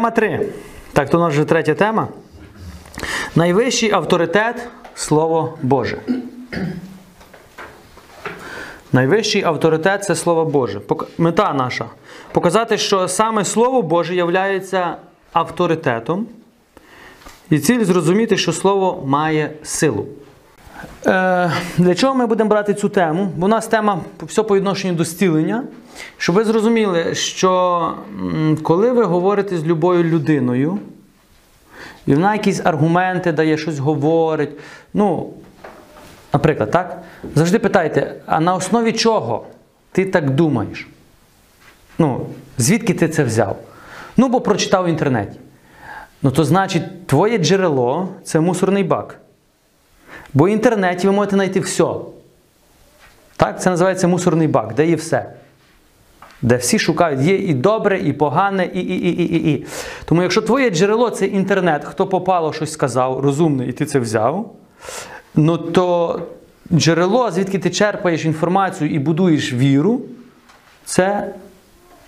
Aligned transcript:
Тема 0.00 0.10
3. 0.10 0.52
Так, 0.92 1.10
то 1.10 1.18
у 1.18 1.20
нас 1.20 1.32
вже 1.32 1.44
третя 1.44 1.74
тема. 1.74 2.08
Найвищий 3.34 3.90
авторитет 3.90 4.68
Слово 4.94 5.58
Боже. 5.62 5.98
Найвищий 8.92 9.42
авторитет 9.42 10.04
це 10.04 10.14
Слово 10.14 10.44
Боже. 10.44 10.80
Мета 11.18 11.52
наша 11.52 11.84
показати, 12.32 12.78
що 12.78 13.08
саме 13.08 13.44
Слово 13.44 13.82
Боже 13.82 14.14
є 14.14 14.96
авторитетом. 15.32 16.26
І 17.50 17.58
ціль 17.58 17.84
зрозуміти, 17.84 18.36
що 18.36 18.52
Слово 18.52 19.02
має 19.06 19.50
силу. 19.62 20.06
Е, 21.06 21.52
для 21.78 21.94
чого 21.94 22.14
ми 22.14 22.26
будемо 22.26 22.50
брати 22.50 22.74
цю 22.74 22.88
тему? 22.88 23.32
Бо 23.36 23.46
у 23.46 23.48
нас 23.48 23.66
тема 23.66 24.00
все 24.22 24.42
по 24.42 24.56
відношенню 24.56 24.94
до 24.94 25.04
зцілення. 25.04 25.64
Щоб 26.16 26.34
ви 26.36 26.44
зрозуміли, 26.44 27.14
що 27.14 27.94
коли 28.62 28.92
ви 28.92 29.04
говорите 29.04 29.58
з 29.58 29.64
любою 29.64 30.04
людиною, 30.04 30.78
і 32.06 32.14
вона 32.14 32.32
якісь 32.32 32.60
аргументи 32.64 33.32
дає, 33.32 33.58
щось 33.58 33.78
говорить. 33.78 34.50
Ну, 34.94 35.32
наприклад, 36.32 36.70
так? 36.70 37.02
Завжди 37.34 37.58
питайте, 37.58 38.14
а 38.26 38.40
на 38.40 38.54
основі 38.54 38.92
чого 38.92 39.46
ти 39.92 40.06
так 40.06 40.30
думаєш? 40.30 40.88
Ну, 41.98 42.26
звідки 42.58 42.94
ти 42.94 43.08
це 43.08 43.24
взяв? 43.24 43.56
Ну, 44.16 44.28
бо 44.28 44.40
прочитав 44.40 44.84
в 44.84 44.88
інтернеті. 44.88 45.38
Ну, 46.22 46.30
то 46.30 46.44
значить, 46.44 47.06
твоє 47.06 47.38
джерело 47.38 48.08
це 48.24 48.40
мусорний 48.40 48.84
бак. 48.84 49.20
Бо 50.34 50.44
в 50.44 50.48
інтернеті 50.48 51.06
ви 51.06 51.12
можете 51.12 51.36
знайти 51.36 51.60
все. 51.60 51.84
Так, 53.36 53.62
це 53.62 53.70
називається 53.70 54.08
мусорний 54.08 54.48
бак, 54.48 54.74
де 54.74 54.86
є 54.86 54.96
все. 54.96 55.32
Де 56.42 56.56
всі 56.56 56.78
шукають, 56.78 57.20
є 57.20 57.36
і 57.36 57.54
добре, 57.54 58.00
і 58.00 58.12
погане, 58.12 58.70
і, 58.74 58.80
і, 58.80 59.08
і, 59.08 59.22
і, 59.22 59.24
і, 59.24 59.52
і. 59.52 59.66
Тому 60.04 60.22
якщо 60.22 60.42
твоє 60.42 60.70
джерело 60.70 61.10
це 61.10 61.26
інтернет, 61.26 61.84
хто 61.84 62.06
попало, 62.06 62.52
щось 62.52 62.72
сказав, 62.72 63.20
розумний, 63.20 63.68
і 63.68 63.72
ти 63.72 63.86
це 63.86 63.98
взяв, 63.98 64.54
ну 65.34 65.58
то 65.58 66.20
джерело, 66.72 67.30
звідки 67.30 67.58
ти 67.58 67.70
черпаєш 67.70 68.24
інформацію 68.24 68.90
і 68.90 68.98
будуєш 68.98 69.52
віру, 69.52 70.00
це 70.84 71.34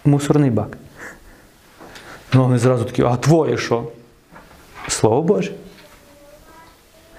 мусорний 0.04 0.50
бак. 0.50 0.76
Ну, 2.34 2.42
вони 2.42 2.58
зразу 2.58 2.84
такі, 2.84 3.02
а 3.02 3.16
твоє 3.16 3.56
що? 3.56 3.84
Слово 4.88 5.22
Боже. 5.22 5.52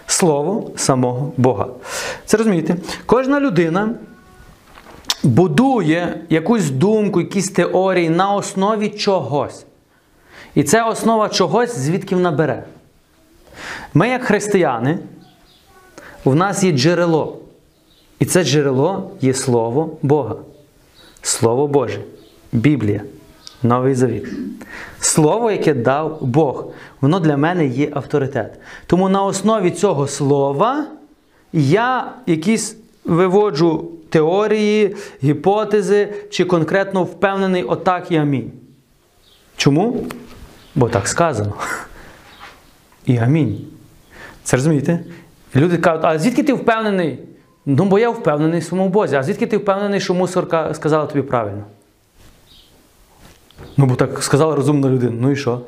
Слово 0.08 0.72
самого 0.75 1.33
Бога. 1.38 1.67
Це 2.25 2.38
розумієте? 2.38 2.75
Кожна 3.05 3.39
людина 3.39 3.89
будує 5.24 6.22
якусь 6.30 6.70
думку, 6.70 7.22
якісь 7.22 7.50
теорії 7.50 8.10
на 8.10 8.34
основі 8.34 8.90
чогось. 8.90 9.66
І 10.56 10.64
це 10.64 10.84
основа 10.84 11.30
чогось, 11.30 11.78
звідки 11.78 12.16
вона 12.16 12.32
бере. 12.32 12.64
Ми, 13.94 14.10
як 14.10 14.24
християни, 14.24 15.00
в 16.26 16.36
нас 16.36 16.64
є 16.64 16.72
джерело. 16.72 17.38
І 18.20 18.26
це 18.26 18.44
джерело 18.44 19.12
є 19.22 19.34
Слово 19.34 19.98
Бога. 20.02 20.36
Слово 21.22 21.68
Боже. 21.68 22.00
Біблія. 22.52 23.02
Новий 23.64 23.96
Завіт. 23.96 24.28
Слово, 25.00 25.52
яке 25.52 25.74
дав 25.74 26.18
Бог, 26.22 26.66
воно 27.02 27.20
для 27.20 27.38
мене 27.38 27.66
є 27.66 27.90
авторитет. 27.94 28.60
Тому 28.88 29.10
на 29.10 29.24
основі 29.24 29.72
цього 29.72 30.08
слова 30.08 30.86
я 31.54 32.12
якісь 32.28 32.76
виводжу 33.06 33.89
теорії, 34.14 34.96
гіпотези 35.24 36.14
чи 36.30 36.46
конкретно 36.46 37.04
впевнений 37.04 37.64
отак 37.64 38.12
і 38.12 38.18
амінь. 38.18 38.52
Чому? 39.58 40.06
Бо 40.76 40.90
так 40.90 41.08
сказано. 41.08 41.54
І 43.06 43.18
амінь. 43.18 43.68
Це 44.44 44.58
розумієте? 44.58 45.00
Люди 45.56 45.78
кажуть, 45.78 46.06
а 46.06 46.20
звідки 46.20 46.44
ти 46.44 46.54
впевнений? 46.54 47.20
Ну, 47.66 47.86
бо 47.86 48.00
я 48.00 48.10
впевнений 48.10 48.60
в 48.60 48.64
своєму 48.64 48.90
Бозі. 48.90 49.16
А 49.16 49.24
звідки 49.24 49.48
ти 49.48 49.58
впевнений, 49.58 50.00
що 50.00 50.14
мусорка 50.14 50.74
сказала 50.74 51.06
тобі 51.06 51.22
правильно? 51.22 51.64
Ну, 53.78 53.86
бо 53.86 53.95
так 53.95 54.24
сказала 54.24 54.56
розумна 54.56 54.90
людина. 54.90 55.18
Ну 55.20 55.32
і 55.32 55.36
що? 55.36 55.62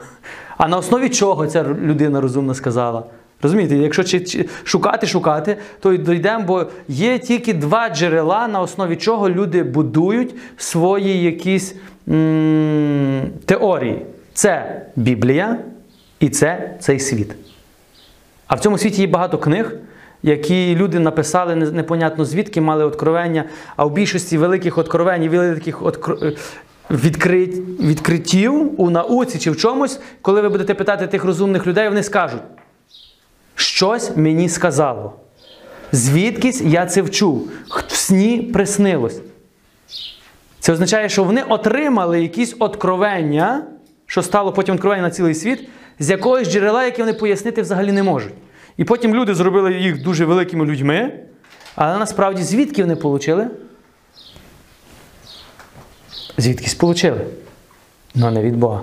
А 0.58 0.68
на 0.68 0.78
основі 0.78 1.10
чого 1.10 1.48
ця 1.48 1.64
людина 1.64 2.22
розумна 2.22 2.54
сказала? 2.54 3.04
Розумієте, 3.46 3.76
якщо 3.76 4.04
шукати, 4.64 5.08
шукати, 5.08 5.58
то 5.80 5.94
й 5.94 5.98
дійдемо, 5.98 6.44
бо 6.48 6.66
є 6.88 7.20
тільки 7.20 7.54
два 7.54 7.90
джерела, 7.90 8.48
на 8.48 8.62
основі 8.62 8.96
чого 8.96 9.30
люди 9.30 9.64
будують 9.64 10.36
свої 10.58 11.24
якісь 11.24 11.76
м- 12.10 13.22
теорії. 13.46 14.02
Це 14.34 14.82
Біблія 14.96 15.58
і 16.20 16.30
це 16.30 16.76
цей 16.80 17.00
світ. 17.00 17.36
А 18.48 18.56
в 18.56 18.60
цьому 18.60 18.78
світі 18.78 19.02
є 19.02 19.08
багато 19.08 19.38
книг, 19.38 19.74
які 20.24 20.76
люди 20.76 21.00
написали 21.00 21.56
непонятно 21.56 22.26
звідки, 22.26 22.62
мали 22.62 22.84
откровення, 22.86 23.44
а 23.76 23.86
в 23.86 23.92
більшості 23.94 24.38
великих 24.38 24.78
откровень, 24.78 25.24
і 25.24 25.30
великих 25.30 25.82
откро- 25.82 26.38
відкрит... 26.92 27.56
відкриттів 27.80 28.82
у 28.82 28.90
науці 28.90 29.40
чи 29.40 29.52
в 29.52 29.58
чомусь, 29.58 30.00
коли 30.22 30.42
ви 30.42 30.50
будете 30.50 30.74
питати 30.74 31.08
тих 31.08 31.24
розумних 31.24 31.68
людей, 31.68 31.88
вони 31.90 32.04
скажуть, 32.04 32.42
щось 33.56 34.16
мені 34.16 34.50
сказало. 34.50 35.14
Звідкись 35.92 36.62
я 36.62 36.86
це 36.86 37.02
вчув, 37.02 37.52
в 37.88 37.96
сні 37.96 38.38
приснилось. 38.54 39.22
Це 40.60 40.74
означає, 40.74 41.10
що 41.10 41.24
вони 41.24 41.44
отримали 41.44 42.22
якісь 42.22 42.56
откровення, 42.60 43.64
що 44.06 44.22
стало 44.22 44.54
потім 44.54 44.76
откровення 44.76 45.02
на 45.02 45.12
цілий 45.12 45.36
світ, 45.36 45.70
з 46.00 46.10
якогось 46.10 46.52
джерела, 46.52 46.86
яке 46.86 47.02
вони 47.02 47.14
пояснити 47.14 47.62
взагалі 47.62 47.92
не 47.92 48.04
можуть. 48.04 48.34
І 48.78 48.84
потім 48.84 49.16
люди 49.16 49.36
зробили 49.36 49.74
їх 49.74 50.04
дуже 50.04 50.26
великими 50.26 50.66
людьми, 50.66 51.20
але 51.76 52.00
насправді 52.00 52.44
звідки 52.44 52.82
вони 52.82 52.96
отримали? 52.96 53.48
Звідкись 56.38 56.74
отримали? 56.74 57.26
Ну, 58.16 58.32
не 58.32 58.42
від 58.42 58.56
Бога. 58.56 58.82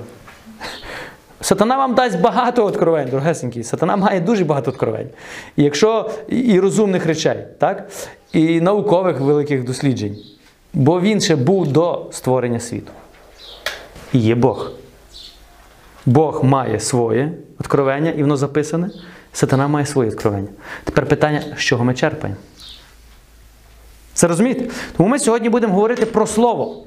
Сатана 1.42 1.76
вам 1.76 1.94
дасть 1.94 2.20
багато 2.20 2.64
откровень, 2.64 3.08
дорогесенькі. 3.08 3.62
Сатана 3.62 3.96
має 3.96 4.20
дуже 4.20 4.44
багато 4.44 4.70
откровень. 4.70 5.08
І 5.56 5.62
якщо 5.62 6.10
і- 6.28 6.60
розумних 6.60 7.06
речей, 7.06 7.46
так? 7.58 7.88
і 8.32 8.60
наукових 8.60 9.20
великих 9.20 9.64
досліджень. 9.64 10.16
Бо 10.74 11.00
він 11.00 11.20
ще 11.20 11.36
був 11.36 11.66
до 11.68 12.06
створення 12.10 12.60
світу. 12.60 12.92
І 14.12 14.18
є 14.18 14.34
Бог. 14.34 14.70
Бог 16.06 16.44
має 16.44 16.80
своє 16.80 17.32
откровення, 17.60 18.10
і 18.10 18.22
воно 18.22 18.36
записане. 18.36 18.90
Сатана 19.32 19.68
має 19.68 19.86
своє 19.86 20.10
откровення. 20.10 20.48
Тепер 20.84 21.06
питання, 21.06 21.42
з 21.56 21.60
чого 21.60 21.84
ми 21.84 21.94
черпаємо? 21.94 22.40
Це 24.14 24.26
розумієте? 24.28 24.64
Тому 24.96 25.08
ми 25.08 25.18
сьогодні 25.18 25.48
будемо 25.48 25.74
говорити 25.74 26.06
про 26.06 26.26
слово. 26.26 26.84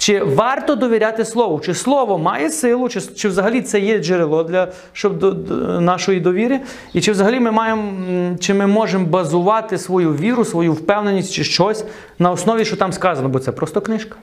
Чи 0.00 0.22
варто 0.22 0.74
довіряти 0.74 1.24
слову? 1.24 1.60
Чи 1.60 1.74
слово 1.74 2.18
має 2.18 2.50
силу, 2.50 2.88
чи, 2.88 3.00
чи 3.00 3.28
взагалі 3.28 3.62
це 3.62 3.80
є 3.80 3.98
джерело 3.98 4.44
для 4.44 4.68
щоб 4.92 5.18
до, 5.18 5.30
до 5.30 5.80
нашої 5.80 6.20
довіри? 6.20 6.60
І 6.92 7.00
чи 7.00 7.12
взагалі 7.12 7.40
ми 7.40 7.50
маємо, 7.50 7.92
чи 8.40 8.54
ми 8.54 8.66
можемо 8.66 9.06
базувати 9.06 9.78
свою 9.78 10.14
віру, 10.14 10.44
свою 10.44 10.72
впевненість 10.72 11.32
чи 11.32 11.44
щось 11.44 11.84
на 12.18 12.30
основі, 12.30 12.64
що 12.64 12.76
там 12.76 12.92
сказано, 12.92 13.28
бо 13.28 13.38
це 13.38 13.52
просто 13.52 13.80
книжка. 13.80 14.16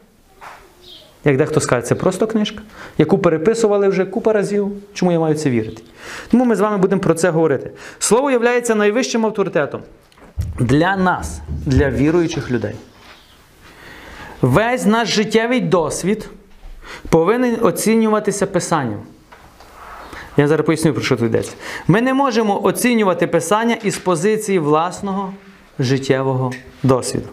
Як 1.25 1.37
дехто 1.37 1.59
скаже, 1.59 1.85
це 1.85 1.95
просто 1.95 2.27
книжка, 2.27 2.61
яку 2.97 3.17
переписували 3.17 3.87
вже 3.87 4.05
купа 4.05 4.33
разів. 4.33 4.71
Чому 4.93 5.11
я 5.11 5.19
маю 5.19 5.35
це 5.35 5.49
вірити? 5.49 5.81
Тому 6.31 6.45
ми 6.45 6.55
з 6.55 6.59
вами 6.59 6.77
будемо 6.77 7.01
про 7.01 7.13
це 7.13 7.29
говорити. 7.29 7.71
Слово 7.99 8.31
є 8.31 8.61
найвищим 8.75 9.25
авторитетом 9.25 9.81
для 10.59 10.95
нас, 10.95 11.41
для 11.65 11.89
віруючих 11.89 12.51
людей. 12.51 12.75
Весь 14.41 14.85
наш 14.85 15.09
життєвий 15.09 15.61
досвід 15.61 16.29
повинен 17.09 17.57
оцінюватися 17.65 18.47
Писанням. 18.47 18.99
Я 20.37 20.47
зараз 20.47 20.65
поясню, 20.65 20.93
про 20.93 21.03
що 21.03 21.15
тут 21.15 21.25
йдеться. 21.25 21.53
Ми 21.87 22.01
не 22.01 22.13
можемо 22.13 22.63
оцінювати 22.63 23.27
Писання 23.27 23.77
із 23.83 23.97
позиції 23.97 24.59
власного 24.59 25.33
життєвого 25.79 26.51
досвіду. 26.83 27.27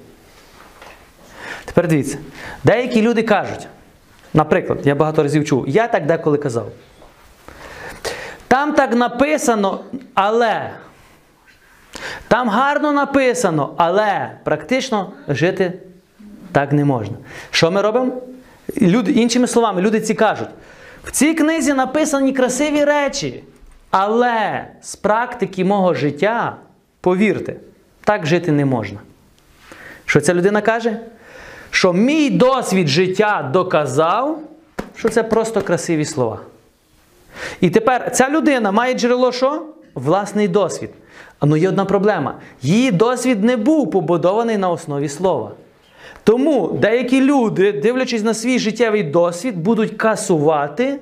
Тепер 1.64 1.88
дивіться, 1.88 2.18
деякі 2.64 3.02
люди 3.02 3.22
кажуть, 3.22 3.68
наприклад, 4.34 4.78
я 4.84 4.94
багато 4.94 5.22
разів 5.22 5.44
чув, 5.44 5.68
я 5.68 5.88
так 5.88 6.06
деколи 6.06 6.38
казав. 6.38 6.68
Там 8.48 8.72
так 8.72 8.94
написано, 8.94 9.80
але. 10.14 10.70
Там 12.28 12.48
гарно 12.48 12.92
написано, 12.92 13.74
але 13.76 14.30
практично 14.44 15.12
жити 15.28 15.72
так 16.54 16.72
не 16.72 16.84
можна. 16.84 17.16
Що 17.50 17.70
ми 17.70 17.82
робимо? 17.82 18.12
Люди, 18.80 19.12
іншими 19.12 19.46
словами, 19.46 19.82
люди 19.82 20.00
ці 20.00 20.14
кажуть: 20.14 20.48
в 21.04 21.10
цій 21.10 21.34
книзі 21.34 21.72
написані 21.72 22.32
красиві 22.32 22.84
речі, 22.84 23.44
але 23.90 24.66
з 24.82 24.96
практики 24.96 25.64
мого 25.64 25.94
життя, 25.94 26.56
повірте, 27.00 27.54
так 28.04 28.26
жити 28.26 28.52
не 28.52 28.64
можна. 28.64 28.98
Що 30.04 30.20
ця 30.20 30.34
людина 30.34 30.60
каже? 30.60 30.98
Що 31.70 31.92
мій 31.92 32.30
досвід 32.30 32.88
життя 32.88 33.50
доказав, 33.52 34.38
що 34.96 35.08
це 35.08 35.22
просто 35.22 35.62
красиві 35.62 36.04
слова. 36.04 36.40
І 37.60 37.70
тепер 37.70 38.10
ця 38.12 38.28
людина 38.28 38.72
має 38.72 38.94
джерело 38.94 39.32
що? 39.32 39.62
Власний 39.94 40.48
досвід. 40.48 40.90
Але 41.38 41.58
є 41.58 41.68
одна 41.68 41.84
проблема. 41.84 42.34
Її 42.62 42.90
досвід 42.90 43.44
не 43.44 43.56
був 43.56 43.90
побудований 43.90 44.56
на 44.56 44.70
основі 44.70 45.08
слова. 45.08 45.50
Тому 46.24 46.78
деякі 46.80 47.20
люди, 47.20 47.72
дивлячись 47.72 48.22
на 48.22 48.34
свій 48.34 48.58
життєвий 48.58 49.02
досвід, 49.02 49.56
будуть 49.56 49.96
касувати 49.96 51.00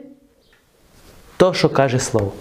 то, 1.37 1.55
що 1.55 1.69
каже 1.69 1.99
слово. 1.99 2.33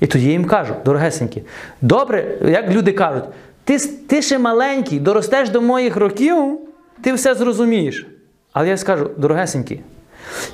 І 0.00 0.06
тоді 0.06 0.26
я 0.26 0.32
їм 0.32 0.44
кажу, 0.44 0.74
дорогесенькі, 0.84 1.42
добре, 1.80 2.38
як 2.44 2.70
люди 2.70 2.92
кажуть, 2.92 3.24
ти, 3.64 3.78
ти 3.78 4.22
ще 4.22 4.38
маленький, 4.38 5.00
доростеш 5.00 5.48
до 5.48 5.60
моїх 5.60 5.96
років, 5.96 6.58
ти 7.02 7.12
все 7.12 7.34
зрозумієш. 7.34 8.06
Але 8.52 8.68
я 8.68 8.76
скажу, 8.76 9.10
дорогесенькі, 9.16 9.80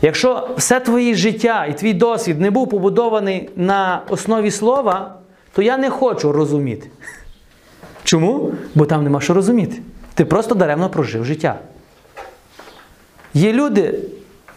якщо 0.03 0.49
все 0.57 0.81
твоє 0.81 1.15
життя 1.15 1.67
і 1.71 1.79
твій 1.79 1.95
досвід 1.95 2.41
не 2.41 2.51
був 2.51 2.71
побудований 2.71 3.51
на 3.57 4.03
основі 4.09 4.51
слова, 4.51 5.15
то 5.53 5.63
я 5.63 5.79
не 5.79 5.91
хочу 5.91 6.33
розуміти. 6.33 6.91
Чому? 8.05 8.53
Бо 8.75 8.87
там 8.87 9.05
нема 9.05 9.21
що 9.21 9.35
розуміти. 9.35 9.77
Ти 10.17 10.25
просто 10.25 10.55
даремно 10.55 10.91
прожив 10.91 11.25
життя. 11.25 11.59
Є 13.35 13.53
люди 13.53 13.99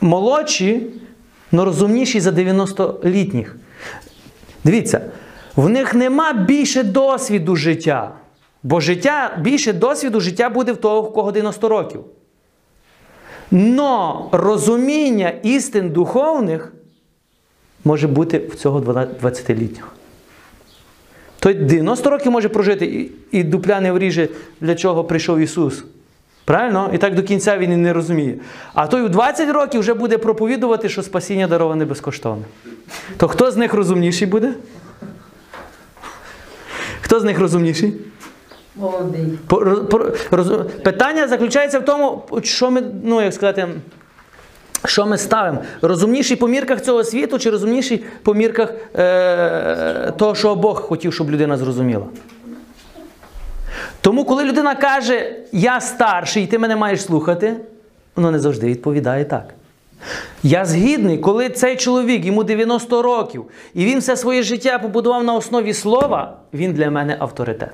молодші, 0.02 0.88
але 1.54 1.66
розумніші 1.66 2.20
за 2.20 2.32
90-літніх. 2.32 3.56
Дивіться, 4.64 5.02
в 5.56 5.70
них 5.70 5.94
нема 5.94 6.34
більше 6.34 6.84
досвіду 6.84 7.56
життя. 7.56 8.12
Бо 8.64 8.80
життя, 8.80 9.38
більше 9.42 9.74
досвіду 9.74 10.20
життя 10.20 10.50
буде 10.50 10.72
в 10.72 10.78
того, 10.78 11.02
в 11.02 11.14
кого 11.14 11.32
90 11.32 11.70
років. 11.70 12.04
Но 13.52 14.30
розуміння 14.32 15.30
істин 15.44 15.90
духовних 15.90 16.74
може 17.84 18.08
бути 18.08 18.38
в 18.38 18.56
цього 18.56 18.80
20-літнього. 18.80 19.92
Той 21.40 21.54
90 21.54 22.10
років 22.10 22.32
може 22.32 22.50
прожити 22.50 22.86
і, 22.86 23.12
і 23.32 23.44
дупля 23.44 23.82
не 23.82 23.92
вріже, 23.92 24.30
для 24.62 24.76
чого 24.76 25.04
прийшов 25.04 25.40
Ісус. 25.40 25.84
Правильно? 26.46 26.90
І 26.94 26.98
так 26.98 27.16
до 27.16 27.24
кінця 27.24 27.58
він 27.58 27.72
і 27.72 27.78
не 27.78 27.94
розуміє. 27.94 28.36
А 28.74 28.88
той 28.88 29.02
у 29.02 29.10
20 29.10 29.50
років 29.50 29.82
вже 29.82 29.94
буде 29.94 30.18
проповідувати, 30.18 30.90
що 30.90 31.04
спасіння 31.04 31.48
дароване 31.48 31.86
безкоштовно. 31.86 32.44
То 33.18 33.28
хто 33.28 33.52
з 33.52 33.58
них 33.58 33.74
розумніший 33.74 34.28
буде? 34.28 34.54
Хто 37.02 37.20
з 37.20 37.24
них 37.24 37.40
розумніший? 37.40 37.94
Молодий. 38.76 39.40
Питання 40.84 41.28
заключається 41.28 41.80
в 41.80 41.86
тому, 41.86 42.24
що 42.44 42.72
ми, 42.72 42.84
ну 43.04 43.22
як 43.22 43.34
сказати, 43.34 43.68
що 44.86 45.06
ми 45.06 45.18
ставимо? 45.18 45.60
Розумніший 45.82 46.38
по 46.38 46.48
мірках 46.48 46.82
цього 46.82 47.04
світу, 47.04 47.40
чи 47.40 47.50
розумніший 47.50 48.04
по 48.24 48.34
мірках 48.34 48.74
е- 48.96 50.14
того, 50.18 50.36
що 50.36 50.56
Бог 50.56 50.82
хотів, 50.82 51.14
щоб 51.14 51.32
людина 51.32 51.58
зрозуміла? 51.58 52.06
Тому, 54.02 54.26
коли 54.26 54.44
людина 54.44 54.76
каже, 54.76 55.36
я 55.52 55.82
старший, 55.82 56.44
і 56.44 56.48
ти 56.48 56.60
мене 56.60 56.76
маєш 56.76 57.02
слухати, 57.02 57.54
воно 58.16 58.32
не 58.32 58.40
завжди 58.40 58.68
відповідає 58.68 59.26
так. 59.26 59.54
Я 60.44 60.66
згідний, 60.66 61.18
коли 61.18 61.50
цей 61.50 61.76
чоловік, 61.76 62.26
йому 62.26 62.44
90 62.44 63.02
років, 63.02 63.46
і 63.74 63.86
він 63.86 64.00
все 64.00 64.18
своє 64.18 64.44
життя 64.44 64.80
побудував 64.80 65.24
на 65.24 65.34
основі 65.34 65.74
слова, 65.74 66.38
він 66.54 66.74
для 66.74 66.92
мене 66.92 67.18
авторитет. 67.20 67.74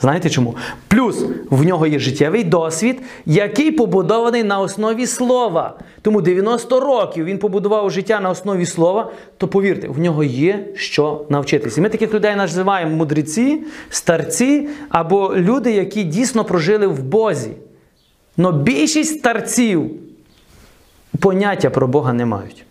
Знаєте 0.00 0.30
чому? 0.30 0.56
Плюс 0.88 1.24
в 1.50 1.64
нього 1.64 1.86
є 1.86 1.98
життєвий 1.98 2.44
досвід, 2.44 3.02
який 3.26 3.72
побудований 3.72 4.44
на 4.44 4.60
основі 4.60 5.06
слова. 5.06 5.78
Тому 6.02 6.20
90 6.20 6.80
років 6.80 7.24
він 7.24 7.38
побудував 7.38 7.90
життя 7.90 8.20
на 8.20 8.30
основі 8.30 8.66
слова, 8.66 9.12
то 9.36 9.48
повірте, 9.48 9.88
в 9.88 9.98
нього 9.98 10.24
є 10.24 10.66
що 10.74 11.24
навчитися. 11.28 11.80
І 11.80 11.82
ми 11.82 11.88
таких 11.88 12.14
людей 12.14 12.36
називаємо 12.36 12.96
мудреці, 12.96 13.62
старці 13.90 14.68
або 14.88 15.36
люди, 15.36 15.72
які 15.72 16.02
дійсно 16.02 16.44
прожили 16.44 16.86
в 16.86 17.02
Бозі. 17.02 17.50
Но 18.36 18.52
більшість 18.52 19.18
старців 19.18 19.90
поняття 21.20 21.70
про 21.70 21.88
Бога 21.88 22.12
не 22.12 22.26
мають. 22.26 22.64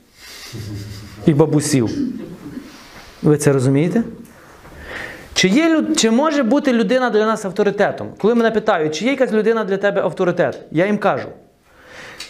І 1.25 1.33
бабусів. 1.33 1.89
Ви 3.23 3.37
це 3.37 3.53
розумієте? 3.53 4.03
Чи, 5.35 5.47
є, 5.47 5.83
чи 5.95 6.11
може 6.11 6.43
бути 6.43 6.73
людина 6.73 7.09
для 7.09 7.25
нас 7.25 7.45
авторитетом? 7.45 8.09
Коли 8.17 8.35
мене 8.35 8.51
питають, 8.51 8.95
чи 8.95 9.05
є 9.05 9.11
якась 9.11 9.31
людина 9.31 9.63
для 9.63 9.77
тебе 9.77 10.01
авторитет, 10.01 10.59
я 10.71 10.85
їм 10.85 10.97
кажу: 10.97 11.27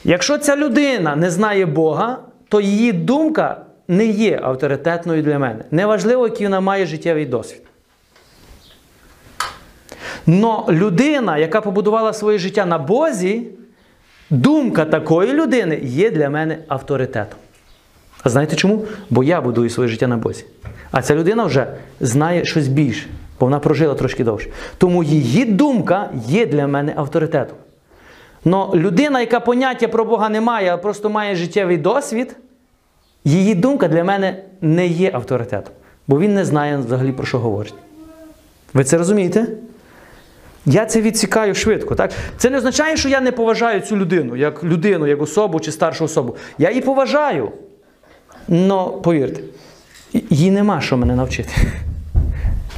якщо 0.04 0.38
ця 0.38 0.56
людина 0.56 1.16
не 1.16 1.30
знає 1.31 1.66
Бога, 1.66 2.19
то 2.50 2.62
її 2.62 2.94
думка 2.94 3.62
не 3.88 4.06
є 4.06 4.40
авторитетною 4.44 5.24
для 5.24 5.40
мене. 5.40 5.63
Неважливо, 5.72 6.28
який 6.28 6.48
вона 6.48 6.60
має 6.60 6.86
життєвий 6.86 7.25
досвід. 7.25 7.62
Но 10.25 10.66
людина, 10.69 11.38
яка 11.38 11.62
побудувала 11.62 12.13
своє 12.13 12.38
життя 12.38 12.66
на 12.66 12.78
Бозі, 12.78 13.48
думка 14.30 14.86
такої 14.86 15.34
людини 15.34 15.80
є 15.84 16.12
для 16.12 16.30
мене 16.30 16.57
авторитетом. 16.68 17.40
А 18.24 18.30
знаєте 18.30 18.56
чому? 18.56 18.86
Бо 19.10 19.24
я 19.24 19.42
будую 19.42 19.69
своє 19.69 19.90
життя 19.90 20.07
на 20.07 20.18
Бозі. 20.18 20.46
А 20.95 21.01
ця 21.01 21.15
людина 21.15 21.45
вже 21.45 21.68
знає 22.00 22.45
щось 22.45 22.68
більше, 22.68 23.07
бо 23.39 23.45
вона 23.45 23.59
прожила 23.59 23.94
трошки 23.94 24.24
довше. 24.24 24.50
Тому 24.77 25.03
її 25.03 25.45
думка 25.45 26.09
є 26.27 26.45
для 26.45 26.68
мене 26.68 26.94
авторитетом. 26.95 27.57
Но 28.45 28.71
людина, 28.75 29.19
яка 29.19 29.39
поняття 29.39 29.88
про 29.88 30.06
Бога 30.06 30.30
не 30.30 30.42
має, 30.42 30.74
а 30.74 30.77
просто 30.77 31.09
має 31.09 31.36
життєвий 31.36 31.77
досвід, 31.77 32.36
її 33.24 33.56
думка 33.56 33.88
для 33.88 34.03
мене 34.03 34.44
не 34.62 34.88
є 34.88 35.12
авторитетом. 35.13 35.74
Бо 36.07 36.19
він 36.19 36.33
не 36.33 36.45
знає 36.45 36.77
взагалі 36.77 37.12
про 37.12 37.25
що 37.25 37.39
говорить. 37.39 37.74
Ви 38.74 38.83
це 38.83 38.97
розумієте? 38.97 39.47
Я 40.65 40.86
це 40.86 41.01
відсікаю 41.01 41.56
швидко. 41.56 41.95
Так? 41.95 42.12
Це 42.38 42.50
не 42.50 42.57
означає, 42.57 42.97
що 42.97 43.09
я 43.09 43.21
не 43.21 43.31
поважаю 43.31 43.81
цю 43.81 43.97
людину, 43.97 44.36
як 44.36 44.63
людину, 44.63 45.07
як 45.07 45.21
особу 45.21 45.59
чи 45.59 45.71
старшу 45.71 46.06
особу. 46.06 46.36
Я 46.57 46.69
її 46.69 46.81
поважаю. 46.81 47.51
Но 48.47 48.89
повірте, 48.89 49.42
їй 50.30 50.52
нема 50.52 50.81
що 50.81 50.98
мене 50.98 51.16
навчити. 51.16 51.54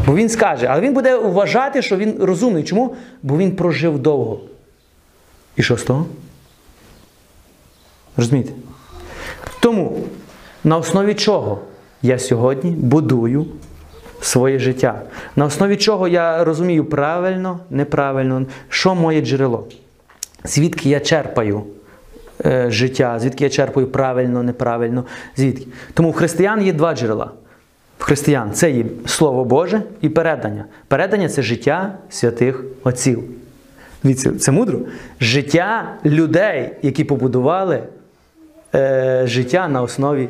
Бо 0.05 0.15
він 0.15 0.29
скаже, 0.29 0.67
але 0.69 0.81
він 0.81 0.93
буде 0.93 1.17
вважати, 1.17 1.81
що 1.81 1.97
він 1.97 2.17
розумний. 2.19 2.63
Чому? 2.63 2.95
Бо 3.23 3.37
він 3.37 3.51
прожив 3.51 3.99
довго. 3.99 4.39
І 5.55 5.63
що 5.63 5.77
з 5.77 5.83
того? 5.83 6.05
Розумієте? 8.17 8.53
Тому 9.59 10.03
на 10.63 10.77
основі 10.77 11.13
чого 11.13 11.59
я 12.01 12.19
сьогодні 12.19 12.71
будую 12.71 13.45
своє 14.21 14.59
життя? 14.59 15.01
На 15.35 15.45
основі 15.45 15.75
чого 15.75 16.07
я 16.07 16.43
розумію 16.43 16.85
правильно, 16.85 17.59
неправильно, 17.69 18.45
що 18.69 18.95
моє 18.95 19.21
джерело? 19.21 19.67
Звідки 20.43 20.89
я 20.89 20.99
черпаю 20.99 21.63
е, 22.45 22.71
життя, 22.71 23.19
звідки 23.19 23.43
я 23.43 23.49
черпаю 23.49 23.87
правильно, 23.87 24.43
неправильно, 24.43 25.05
звідки? 25.37 25.67
Тому 25.93 26.11
в 26.11 26.13
християн 26.13 26.61
є 26.61 26.73
два 26.73 26.95
джерела. 26.95 27.31
В 27.99 28.03
християн 28.03 28.51
це 28.53 28.71
є 28.71 28.85
Слово 29.05 29.45
Боже 29.45 29.81
і 30.01 30.09
передання. 30.09 30.65
Передання 30.87 31.29
це 31.29 31.41
життя 31.41 31.93
святих 32.09 32.63
отців. 32.83 33.23
Дивіться, 34.03 34.31
це 34.39 34.51
мудро. 34.51 34.79
Життя 35.21 35.97
людей, 36.05 36.69
які 36.81 37.03
побудували 37.03 37.83
е, 38.75 39.21
життя 39.25 39.67
на 39.67 39.81
основі. 39.81 40.29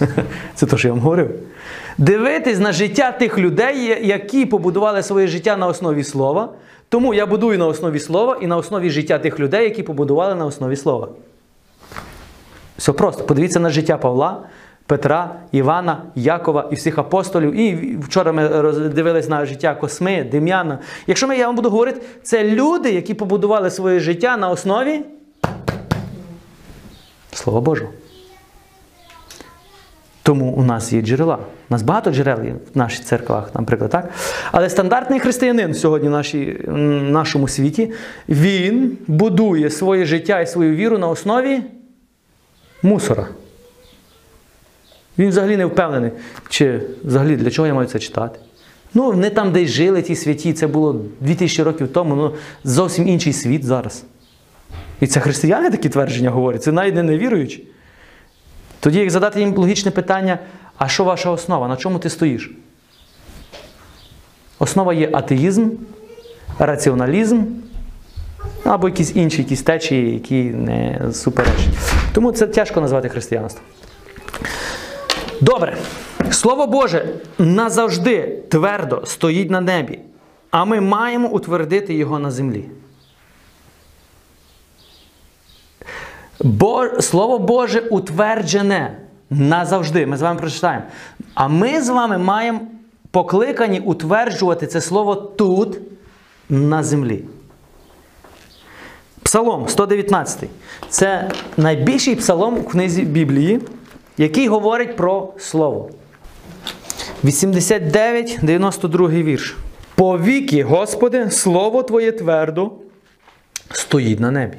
Це 0.54 0.66
те, 0.66 0.76
що 0.76 0.88
я 0.88 0.94
вам 0.94 1.02
говорив. 1.02 1.30
Дивитись 1.98 2.58
на 2.58 2.72
життя 2.72 3.12
тих 3.12 3.38
людей, 3.38 4.06
які 4.08 4.46
побудували 4.46 5.02
своє 5.02 5.26
життя 5.26 5.56
на 5.56 5.66
основі 5.66 6.04
слова. 6.04 6.48
Тому 6.94 7.14
я 7.14 7.26
будую 7.26 7.58
на 7.58 7.66
основі 7.66 7.98
слова 7.98 8.38
і 8.40 8.46
на 8.46 8.56
основі 8.56 8.90
життя 8.90 9.18
тих 9.18 9.40
людей, 9.40 9.64
які 9.64 9.82
побудували 9.82 10.34
на 10.34 10.46
основі 10.46 10.76
слова. 10.76 11.08
Все 12.78 12.92
просто. 12.92 13.24
Подивіться 13.24 13.60
на 13.60 13.70
життя 13.70 13.96
Павла, 13.96 14.42
Петра, 14.86 15.36
Івана, 15.52 16.02
Якова 16.14 16.68
і 16.72 16.74
всіх 16.74 16.98
апостолів. 16.98 17.52
І 17.52 17.96
вчора 17.96 18.32
ми 18.32 18.48
дивились 18.72 19.28
на 19.28 19.46
життя 19.46 19.74
Косми, 19.74 20.24
Дем'яна. 20.24 20.78
Якщо 21.06 21.28
ми, 21.28 21.36
я 21.36 21.46
вам 21.46 21.56
буду 21.56 21.70
говорити, 21.70 22.00
це 22.22 22.44
люди, 22.44 22.90
які 22.90 23.14
побудували 23.14 23.70
своє 23.70 24.00
життя 24.00 24.36
на 24.36 24.48
основі 24.50 25.00
Слова 27.32 27.60
Божого. 27.60 27.90
Тому 30.24 30.46
у 30.52 30.62
нас 30.62 30.92
є 30.92 31.02
джерела. 31.02 31.36
У 31.70 31.74
нас 31.74 31.82
багато 31.82 32.10
джерел 32.10 32.44
є 32.44 32.54
в 32.74 32.78
наших 32.78 33.04
церквах, 33.04 33.54
наприклад, 33.54 33.90
так? 33.90 34.10
Але 34.52 34.70
стандартний 34.70 35.20
християнин 35.20 35.74
сьогодні 35.74 36.08
в 36.08 36.10
нашій, 36.10 36.60
м, 36.68 37.12
нашому 37.12 37.48
світі, 37.48 37.92
він 38.28 38.98
будує 39.06 39.70
своє 39.70 40.04
життя 40.04 40.40
і 40.40 40.46
свою 40.46 40.74
віру 40.76 40.98
на 40.98 41.08
основі 41.08 41.60
мусора. 42.82 43.28
Він 45.18 45.28
взагалі 45.28 45.56
не 45.56 45.66
впевнений, 45.66 46.10
чи 46.48 46.80
взагалі 47.04 47.36
для 47.36 47.50
чого 47.50 47.68
я 47.68 47.74
маю 47.74 47.88
це 47.88 47.98
читати. 47.98 48.38
Ну, 48.94 49.12
не 49.12 49.30
там, 49.30 49.52
де 49.52 49.62
й 49.62 49.68
жили 49.68 50.02
ті 50.02 50.16
святі, 50.16 50.52
це 50.52 50.66
було 50.66 51.00
2000 51.20 51.62
років 51.62 51.88
тому, 51.88 52.14
ну 52.14 52.34
зовсім 52.64 53.08
інший 53.08 53.32
світ 53.32 53.64
зараз. 53.64 54.04
І 55.00 55.06
це 55.06 55.20
християни 55.20 55.70
такі 55.70 55.88
твердження 55.88 56.30
говорять, 56.30 56.62
це 56.62 56.72
навіть 56.72 56.94
не 56.94 57.02
невіруючі. 57.02 57.68
Тоді, 58.84 58.98
як 58.98 59.10
задати 59.10 59.40
їм 59.40 59.56
логічне 59.56 59.90
питання, 59.90 60.38
а 60.78 60.88
що 60.88 61.04
ваша 61.04 61.30
основа? 61.30 61.68
На 61.68 61.76
чому 61.76 61.98
ти 61.98 62.10
стоїш? 62.10 62.50
Основа 64.58 64.94
є 64.94 65.10
атеїзм, 65.12 65.70
раціоналізм 66.58 67.42
або 68.64 68.88
якісь 68.88 69.16
інші 69.16 69.42
якісь 69.42 69.62
течії, 69.62 70.14
які 70.14 70.42
не 70.42 71.00
суперечать. 71.12 71.74
Тому 72.12 72.32
це 72.32 72.46
тяжко 72.46 72.80
назвати 72.80 73.08
християнством. 73.08 73.64
Добре. 75.40 75.76
Слово 76.30 76.66
Боже 76.66 77.08
назавжди 77.38 78.38
твердо 78.48 79.02
стоїть 79.04 79.50
на 79.50 79.60
небі, 79.60 79.98
а 80.50 80.64
ми 80.64 80.80
маємо 80.80 81.28
утвердити 81.28 81.94
його 81.94 82.18
на 82.18 82.30
землі. 82.30 82.64
Бо, 86.44 87.00
Слово 87.00 87.38
Боже 87.38 87.80
утверджене 87.80 88.96
назавжди. 89.30 90.06
Ми 90.06 90.16
з 90.16 90.22
вами 90.22 90.40
прочитаємо. 90.40 90.84
А 91.34 91.48
ми 91.48 91.80
з 91.80 91.88
вами 91.88 92.18
маємо 92.18 92.60
покликані 93.10 93.80
утверджувати 93.80 94.66
це 94.66 94.80
слово 94.80 95.14
тут, 95.14 95.78
на 96.48 96.82
землі. 96.82 97.24
Псалом 99.22 99.68
119. 99.68 100.48
Це 100.88 101.30
найбільший 101.56 102.14
псалом 102.14 102.54
в 102.54 102.68
книзі 102.68 103.02
Біблії, 103.02 103.60
який 104.18 104.48
говорить 104.48 104.96
про 104.96 105.32
слово. 105.38 105.90
89, 107.24 108.38
92 108.42 109.08
вірш. 109.08 109.56
По 109.94 110.18
віки, 110.18 110.62
Господи, 110.62 111.30
слово 111.30 111.82
Твоє 111.82 112.12
твердо 112.12 112.72
стоїть 113.70 114.20
на 114.20 114.30
небі. 114.30 114.56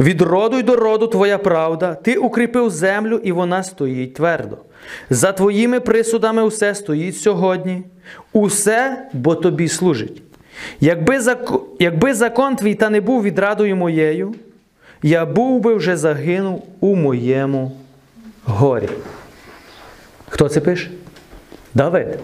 Від 0.00 0.22
роду 0.22 0.58
й 0.58 0.62
до 0.62 0.76
роду 0.76 1.06
Твоя 1.06 1.38
правда, 1.38 1.94
Ти 1.94 2.16
укріпив 2.16 2.70
землю, 2.70 3.20
і 3.24 3.32
вона 3.32 3.62
стоїть 3.62 4.14
твердо. 4.14 4.56
За 5.10 5.32
Твоїми 5.32 5.80
присудами 5.80 6.42
усе 6.42 6.74
стоїть 6.74 7.16
сьогодні, 7.16 7.82
усе, 8.32 9.08
бо 9.12 9.34
Тобі 9.34 9.68
служить. 9.68 10.22
Якби 10.80 11.20
закон, 11.20 11.60
якби 11.78 12.14
закон 12.14 12.56
твій 12.56 12.74
та 12.74 12.90
не 12.90 13.00
був 13.00 13.22
відрадою 13.22 13.76
моєю, 13.76 14.34
я 15.02 15.26
був 15.26 15.60
би 15.60 15.74
вже 15.74 15.96
загинув 15.96 16.64
у 16.80 16.96
моєму 16.96 17.72
горі. 18.44 18.88
Хто 20.28 20.48
це 20.48 20.60
пише? 20.60 20.90
Давид. 21.74 22.18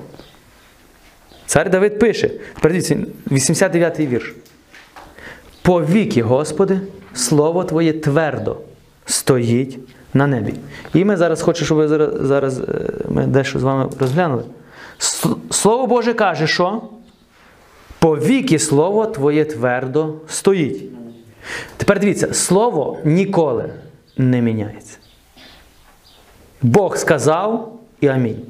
Цар 1.47 1.71
Давид 1.71 1.99
пише, 1.99 2.29
тепер 2.29 2.73
дивіться, 2.73 2.97
89-й 3.31 4.07
вірш. 4.07 4.35
По 5.63 5.85
віки, 5.85 6.23
Господи, 6.23 6.81
Слово 7.15 7.65
Твоє 7.65 7.93
твердо 7.93 8.57
стоїть 9.05 9.79
на 10.15 10.27
небі. 10.27 10.55
І 10.95 11.05
ми 11.05 11.17
зараз 11.17 11.43
хочемо, 11.43 11.65
щоб 11.65 11.79
ви 11.79 11.89
зараз, 11.89 12.11
зараз 12.21 12.61
е, 12.61 12.65
ми 13.09 13.27
дещо 13.27 13.59
з 13.59 13.63
вами 13.63 13.91
розглянули. 14.01 14.43
Слово 15.51 15.87
Боже 15.87 16.15
каже, 16.15 16.47
що 16.47 16.83
по 17.99 18.17
віки 18.17 18.59
Слово 18.59 19.07
Твоє 19.07 19.45
твердо 19.45 20.15
стоїть. 20.29 20.83
Тепер 21.77 22.01
дивіться, 22.01 22.35
Слово 22.35 22.99
ніколи 23.05 23.73
не 24.17 24.41
міняється. 24.41 24.97
Бог 26.63 26.97
сказав 26.97 27.79
і 28.01 28.09
амінь. 28.09 28.43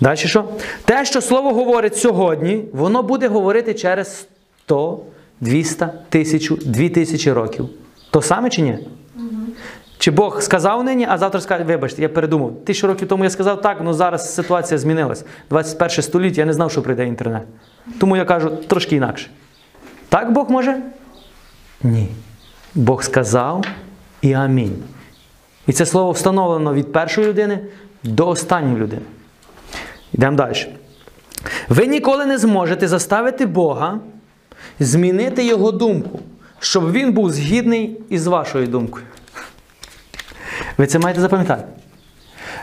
Далі 0.00 0.16
що? 0.16 0.44
Те, 0.84 1.04
що 1.04 1.20
Слово 1.20 1.52
говорить 1.52 1.96
сьогодні, 1.96 2.64
воно 2.72 3.02
буде 3.02 3.28
говорити 3.28 3.74
через 3.74 4.26
100, 4.64 5.00
200, 5.42 5.84
1000, 5.84 6.56
2000 6.64 7.32
років. 7.32 7.68
То 8.10 8.22
саме 8.22 8.50
чи 8.50 8.62
ні? 8.62 8.78
Чи 9.98 10.10
Бог 10.10 10.42
сказав 10.42 10.84
нині, 10.84 11.06
а 11.10 11.18
завтра 11.18 11.40
скаже, 11.40 11.64
вибачте, 11.64 12.02
я 12.02 12.08
передумав. 12.08 12.64
Тисячу 12.64 12.86
років 12.86 13.08
тому 13.08 13.24
я 13.24 13.30
сказав 13.30 13.60
так, 13.60 13.76
але 13.80 13.92
зараз 13.92 14.34
ситуація 14.34 14.78
змінилась. 14.78 15.24
21 15.50 16.02
століття, 16.02 16.40
я 16.40 16.46
не 16.46 16.52
знав, 16.52 16.70
що 16.70 16.82
прийде 16.82 17.06
інтернет. 17.06 17.42
Тому 17.98 18.16
я 18.16 18.24
кажу 18.24 18.50
трошки 18.66 18.96
інакше. 18.96 19.30
Так 20.08 20.32
Бог 20.32 20.50
може? 20.50 20.82
Ні. 21.82 22.08
Бог 22.74 23.02
сказав 23.02 23.64
і 24.20 24.32
амінь. 24.32 24.76
І 25.66 25.72
це 25.72 25.86
слово 25.86 26.10
встановлено 26.10 26.74
від 26.74 26.92
першої 26.92 27.26
людини 27.26 27.58
до 28.02 28.28
останньої 28.28 28.76
людини. 28.76 29.02
Йдемо 30.12 30.36
далі. 30.36 30.66
Ви 31.68 31.86
ніколи 31.86 32.26
не 32.26 32.38
зможете 32.38 32.88
заставити 32.88 33.46
Бога 33.46 33.98
змінити 34.80 35.46
його 35.46 35.72
думку, 35.72 36.20
щоб 36.58 36.92
він 36.92 37.12
був 37.12 37.32
згідний 37.32 38.00
із 38.08 38.26
вашою 38.26 38.66
думкою. 38.66 39.04
Ви 40.78 40.86
це 40.86 40.98
маєте 40.98 41.20
запам'ятати. 41.20 41.64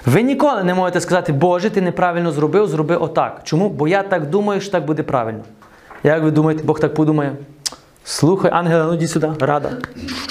Ви 0.06 0.22
ніколи 0.22 0.64
не 0.64 0.74
можете 0.74 1.02
сказати, 1.02 1.34
Боже, 1.34 1.70
ти 1.70 1.82
неправильно 1.82 2.32
зробив, 2.32 2.68
зроби 2.68 2.96
отак. 2.96 3.42
Чому? 3.44 3.70
Бо 3.70 3.88
я 3.88 4.04
так 4.04 4.30
думаю, 4.30 4.62
що 4.62 4.72
так 4.72 4.86
буде 4.86 5.04
правильно. 5.04 5.44
Як 6.04 6.24
ви 6.24 6.32
думаєте, 6.32 6.64
Бог 6.64 6.80
так 6.80 6.94
подумає? 6.94 7.36
Слухай, 8.04 8.52
Ангела, 8.52 8.86
ну 8.86 8.94
йди 8.94 9.08
сюди, 9.08 9.30
рада. 9.40 9.72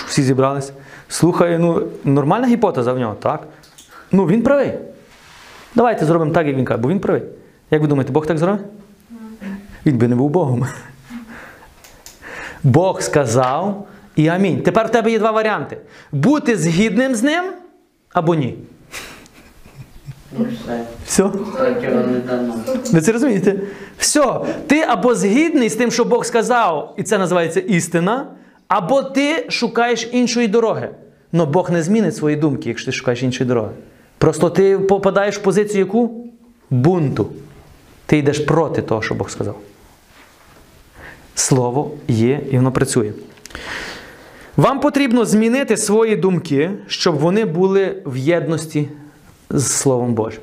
Всі 0.07 0.23
зібрались. 0.23 0.73
Слухай, 1.09 1.59
ну 1.59 1.83
нормальна 2.05 2.47
гіпотеза 2.47 2.93
в 2.93 2.99
нього, 2.99 3.15
так? 3.15 3.43
Ну, 4.13 4.27
він 4.27 4.43
правий. 4.43 4.73
Давайте 5.75 6.05
зробимо 6.05 6.33
так, 6.33 6.47
як 6.47 6.57
він 6.57 6.65
каже, 6.65 6.81
бо 6.81 6.89
він 6.89 7.01
правий. 7.01 7.23
Як 7.71 7.83
ви 7.83 7.89
думаєте, 7.89 8.13
Бог 8.13 8.27
так 8.27 8.39
зробив? 8.39 8.61
Він 9.87 9.99
би 9.99 10.09
не 10.09 10.15
був 10.15 10.31
Богом. 10.31 10.67
Бог 12.63 13.03
сказав 13.03 13.87
і 14.17 14.29
амінь. 14.29 14.63
Тепер 14.63 14.87
в 14.87 14.91
тебе 14.91 15.11
є 15.11 15.19
два 15.19 15.31
варіанти: 15.31 15.79
бути 16.13 16.57
згідним 16.57 17.15
з 17.15 17.23
ним 17.23 17.45
або 18.13 18.35
ні. 18.35 18.59
Ну 20.39 20.47
все, 20.65 20.81
Все. 21.07 21.23
Ви 22.93 23.01
це 23.01 23.13
розумієте? 23.13 23.61
Все. 23.99 24.41
Ти 24.67 24.81
або 24.81 25.15
згідний 25.15 25.69
з 25.69 25.75
тим, 25.77 25.91
що 25.91 26.05
Бог 26.05 26.25
сказав, 26.25 26.95
і 26.99 27.03
це 27.03 27.19
називається 27.19 27.61
істина, 27.61 28.27
або 28.69 29.03
ти 29.03 29.47
шукаєш 29.51 30.09
іншої 30.13 30.49
дороги. 30.49 30.89
Но 31.33 31.47
Бог 31.47 31.71
не 31.71 31.83
змінить 31.83 32.17
свої 32.17 32.37
думки, 32.37 32.69
якщо 32.69 32.87
ти 32.87 32.97
шукаєш 32.97 33.23
іншої 33.23 33.49
дороги. 33.49 33.71
Просто 34.19 34.51
ти 34.51 34.79
попадаєш 34.79 35.39
в 35.39 35.43
позицію 35.43 35.79
яку? 35.79 36.25
Бунту. 36.71 37.27
Ти 38.07 38.19
йдеш 38.19 38.39
проти 38.39 38.83
того, 38.83 39.03
що 39.03 39.15
Бог 39.15 39.31
сказав. 39.31 39.57
Слово 41.39 41.91
є 42.09 42.41
і 42.51 42.57
воно 42.57 42.73
працює. 42.73 43.13
Вам 44.57 44.81
потрібно 44.81 45.25
змінити 45.25 45.77
свої 45.77 46.17
думки, 46.17 46.71
щоб 46.87 47.19
вони 47.19 47.45
були 47.45 48.03
в 48.07 48.17
єдності 48.17 48.89
з 49.51 49.67
Словом 49.67 50.15
Божим. 50.15 50.43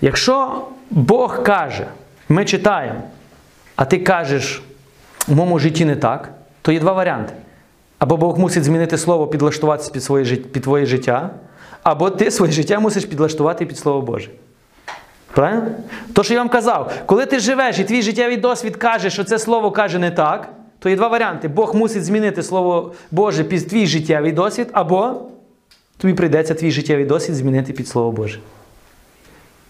Якщо 0.00 0.64
Бог 0.90 1.42
каже, 1.42 1.86
ми 2.28 2.44
читаємо, 2.44 3.02
а 3.76 3.84
ти 3.84 3.98
кажеш, 3.98 4.62
у 5.28 5.34
моєму 5.34 5.58
житті 5.58 5.84
не 5.84 5.96
так, 5.96 6.32
то 6.62 6.72
є 6.72 6.80
два 6.80 6.92
варіанти. 6.92 7.32
Або 7.98 8.16
Бог 8.16 8.38
мусить 8.38 8.64
змінити 8.64 8.98
слово, 8.98 9.26
підлаштуватися 9.26 9.90
під, 9.90 10.02
своє, 10.02 10.36
під 10.36 10.62
твоє 10.62 10.86
життя, 10.86 11.30
або 11.82 12.10
ти 12.10 12.30
своє 12.30 12.52
життя 12.52 12.80
мусиш 12.80 13.04
підлаштувати 13.04 13.66
під 13.66 13.78
Слово 13.78 14.02
Боже. 14.02 14.30
Правильно? 15.34 15.70
То, 16.12 16.22
що 16.22 16.34
я 16.34 16.40
вам 16.40 16.48
казав, 16.48 16.92
коли 17.06 17.26
ти 17.26 17.38
живеш 17.38 17.78
і 17.78 17.84
твій 17.84 18.02
життєвий 18.02 18.36
досвід 18.36 18.76
каже, 18.76 19.10
що 19.10 19.24
це 19.24 19.38
слово 19.38 19.70
каже 19.70 19.98
не 19.98 20.10
так, 20.10 20.48
то 20.78 20.88
є 20.88 20.96
два 20.96 21.08
варіанти. 21.08 21.48
Бог 21.48 21.74
мусить 21.74 22.04
змінити 22.04 22.42
Слово 22.42 22.92
Боже 23.10 23.44
під 23.44 23.68
твій 23.68 23.86
життєвий 23.86 24.32
досвід, 24.32 24.68
або 24.72 25.22
тобі 25.98 26.14
прийдеться 26.14 26.54
твій 26.54 26.70
життєвий 26.70 27.04
досвід 27.04 27.36
змінити 27.36 27.72
під 27.72 27.88
Слово 27.88 28.12
Боже. 28.12 28.38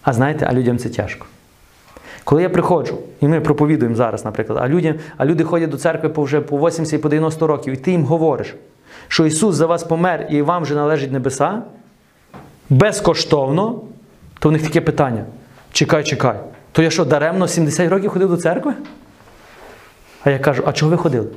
А 0.01 0.13
знаєте, 0.13 0.47
а 0.49 0.53
людям 0.53 0.77
це 0.77 0.89
тяжко. 0.89 1.25
Коли 2.23 2.41
я 2.41 2.49
приходжу, 2.49 2.97
і 3.21 3.27
ми 3.27 3.41
проповідуємо 3.41 3.95
зараз, 3.95 4.25
наприклад, 4.25 4.59
а, 4.61 4.67
людям, 4.67 4.95
а 5.17 5.25
люди 5.25 5.43
ходять 5.43 5.69
до 5.69 5.77
церкви 5.77 6.09
по 6.09 6.23
вже 6.23 6.41
по 6.41 6.57
80 6.57 6.93
і 6.93 6.97
по 6.97 7.09
90 7.09 7.47
років, 7.47 7.73
і 7.73 7.77
ти 7.77 7.91
їм 7.91 8.05
говориш, 8.05 8.55
що 9.07 9.25
Ісус 9.25 9.55
за 9.55 9.65
вас 9.65 9.83
помер 9.83 10.27
і 10.29 10.41
вам 10.41 10.63
вже 10.63 10.75
належить 10.75 11.11
небеса, 11.11 11.61
безкоштовно, 12.69 13.81
то 14.39 14.49
в 14.49 14.51
них 14.51 14.63
таке 14.63 14.81
питання. 14.81 15.25
Чекай, 15.71 16.03
чекай. 16.03 16.39
То 16.71 16.81
я 16.81 16.89
що, 16.89 17.05
даремно 17.05 17.47
70 17.47 17.89
років 17.89 18.11
ходив 18.11 18.29
до 18.29 18.37
церкви? 18.37 18.73
А 20.23 20.29
я 20.29 20.39
кажу, 20.39 20.63
а 20.65 20.73
чого 20.73 20.91
ви 20.91 20.97
ходили? 20.97 21.27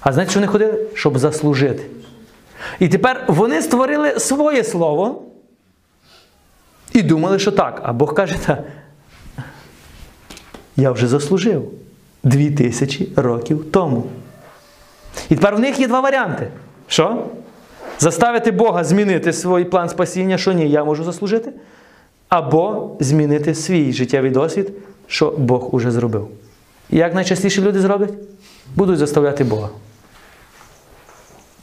А 0.00 0.12
знаєте, 0.12 0.30
що 0.30 0.40
вони 0.40 0.46
ходили? 0.52 0.86
Щоб 0.94 1.18
заслужити. 1.18 1.82
І 2.78 2.88
тепер 2.88 3.24
вони 3.28 3.62
створили 3.62 4.20
своє 4.20 4.64
слово 4.64 5.22
і 6.92 7.02
думали, 7.02 7.38
що 7.38 7.52
так. 7.52 7.80
А 7.84 7.92
Бог 7.92 8.14
каже, 8.14 8.34
так. 8.46 8.58
Я 10.76 10.90
вже 10.90 11.06
заслужив 11.06 11.70
дві 12.22 12.50
тисячі 12.50 13.12
років 13.16 13.64
тому. 13.72 14.04
І 15.28 15.34
тепер 15.34 15.56
в 15.56 15.60
них 15.60 15.80
є 15.80 15.88
два 15.88 16.00
варіанти. 16.00 16.48
Що? 16.86 17.26
Заставити 17.98 18.50
Бога 18.50 18.84
змінити 18.84 19.32
свій 19.32 19.64
план 19.64 19.88
спасіння, 19.88 20.38
що 20.38 20.52
ні, 20.52 20.70
я 20.70 20.84
можу 20.84 21.04
заслужити. 21.04 21.52
Або 22.32 22.90
змінити 23.00 23.54
свій 23.54 23.92
життєвий 23.92 24.30
досвід, 24.30 24.72
що 25.06 25.34
Бог 25.38 25.74
уже 25.74 25.90
зробив. 25.90 26.28
І 26.90 26.96
як 26.96 27.14
найчастіше 27.14 27.62
люди 27.62 27.80
зроблять? 27.80 28.14
Будуть 28.76 28.98
заставляти 28.98 29.44
Бога. 29.44 29.68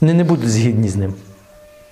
Вони 0.00 0.14
не 0.14 0.24
будуть 0.24 0.48
згідні 0.48 0.88
з 0.88 0.96
ним. 0.96 1.14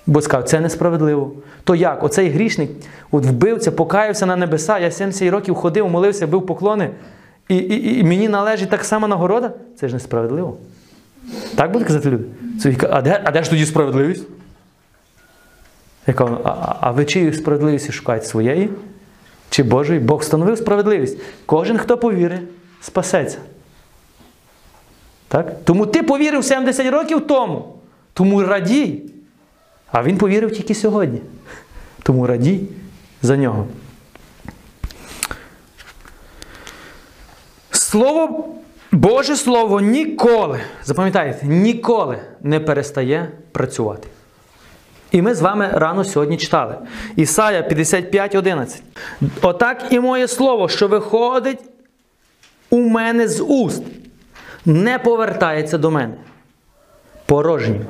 Бо 0.07 0.21
сказав, 0.21 0.43
це 0.43 0.59
несправедливо. 0.59 1.31
То 1.63 1.75
як? 1.75 2.03
Оцей 2.03 2.29
грішник 2.29 2.71
от 3.11 3.25
вбивця, 3.25 3.71
покаявся 3.71 4.25
на 4.25 4.35
небеса, 4.35 4.79
я 4.79 4.91
70 4.91 5.29
років 5.29 5.55
ходив, 5.55 5.89
молився, 5.89 6.27
бив 6.27 6.45
поклони, 6.45 6.89
і, 7.49 7.57
і, 7.57 7.99
і 7.99 8.03
мені 8.03 8.29
належить 8.29 8.69
так 8.69 8.85
само 8.85 9.07
нагорода? 9.07 9.51
Це 9.79 9.87
ж 9.87 9.93
несправедливо. 9.93 10.57
Так 11.55 11.71
будуть 11.71 11.87
казати 11.87 12.09
люди? 12.09 12.25
А, 12.89 13.01
де, 13.01 13.21
а 13.23 13.31
де 13.31 13.43
ж 13.43 13.49
тоді 13.49 13.65
справедливість? 13.65 14.25
Я 16.09 16.25
а, 16.43 16.77
а- 16.81 16.91
ви 16.91 17.05
чиї 17.05 17.33
справедливості 17.33 17.91
шукаєте 17.91 18.25
своєї? 18.25 18.69
Чи 19.49 19.63
Божої? 19.63 19.99
Бог 19.99 20.19
встановив 20.19 20.57
справедливість. 20.57 21.17
Кожен, 21.45 21.77
хто 21.77 21.97
повірить, 21.97 22.41
спасеться. 22.81 23.37
Так? 25.27 25.55
Тому 25.63 25.85
ти 25.85 26.03
повірив 26.03 26.45
70 26.45 26.91
років 26.91 27.27
тому. 27.27 27.75
Тому 28.13 28.43
радій. 28.43 29.01
А 29.91 30.03
він 30.03 30.17
повірив 30.17 30.51
тільки 30.55 30.75
сьогодні. 30.75 31.21
Тому 32.03 32.27
радій 32.27 32.61
за 33.21 33.37
нього. 33.37 33.67
Слово, 37.71 38.49
Боже 38.91 39.35
Слово 39.35 39.81
ніколи, 39.81 40.59
запам'ятайте, 40.83 41.45
ніколи 41.45 42.19
не 42.41 42.59
перестає 42.59 43.31
працювати. 43.51 44.07
І 45.11 45.21
ми 45.21 45.33
з 45.33 45.41
вами 45.41 45.69
рано 45.73 46.03
сьогодні 46.03 46.37
читали. 46.37 46.75
Ісая 47.15 47.61
55:11. 47.61 48.81
Отак 49.41 49.83
і 49.89 49.99
моє 49.99 50.27
слово, 50.27 50.69
що 50.69 50.87
виходить 50.87 51.59
у 52.69 52.79
мене 52.79 53.27
з 53.27 53.43
уст, 53.43 53.83
не 54.65 54.99
повертається 54.99 55.77
до 55.77 55.91
мене. 55.91 56.13
Порожнім. 57.25 57.85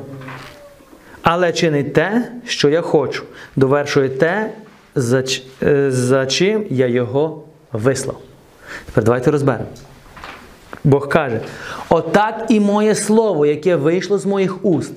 Але 1.22 1.54
чинить 1.54 1.94
те, 1.94 2.32
що 2.46 2.70
я 2.70 2.82
хочу, 2.82 3.24
довершує 3.56 4.10
те, 4.10 4.52
за, 4.96 5.24
е, 5.64 5.92
за 5.92 6.26
чим 6.26 6.66
я 6.70 6.88
його 6.88 7.44
вислав. 7.72 8.18
Тепер 8.86 9.04
давайте 9.04 9.32
розберемо. 9.32 9.66
Бог 10.84 11.10
каже: 11.10 11.42
отак 11.90 12.46
і 12.50 12.60
моє 12.60 12.96
слово, 12.96 13.46
яке 13.46 13.76
вийшло 13.76 14.18
з 14.18 14.26
моїх 14.26 14.66
уст, 14.66 14.92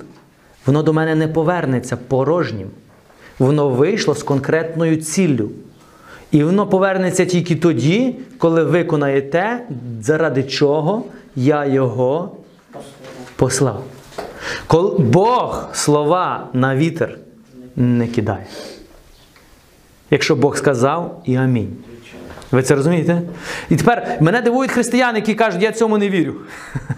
воно 0.65 0.83
до 0.83 0.93
мене 0.93 1.15
не 1.15 1.27
повернеться 1.27 1.97
порожнім. 1.97 2.67
Воно 3.39 3.69
вийшло 3.69 4.15
з 4.15 4.23
конкретною 4.23 4.97
ціллю. 4.97 5.49
І 6.31 6.43
воно 6.43 6.67
повернеться 6.67 7.25
тільки 7.25 7.55
тоді, 7.55 8.15
коли 8.37 8.63
виконає 8.63 9.21
те, 9.21 9.67
заради 10.01 10.43
чого 10.43 11.03
я 11.35 11.65
його 11.65 12.37
послав. 13.35 13.83
Коли 14.67 14.99
Бог 14.99 15.69
слова 15.73 16.47
на 16.53 16.75
вітер 16.75 17.17
не 17.75 18.07
кидає. 18.07 18.45
Якщо 20.11 20.35
Бог 20.35 20.57
сказав, 20.57 21.21
і 21.25 21.35
амінь. 21.35 21.75
Ви 22.51 22.63
це 22.63 22.75
розумієте? 22.75 23.21
І 23.69 23.75
тепер 23.75 24.17
мене 24.21 24.41
дивують 24.41 24.71
християни, 24.71 25.19
які 25.19 25.33
кажуть, 25.33 25.61
я 25.61 25.71
цьому 25.71 25.97
не 25.97 26.09
вірю. 26.09 26.35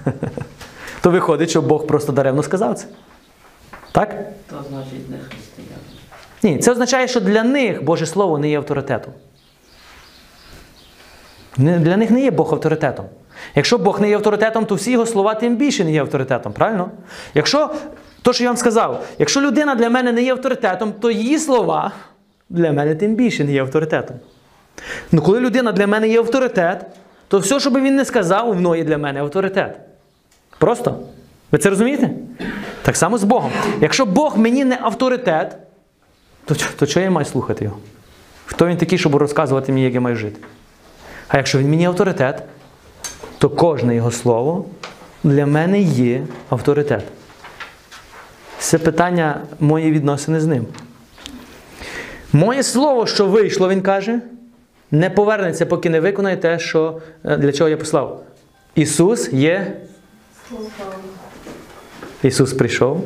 То 1.01 1.11
виходить, 1.11 1.49
що 1.49 1.61
Бог 1.61 1.87
просто 1.87 2.11
даремно 2.11 2.43
сказав 2.43 2.75
це. 2.75 2.87
Так? 3.95 4.15
То 4.49 4.55
значить 4.69 5.09
не 5.09 5.17
християни. 5.17 5.83
Ні, 6.43 6.57
це 6.57 6.71
означає, 6.71 7.07
що 7.07 7.19
для 7.19 7.43
них 7.43 7.83
Боже 7.83 8.05
Слово 8.05 8.37
не 8.37 8.49
є 8.49 8.57
авторитетом. 8.57 9.13
Для 11.57 11.97
них 11.97 12.11
не 12.11 12.21
є 12.21 12.31
Бог 12.31 12.53
авторитетом. 12.53 13.05
Якщо 13.55 13.77
Бог 13.77 14.01
не 14.01 14.09
є 14.09 14.15
авторитетом, 14.15 14.65
то 14.65 14.75
всі 14.75 14.91
його 14.91 15.05
слова 15.05 15.35
тим 15.35 15.55
більше 15.55 15.83
не 15.83 15.91
є 15.91 16.01
авторитетом, 16.01 16.53
правильно? 16.53 16.91
Якщо, 17.33 17.71
то, 18.21 18.33
що 18.33 18.43
я 18.43 18.49
вам 18.49 18.57
сказав, 18.57 19.05
якщо 19.19 19.41
людина 19.41 19.75
для 19.75 19.89
мене 19.89 20.11
не 20.11 20.23
є 20.23 20.31
авторитетом, 20.31 20.93
то 20.93 21.11
її 21.11 21.39
слова 21.39 21.91
для 22.49 22.71
мене 22.71 22.95
тим 22.95 23.15
більше 23.15 23.43
не 23.43 23.51
є 23.51 23.61
авторитетом. 23.61 24.15
Ну, 25.11 25.21
коли 25.21 25.39
людина 25.39 25.71
для 25.71 25.87
мене 25.87 26.07
є 26.07 26.19
авторитет, 26.19 26.85
то 27.27 27.39
все, 27.39 27.59
що 27.59 27.69
би 27.69 27.81
він 27.81 27.95
не 27.95 28.05
сказав, 28.05 28.47
воно 28.47 28.75
є 28.75 28.83
для 28.83 28.97
мене 28.97 29.19
авторитет. 29.19 29.79
Просто. 30.57 30.99
Ви 31.55 31.59
це 31.59 31.69
розумієте? 31.69 32.09
Так 32.81 32.97
само 32.97 33.17
з 33.17 33.23
Богом. 33.23 33.51
Якщо 33.81 34.05
Бог 34.05 34.37
мені 34.37 34.65
не 34.65 34.77
авторитет, 34.81 35.57
то, 36.45 36.55
то 36.75 36.87
чого 36.87 37.03
я 37.03 37.11
маю 37.11 37.25
слухати 37.25 37.63
його? 37.63 37.77
Хто 38.45 38.67
він 38.67 38.77
такий, 38.77 38.97
щоб 38.97 39.15
розказувати 39.15 39.71
мені, 39.71 39.85
як 39.85 39.93
я 39.93 40.01
маю 40.01 40.15
жити? 40.15 40.39
А 41.27 41.37
якщо 41.37 41.59
він 41.59 41.69
мені 41.69 41.85
авторитет, 41.85 42.43
то 43.37 43.49
кожне 43.49 43.95
його 43.95 44.11
слово 44.11 44.65
для 45.23 45.45
мене 45.45 45.79
є 45.81 46.21
авторитет. 46.49 47.03
Це 48.59 48.77
питання 48.77 49.41
мої 49.59 49.91
відносини 49.91 50.39
з 50.39 50.45
ним. 50.45 50.65
Моє 52.33 52.63
слово, 52.63 53.07
що 53.07 53.25
вийшло, 53.25 53.69
він 53.69 53.81
каже, 53.81 54.19
не 54.91 55.09
повернеться, 55.09 55.65
поки 55.65 55.89
не 55.89 55.99
виконає 55.99 56.37
те, 56.37 56.59
що, 56.59 57.01
е, 57.25 57.37
для 57.37 57.51
чого 57.51 57.69
я 57.69 57.77
послав. 57.77 58.23
Ісус 58.75 59.33
є. 59.33 59.81
Ісус 62.25 62.53
прийшов 62.53 63.01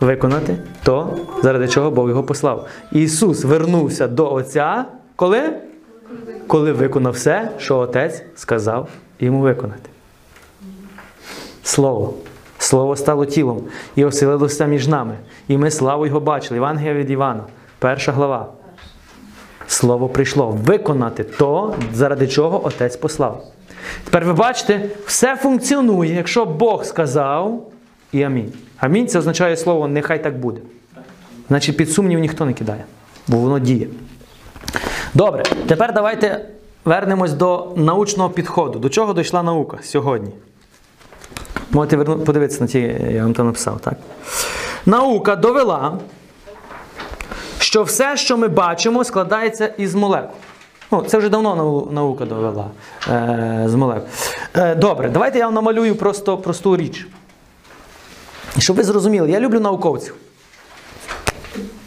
виконати 0.00 0.56
то, 0.82 1.18
заради 1.42 1.68
чого 1.68 1.90
Бог 1.90 2.08
його 2.08 2.22
послав. 2.22 2.66
Ісус 2.92 3.44
вернувся 3.44 4.08
до 4.08 4.32
Отця, 4.32 4.84
коли? 5.16 5.42
Коли 6.46 6.72
виконав 6.72 7.12
все, 7.12 7.50
що 7.58 7.78
Отець 7.78 8.22
сказав 8.36 8.88
йому 9.20 9.40
виконати. 9.40 9.90
Слово. 11.62 12.14
Слово 12.58 12.96
стало 12.96 13.26
тілом 13.26 13.62
і 13.96 14.04
оселилося 14.04 14.66
між 14.66 14.88
нами. 14.88 15.14
І 15.48 15.56
ми 15.56 15.70
славу 15.70 16.06
Його 16.06 16.20
бачили. 16.20 16.56
Євангелія 16.56 16.94
від 16.94 17.10
Івана, 17.10 17.42
перша 17.78 18.12
глава. 18.12 18.52
Слово 19.66 20.08
прийшло 20.08 20.58
виконати 20.64 21.24
то, 21.24 21.74
заради 21.94 22.28
чого 22.28 22.66
Отець 22.66 22.96
послав. 22.96 23.44
Тепер 24.04 24.24
ви 24.24 24.32
бачите, 24.32 24.90
все 25.06 25.36
функціонує, 25.36 26.14
якщо 26.14 26.44
Бог 26.44 26.84
сказав 26.84 27.70
і 28.14 28.22
амінь. 28.22 28.52
Амінь 28.78 29.08
це 29.08 29.18
означає 29.18 29.56
слово 29.56 29.88
нехай 29.88 30.22
так 30.22 30.38
буде. 30.38 30.60
Значить, 31.48 31.76
під 31.76 31.90
сумнів 31.90 32.18
ніхто 32.18 32.44
не 32.44 32.52
кидає, 32.52 32.84
бо 33.28 33.36
воно 33.36 33.58
діє. 33.58 33.86
Добре, 35.14 35.42
тепер 35.66 35.94
давайте 35.94 36.44
вернемось 36.84 37.32
до 37.32 37.72
научного 37.76 38.30
підходу. 38.30 38.78
До 38.78 38.88
чого 38.88 39.14
дійшла 39.14 39.42
наука 39.42 39.78
сьогодні? 39.82 40.30
Можете 41.70 41.96
подивитися 41.96 42.60
на 42.60 42.66
ті, 42.66 42.78
я 43.10 43.22
вам 43.22 43.34
там 43.34 43.46
написав, 43.46 43.80
так? 43.80 43.94
Наука 44.86 45.36
довела, 45.36 45.98
що 47.58 47.82
все, 47.82 48.16
що 48.16 48.36
ми 48.36 48.48
бачимо, 48.48 49.04
складається 49.04 49.66
із 49.66 49.94
молекул. 49.94 50.36
Ну, 50.92 51.02
це 51.02 51.18
вже 51.18 51.28
давно 51.28 51.88
наука 51.90 52.24
довела 52.24 52.66
е, 53.08 53.64
з 53.66 53.74
молекул. 53.74 54.08
Е, 54.56 54.74
добре, 54.74 55.08
давайте 55.08 55.38
я 55.38 55.44
вам 55.44 55.54
намалюю 55.54 55.96
просто 55.96 56.38
просту 56.38 56.76
річ. 56.76 57.06
І 58.56 58.60
Щоб 58.60 58.76
ви 58.76 58.84
зрозуміли, 58.84 59.30
я 59.30 59.40
люблю 59.40 59.60
науковців. 59.60 60.14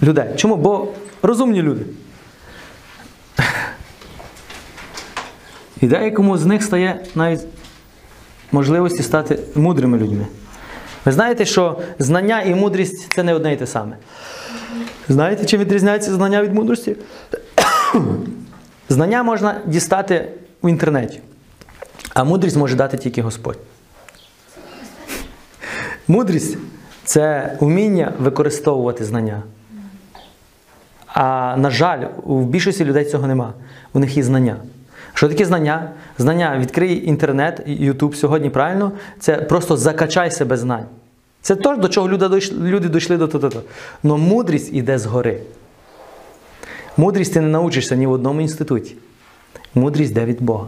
Людей. 0.04 0.30
Чому? 0.36 0.56
Бо 0.56 0.88
розумні 1.22 1.62
люди. 1.62 1.86
І 5.82 5.88
деякому 5.88 6.38
з 6.38 6.46
них 6.46 6.64
стає 6.64 7.06
навіть 7.16 7.42
можливості 8.52 9.04
стати 9.04 9.40
мудрими 9.56 9.98
людьми. 9.98 10.28
Ви 11.06 11.12
знаєте, 11.12 11.46
що 11.46 11.80
знання 12.00 12.42
і 12.42 12.56
мудрість 12.56 13.14
це 13.14 13.24
не 13.24 13.34
одне 13.34 13.54
і 13.54 13.56
те 13.56 13.68
саме. 13.68 13.98
Знаєте, 15.10 15.46
чим 15.46 15.62
відрізняється 15.62 16.14
знання 16.16 16.44
від 16.44 16.54
мудрості? 16.54 16.96
Знання 18.90 19.24
можна 19.24 19.62
дістати 19.66 20.28
в 20.64 20.70
інтернеті, 20.70 21.20
а 22.14 22.24
мудрість 22.24 22.58
може 22.58 22.76
дати 22.76 22.98
тільки 22.98 23.22
Господь. 23.22 23.58
Мудрість 26.08 26.58
це 27.04 27.56
вміння 27.60 28.12
використовувати 28.20 29.06
знання. 29.06 29.44
А 31.08 31.56
на 31.58 31.70
жаль, 31.70 32.06
у 32.24 32.42
більшості 32.42 32.86
людей 32.86 33.06
цього 33.06 33.28
нема. 33.28 33.54
У 33.94 34.00
них 34.00 34.18
є 34.18 34.24
знання. 34.24 34.56
Що 35.14 35.30
таке 35.30 35.46
знання? 35.46 35.92
Знання, 36.18 36.58
відкрий 36.60 37.08
інтернет, 37.08 37.64
Ютуб 37.66 38.16
сьогодні 38.16 38.50
правильно, 38.50 38.92
це 39.20 39.36
просто 39.36 39.78
закачай 39.78 40.32
себе 40.32 40.58
знань. 40.58 40.86
Це 41.42 41.56
то, 41.56 41.76
до 41.76 41.90
чого 41.90 42.10
люди 42.10 42.30
дійшли, 42.30 42.58
люди 42.58 42.90
дійшли 42.90 43.18
до 43.18 43.28
того. 43.28 43.62
Но 44.04 44.18
мудрість 44.18 44.74
іде 44.74 45.00
згори. 45.00 45.40
Мудрість 46.98 47.34
ти 47.34 47.42
не 47.42 47.48
научишся 47.48 47.96
ні 47.96 48.08
в 48.08 48.12
одному 48.12 48.42
інституті. 48.42 48.96
Мудрість 49.76 50.12
йде 50.12 50.26
від 50.26 50.42
Бога. 50.42 50.68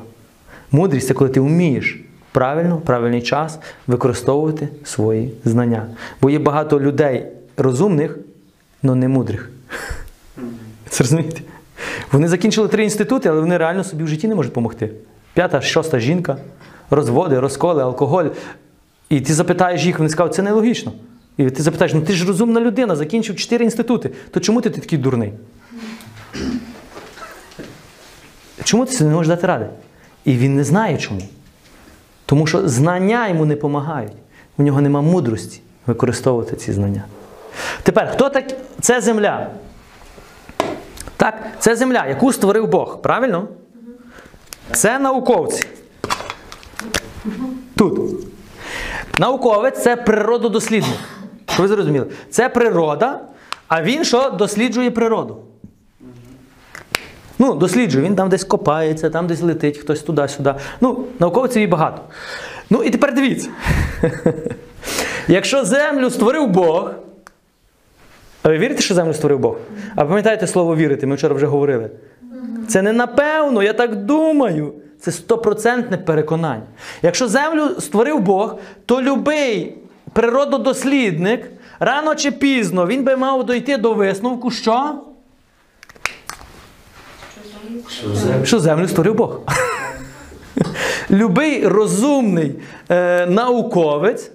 Мудрість 0.71 1.07
це 1.07 1.13
коли 1.13 1.29
ти 1.29 1.39
вмієш 1.39 1.99
правильно, 2.31 2.77
правильний 2.77 3.21
час 3.21 3.59
використовувати 3.87 4.67
свої 4.83 5.33
знання. 5.45 5.87
Бо 6.21 6.29
є 6.29 6.39
багато 6.39 6.79
людей 6.79 7.25
розумних, 7.57 8.17
але 8.83 8.95
не 8.95 9.07
мудрих. 9.07 9.49
Це 10.89 11.03
розумієте? 11.03 11.41
Вони 12.11 12.27
закінчили 12.27 12.67
три 12.67 12.83
інститути, 12.83 13.29
але 13.29 13.39
вони 13.39 13.57
реально 13.57 13.83
собі 13.83 14.03
в 14.03 14.07
житті 14.07 14.27
не 14.27 14.35
можуть 14.35 14.51
допомогти. 14.51 14.89
П'ята, 15.33 15.61
шоста 15.61 15.99
жінка, 15.99 16.37
розводи, 16.89 17.39
розколи, 17.39 17.83
алкоголь. 17.83 18.25
І 19.09 19.21
ти 19.21 19.33
запитаєш 19.33 19.83
їх, 19.83 19.99
вони 19.99 20.09
скажуть, 20.09 20.35
це 20.35 20.41
нелогічно. 20.41 20.91
І 21.37 21.49
ти 21.49 21.63
запитаєш, 21.63 21.93
ну 21.93 22.01
ти 22.01 22.13
ж 22.13 22.27
розумна 22.27 22.61
людина, 22.61 22.95
закінчив 22.95 23.35
4 23.35 23.65
інститути, 23.65 24.11
то 24.31 24.39
чому 24.39 24.61
ти 24.61 24.69
такий 24.69 24.99
дурний? 24.99 25.33
Чому 28.63 28.85
ти 28.85 29.03
не 29.03 29.13
можеш 29.13 29.27
дати 29.27 29.47
ради? 29.47 29.65
І 30.25 30.33
він 30.33 30.55
не 30.55 30.63
знає 30.63 30.97
чому. 30.97 31.21
Тому 32.29 32.47
що 32.47 32.67
знання 32.67 33.27
йому 33.27 33.45
не 33.45 33.55
допомагають. 33.55 34.11
У 34.57 34.63
нього 34.63 34.81
нема 34.81 35.01
мудрості 35.01 35.61
використовувати 35.87 36.55
ці 36.55 36.73
знання. 36.73 37.03
Тепер, 37.83 38.11
хто 38.13 38.29
так? 38.29 38.45
Це 38.81 39.01
земля. 39.01 39.49
Так, 41.17 41.47
це 41.59 41.75
земля, 41.75 42.05
яку 42.05 42.33
створив 42.33 42.67
Бог, 42.67 43.01
правильно? 43.01 43.47
Це 44.71 44.99
науковці. 44.99 45.67
Тут. 47.75 48.25
Науковець 49.19 49.83
це 49.83 49.95
природодослідник. 49.95 50.99
Ви 51.57 51.67
зрозуміли? 51.67 52.05
Це 52.29 52.49
природа, 52.49 53.19
а 53.67 53.81
він 53.81 54.03
що 54.03 54.29
досліджує 54.29 54.91
природу. 54.91 55.37
Ну, 57.39 57.53
досліджує, 57.53 58.05
він 58.05 58.15
там 58.15 58.29
десь 58.29 58.43
копається, 58.43 59.09
там 59.09 59.27
десь 59.27 59.41
летить, 59.41 59.77
хтось 59.77 60.01
туди-сюди. 60.01 60.53
Ну, 60.81 61.05
науковців 61.19 61.61
і 61.61 61.67
багато. 61.67 62.01
Ну 62.69 62.83
і 62.83 62.89
тепер 62.89 63.13
дивіться. 63.13 63.49
Якщо 65.27 65.65
землю 65.65 66.09
створив 66.09 66.47
Бог, 66.47 66.91
а 68.43 68.49
ви 68.49 68.57
вірите, 68.57 68.81
що 68.81 68.93
землю 68.93 69.13
створив 69.13 69.39
Бог? 69.39 69.57
А 69.95 70.05
пам'ятаєте 70.05 70.47
слово 70.47 70.75
вірити? 70.75 71.07
Ми 71.07 71.15
вчора 71.15 71.35
вже 71.35 71.45
говорили. 71.45 71.89
Це 72.67 72.81
не 72.81 72.93
напевно, 72.93 73.63
я 73.63 73.73
так 73.73 73.95
думаю. 73.95 74.73
Це 74.99 75.11
стопроцентне 75.11 75.97
переконання. 75.97 76.63
Якщо 77.01 77.27
землю 77.27 77.69
створив 77.79 78.19
Бог, 78.19 78.55
то 78.85 79.01
любий 79.01 79.75
природодослідник 80.13 81.51
рано 81.79 82.15
чи 82.15 82.31
пізно 82.31 82.87
він 82.87 83.03
би 83.03 83.15
мав 83.15 83.45
дойти 83.45 83.77
до 83.77 83.93
висновку, 83.93 84.51
що? 84.51 84.93
Що 88.43 88.59
землю 88.59 88.87
створив 88.87 89.15
Бог. 89.15 89.39
Любий 91.11 91.67
розумний 91.67 92.55
е, 92.89 93.25
науковець, 93.25 94.31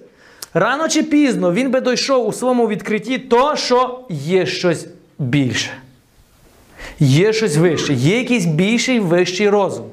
рано 0.53 0.87
чи 0.87 1.03
пізно 1.03 1.53
він 1.53 1.71
би 1.71 1.81
дійшов 1.81 2.27
у 2.27 2.33
своєму 2.33 2.67
відкритті 2.67 3.17
то, 3.17 3.55
що 3.55 3.99
є 4.09 4.45
щось 4.45 4.87
більше. 5.19 5.71
Є 6.99 7.33
щось 7.33 7.57
вище, 7.57 7.93
є 7.93 8.17
якийсь 8.17 8.45
більший 8.45 8.99
вищий 8.99 9.49
розум. 9.49 9.85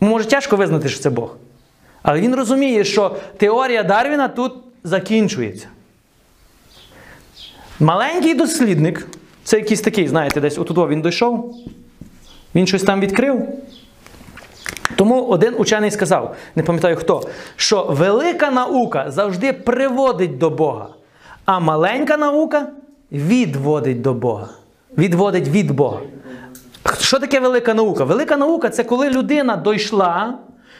Може, 0.00 0.28
тяжко 0.28 0.56
визнати, 0.56 0.88
що 0.88 1.00
це 1.00 1.10
Бог. 1.10 1.36
Але 2.02 2.20
він 2.20 2.34
розуміє, 2.34 2.84
що 2.84 3.16
теорія 3.36 3.82
Дарвіна 3.82 4.28
тут 4.28 4.52
закінчується. 4.84 5.66
Маленький 7.80 8.34
дослідник, 8.34 9.06
це 9.44 9.58
якийсь 9.58 9.80
такий, 9.80 10.08
знаєте, 10.08 10.40
десь 10.40 10.58
отудо 10.58 10.88
він 10.88 11.02
дійшов, 11.02 11.56
він 12.56 12.66
щось 12.66 12.82
там 12.82 13.00
відкрив. 13.00 13.42
Тому 14.96 15.22
один 15.24 15.54
учений 15.58 15.90
сказав, 15.90 16.36
не 16.54 16.62
пам'ятаю 16.62 16.96
хто, 16.96 17.28
що 17.56 17.86
велика 17.90 18.50
наука 18.50 19.10
завжди 19.10 19.52
приводить 19.52 20.38
до 20.38 20.50
Бога, 20.50 20.88
а 21.44 21.60
маленька 21.60 22.16
наука 22.16 22.66
відводить 23.12 24.00
до 24.00 24.14
Бога. 24.14 24.48
Відводить 24.98 25.48
від 25.48 25.70
Бога. 25.70 26.00
Що 27.00 27.18
таке 27.18 27.40
велика 27.40 27.74
наука? 27.74 28.04
Велика 28.04 28.36
наука 28.36 28.70
це 28.70 28.84
коли 28.84 29.10
людина 29.10 29.62
дійшла, 29.66 30.38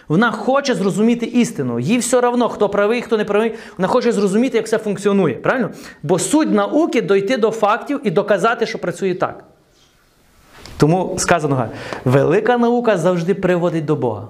вона 0.09 0.31
хоче 0.31 0.75
зрозуміти 0.75 1.27
істину. 1.27 1.81
Їй 1.81 1.99
все 1.99 2.19
одно, 2.19 2.49
хто 2.49 2.69
правий, 2.69 3.03
хто 3.03 3.17
не 3.17 3.25
правий, 3.25 3.55
вона 3.79 3.89
хоче 3.89 4.13
зрозуміти, 4.13 4.57
як 4.57 4.67
все 4.67 4.79
функціонує. 4.79 5.35
Правильно? 5.35 5.71
Бо 6.03 6.19
суть 6.19 6.51
науки 6.51 7.03
дойти 7.03 7.37
до 7.37 7.51
фактів 7.51 8.01
і 8.05 8.11
доказати, 8.11 8.67
що 8.67 8.79
працює 8.79 9.15
так. 9.15 9.45
Тому 10.77 11.15
сказано, 11.19 11.69
велика 12.05 12.59
наука 12.59 12.97
завжди 12.97 13.35
приводить 13.35 13.85
до 13.85 13.97
Бога. 13.97 14.29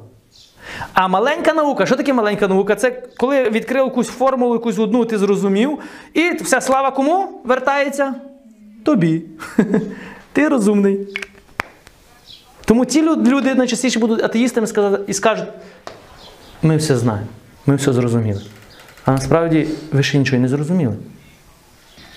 А 0.92 1.08
маленька 1.08 1.52
наука, 1.52 1.86
що 1.86 1.96
таке 1.96 2.12
маленька 2.12 2.48
наука? 2.48 2.74
Це 2.74 3.02
коли 3.16 3.50
відкрив 3.50 3.84
якусь 3.84 4.08
формулу, 4.08 4.54
якусь 4.54 4.78
одну, 4.78 5.04
ти 5.04 5.18
зрозумів, 5.18 5.78
і 6.14 6.30
вся 6.30 6.60
слава 6.60 6.90
кому 6.90 7.40
вертається? 7.44 8.14
Тобі. 8.84 9.22
Ти 10.32 10.48
розумний. 10.48 11.08
Тому 12.64 12.84
ті 12.84 13.02
люди 13.02 13.54
найчастіше 13.54 13.98
будуть 13.98 14.22
атеїстами 14.24 14.66
і 15.06 15.12
скажуть: 15.12 15.48
ми 16.62 16.76
все 16.76 16.96
знаємо, 16.96 17.28
ми 17.66 17.76
все 17.76 17.92
зрозуміли. 17.92 18.42
А 19.04 19.12
насправді 19.12 19.68
ви 19.92 20.02
ще 20.02 20.18
нічого 20.18 20.42
не 20.42 20.48
зрозуміли. 20.48 20.94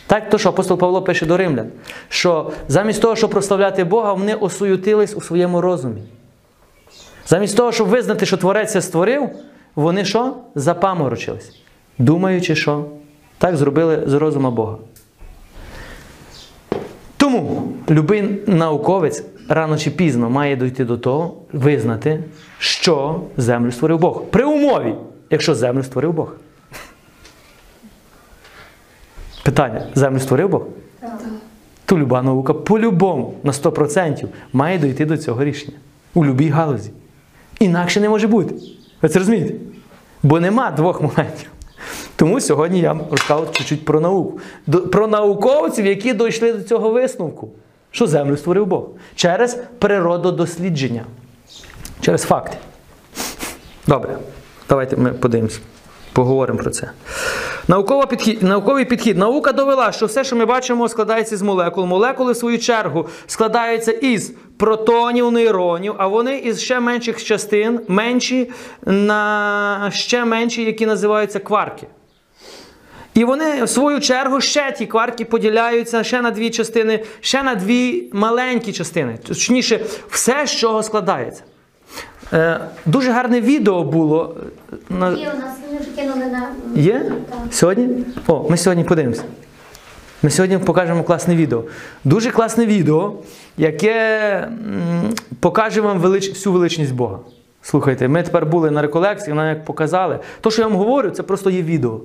Так, 0.09 0.29
то, 0.29 0.37
що 0.37 0.49
апостол 0.49 0.77
Павло 0.77 1.01
пише 1.01 1.25
до 1.25 1.37
римлян, 1.37 1.67
що 2.09 2.51
замість 2.67 3.01
того, 3.01 3.15
щоб 3.15 3.29
прославляти 3.29 3.83
Бога, 3.83 4.13
вони 4.13 4.33
осуютились 4.33 5.15
у 5.15 5.21
своєму 5.21 5.61
розумі. 5.61 6.01
Замість 7.25 7.57
того, 7.57 7.71
щоб 7.71 7.87
визнати, 7.87 8.25
що 8.25 8.37
Творець 8.37 8.71
це 8.71 8.81
створив, 8.81 9.29
вони 9.75 10.05
що? 10.05 10.35
Запаморочились, 10.55 11.55
думаючи, 11.97 12.55
що 12.55 12.85
так 13.37 13.57
зробили 13.57 14.03
з 14.05 14.13
розума 14.13 14.51
Бога. 14.51 14.77
Тому 17.17 17.73
любий 17.89 18.41
науковець 18.47 19.23
рано 19.49 19.77
чи 19.77 19.91
пізно 19.91 20.29
має 20.29 20.55
дійти 20.55 20.85
до 20.85 20.97
того, 20.97 21.33
визнати, 21.53 22.23
що 22.57 23.21
землю 23.37 23.71
створив 23.71 23.99
Бог. 23.99 24.23
При 24.23 24.43
умові, 24.43 24.95
якщо 25.29 25.55
землю 25.55 25.83
створив 25.83 26.13
Бог. 26.13 26.35
Питання: 29.49 29.81
землю 29.95 30.19
створив 30.19 30.49
Бог? 30.49 30.61
То 31.85 31.97
люба 31.97 32.21
наука 32.21 32.53
по-любому 32.53 33.33
на 33.43 33.51
100% 33.51 34.25
має 34.53 34.77
дійти 34.77 35.05
до 35.05 35.17
цього 35.17 35.43
рішення. 35.43 35.77
У 36.13 36.25
любій 36.25 36.49
галузі. 36.49 36.91
Інакше 37.59 37.99
не 37.99 38.09
може 38.09 38.27
бути. 38.27 38.55
Ви 39.01 39.09
це 39.09 39.19
розумієте? 39.19 39.53
Бо 40.23 40.39
нема 40.39 40.71
двох 40.71 41.01
моментів. 41.01 41.49
Тому 42.15 42.39
сьогодні 42.41 42.79
я 42.79 42.93
вам 42.93 43.01
розказав 43.11 43.51
чуть-чуть 43.51 43.85
про 43.85 43.99
науку. 44.01 44.39
До- 44.67 44.81
Про 44.87 45.07
науковців, 45.07 45.85
які 45.85 46.13
дійшли 46.13 46.53
до 46.53 46.61
цього 46.63 46.89
висновку, 46.91 47.49
що 47.91 48.07
землю 48.07 48.37
створив 48.37 48.65
Бог. 48.65 48.83
Через 49.15 49.53
природодослідження. 49.79 51.03
Через 52.01 52.21
факти. 52.23 52.57
Добре, 53.87 54.17
давайте 54.69 54.97
ми 54.97 55.13
подивимося. 55.13 55.59
Поговоримо 56.13 56.59
про 56.59 56.69
це. 56.69 56.89
Наукова 57.69 58.05
підхід, 58.05 58.43
науковий 58.43 58.85
підхід. 58.85 59.17
Наука 59.17 59.51
довела, 59.51 59.91
що 59.91 60.05
все, 60.05 60.23
що 60.23 60.35
ми 60.35 60.45
бачимо, 60.45 60.89
складається 60.89 61.37
з 61.37 61.41
молекул. 61.41 61.85
Молекули, 61.85 62.31
в 62.31 62.35
свою 62.35 62.59
чергу, 62.59 63.07
складаються 63.27 63.91
із 63.91 64.33
протонів, 64.57 65.31
нейронів, 65.31 65.95
а 65.97 66.07
вони 66.07 66.37
із 66.37 66.61
ще 66.61 66.79
менших 66.79 67.23
частин, 67.23 67.79
менші 67.87 68.51
на 68.85 69.89
ще 69.93 70.25
менші, 70.25 70.63
які 70.63 70.85
називаються 70.85 71.39
кварки. 71.39 71.87
І 73.13 73.23
вони, 73.23 73.63
в 73.63 73.69
свою 73.69 73.99
чергу, 73.99 74.41
ще 74.41 74.71
ті 74.71 74.85
кварки 74.85 75.25
поділяються 75.25 76.03
ще 76.03 76.21
на 76.21 76.31
дві 76.31 76.49
частини, 76.49 77.03
ще 77.21 77.43
на 77.43 77.55
дві 77.55 78.09
маленькі 78.13 78.73
частини. 78.73 79.17
Точніше, 79.27 79.79
все, 80.09 80.47
з 80.47 80.55
чого 80.55 80.83
складається. 80.83 81.43
Е, 82.33 82.59
дуже 82.85 83.11
гарне 83.11 83.41
відео 83.41 83.83
було. 83.83 84.35
На... 84.89 85.09
Є 85.09 85.31
у 85.35 85.39
нас 85.39 85.81
вже 85.81 85.89
кинули 85.91 86.25
на 86.25 86.49
Є? 86.75 87.11
Сьогодні? 87.51 88.05
О, 88.27 88.47
ми 88.49 88.57
сьогодні 88.57 88.83
подивимося. 88.83 89.23
Ми 90.23 90.29
сьогодні 90.29 90.57
покажемо 90.57 91.03
класне 91.03 91.35
відео. 91.35 91.63
Дуже 92.03 92.31
класне 92.31 92.65
відео, 92.65 93.13
яке 93.57 94.47
покаже 95.39 95.81
вам 95.81 95.99
велич... 95.99 96.29
всю 96.29 96.53
величність 96.53 96.93
Бога. 96.93 97.19
Слухайте, 97.61 98.07
ми 98.07 98.23
тепер 98.23 98.45
були 98.45 98.71
на 98.71 98.81
реколекції, 98.81 99.33
нам 99.33 99.47
як 99.47 99.65
показали. 99.65 100.19
То, 100.41 100.51
що 100.51 100.61
я 100.61 100.67
вам 100.67 100.77
говорю, 100.77 101.09
це 101.09 101.23
просто 101.23 101.49
є 101.49 101.61
відео. 101.61 102.01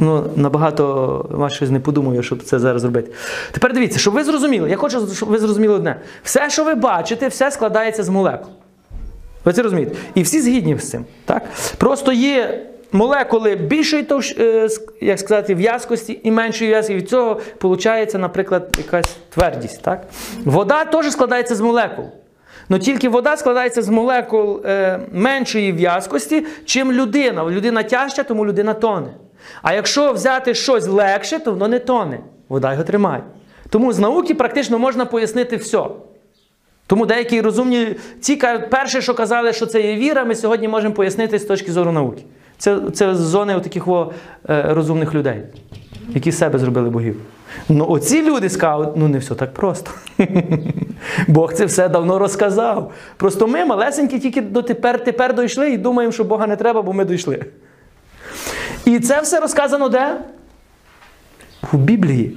Ну, 0.00 0.24
набагато 0.36 1.26
вас 1.30 1.52
щось 1.52 1.70
не 1.70 1.80
подумаю, 1.80 2.22
щоб 2.22 2.42
це 2.42 2.58
зараз 2.58 2.82
зробити. 2.82 3.10
Тепер 3.52 3.72
дивіться, 3.72 3.98
щоб 3.98 4.14
ви 4.14 4.24
зрозуміли, 4.24 4.70
я 4.70 4.76
хочу, 4.76 5.08
щоб 5.14 5.28
ви 5.28 5.38
зрозуміли 5.38 5.74
одне. 5.74 6.00
Все, 6.22 6.50
що 6.50 6.64
ви 6.64 6.74
бачите, 6.74 7.28
все 7.28 7.50
складається 7.50 8.02
з 8.02 8.08
молекул. 8.08 8.52
Ви 9.44 9.52
це 9.52 9.62
розумієте? 9.62 9.96
І 10.14 10.22
всі 10.22 10.40
згідні 10.40 10.78
з 10.78 10.90
цим. 10.90 11.04
Так? 11.24 11.42
Просто 11.78 12.12
є 12.12 12.66
молекули 12.92 13.56
більшої 13.56 14.06
е, 14.38 14.68
як 15.00 15.18
сказати, 15.18 15.54
в'язкості 15.54 16.20
і 16.22 16.30
меншої 16.30 16.70
в'язкості. 16.70 16.94
Від 16.94 17.08
цього 17.08 17.40
виходить, 17.62 18.14
наприклад, 18.14 18.74
якась 18.78 19.16
твердість. 19.30 19.82
Так? 19.82 20.06
Вода 20.44 20.84
теж 20.84 21.10
складається 21.12 21.54
з 21.54 21.60
молекул. 21.60 22.04
Ну 22.68 22.78
тільки 22.78 23.08
вода 23.08 23.36
складається 23.36 23.82
з 23.82 23.88
молекул 23.88 24.60
е, 24.64 25.00
меншої 25.12 25.72
в'язкості, 25.72 26.46
чим 26.64 26.92
людина. 26.92 27.44
Людина 27.44 27.82
тяжча, 27.82 28.22
тому 28.22 28.46
людина 28.46 28.74
тоне. 28.74 29.08
А 29.62 29.74
якщо 29.74 30.12
взяти 30.12 30.54
щось 30.54 30.86
легше, 30.86 31.38
то 31.38 31.50
воно 31.50 31.68
не 31.68 31.78
тоне. 31.78 32.20
Вода 32.48 32.72
його 32.72 32.84
тримає. 32.84 33.22
Тому 33.70 33.92
з 33.92 33.98
науки 33.98 34.34
практично 34.34 34.78
можна 34.78 35.04
пояснити 35.04 35.56
все. 35.56 35.84
Тому 36.90 37.06
деякі 37.06 37.40
розумні 37.40 37.96
ці 38.20 38.36
перше, 38.70 39.02
що 39.02 39.14
казали, 39.14 39.52
що 39.52 39.66
це 39.66 39.80
є 39.80 39.96
віра, 39.96 40.24
ми 40.24 40.34
сьогодні 40.34 40.68
можемо 40.68 40.94
пояснити 40.94 41.38
з 41.38 41.44
точки 41.44 41.72
зору 41.72 41.92
науки. 41.92 42.22
Це, 42.58 42.80
це 42.94 43.14
зони 43.14 43.60
таких 43.60 43.88
о, 43.88 44.12
е, 44.48 44.62
розумних 44.68 45.14
людей, 45.14 45.42
які 46.08 46.32
з 46.32 46.38
себе 46.38 46.58
зробили 46.58 46.90
богів. 46.90 47.16
Ну, 47.68 47.86
оці 47.88 48.22
люди 48.22 48.48
скажуть, 48.48 48.88
ну 48.96 49.08
не 49.08 49.18
все 49.18 49.34
так 49.34 49.54
просто. 49.54 49.90
Бог 51.28 51.52
це 51.52 51.64
все 51.64 51.88
давно 51.88 52.18
розказав. 52.18 52.92
Просто 53.16 53.46
ми 53.46 53.64
малесенькі 53.64 54.18
тільки 54.18 54.40
дотепер 54.40 55.04
тепер 55.04 55.34
дійшли 55.34 55.70
і 55.70 55.78
думаємо, 55.78 56.12
що 56.12 56.24
Бога 56.24 56.46
не 56.46 56.56
треба, 56.56 56.82
бо 56.82 56.92
ми 56.92 57.04
дійшли. 57.04 57.44
І 58.84 58.98
це 58.98 59.20
все 59.20 59.40
розказано 59.40 59.88
де? 59.88 60.20
У 61.72 61.76
Біблії. 61.76 62.36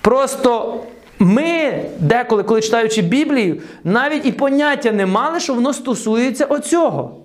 Просто 0.00 0.80
ми, 1.18 1.82
деколи, 1.98 2.42
коли 2.42 2.60
читаючи 2.60 3.02
Біблію, 3.02 3.60
навіть 3.84 4.26
і 4.26 4.32
поняття 4.32 4.92
не 4.92 5.06
мали, 5.06 5.40
що 5.40 5.54
воно 5.54 5.72
стосується 5.72 6.44
оцього. 6.44 7.16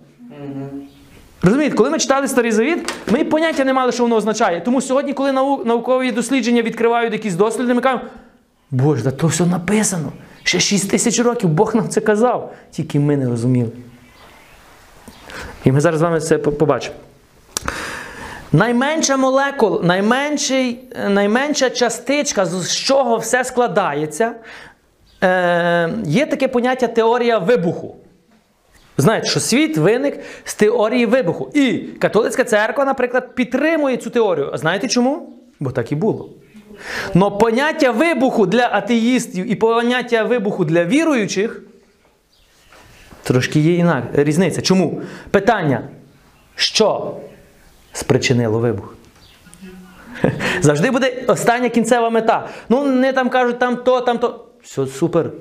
Розумієте, 1.41 1.75
коли 1.75 1.89
ми 1.89 1.99
читали 1.99 2.28
Старий 2.28 2.52
Завіт, 2.52 2.93
ми 3.12 3.19
і 3.19 3.23
поняття 3.23 3.63
не 3.65 3.73
мали, 3.73 3.91
що 3.91 4.04
воно 4.04 4.15
означає. 4.15 4.62
Тому 4.62 4.82
сьогодні, 4.82 5.13
коли 5.13 5.32
нау- 5.32 5.65
наукові 5.65 6.12
дослідження 6.12 6.62
відкривають 6.62 7.13
якісь 7.13 7.34
досліди, 7.36 7.73
ми 7.73 7.82
кажемо, 7.82 8.02
Боже, 8.71 9.04
да 9.04 9.12
то 9.12 9.28
все 9.28 9.45
написано. 9.45 10.12
Ще 10.43 10.60
6 10.60 10.89
тисяч 10.91 11.19
років 11.19 11.49
Бог 11.49 11.75
нам 11.75 11.89
це 11.89 12.02
казав, 12.02 12.54
тільки 12.71 12.99
ми 12.99 13.17
не 13.17 13.30
розуміли. 13.30 13.69
І 15.65 15.71
ми 15.71 15.82
зараз 15.82 15.99
з 15.99 16.04
вами 16.04 16.19
це 16.19 16.38
побачимо. 16.38 16.95
Найменша 18.51 19.17
молекула, 19.17 19.83
найменший, 19.83 20.79
е, 20.95 21.09
найменша 21.09 21.69
частичка, 21.69 22.45
з 22.45 22.75
чого 22.75 23.17
все 23.17 23.43
складається, 23.43 24.33
е, 25.23 25.89
є 26.05 26.25
таке 26.25 26.47
поняття 26.47 26.88
теорія 26.88 27.38
вибуху. 27.38 27.95
Знаєте, 28.97 29.27
що 29.27 29.39
світ 29.39 29.77
виник 29.77 30.19
з 30.43 30.55
теорії 30.55 31.05
вибуху. 31.05 31.51
І 31.53 31.77
католицька 31.77 32.43
церква, 32.43 32.85
наприклад, 32.85 33.35
підтримує 33.35 33.97
цю 33.97 34.09
теорію. 34.09 34.49
А 34.53 34.57
знаєте 34.57 34.88
чому? 34.88 35.33
Бо 35.59 35.71
так 35.71 35.91
і 35.91 35.95
було. 35.95 36.29
Но 37.13 37.31
поняття 37.31 37.91
вибуху 37.91 38.45
для 38.45 38.69
атеїстів 38.71 39.51
і 39.51 39.55
поняття 39.55 40.23
вибуху 40.23 40.65
для 40.65 40.85
віруючих 40.85 41.62
трошки 43.23 43.59
є 43.59 43.75
інак, 43.75 44.03
різниця. 44.13 44.62
Чому? 44.62 45.01
Питання, 45.31 45.81
що 46.55 47.17
спричинило 47.93 48.60
вибух? 48.60 48.95
Завжди 50.62 50.91
буде 50.91 51.23
остання 51.28 51.69
кінцева 51.69 52.10
мета. 52.10 52.47
Ну, 52.69 52.86
не 52.86 53.13
там 53.13 53.30
кажуть, 53.30 53.60
там 53.60 53.78
то, 53.78 54.02
там 54.02 54.17
то. 54.17 54.45
Все 54.63 54.88
супер. 54.88 55.32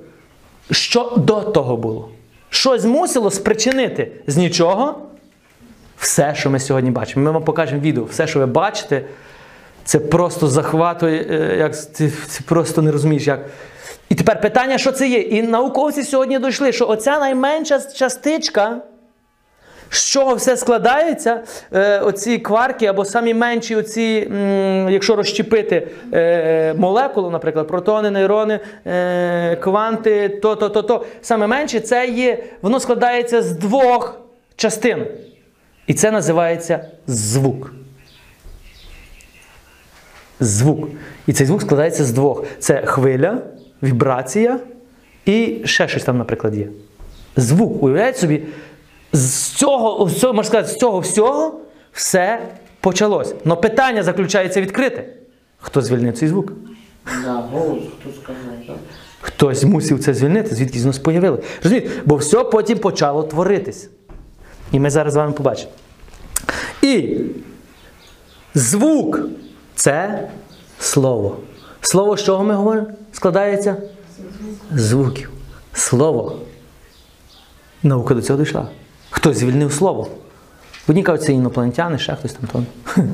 Що 0.71 1.15
до 1.17 1.41
того 1.41 1.77
було? 1.77 2.09
Що 2.51 2.79
змусило 2.79 3.31
спричинити 3.31 4.13
з 4.27 4.37
нічого 4.37 5.09
все, 5.99 6.35
що 6.35 6.51
ми 6.51 6.61
сьогодні 6.61 6.91
бачимо. 6.91 7.25
Ми 7.25 7.31
вам 7.31 7.45
покажемо 7.45 7.81
відео. 7.81 8.05
Все, 8.05 8.27
що 8.27 8.39
ви 8.39 8.47
бачите, 8.47 9.03
це 9.85 9.99
просто 9.99 10.49
захватує, 10.49 11.27
е, 11.31 11.57
як 11.59 11.77
ти, 11.77 12.09
ти 12.09 12.45
просто 12.47 12.83
не 12.83 12.93
розумієш, 12.93 13.27
як. 13.27 13.41
І 14.09 14.15
тепер 14.15 14.41
питання, 14.41 14.79
що 14.79 14.93
це 14.93 15.09
є? 15.09 15.19
І 15.19 15.43
науковці 15.43 16.03
сьогодні 16.03 16.39
дійшли, 16.39 16.73
що 16.73 16.89
оця 16.89 17.19
найменша 17.19 17.81
частичка, 17.81 18.77
з 19.91 20.11
чого 20.11 20.35
все 20.35 20.57
складається, 20.57 21.41
е, 21.73 21.99
оці 21.99 22.39
кварки 22.39 22.87
або 22.87 23.05
самі 23.05 23.35
менші, 23.35 23.77
оці, 23.77 24.29
м, 24.31 24.89
якщо 24.91 25.17
розщепити 25.17 25.89
е, 26.13 26.75
молекулу, 26.75 27.31
наприклад, 27.31 27.69
протони, 27.69 28.11
нейрони, 28.11 28.61
е, 28.87 29.57
кванти, 29.57 30.29
то, 30.29 30.57
то, 30.57 30.69
то, 30.69 30.83
то, 30.83 31.05
саме 31.23 31.47
менше, 31.47 31.81
це 31.81 32.09
є, 32.09 32.45
воно 32.63 32.81
складається 32.81 33.43
з 33.43 33.53
двох 33.53 34.21
частин. 34.57 35.07
І 35.87 35.95
це 35.95 36.11
називається 36.11 36.89
звук. 37.07 37.73
Звук. 40.41 40.89
І 41.27 41.33
цей 41.33 41.47
звук 41.47 41.63
складається 41.63 42.05
з 42.05 42.13
двох: 42.13 42.45
це 42.59 42.83
хвиля, 42.87 43.39
вібрація 43.83 44.59
і 45.25 45.61
ще 45.65 45.89
щось 45.89 46.05
там, 46.05 46.19
наприклад, 46.19 46.57
є. 46.57 46.67
Звук. 47.37 47.83
Уявляєте 47.83 48.19
собі, 48.19 48.43
з 49.13 49.49
цього, 49.49 50.09
з 50.09 50.21
цього, 50.21 50.33
можна 50.35 50.49
сказати, 50.49 50.69
з 50.75 50.77
цього 50.77 51.01
всього 51.01 51.61
все 51.93 52.49
почалось. 52.81 53.35
Но 53.45 53.57
питання 53.57 54.03
заключається 54.03 54.61
відкрите. 54.61 55.07
Хто 55.59 55.83
звільнив 55.83 56.19
цей 56.19 56.29
звук? 56.29 56.53
Да, 57.25 57.33
голос, 57.33 57.83
хто 58.01 58.11
сказав, 58.23 58.67
так? 58.67 58.77
Хтось 59.21 59.65
мусив 59.65 60.05
це 60.05 60.15
звільнити, 60.15 60.55
звідки 60.55 60.79
воно 60.79 60.93
появилося. 60.93 61.43
Розумієте? 61.63 61.91
Бо 62.05 62.17
все 62.17 62.45
потім 62.45 62.79
почало 62.79 63.23
творитись. 63.23 63.91
І 64.73 64.81
ми 64.81 64.91
зараз 64.91 65.13
з 65.13 65.17
вами 65.17 65.33
побачимо. 65.33 65.71
І 66.83 67.21
звук 68.55 69.21
це 69.75 70.29
слово. 70.81 71.37
Слово 71.81 72.17
з 72.17 72.25
чого 72.25 72.45
ми 72.45 72.55
говоримо? 72.55 72.87
Складається? 73.13 73.77
Звуків. 74.75 75.31
Слово. 75.73 76.39
Наука 77.83 78.15
до 78.15 78.23
цього 78.23 78.39
дійшла. 78.39 78.69
Хтось 79.29 79.39
звільнив 79.39 79.73
слово. 79.73 80.09
Одні 80.89 81.03
кажуть, 81.03 81.23
це 81.23 81.33
інопланетяни, 81.33 81.99
ще 81.99 82.15
хтось 82.15 82.33
там. 82.33 82.49
то. 82.53 83.03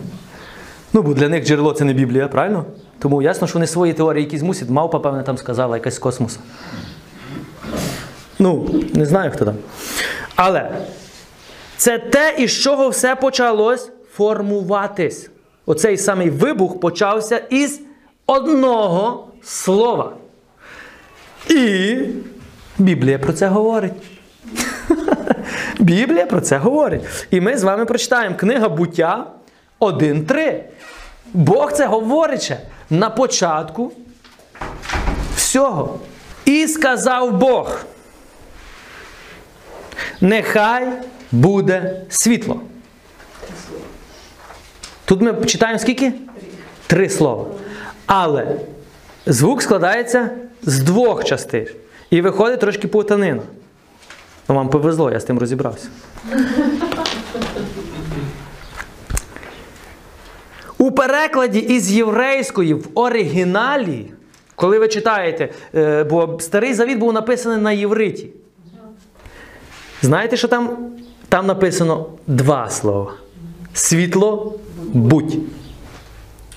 Ну, 0.92 1.03
бо 1.03 1.14
для 1.14 1.29
них 1.29 1.44
джерело 1.44 1.72
це 1.72 1.85
не 1.85 1.92
Біблія, 1.92 2.29
правильно? 2.29 2.64
Тому 2.98 3.22
ясно, 3.22 3.46
що 3.46 3.55
вони 3.55 3.66
свої 3.66 3.92
теорії 3.92 4.24
якісь 4.24 4.42
мусять. 4.42 4.68
Мавпа, 4.68 4.98
певне, 4.98 5.22
там 5.22 5.38
сказала 5.38 5.77
якась 5.77 5.94
з 5.94 5.98
космоса. 5.98 6.38
Ну, 8.38 8.70
не 8.94 9.07
знаю, 9.07 9.31
хто 9.31 9.44
там. 9.44 9.55
Але 10.37 10.70
це 11.77 11.98
те, 11.98 12.35
із 12.38 12.53
чого 12.53 12.88
все 12.88 13.16
почалось 13.16 13.90
формуватись. 14.12 15.31
Оцей 15.66 15.96
самий 15.96 16.31
вибух 16.31 16.81
почався 16.81 17.37
із 17.37 17.81
одного 18.27 19.29
слова. 19.42 20.12
І 21.48 21.96
Біблія 22.79 23.18
про 23.18 23.33
це 23.33 23.48
говорить. 23.48 23.92
Біблія 25.78 26.26
про 26.26 26.40
це 26.40 26.56
говорить. 26.58 27.02
І 27.30 27.40
ми 27.40 27.58
з 27.58 27.62
вами 27.62 27.84
прочитаємо 27.84 28.37
книга 28.37 28.68
буття 28.68 29.26
1.3. 29.80 30.60
Бог 31.32 31.72
це 31.72 31.87
говорить 31.87 32.42
ще 32.42 32.60
на 32.90 33.10
початку 33.10 33.92
всього. 35.37 35.98
І 36.44 36.68
сказав 36.68 37.38
Бог. 37.38 37.84
Нехай 40.20 40.88
буде 41.32 42.00
світло. 42.08 42.60
Тут 45.04 45.20
ми 45.20 45.44
читаємо 45.44 45.78
скільки? 45.78 46.12
Три 46.87 47.10
слова. 47.10 47.46
Але 48.06 48.46
звук 49.26 49.62
складається 49.62 50.30
з 50.62 50.80
двох 50.80 51.24
частин. 51.24 51.66
І 52.10 52.20
виходить 52.20 52.60
трошки 52.60 52.88
путанина. 52.88 53.42
Ну, 54.48 54.54
вам 54.54 54.68
повезло, 54.68 55.11
я 55.11 55.20
з 55.20 55.24
тим 55.24 55.38
розібрався. 55.38 55.88
У 60.78 60.90
перекладі 60.90 61.59
із 61.59 61.92
єврейської 61.92 62.74
в 62.74 62.88
оригіналі, 62.94 64.12
коли 64.54 64.78
ви 64.78 64.88
читаєте, 64.88 65.48
е, 65.74 66.04
бо 66.04 66.38
старий 66.40 66.74
завіт 66.74 66.98
був 66.98 67.12
написаний 67.12 67.59
на 67.59 67.72
євриті. 67.72 68.30
Знаєте, 70.02 70.37
що 70.37 70.48
там? 70.48 70.76
Там 71.28 71.46
написано 71.46 72.07
два 72.26 72.70
слова: 72.70 73.12
світло 73.74 74.59
будь. 74.92 75.35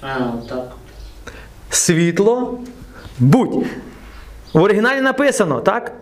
А, 0.01 0.31
так. 0.49 0.71
Світло 1.69 2.59
будь. 3.19 3.65
В 4.53 4.61
оригіналі 4.61 5.01
написано, 5.01 5.61
так? 5.61 5.93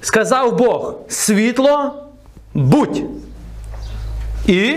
Сказав 0.00 0.56
Бог: 0.56 0.94
світло 1.08 1.94
будь. 2.54 3.02
І 4.46 4.74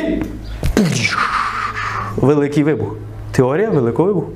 великий 2.15 2.63
вибух. 2.63 2.95
Теорія 3.31 3.69
великого 3.69 4.07
вибуху. 4.07 4.29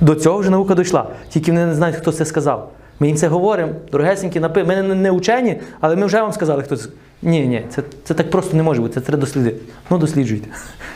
До 0.00 0.14
цього 0.14 0.38
вже 0.38 0.50
наука 0.50 0.74
дійшла. 0.74 1.06
Тільки 1.28 1.52
вони 1.52 1.66
не 1.66 1.74
знають, 1.74 1.96
хто 1.96 2.12
це 2.12 2.24
сказав. 2.24 2.72
Ми 3.00 3.06
їм 3.06 3.16
це 3.16 3.28
говоримо, 3.28 3.72
дорогесенькі, 3.92 4.40
напи... 4.40 4.64
ми 4.64 4.82
не, 4.82 4.94
не 4.94 5.10
учені, 5.10 5.60
але 5.80 5.96
ми 5.96 6.06
вже 6.06 6.20
вам 6.20 6.32
сказали, 6.32 6.62
хто 6.62 6.76
це. 6.76 6.88
Ні, 7.22 7.46
ні, 7.46 7.66
це, 7.70 7.82
це 8.04 8.14
так 8.14 8.30
просто 8.30 8.56
не 8.56 8.62
може 8.62 8.80
бути, 8.80 8.94
це 8.94 9.00
треба 9.00 9.20
дослідити. 9.20 9.56
Ну, 9.90 9.98
досліджуйте. 9.98 10.48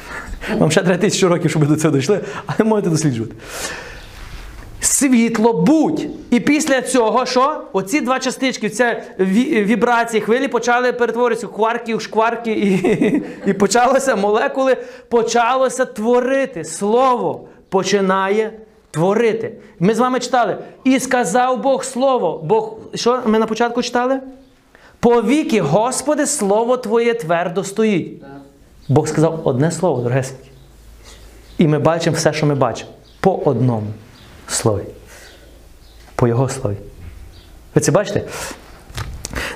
Вам 0.59 0.71
ще 0.71 0.83
треба 0.83 0.99
тисячу 0.99 1.29
років, 1.29 1.51
щоб 1.51 1.63
ви 1.63 1.69
до 1.69 1.77
цього 1.81 1.97
дійшли, 1.97 2.21
але 2.47 2.69
можете 2.69 2.91
досліджувати. 2.91 3.35
Світло 4.85 5.53
будь. 5.53 6.07
І 6.31 6.41
після 6.41 6.83
цього 6.83 7.27
що? 7.27 7.63
Оці 7.73 8.01
два 8.01 8.19
частички, 8.19 8.71
це 8.71 9.03
ві- 9.21 9.65
вібрації 9.65 10.21
хвилі 10.21 10.49
почали 10.49 10.93
перетворитися 10.93 11.47
в 11.47 11.53
кварки, 11.53 11.97
в 11.97 12.01
шкварки, 12.01 12.53
і, 12.53 13.23
і 13.51 13.53
почалося 13.53 14.17
молекули, 14.17 14.77
почалося 15.09 15.85
творити. 15.85 16.65
Слово 16.65 17.49
починає 17.69 18.53
творити. 18.91 19.53
Ми 19.81 19.95
з 19.95 19.99
вами 19.99 20.21
читали. 20.21 20.57
І 20.85 21.01
сказав 21.01 21.63
Бог 21.63 21.85
слово. 21.85 22.41
Бог, 22.45 22.75
що 22.95 23.21
ми 23.27 23.39
на 23.39 23.47
початку 23.47 23.83
читали? 23.83 24.21
Повіки, 25.01 25.61
Господи, 25.61 26.27
слово 26.27 26.77
Твоє 26.77 27.15
твердо 27.15 27.65
стоїть. 27.65 28.23
Бог 28.89 29.09
сказав 29.09 29.41
одне 29.45 29.71
слово, 29.71 30.03
дорогесенькі. 30.03 30.51
І 31.59 31.67
ми 31.69 31.79
бачимо 31.79 32.17
все, 32.17 32.33
що 32.33 32.47
ми 32.47 32.55
бачимо. 32.55 32.91
По 33.21 33.35
одному 33.45 33.87
слові. 34.49 34.85
По 36.15 36.29
його 36.29 36.49
слові. 36.49 36.77
Ви 37.75 37.81
це 37.81 37.93
бачите? 37.93 38.23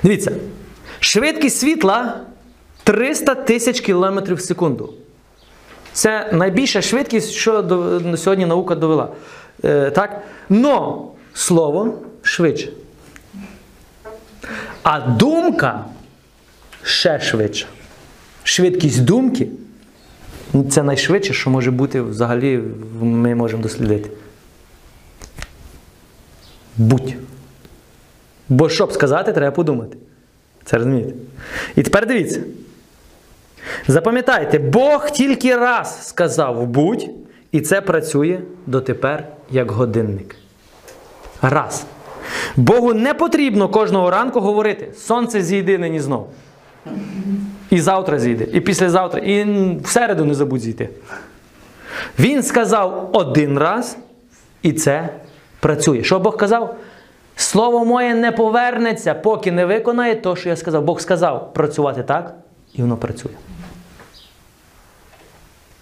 Дивіться. 0.03 0.31
Швидкість 0.99 1.59
світла 1.59 2.21
300 2.83 3.35
тисяч 3.35 3.79
кілометрів 3.79 4.37
в 4.37 4.41
секунду. 4.41 4.93
Це 5.93 6.29
найбільша 6.33 6.81
швидкість, 6.81 7.31
що 7.31 7.63
сьогодні 8.17 8.45
наука 8.45 8.75
довела. 8.75 9.09
Е, 9.63 9.91
так? 9.91 10.21
Но 10.49 11.07
слово 11.33 11.93
швидше. 12.21 12.69
А 14.83 14.99
думка 14.99 15.85
ще 16.83 17.19
швидше. 17.19 17.67
Швидкість 18.43 19.03
думки 19.03 19.47
ну, 20.53 20.63
це 20.69 20.83
найшвидше, 20.83 21.33
що 21.33 21.49
може 21.49 21.71
бути 21.71 22.01
взагалі, 22.01 22.59
ми 23.01 23.35
можемо 23.35 23.63
дослідити. 23.63 24.09
Будь. 26.79 27.13
Бо 28.49 28.69
щоб 28.69 28.91
сказати, 28.91 29.33
треба 29.33 29.55
подумати. 29.55 29.97
Це 30.63 30.77
розумієте? 30.77 31.13
І 31.75 31.83
тепер 31.83 32.07
дивіться. 32.07 32.41
Запам'ятайте, 33.87 34.59
Бог 34.59 35.11
тільки 35.11 35.55
раз 35.55 36.07
сказав 36.07 36.67
будь, 36.67 37.09
і 37.51 37.61
це 37.61 37.81
працює 37.81 38.39
дотепер 38.65 39.27
як 39.51 39.71
годинник. 39.71 40.35
Раз. 41.41 41.85
Богу 42.55 42.93
не 42.93 43.13
потрібно 43.13 43.69
кожного 43.69 44.11
ранку 44.11 44.39
говорити: 44.39 44.91
сонце 44.97 45.41
зійди 45.41 45.77
нині 45.77 45.99
знов. 45.99 46.29
І 47.69 47.81
завтра 47.81 48.19
зійде, 48.19 48.47
і 48.53 48.59
післязавтра, 48.59 49.19
і 49.19 49.43
в 49.83 49.87
середу 49.87 50.25
не 50.25 50.33
забудь 50.33 50.61
зійти. 50.61 50.89
Він 52.19 52.43
сказав 52.43 53.09
один 53.13 53.57
раз, 53.57 53.97
і 54.61 54.73
це 54.73 55.09
працює. 55.59 56.03
Що 56.03 56.19
Бог 56.19 56.37
казав? 56.37 56.75
Слово 57.35 57.85
моє 57.85 58.15
не 58.15 58.31
повернеться, 58.31 59.13
поки 59.13 59.51
не 59.51 59.65
виконає 59.65 60.15
те, 60.15 60.35
що 60.35 60.49
я 60.49 60.55
сказав. 60.55 60.83
Бог 60.83 61.01
сказав 61.01 61.53
працювати 61.53 62.03
так, 62.03 62.35
і 62.73 62.81
воно 62.81 62.97
працює. 62.97 63.31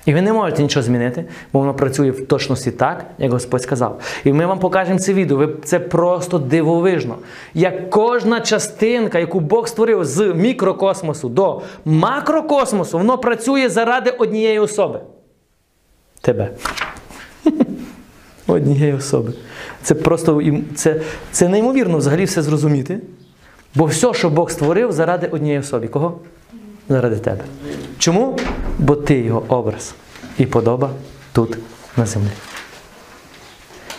І 0.08 0.14
ви 0.14 0.22
не 0.22 0.34
можете 0.34 0.64
нічого 0.64 0.84
змінити, 0.84 1.26
бо 1.54 1.60
воно 1.60 1.74
працює 1.74 2.12
в 2.12 2.28
точності 2.28 2.72
так, 2.72 3.06
як 3.18 3.32
Господь 3.32 3.62
сказав. 3.62 4.02
І 4.24 4.34
ми 4.34 4.46
вам 4.46 4.60
покажемо 4.60 5.00
це 5.00 5.14
відео. 5.14 5.48
Це 5.64 5.80
просто 5.80 6.40
дивовижно. 6.40 7.16
Як 7.54 7.90
кожна 7.90 8.42
частинка, 8.42 9.20
яку 9.20 9.40
Бог 9.40 9.68
створив 9.68 10.06
з 10.06 10.34
мікрокосмосу 10.34 11.30
до 11.30 11.62
макрокосмосу, 11.86 12.98
воно 12.98 13.18
працює 13.18 13.70
заради 13.70 14.10
однієї 14.10 14.60
особи. 14.60 15.00
Тебе. 16.22 16.50
Однієї 18.48 18.94
особи. 18.94 19.34
Це 19.88 19.96
просто 19.96 20.42
це, 20.76 21.02
це 21.32 21.48
неймовірно 21.48 21.98
взагалі 21.98 22.26
все 22.26 22.42
зрозуміти. 22.42 23.00
Бо 23.76 23.86
все, 23.86 24.14
що 24.14 24.30
Бог 24.30 24.52
створив, 24.52 24.92
заради 24.92 25.28
однієї 25.28 25.60
особи. 25.60 25.88
Кого? 25.88 26.20
Заради 26.90 27.16
тебе. 27.16 27.44
Чому? 27.98 28.38
Бо 28.80 28.96
ти 28.96 29.20
його 29.20 29.44
образ 29.48 29.96
і 30.38 30.46
подоба 30.46 30.90
тут 31.34 31.58
на 31.98 32.06
землі. 32.06 32.30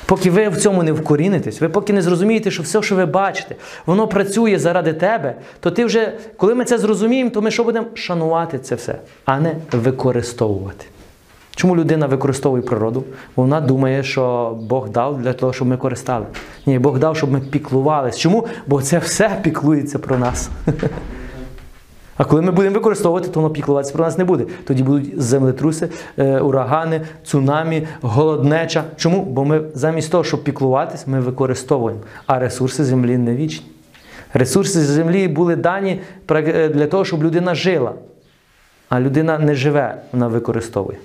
Поки 0.07 0.31
ви 0.31 0.49
в 0.49 0.57
цьому 0.57 0.83
не 0.83 0.93
вкорінитесь, 0.93 1.61
ви 1.61 1.69
поки 1.69 1.93
не 1.93 2.03
зрозумієте, 2.03 2.51
що 2.51 2.63
все, 2.63 2.83
що 2.83 2.97
ви 2.97 3.07
бачите, 3.07 3.57
воно 3.87 4.09
працює 4.09 4.59
заради 4.59 4.93
тебе, 4.93 5.35
то 5.61 5.71
ти 5.71 5.85
вже, 5.85 6.13
коли 6.37 6.55
ми 6.55 6.65
це 6.65 6.79
зрозуміємо, 6.79 7.31
то 7.31 7.43
ми 7.43 7.51
що 7.51 7.65
будемо 7.65 7.87
шанувати 7.95 8.59
це 8.59 8.75
все, 8.75 8.99
а 9.25 9.41
не 9.41 9.55
використовувати. 9.73 10.85
Чому 11.59 11.77
людина 11.77 12.07
використовує 12.07 12.63
природу? 12.63 13.05
Вона 13.37 13.61
думає, 13.61 14.03
що 14.03 14.57
Бог 14.63 14.89
дав 14.91 15.23
для 15.23 15.33
того, 15.33 15.53
щоб 15.53 15.69
ми 15.69 15.77
користали. 15.77 16.27
Ні, 16.67 16.79
Бог 16.79 16.99
дав, 16.99 17.17
щоб 17.17 17.33
ми 17.33 17.41
піклувались. 17.41 18.19
Чому? 18.19 18.47
Бо 18.67 18.83
це 18.83 18.99
все 18.99 19.39
піклується 19.43 19.99
про 19.99 20.19
нас. 20.19 20.51
А 22.17 22.25
коли 22.25 22.43
ми 22.43 22.51
будемо 22.53 22.75
використовувати, 22.75 23.29
то 23.29 23.41
воно 23.41 23.55
піклуватися 23.55 23.95
про 23.95 24.05
нас 24.05 24.19
не 24.19 24.25
буде. 24.25 24.45
Тоді 24.65 24.83
будуть 24.83 25.23
землетруси, 25.23 25.89
е, 26.19 26.41
урагани, 26.41 27.01
цунамі, 27.25 27.87
голоднеча. 28.01 28.85
Чому? 28.97 29.25
Бо 29.25 29.45
ми 29.45 29.63
замість 29.75 30.11
того, 30.11 30.25
щоб 30.25 30.45
піклуватись, 30.45 31.07
ми 31.07 31.21
використовуємо. 31.21 32.01
А 32.27 32.39
ресурси 32.39 32.85
землі 32.85 33.19
не 33.19 33.37
вічні. 33.37 33.67
Ресурси 34.35 34.81
землі 34.81 35.29
були 35.29 35.57
дані 35.57 36.01
е, 36.31 36.69
для 36.69 36.87
того, 36.87 37.05
щоб 37.05 37.25
людина 37.25 37.55
жила. 37.55 37.93
А 38.89 39.01
людина 39.01 39.39
не 39.39 39.55
живе, 39.55 39.95
вона 40.13 40.29
використовує. 40.29 40.99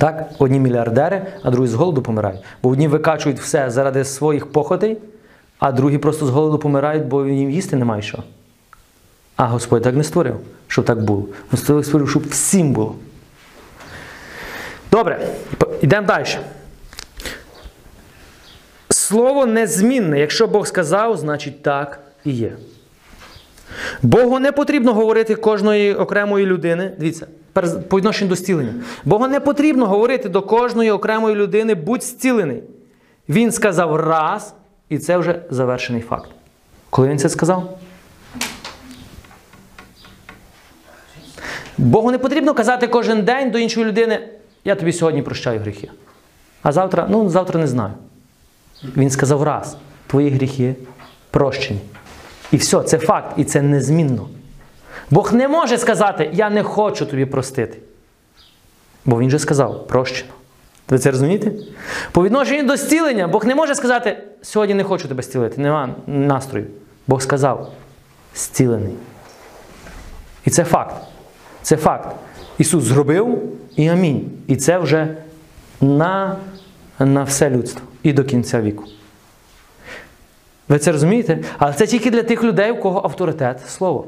Так, 0.00 0.30
одні 0.38 0.60
мільярдери, 0.60 1.26
а 1.42 1.50
другі 1.50 1.68
з 1.68 1.74
голоду 1.74 2.02
помирають. 2.02 2.40
Бо 2.62 2.68
одні 2.68 2.88
викачують 2.88 3.40
все 3.40 3.70
заради 3.70 4.04
своїх 4.04 4.52
похотей, 4.52 4.98
а 5.58 5.72
другі 5.72 5.98
просто 5.98 6.26
з 6.26 6.30
голоду 6.30 6.58
помирають, 6.58 7.04
бо 7.04 7.26
їм 7.26 7.50
їсти 7.50 7.76
немає 7.76 8.02
що. 8.02 8.22
А 9.36 9.46
Господь 9.46 9.82
так 9.82 9.94
не 9.94 10.04
створив, 10.04 10.36
щоб 10.66 10.84
так 10.84 11.02
було. 11.02 11.26
Господь 11.50 11.86
створив, 11.86 12.10
щоб 12.10 12.28
всім 12.28 12.72
було. 12.72 12.94
Добре, 14.90 15.28
йдемо 15.80 16.06
далі. 16.06 16.26
Слово 18.88 19.46
незмінне. 19.46 20.20
Якщо 20.20 20.46
Бог 20.46 20.66
сказав, 20.66 21.16
значить 21.16 21.62
так 21.62 22.00
і 22.24 22.30
є. 22.30 22.52
Богу 24.02 24.38
не 24.38 24.52
потрібно 24.52 24.94
говорити 24.94 25.34
кожної 25.34 25.94
окремої 25.94 26.46
людини. 26.46 26.92
Дивіться, 26.98 27.26
по 27.88 27.96
відношенню 27.96 28.28
до 28.28 28.34
зцілення. 28.34 28.74
Богу 29.04 29.28
не 29.28 29.40
потрібно 29.40 29.86
говорити 29.86 30.28
до 30.28 30.42
кожної 30.42 30.90
окремої 30.90 31.36
людини, 31.36 31.74
будь 31.74 32.04
зцілений. 32.04 32.62
Він 33.28 33.52
сказав 33.52 33.96
раз, 33.96 34.54
і 34.88 34.98
це 34.98 35.16
вже 35.16 35.42
завершений 35.50 36.02
факт. 36.02 36.30
Коли 36.90 37.08
він 37.08 37.18
це 37.18 37.28
сказав? 37.28 37.78
Богу 41.78 42.10
не 42.10 42.18
потрібно 42.18 42.54
казати 42.54 42.86
кожен 42.86 43.22
день 43.22 43.50
до 43.50 43.58
іншої 43.58 43.86
людини, 43.86 44.28
я 44.64 44.74
тобі 44.74 44.92
сьогодні 44.92 45.22
прощаю 45.22 45.60
гріхи. 45.60 45.90
А 46.62 46.72
завтра, 46.72 47.06
ну, 47.10 47.28
завтра 47.28 47.60
не 47.60 47.66
знаю. 47.66 47.92
Він 48.96 49.10
сказав 49.10 49.42
раз, 49.42 49.76
твої 50.06 50.30
гріхи 50.30 50.74
прощені. 51.30 51.80
І 52.52 52.56
все, 52.56 52.82
це 52.82 52.98
факт, 52.98 53.34
і 53.36 53.44
це 53.44 53.62
незмінно. 53.62 54.28
Бог 55.10 55.32
не 55.32 55.48
може 55.48 55.78
сказати, 55.78 56.30
я 56.32 56.50
не 56.50 56.62
хочу 56.62 57.06
тобі 57.06 57.26
простити. 57.26 57.78
Бо 59.04 59.20
він 59.20 59.30
же 59.30 59.38
сказав, 59.38 59.86
прощено. 59.86 60.32
Ви 60.88 60.98
це 60.98 61.10
розумієте? 61.10 61.52
По 62.12 62.24
відношенню 62.24 62.68
до 62.68 62.76
зцілення, 62.76 63.28
Бог 63.28 63.46
не 63.46 63.54
може 63.54 63.74
сказати, 63.74 64.18
сьогодні 64.42 64.74
не 64.74 64.84
хочу 64.84 65.08
тебе 65.08 65.22
зцілити, 65.22 65.60
нема 65.60 65.94
настрою. 66.06 66.66
Бог 67.06 67.22
сказав, 67.22 67.72
зцілений. 68.34 68.94
І 70.44 70.50
це 70.50 70.64
факт. 70.64 70.94
Це 71.62 71.76
факт. 71.76 72.16
Ісус 72.58 72.84
зробив 72.84 73.42
і 73.76 73.88
амінь. 73.88 74.30
І 74.46 74.56
це 74.56 74.78
вже 74.78 75.16
на, 75.80 76.36
на 76.98 77.22
все 77.22 77.50
людство 77.50 77.82
і 78.02 78.12
до 78.12 78.24
кінця 78.24 78.60
віку. 78.60 78.84
Ви 80.68 80.78
це 80.78 80.92
розумієте? 80.92 81.38
Але 81.58 81.72
це 81.72 81.86
тільки 81.86 82.10
для 82.10 82.22
тих 82.22 82.44
людей, 82.44 82.70
у 82.70 82.76
кого 82.76 83.00
авторитет 83.04 83.70
слово. 83.70 84.06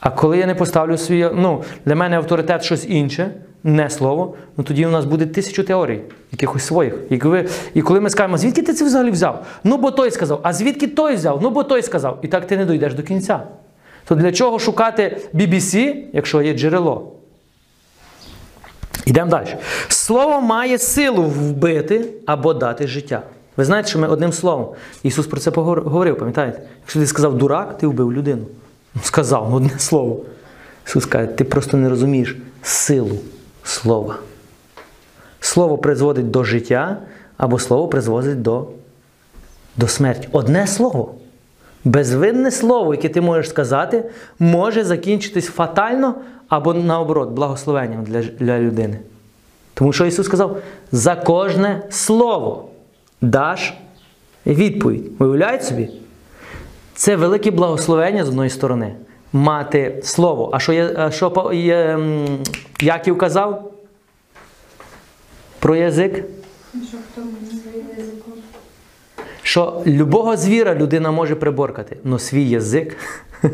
А 0.00 0.10
коли 0.10 0.38
я 0.38 0.46
не 0.46 0.54
поставлю 0.54 0.98
свій, 0.98 1.30
ну, 1.34 1.62
для 1.84 1.94
мене 1.94 2.16
авторитет 2.16 2.64
щось 2.64 2.86
інше, 2.88 3.30
не 3.64 3.90
слово, 3.90 4.34
ну 4.56 4.64
тоді 4.64 4.86
у 4.86 4.90
нас 4.90 5.04
буде 5.04 5.26
тисячу 5.26 5.64
теорій, 5.64 6.00
якихось 6.32 6.64
своїх. 6.64 6.94
І 7.10 7.18
коли, 7.18 7.48
і 7.74 7.82
коли 7.82 8.00
ми 8.00 8.10
скажемо, 8.10 8.38
звідки 8.38 8.62
ти 8.62 8.74
це 8.74 8.84
взагалі 8.84 9.10
взяв? 9.10 9.46
Ну, 9.64 9.76
бо 9.76 9.90
той 9.90 10.10
сказав, 10.10 10.40
а 10.42 10.52
звідки 10.52 10.86
той 10.86 11.14
взяв? 11.14 11.38
Ну, 11.42 11.50
бо 11.50 11.64
той 11.64 11.82
сказав. 11.82 12.18
І 12.22 12.28
так 12.28 12.46
ти 12.46 12.56
не 12.56 12.64
дійдеш 12.64 12.94
до 12.94 13.02
кінця. 13.02 13.40
То 14.04 14.14
для 14.14 14.32
чого 14.32 14.58
шукати 14.58 15.20
BBC, 15.34 15.94
якщо 16.12 16.42
є 16.42 16.54
джерело? 16.54 17.12
Йдемо 19.06 19.30
далі. 19.30 19.56
Слово 19.88 20.40
має 20.40 20.78
силу 20.78 21.22
вбити 21.22 22.04
або 22.26 22.54
дати 22.54 22.86
життя. 22.86 23.22
Ви 23.56 23.64
знаєте, 23.64 23.88
що 23.88 23.98
ми 23.98 24.08
одним 24.08 24.32
словом. 24.32 24.68
Ісус 25.02 25.26
про 25.26 25.40
це 25.40 25.50
говорив, 25.50 26.18
пам'ятаєте? 26.18 26.62
Якщо 26.80 27.00
ти 27.00 27.06
сказав 27.06 27.38
дурак, 27.38 27.78
ти 27.78 27.86
вбив 27.86 28.12
людину. 28.12 28.42
Сказав 29.02 29.54
одне 29.54 29.78
слово. 29.78 30.20
Ісус 30.86 31.06
каже, 31.06 31.26
ти 31.26 31.44
просто 31.44 31.76
не 31.76 31.88
розумієш 31.88 32.36
силу 32.62 33.18
слова. 33.62 34.16
Слово 35.40 35.78
призводить 35.78 36.30
до 36.30 36.44
життя, 36.44 36.96
або 37.36 37.58
слово 37.58 37.88
призводить 37.88 38.42
до, 38.42 38.66
до 39.76 39.88
смерті. 39.88 40.28
Одне 40.32 40.66
слово. 40.66 41.14
Безвинне 41.84 42.50
слово, 42.50 42.94
яке 42.94 43.08
ти 43.08 43.20
можеш 43.20 43.48
сказати, 43.48 44.04
може 44.38 44.84
закінчитись 44.84 45.46
фатально 45.46 46.14
або 46.48 46.74
наоборот, 46.74 47.30
благословенням 47.30 48.04
для, 48.04 48.22
для 48.22 48.58
людини. 48.58 48.98
Тому 49.74 49.92
що 49.92 50.06
Ісус 50.06 50.26
сказав: 50.26 50.58
за 50.92 51.16
кожне 51.16 51.82
слово 51.90 52.68
даш 53.20 53.74
відповідь. 54.46 55.12
Виявляють 55.18 55.64
собі? 55.64 55.90
Це 56.94 57.16
велике 57.16 57.50
благословення 57.50 58.24
з 58.24 58.28
одної 58.28 58.50
сторони. 58.50 58.94
мати 59.32 60.00
слово. 60.02 60.50
А 60.52 60.58
що, 60.58 60.90
а 60.96 61.10
що 61.10 61.30
м, 61.54 62.38
Яків 62.80 63.18
казав? 63.18 63.72
Про 65.58 65.76
язик? 65.76 66.24
Що 66.88 66.98
хто 67.12 67.22
язиком? 67.98 68.32
Що 69.42 69.82
любого 69.86 70.36
звіра 70.36 70.74
людина 70.74 71.10
може 71.10 71.34
приборкати, 71.34 71.96
але 72.06 72.18
свій 72.18 72.48
язик 72.48 72.96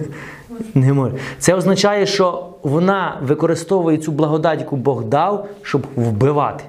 не 0.74 0.93
може. 0.93 1.14
Це 1.38 1.55
означає, 1.55 2.07
що 2.07 2.47
вона 2.62 3.20
використовує 3.22 3.99
цю 3.99 4.12
благодать, 4.12 4.61
яку 4.61 4.76
Бог 4.76 5.05
дав, 5.05 5.49
щоб 5.62 5.86
вбивати. 5.97 6.64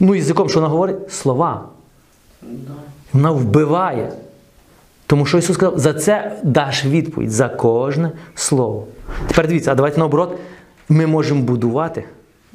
Ну, 0.00 0.14
язиком, 0.14 0.48
що 0.48 0.60
вона 0.60 0.68
говорить? 0.70 1.12
Слова. 1.12 1.64
Вона 3.12 3.30
вбиває. 3.30 4.12
Тому 5.10 5.26
що 5.26 5.38
Ісус 5.38 5.56
сказав, 5.56 5.78
за 5.78 5.94
це 5.94 6.32
даш 6.42 6.84
відповідь, 6.84 7.30
за 7.30 7.48
кожне 7.48 8.10
слово. 8.34 8.86
Тепер 9.28 9.48
дивіться, 9.48 9.72
а 9.72 9.74
давайте 9.74 9.98
наоборот, 9.98 10.36
ми 10.88 11.06
можемо 11.06 11.42
будувати, 11.42 12.04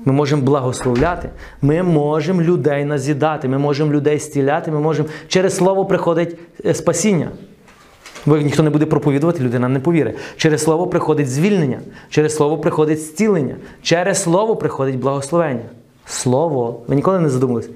ми 0.05 0.13
можемо 0.13 0.41
благословляти, 0.41 1.29
ми 1.61 1.83
можемо 1.83 2.41
людей 2.41 2.85
назідати, 2.85 3.47
ми 3.47 3.57
можемо 3.57 3.91
людей 3.91 4.19
стіляти, 4.19 4.71
ми 4.71 4.79
можемо 4.79 5.09
через 5.27 5.55
слово 5.55 5.85
приходить 5.85 6.37
е, 6.65 6.73
спасіння. 6.73 7.29
Бо 8.25 8.37
ніхто 8.37 8.63
не 8.63 8.69
буде 8.69 8.85
проповідувати, 8.85 9.43
людина 9.43 9.69
не 9.69 9.79
повірить. 9.79 10.15
Через 10.37 10.63
слово 10.63 10.87
приходить 10.87 11.29
звільнення, 11.29 11.79
через 12.09 12.35
слово 12.35 12.57
приходить 12.57 13.01
зцілення, 13.01 13.55
через 13.81 14.23
слово 14.23 14.55
приходить 14.55 14.99
благословення. 14.99 15.65
Слово. 16.05 16.81
Ви 16.87 16.95
ніколи 16.95 17.19
не 17.19 17.29
задумались? 17.29 17.69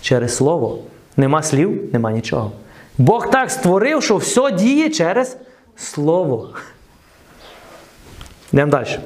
Через 0.00 0.36
слово. 0.36 0.78
Нема 1.16 1.42
слів, 1.42 1.80
нема 1.92 2.12
нічого. 2.12 2.52
Бог 2.98 3.30
так 3.30 3.50
створив, 3.50 4.02
що 4.02 4.16
все 4.16 4.50
діє 4.50 4.90
через 4.90 5.36
слово. 5.76 6.50
Йдемо 8.52 8.70
далі. 8.70 8.98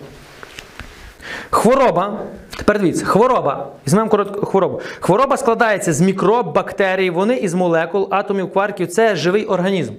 Хвороба. 1.51 2.21
Тепер 2.57 2.79
дивіться, 2.79 3.05
хвороба. 3.05 3.69
Візьмемо 3.87 4.11
коротку 4.11 4.47
хворобу. 4.47 4.81
Хвороба 5.01 5.37
складається 5.37 5.93
з 5.93 6.01
мікроб, 6.01 6.53
бактерій, 6.53 7.11
вони 7.11 7.37
із 7.37 7.55
молекул, 7.55 8.09
атомів, 8.11 8.53
кварків. 8.53 8.89
Це 8.89 9.17
живий 9.17 9.45
організм. 9.45 9.93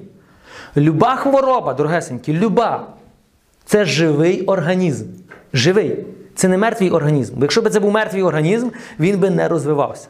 Люба 0.77 1.15
хвороба, 1.15 1.73
дорогесенькі, 1.73 2.33
люба. 2.33 2.87
Це 3.65 3.85
живий 3.85 4.45
організм. 4.45 5.05
Живий. 5.53 6.05
Це 6.35 6.47
не 6.47 6.57
мертвий 6.57 6.89
організм. 6.91 7.33
Бо 7.35 7.41
якщо 7.41 7.61
б 7.61 7.69
це 7.69 7.79
був 7.79 7.91
мертвий 7.91 8.23
організм, 8.23 8.69
він 8.99 9.19
би 9.19 9.29
не 9.29 9.47
розвивався. 9.47 10.07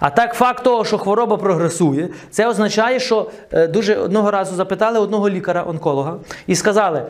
А 0.00 0.10
так, 0.10 0.34
факт 0.34 0.64
того, 0.64 0.84
що 0.84 0.98
хвороба 0.98 1.36
прогресує, 1.36 2.08
це 2.30 2.46
означає, 2.48 3.00
що 3.00 3.30
е, 3.52 3.66
дуже 3.66 3.96
одного 3.96 4.30
разу 4.30 4.56
запитали 4.56 4.98
одного 4.98 5.30
лікаря-онколога 5.30 6.16
і 6.46 6.56
сказали, 6.56 7.06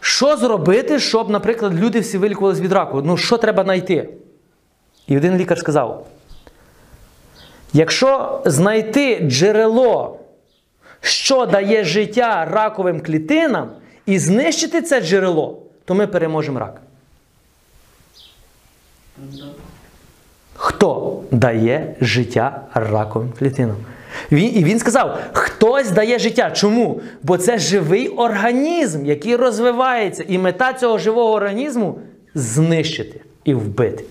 що 0.00 0.36
зробити, 0.36 0.98
щоб, 0.98 1.30
наприклад, 1.30 1.74
люди 1.74 2.00
всі 2.00 2.18
вилікувалися 2.18 2.62
від 2.62 2.72
раку? 2.72 3.02
Ну, 3.04 3.16
що 3.16 3.36
треба 3.36 3.62
знайти? 3.62 4.08
І 5.06 5.16
один 5.16 5.36
лікар 5.36 5.58
сказав: 5.58 6.06
якщо 7.72 8.42
знайти 8.44 9.20
джерело, 9.20 10.18
що 11.00 11.46
дає 11.46 11.84
життя 11.84 12.44
раковим 12.50 13.00
клітинам, 13.00 13.70
і 14.06 14.18
знищити 14.18 14.82
це 14.82 15.00
джерело, 15.00 15.58
то 15.84 15.94
ми 15.94 16.06
переможемо 16.06 16.58
рак. 16.58 16.80
Хто 20.64 21.20
дає 21.30 21.94
життя 22.00 22.60
раковим 22.74 23.32
клітинам? 23.38 23.76
Він, 24.32 24.56
і 24.56 24.64
він 24.64 24.78
сказав: 24.78 25.18
хтось 25.32 25.90
дає 25.90 26.18
життя. 26.18 26.50
Чому? 26.50 27.00
Бо 27.22 27.38
це 27.38 27.58
живий 27.58 28.08
організм, 28.08 29.06
який 29.06 29.36
розвивається. 29.36 30.24
І 30.28 30.38
мета 30.38 30.72
цього 30.72 30.98
живого 30.98 31.32
організму 31.32 31.98
знищити 32.34 33.20
і 33.44 33.54
вбити. 33.54 34.04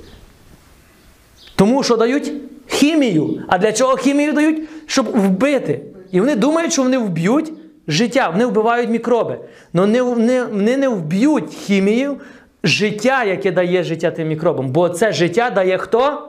Тому 1.56 1.84
що 1.84 1.98
дають 1.98 2.34
хімію. 2.68 3.44
А 3.48 3.58
для 3.58 3.72
чого 3.72 3.96
хімію 3.96 4.34
дають? 4.34 4.70
Щоб 4.86 5.06
вбити. 5.06 5.82
І 6.12 6.20
вони 6.20 6.36
думають, 6.36 6.74
що 6.74 6.84
вони 6.84 6.98
вб'ють 6.98 7.54
життя, 7.88 8.30
вони 8.30 8.46
вбивають 8.46 8.90
мікроби. 8.90 9.38
Але 9.74 9.88
не, 9.88 10.04
не, 10.04 10.44
вони 10.44 10.78
не 10.78 10.90
вб'ють 10.90 11.54
хімію 11.54 12.18
життя, 12.64 13.24
яке 13.24 13.52
дає 13.52 13.84
життя 13.84 14.12
тим 14.12 14.28
мікробам. 14.28 14.70
Бо 14.70 14.90
це 14.90 15.14
життя 15.14 15.50
дає 15.50 15.78
хто? 15.78 16.28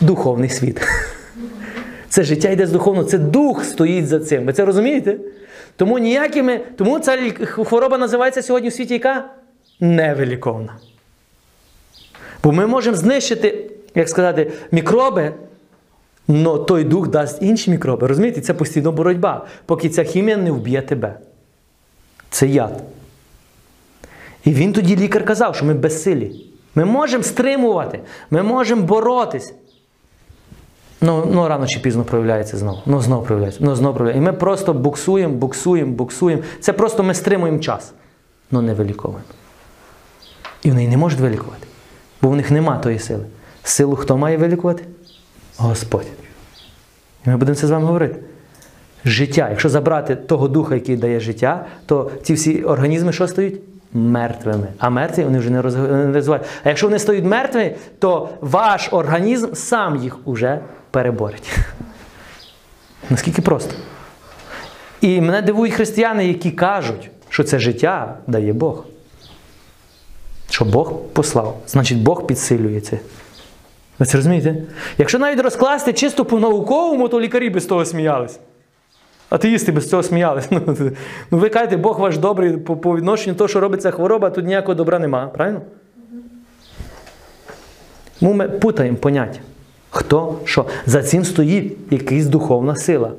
Духовний 0.00 0.48
світ. 0.48 0.80
Це 2.08 2.22
життя 2.22 2.50
йде 2.50 2.66
з 2.66 2.70
духовного, 2.70 3.08
це 3.08 3.18
дух 3.18 3.64
стоїть 3.64 4.08
за 4.08 4.20
цим. 4.20 4.46
Ви 4.46 4.52
це 4.52 4.64
розумієте? 4.64 5.16
Тому 5.76 5.98
ніякими, 5.98 6.60
тому 6.76 6.98
ця 6.98 7.30
хвороба 7.44 7.98
називається 7.98 8.42
сьогодні 8.42 8.68
в 8.68 8.72
світі 8.72 8.94
яка? 8.94 9.24
Невиліковна. 9.80 10.76
Бо 12.42 12.52
ми 12.52 12.66
можемо 12.66 12.96
знищити, 12.96 13.70
як 13.94 14.08
сказати, 14.08 14.52
мікроби, 14.72 15.34
але 16.28 16.64
той 16.64 16.84
дух 16.84 17.08
дасть 17.08 17.42
інші 17.42 17.70
мікроби. 17.70 18.06
Розумієте? 18.06 18.40
Це 18.40 18.54
постійно 18.54 18.92
боротьба, 18.92 19.46
поки 19.66 19.88
ця 19.88 20.04
хімія 20.04 20.36
не 20.36 20.50
вб'є 20.50 20.82
тебе. 20.82 21.18
Це 22.30 22.46
яд. 22.46 22.82
І 24.44 24.52
він 24.52 24.72
тоді 24.72 24.96
лікар 24.96 25.24
казав, 25.24 25.56
що 25.56 25.64
ми 25.64 25.74
безсилі. 25.74 26.46
Ми 26.74 26.84
можемо 26.84 27.22
стримувати, 27.22 28.00
ми 28.30 28.42
можемо 28.42 28.82
боротись. 28.82 29.54
Ну, 31.00 31.28
ну 31.32 31.48
рано 31.48 31.66
чи 31.66 31.80
пізно 31.80 32.04
проявляється 32.04 32.56
знову. 32.56 32.78
Ну, 32.86 33.00
знову 33.00 33.22
проявляється. 33.24 33.60
Ну, 33.64 33.74
знову 33.76 33.94
проявляється. 33.94 34.30
І 34.30 34.32
ми 34.32 34.38
просто 34.38 34.74
буксуємо, 34.74 35.34
буксуємо, 35.34 35.92
буксуємо. 35.92 36.42
Це 36.60 36.72
просто 36.72 37.02
ми 37.02 37.14
стримуємо 37.14 37.58
час, 37.58 37.92
але 38.52 38.62
не 38.62 38.74
виліковуємо. 38.74 39.24
І 40.62 40.70
вони 40.70 40.88
не 40.88 40.96
можуть 40.96 41.20
вилікувати, 41.20 41.66
бо 42.22 42.28
в 42.28 42.36
них 42.36 42.50
нема 42.50 42.78
тої 42.78 42.98
сили. 42.98 43.24
Силу 43.62 43.96
хто 43.96 44.16
має 44.16 44.36
вилікувати? 44.36 44.84
Господь. 45.56 46.06
І 47.26 47.30
ми 47.30 47.36
будемо 47.36 47.56
це 47.56 47.66
з 47.66 47.70
вами 47.70 47.86
говорити. 47.86 48.16
Життя. 49.04 49.48
Якщо 49.50 49.68
забрати 49.68 50.16
того 50.16 50.48
духа, 50.48 50.74
який 50.74 50.96
дає 50.96 51.20
життя, 51.20 51.66
то 51.86 52.10
ці 52.22 52.34
всі 52.34 52.62
організми 52.62 53.12
що 53.12 53.28
стають? 53.28 53.60
Мертвими. 53.92 54.66
А 54.78 54.90
мертві 54.90 55.24
вони 55.24 55.38
вже 55.38 55.50
не 55.50 55.62
роз- 55.62 56.12
розвивають. 56.12 56.46
А 56.64 56.68
якщо 56.68 56.86
вони 56.86 56.98
стають 56.98 57.24
мертвими, 57.24 57.74
то 57.98 58.28
ваш 58.40 58.88
організм 58.92 59.52
сам 59.54 59.96
їх 59.96 60.18
уже 60.24 60.60
переборить. 60.96 61.50
Наскільки 63.10 63.42
просто. 63.42 63.74
І 65.00 65.20
мене 65.20 65.42
дивують 65.42 65.74
християни, 65.74 66.26
які 66.26 66.50
кажуть, 66.50 67.10
що 67.28 67.44
це 67.44 67.58
життя 67.58 68.16
дає 68.26 68.52
Бог. 68.52 68.84
Що 70.50 70.64
Бог 70.64 70.92
послав, 71.12 71.60
значить 71.66 71.98
Бог 71.98 72.26
підсилює 72.26 72.80
це. 72.80 72.98
Ви 73.98 74.06
це 74.06 74.16
розумієте? 74.16 74.56
Якщо 74.98 75.18
навіть 75.18 75.40
розкласти 75.40 75.92
чисто 75.92 76.24
по-науковому, 76.24 77.08
то 77.08 77.20
лікарі 77.20 77.50
без 77.50 77.64
того 77.64 77.84
сміялись. 77.84 78.38
Атеїсти 79.30 79.72
без 79.72 79.90
цього 79.90 80.02
сміялись. 80.02 80.48
Ну, 80.50 80.76
ну 81.30 81.38
ви 81.38 81.48
кажете, 81.48 81.76
Бог 81.76 82.00
ваш 82.00 82.18
добрий 82.18 82.56
по, 82.56 82.96
відношенню 82.96 83.32
до 83.32 83.38
того, 83.38 83.48
що 83.48 83.60
робиться 83.60 83.90
хвороба, 83.90 84.30
тут 84.30 84.46
ніякого 84.46 84.74
добра 84.74 84.98
нема, 84.98 85.26
правильно? 85.26 85.60
Тому 88.20 88.32
ми 88.32 88.48
путаємо 88.48 88.96
поняття. 88.96 89.40
Хто 89.90 90.38
що? 90.44 90.66
За 90.86 91.02
цим 91.02 91.24
стоїть 91.24 91.76
якась 91.90 92.26
духовна 92.26 92.76
сила. 92.76 93.12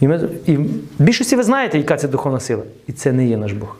І, 0.00 0.08
ми, 0.08 0.28
і 0.46 0.56
в 0.56 0.68
більшості 0.98 1.36
ви 1.36 1.42
знаєте, 1.42 1.78
яка 1.78 1.96
це 1.96 2.08
духовна 2.08 2.40
сила. 2.40 2.62
І 2.86 2.92
це 2.92 3.12
не 3.12 3.26
є 3.26 3.36
наш 3.36 3.52
Бог. 3.52 3.76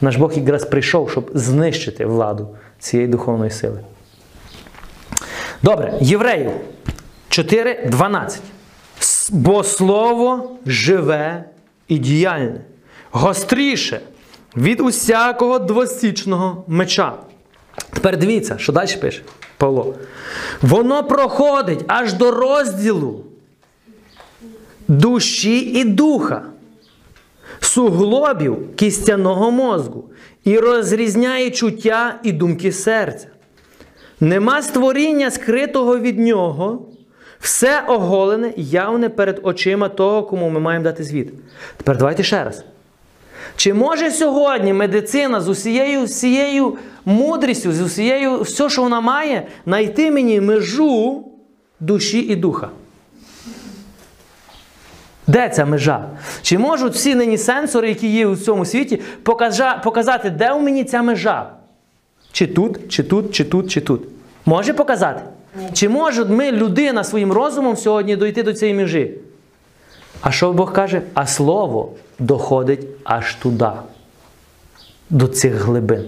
Наш 0.00 0.16
Бог 0.16 0.32
якраз 0.32 0.64
прийшов, 0.64 1.10
щоб 1.10 1.30
знищити 1.34 2.06
владу 2.06 2.48
цієї 2.78 3.08
духовної 3.08 3.50
сили. 3.50 3.80
Добре, 5.62 5.98
Євреїв 6.00 6.50
4.12. 7.30 8.38
Бо 9.30 9.64
слово 9.64 10.50
живе 10.66 11.44
і 11.88 11.98
діяльне, 11.98 12.60
гостріше 13.10 14.00
від 14.56 14.80
усякого 14.80 15.58
двосічного 15.58 16.64
меча. 16.66 17.12
Тепер 17.92 18.16
дивіться, 18.16 18.58
що 18.58 18.72
далі 18.72 18.96
пише 19.00 19.22
Павло. 19.56 19.94
Воно 20.62 21.04
проходить 21.04 21.84
аж 21.86 22.12
до 22.12 22.30
розділу 22.30 23.24
душі 24.88 25.58
і 25.58 25.84
духа, 25.84 26.42
суглобів 27.60 28.76
кістяного 28.76 29.50
мозку 29.50 30.04
і 30.44 30.58
розрізняє 30.58 31.50
чуття 31.50 32.20
і 32.22 32.32
думки 32.32 32.72
серця. 32.72 33.26
Нема 34.20 34.62
створіння 34.62 35.30
скритого 35.30 35.98
від 35.98 36.18
нього, 36.18 36.88
все 37.40 37.84
оголене, 37.88 38.52
явне 38.56 39.08
перед 39.08 39.40
очима 39.42 39.88
того, 39.88 40.22
кому 40.22 40.50
ми 40.50 40.60
маємо 40.60 40.84
дати 40.84 41.04
звіт. 41.04 41.32
Тепер 41.76 41.98
давайте 41.98 42.22
ще 42.22 42.44
раз. 42.44 42.64
Чи 43.56 43.74
може 43.74 44.10
сьогодні 44.10 44.72
медицина 44.72 45.40
з 45.40 45.48
усією, 45.48 46.04
всією 46.04 46.76
мудрістю, 47.04 47.72
з 47.72 47.80
усією, 47.80 48.40
все, 48.40 48.70
що 48.70 48.82
вона 48.82 49.00
має, 49.00 49.46
знайти 49.66 50.10
мені 50.10 50.40
межу 50.40 51.24
душі 51.80 52.18
і 52.18 52.36
духа? 52.36 52.68
Де 55.26 55.48
ця 55.48 55.66
межа? 55.66 56.08
Чи 56.42 56.58
можуть 56.58 56.94
всі 56.94 57.14
нині 57.14 57.38
сенсори, 57.38 57.88
які 57.88 58.08
є 58.08 58.26
у 58.26 58.36
цьому 58.36 58.64
світі, 58.64 59.00
показати, 59.84 60.30
де 60.30 60.52
у 60.52 60.60
мені 60.60 60.84
ця 60.84 61.02
межа? 61.02 61.50
Чи 62.32 62.46
тут, 62.46 62.88
чи 62.88 63.02
тут, 63.02 63.34
чи 63.34 63.44
тут, 63.44 63.70
чи 63.70 63.80
тут? 63.80 64.02
Може 64.46 64.74
показати? 64.74 65.22
Чи 65.72 65.88
може 65.88 66.24
ми, 66.24 66.52
людина, 66.52 67.04
своїм 67.04 67.32
розумом 67.32 67.76
сьогодні 67.76 68.16
дойти 68.16 68.42
до 68.42 68.52
цієї 68.52 68.76
межі? 68.76 69.10
А 70.20 70.30
що 70.30 70.52
Бог 70.52 70.72
каже? 70.72 71.02
А 71.14 71.26
слово 71.26 71.92
доходить 72.18 72.86
аж 73.04 73.34
туди, 73.34 73.70
до 75.10 75.28
цих 75.28 75.54
глибин, 75.54 76.04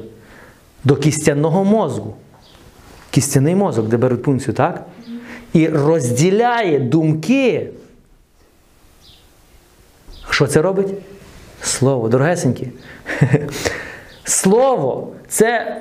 до 0.85 0.97
кістяного 0.97 1.65
мозку. 1.65 2.15
Кістяний 3.11 3.55
мозок, 3.55 3.89
де 3.89 3.97
беруть 3.97 4.23
пункцію, 4.23 4.55
так? 4.55 4.87
І 5.53 5.69
розділяє 5.69 6.81
думки. 6.81 7.71
Що 10.31 10.47
це 10.47 10.63
робить? 10.63 10.95
Слово, 11.63 12.09
дорогесенькі. 12.09 12.69
Слово 14.25 15.13
це 15.29 15.77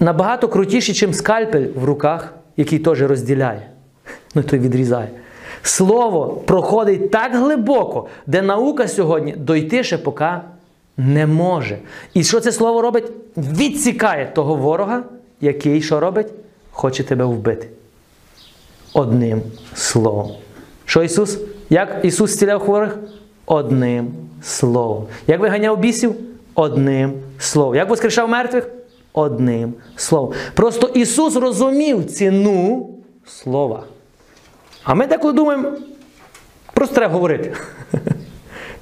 набагато 0.00 0.48
крутіше, 0.48 1.06
ніж 1.06 1.16
скальпель 1.16 1.66
в 1.74 1.84
руках, 1.84 2.34
який 2.56 2.78
теж 2.78 3.02
розділяє. 3.02 3.70
Ну, 4.34 4.42
той 4.42 4.58
відрізає. 4.58 5.08
Слово 5.66 6.42
проходить 6.46 7.10
так 7.10 7.34
глибоко, 7.34 8.06
де 8.26 8.42
наука 8.42 8.88
сьогодні 8.88 9.32
дойти 9.32 9.84
ще 9.84 9.98
поки 9.98 10.30
не 10.96 11.26
може. 11.26 11.78
І 12.14 12.24
що 12.24 12.40
це 12.40 12.52
слово 12.52 12.82
робить? 12.82 13.12
Відсікає 13.36 14.26
того 14.34 14.54
ворога, 14.54 15.02
який 15.40 15.82
що 15.82 16.00
робить? 16.00 16.26
Хоче 16.70 17.04
тебе 17.04 17.24
вбити. 17.24 17.68
Одним 18.94 19.42
словом. 19.74 20.30
Що 20.84 21.02
Ісус? 21.02 21.38
Як 21.70 22.00
Ісус 22.02 22.30
зціляв 22.30 22.60
хворих? 22.60 22.98
Одним 23.46 24.14
словом. 24.42 25.06
Як 25.26 25.40
виганяв 25.40 25.78
бісів? 25.78 26.14
Одним 26.54 27.12
словом. 27.38 27.74
Як 27.74 27.88
воскрешав 27.88 28.28
мертвих? 28.28 28.68
Одним 29.12 29.74
словом. 29.96 30.32
Просто 30.54 30.86
Ісус 30.86 31.36
розумів 31.36 32.06
ціну 32.06 32.90
слова. 33.24 33.84
А 34.86 34.94
ми 34.94 35.06
деколи 35.06 35.32
думаємо, 35.32 35.72
просто 36.74 36.94
треба 36.94 37.12
говорити. 37.12 37.52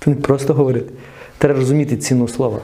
Це 0.04 0.10
не 0.10 0.16
просто 0.16 0.54
говорити. 0.54 0.92
Треба 1.38 1.58
розуміти 1.58 1.96
ціну 1.96 2.28
слова. 2.28 2.58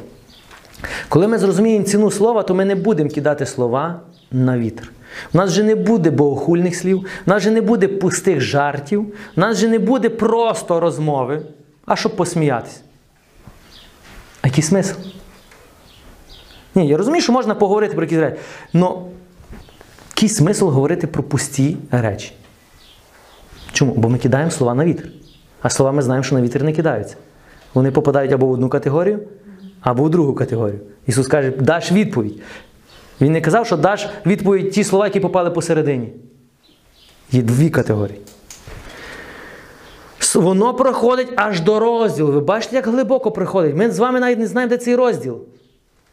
Коли 1.08 1.28
ми 1.28 1.38
зрозуміємо 1.38 1.84
ціну 1.84 2.10
слова, 2.10 2.42
то 2.42 2.54
ми 2.54 2.64
не 2.64 2.74
будемо 2.74 3.10
кидати 3.10 3.46
слова 3.46 4.00
на 4.30 4.58
вітер. 4.58 4.90
У 5.34 5.38
нас 5.38 5.50
же 5.50 5.62
не 5.62 5.74
буде 5.74 6.10
богохульних 6.10 6.76
слів, 6.76 6.98
у 7.26 7.30
нас 7.30 7.42
же 7.42 7.50
не 7.50 7.60
буде 7.60 7.88
пустих 7.88 8.40
жартів, 8.40 9.14
у 9.36 9.40
нас 9.40 9.56
же 9.56 9.68
не 9.68 9.78
буде 9.78 10.08
просто 10.08 10.80
розмови, 10.80 11.42
а 11.86 11.96
щоб 11.96 12.16
посміятися. 12.16 12.80
А 14.42 14.48
який 14.48 14.64
смисл? 14.64 14.94
Ні, 16.74 16.88
я 16.88 16.96
розумію, 16.96 17.22
що 17.22 17.32
можна 17.32 17.54
поговорити 17.54 17.94
про 17.94 18.04
якісь 18.04 18.18
речі. 18.18 18.36
але 18.74 18.90
який 20.08 20.28
смисл 20.28 20.68
говорити 20.68 21.06
про 21.06 21.22
пусті 21.22 21.76
речі? 21.90 22.32
Чому? 23.72 23.94
Бо 23.96 24.08
ми 24.08 24.18
кидаємо 24.18 24.50
слова 24.50 24.74
на 24.74 24.84
вітер. 24.84 25.08
А 25.62 25.70
слова 25.70 25.92
ми 25.92 26.02
знаємо, 26.02 26.24
що 26.24 26.34
на 26.34 26.42
вітер 26.42 26.62
не 26.62 26.72
кидаються. 26.72 27.16
Вони 27.74 27.90
попадають 27.90 28.32
або 28.32 28.46
в 28.46 28.50
одну 28.50 28.68
категорію, 28.68 29.20
або 29.80 30.04
в 30.04 30.10
другу 30.10 30.34
категорію. 30.34 30.80
Ісус 31.06 31.26
каже, 31.26 31.50
даш 31.50 31.92
відповідь. 31.92 32.42
Він 33.20 33.32
не 33.32 33.40
казав, 33.40 33.66
що 33.66 33.76
даш 33.76 34.08
відповідь 34.26 34.70
ті 34.70 34.84
слова, 34.84 35.06
які 35.06 35.20
попали 35.20 35.50
посередині. 35.50 36.12
Є 37.32 37.42
дві 37.42 37.70
категорії. 37.70 38.20
Воно 40.34 40.74
проходить 40.74 41.28
аж 41.36 41.60
до 41.60 41.80
розділу. 41.80 42.32
Ви 42.32 42.40
бачите, 42.40 42.76
як 42.76 42.86
глибоко 42.86 43.30
проходить. 43.30 43.76
Ми 43.76 43.90
з 43.90 43.98
вами 43.98 44.20
навіть 44.20 44.38
не 44.38 44.46
знаємо, 44.46 44.70
де 44.70 44.76
цей 44.76 44.96
розділ. 44.96 45.38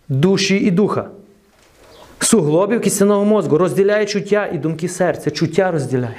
Душі 0.10 0.58
і 0.58 0.72
духа. 0.72 1.10
Суглобів 2.20 2.82
кістяного 2.82 3.26
мозку 3.26 3.58
розділяє 3.58 4.06
чуття 4.06 4.50
і 4.54 4.58
думки 4.58 4.90
серця. 4.90 5.32
Чуття 5.32 5.72
розділяє. 5.72 6.16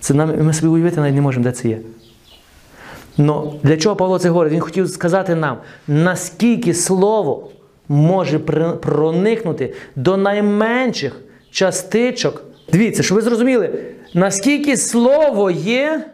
Це 0.00 0.14
нам, 0.14 0.44
ми 0.44 0.52
собі 0.52 0.68
уявити 0.68 1.00
навіть 1.00 1.14
не 1.14 1.20
можемо, 1.20 1.44
де 1.44 1.52
це 1.52 1.68
є. 1.68 1.78
Но 3.18 3.54
для 3.62 3.76
чого 3.76 3.96
Павло 3.96 4.18
це 4.18 4.28
говорить? 4.28 4.52
Він 4.52 4.60
хотів 4.60 4.88
сказати 4.88 5.34
нам, 5.34 5.56
наскільки 5.88 6.74
слово 6.74 7.50
може 7.88 8.38
проникнути 8.80 9.74
до 9.96 10.16
найменших 10.16 11.20
частичок. 11.50 12.42
Дивіться, 12.72 13.02
щоб 13.02 13.16
ви 13.16 13.22
зрозуміли, 13.22 13.78
наскільки 14.14 14.76
слово 14.76 15.50
є 15.50 16.04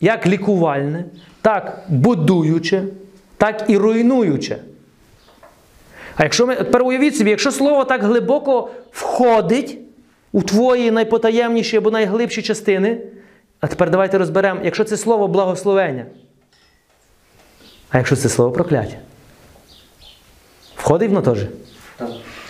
як 0.00 0.26
лікувальне, 0.26 1.04
так 1.42 1.84
будуюче, 1.88 2.82
так 3.36 3.64
і 3.68 3.76
руйнуюче. 3.76 4.58
А 6.16 6.22
якщо 6.22 6.46
ми 6.46 6.56
тепер 6.56 6.82
уявіть 6.82 7.16
собі, 7.16 7.30
якщо 7.30 7.52
слово 7.52 7.84
так 7.84 8.02
глибоко 8.02 8.70
входить 8.90 9.78
у 10.32 10.42
твої 10.42 10.90
найпотаємніші 10.90 11.76
або 11.76 11.90
найглибші 11.90 12.42
частини, 12.42 12.98
а 13.62 13.66
тепер 13.66 13.90
давайте 13.90 14.18
розберемо, 14.18 14.60
якщо 14.64 14.84
це 14.84 14.96
слово 14.96 15.28
благословення, 15.28 16.04
а 17.90 17.98
якщо 17.98 18.16
це 18.16 18.28
слово 18.28 18.50
прокляття, 18.50 18.96
входить 20.76 21.08
воно 21.08 21.22
теж? 21.22 21.38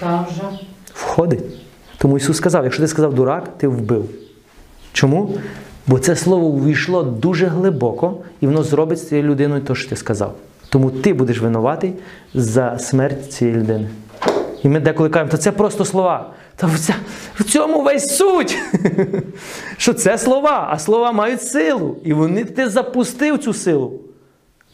Так. 0.01 0.29
Входить. 0.95 1.45
Тому 1.99 2.17
Ісус 2.17 2.37
сказав, 2.37 2.65
якщо 2.65 2.83
ти 2.83 2.89
сказав 2.89 3.15
дурак, 3.15 3.59
ти 3.59 3.69
вбив. 3.69 4.05
Чому? 4.93 5.39
Бо 5.87 5.99
це 5.99 6.17
слово 6.17 6.47
увійшло 6.47 7.03
дуже 7.03 7.47
глибоко, 7.47 8.17
і 8.41 8.47
воно 8.47 8.63
зробить 8.63 8.99
з 8.99 9.09
цією 9.09 9.29
людиною 9.29 9.63
те, 9.63 9.75
що 9.75 9.89
ти 9.89 9.97
сказав. 9.97 10.35
Тому 10.69 10.91
ти 10.91 11.15
будеш 11.15 11.41
винуватий 11.41 11.95
за 12.35 12.79
смерть 12.79 13.33
цієї 13.33 13.57
людини. 13.57 13.89
І 14.63 14.69
ми 14.69 14.81
деколи 14.81 15.09
кажемо, 15.09 15.31
то 15.31 15.37
це 15.37 15.53
просто 15.53 15.85
слова. 15.85 16.31
Та 16.63 16.71
в 17.35 17.45
цьому 17.45 17.83
весь 17.83 18.17
суть. 18.17 18.59
Що 19.77 19.95
це 19.95 20.19
слова, 20.19 20.69
а 20.71 20.79
слова 20.79 21.13
мають 21.13 21.43
силу. 21.43 21.97
І 22.05 22.13
вони 22.13 22.45
ти 22.45 22.69
запустив 22.69 23.39
цю 23.39 23.55
силу, 23.55 24.01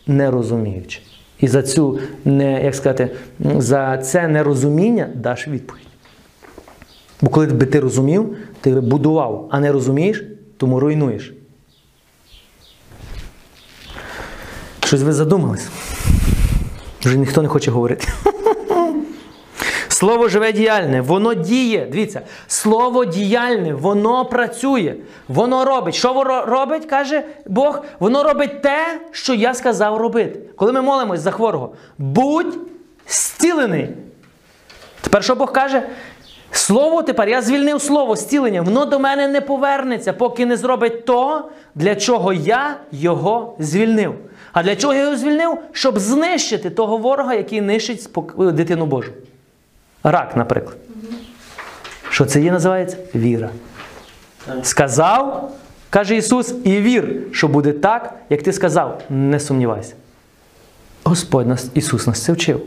не 0.07 0.31
розуміючи. 0.31 1.01
І 1.41 1.49
за 1.49 1.63
цю, 1.63 2.01
не, 2.25 2.65
як 2.65 2.75
сказати, 2.75 3.11
за 3.41 3.99
це 3.99 4.29
нерозуміння 4.29 5.09
даш 5.15 5.49
відповідь. 5.49 5.87
Бо 7.21 7.31
коли 7.31 7.47
би 7.47 7.67
ти 7.67 7.81
розумів, 7.81 8.37
ти 8.61 8.81
будував, 8.81 9.49
а 9.51 9.61
не 9.61 9.73
розумієш, 9.73 10.25
тому 10.57 10.81
руйнуєш. 10.81 11.33
Щось 14.81 15.03
ви 15.03 15.13
задумались? 15.13 15.69
Вже 17.01 17.19
ніхто 17.19 17.43
не 17.43 17.49
хоче 17.49 17.71
говорити. 17.71 18.09
Слово 19.99 20.29
живе 20.29 20.53
діяльне, 20.53 21.01
воно 21.01 21.35
діє. 21.35 21.89
Дивіться, 21.93 22.21
слово 22.47 23.05
діяльне, 23.05 23.75
воно 23.75 24.25
працює, 24.25 24.95
воно 25.29 25.65
робить. 25.65 25.95
Що 25.95 26.13
воно 26.13 26.47
робить, 26.47 26.85
каже 26.85 27.23
Бог? 27.47 27.83
Воно 27.99 28.23
робить 28.23 28.63
те, 28.63 29.01
що 29.11 29.35
я 29.35 29.55
сказав 29.55 29.97
робити. 29.97 30.41
Коли 30.57 30.73
ми 30.73 30.83
молимось 30.83 31.21
за 31.21 31.31
хворого, 31.31 31.73
будь 31.99 32.59
зцілений. 33.09 33.89
Тепер 35.01 35.25
що 35.25 35.35
Бог 35.35 35.53
каже? 35.53 35.83
Слово 36.51 37.03
тепер, 37.03 37.29
я 37.29 37.43
звільнив 37.43 37.83
слово 37.83 38.17
зцілення, 38.17 38.63
воно 38.63 38.85
до 38.85 38.99
мене 38.99 39.29
не 39.29 39.41
повернеться, 39.41 40.13
поки 40.13 40.47
не 40.47 40.57
зробить 40.57 41.05
того, 41.05 41.51
для 41.75 41.95
чого 41.97 42.33
я 42.33 42.77
його 42.93 43.57
звільнив. 43.59 44.15
А 44.53 44.63
для 44.63 44.77
чого 44.77 44.95
я 44.95 45.01
його 45.01 45.17
звільнив? 45.17 45.59
Щоб 45.73 45.99
знищити 45.99 46.71
того 46.71 46.97
ворога, 46.97 47.35
який 47.35 47.61
нищить 47.61 48.09
дитину 48.37 48.87
Божу. 48.87 49.13
Рак, 50.03 50.37
наприклад. 50.37 50.77
Що 52.11 52.25
це 52.25 52.41
є 52.41 52.53
називається? 52.53 52.97
Віра. 53.15 53.51
Сказав, 54.63 55.53
каже 55.91 56.17
Ісус, 56.17 56.55
і 56.65 56.81
вір, 56.81 57.17
що 57.33 57.49
буде 57.49 57.73
так, 57.73 58.15
як 58.31 58.43
ти 58.43 58.53
сказав. 58.53 59.03
Не 59.11 59.41
сумнівайся. 59.41 59.95
Господь 61.05 61.47
нас, 61.47 61.71
Ісус 61.75 62.07
нас 62.07 62.23
це 62.23 62.33
вчив 62.33 62.61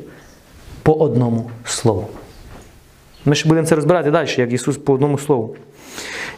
по 0.84 0.94
одному 0.94 1.52
слову. 1.66 2.08
Ми 3.26 3.36
ще 3.36 3.50
будемо 3.50 3.68
це 3.68 3.76
розбирати 3.76 4.12
далі, 4.12 4.30
як 4.38 4.54
Ісус 4.54 4.78
по 4.78 4.94
одному 4.94 5.18
слову. 5.18 5.56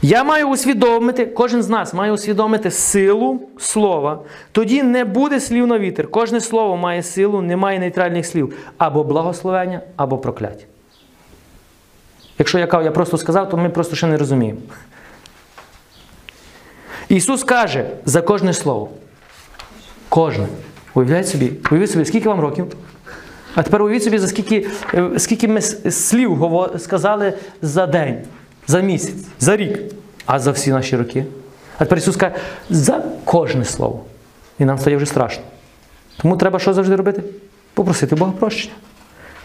Я 0.01 0.23
маю 0.23 0.47
усвідомити, 0.47 1.25
кожен 1.25 1.63
з 1.63 1.69
нас 1.69 1.93
має 1.93 2.11
усвідомити 2.11 2.71
силу 2.71 3.41
слова. 3.57 4.19
Тоді 4.51 4.83
не 4.83 5.05
буде 5.05 5.39
слів 5.39 5.67
на 5.67 5.79
вітер. 5.79 6.07
Кожне 6.07 6.41
слово 6.41 6.77
має 6.77 7.03
силу, 7.03 7.41
немає 7.41 7.79
нейтральних 7.79 8.25
слів. 8.25 8.55
Або 8.77 9.03
благословення, 9.03 9.81
або 9.95 10.17
прокляття. 10.17 10.65
Якщо 12.39 12.59
я 12.59 12.67
я 12.83 12.91
просто 12.91 13.17
сказав, 13.17 13.49
то 13.49 13.57
ми 13.57 13.69
просто 13.69 13.95
ще 13.95 14.07
не 14.07 14.17
розуміємо. 14.17 14.59
Ісус 17.09 17.43
каже 17.43 17.85
за 18.05 18.21
кожне 18.21 18.53
слово. 18.53 18.89
Кожне. 20.09 20.47
Уявляйте 20.93 21.27
собі, 21.27 21.51
уявіть 21.71 21.91
собі, 21.91 22.05
скільки 22.05 22.29
вам 22.29 22.39
років? 22.39 22.65
А 23.55 23.63
тепер 23.63 23.81
уявіть 23.81 24.03
собі, 24.03 24.17
за 24.17 24.27
скільки, 24.27 24.67
е, 24.93 25.09
скільки 25.17 25.47
ми 25.47 25.61
слів 25.61 26.69
сказали 26.77 27.33
за 27.61 27.87
день, 27.87 28.21
за 28.67 28.79
місяць, 28.79 29.25
за 29.39 29.57
рік, 29.57 29.79
а 30.25 30.39
за 30.39 30.51
всі 30.51 30.71
наші 30.71 30.97
роки. 30.97 31.25
А 31.77 31.79
тепер 31.79 31.97
Ісус 31.97 32.15
каже, 32.15 32.35
за 32.69 33.03
кожне 33.23 33.65
слово. 33.65 34.03
І 34.59 34.65
нам 34.65 34.77
стає 34.77 34.97
вже 34.97 35.05
страшно. 35.05 35.43
Тому 36.17 36.37
треба 36.37 36.59
що 36.59 36.73
завжди 36.73 36.95
робити? 36.95 37.23
Попросити 37.73 38.15
Бога 38.15 38.31
прощення. 38.31 38.73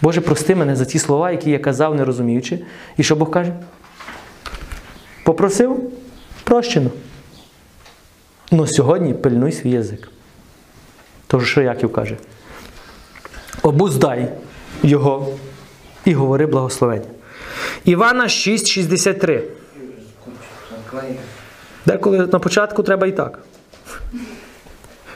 Боже, 0.03 0.20
прости 0.20 0.55
мене 0.55 0.76
за 0.76 0.84
ті 0.84 0.99
слова, 0.99 1.30
які 1.30 1.51
я 1.51 1.59
казав, 1.59 1.94
не 1.94 2.05
розуміючи. 2.05 2.59
І 2.96 3.03
що 3.03 3.16
Бог 3.16 3.30
каже? 3.30 3.53
Попросив 5.24 5.90
прощено. 6.44 6.90
Ну 8.51 8.66
сьогодні 8.66 9.14
пильнуй 9.14 9.53
свій 9.53 9.70
язик. 9.70 10.09
Тож, 11.26 11.51
що 11.51 11.61
Яків 11.61 11.92
каже? 11.92 12.16
Обуздай 13.62 14.28
його 14.82 15.28
і 16.05 16.14
говори 16.14 16.46
благословення. 16.46 17.05
Івана 17.84 18.24
6,63. 18.24 19.40
Деколи 21.86 22.18
на 22.18 22.38
початку 22.38 22.82
треба 22.82 23.07
і 23.07 23.12
так. 23.12 23.38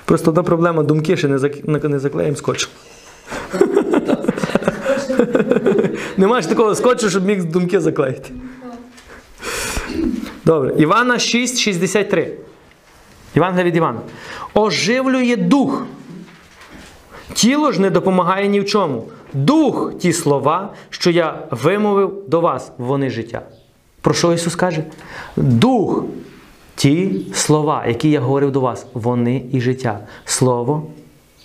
Просто 0.04 0.30
одна 0.30 0.42
проблема, 0.42 0.82
думки 0.82 1.16
ще 1.16 1.28
не, 1.28 1.38
зак... 1.38 1.68
не- 1.68 1.88
не 1.88 1.98
заклеїмо 1.98 2.36
скотчем. 2.36 2.70
Немає 6.16 6.42
ж 6.42 6.48
такого 6.48 6.74
скотчу, 6.74 7.10
щоб 7.10 7.26
міг 7.26 7.44
думки 7.44 7.80
заклеїти. 7.80 8.30
Добре. 10.44 10.74
Івана 10.78 11.14
6,63. 11.14 12.28
Івангелія 13.34 13.64
від 13.64 13.76
Івана. 13.76 14.00
Оживлює 14.54 15.36
дух. 15.36 15.86
Тіло 17.32 17.72
ж 17.72 17.80
не 17.80 17.90
допомагає 17.90 18.48
ні 18.48 18.60
в 18.60 18.64
чому. 18.64 19.08
Дух 19.32 19.98
ті 19.98 20.12
слова, 20.12 20.74
що 20.90 21.10
я 21.10 21.38
вимовив 21.50 22.22
до 22.28 22.40
вас, 22.40 22.72
вони 22.78 23.10
життя. 23.10 23.42
Про 24.00 24.14
що 24.14 24.32
Ісус 24.32 24.54
каже? 24.54 24.84
Дух 25.36 26.04
ті 26.74 27.26
слова, 27.34 27.84
які 27.86 28.10
я 28.10 28.20
говорив 28.20 28.50
до 28.50 28.60
вас, 28.60 28.86
вони 28.94 29.44
і 29.52 29.60
життя. 29.60 29.98
Слово 30.24 30.86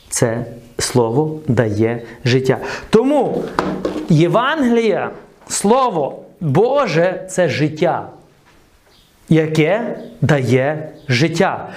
це 0.09 0.45
слово 0.80 1.39
дає 1.47 2.01
життя. 2.25 2.57
Тому 2.89 3.43
Євангелія, 4.09 5.11
Слово 5.49 6.23
Боже 6.39 7.25
це 7.30 7.49
життя, 7.49 8.09
яке 9.30 9.99
дає 10.21 10.89
життя. 11.07 11.69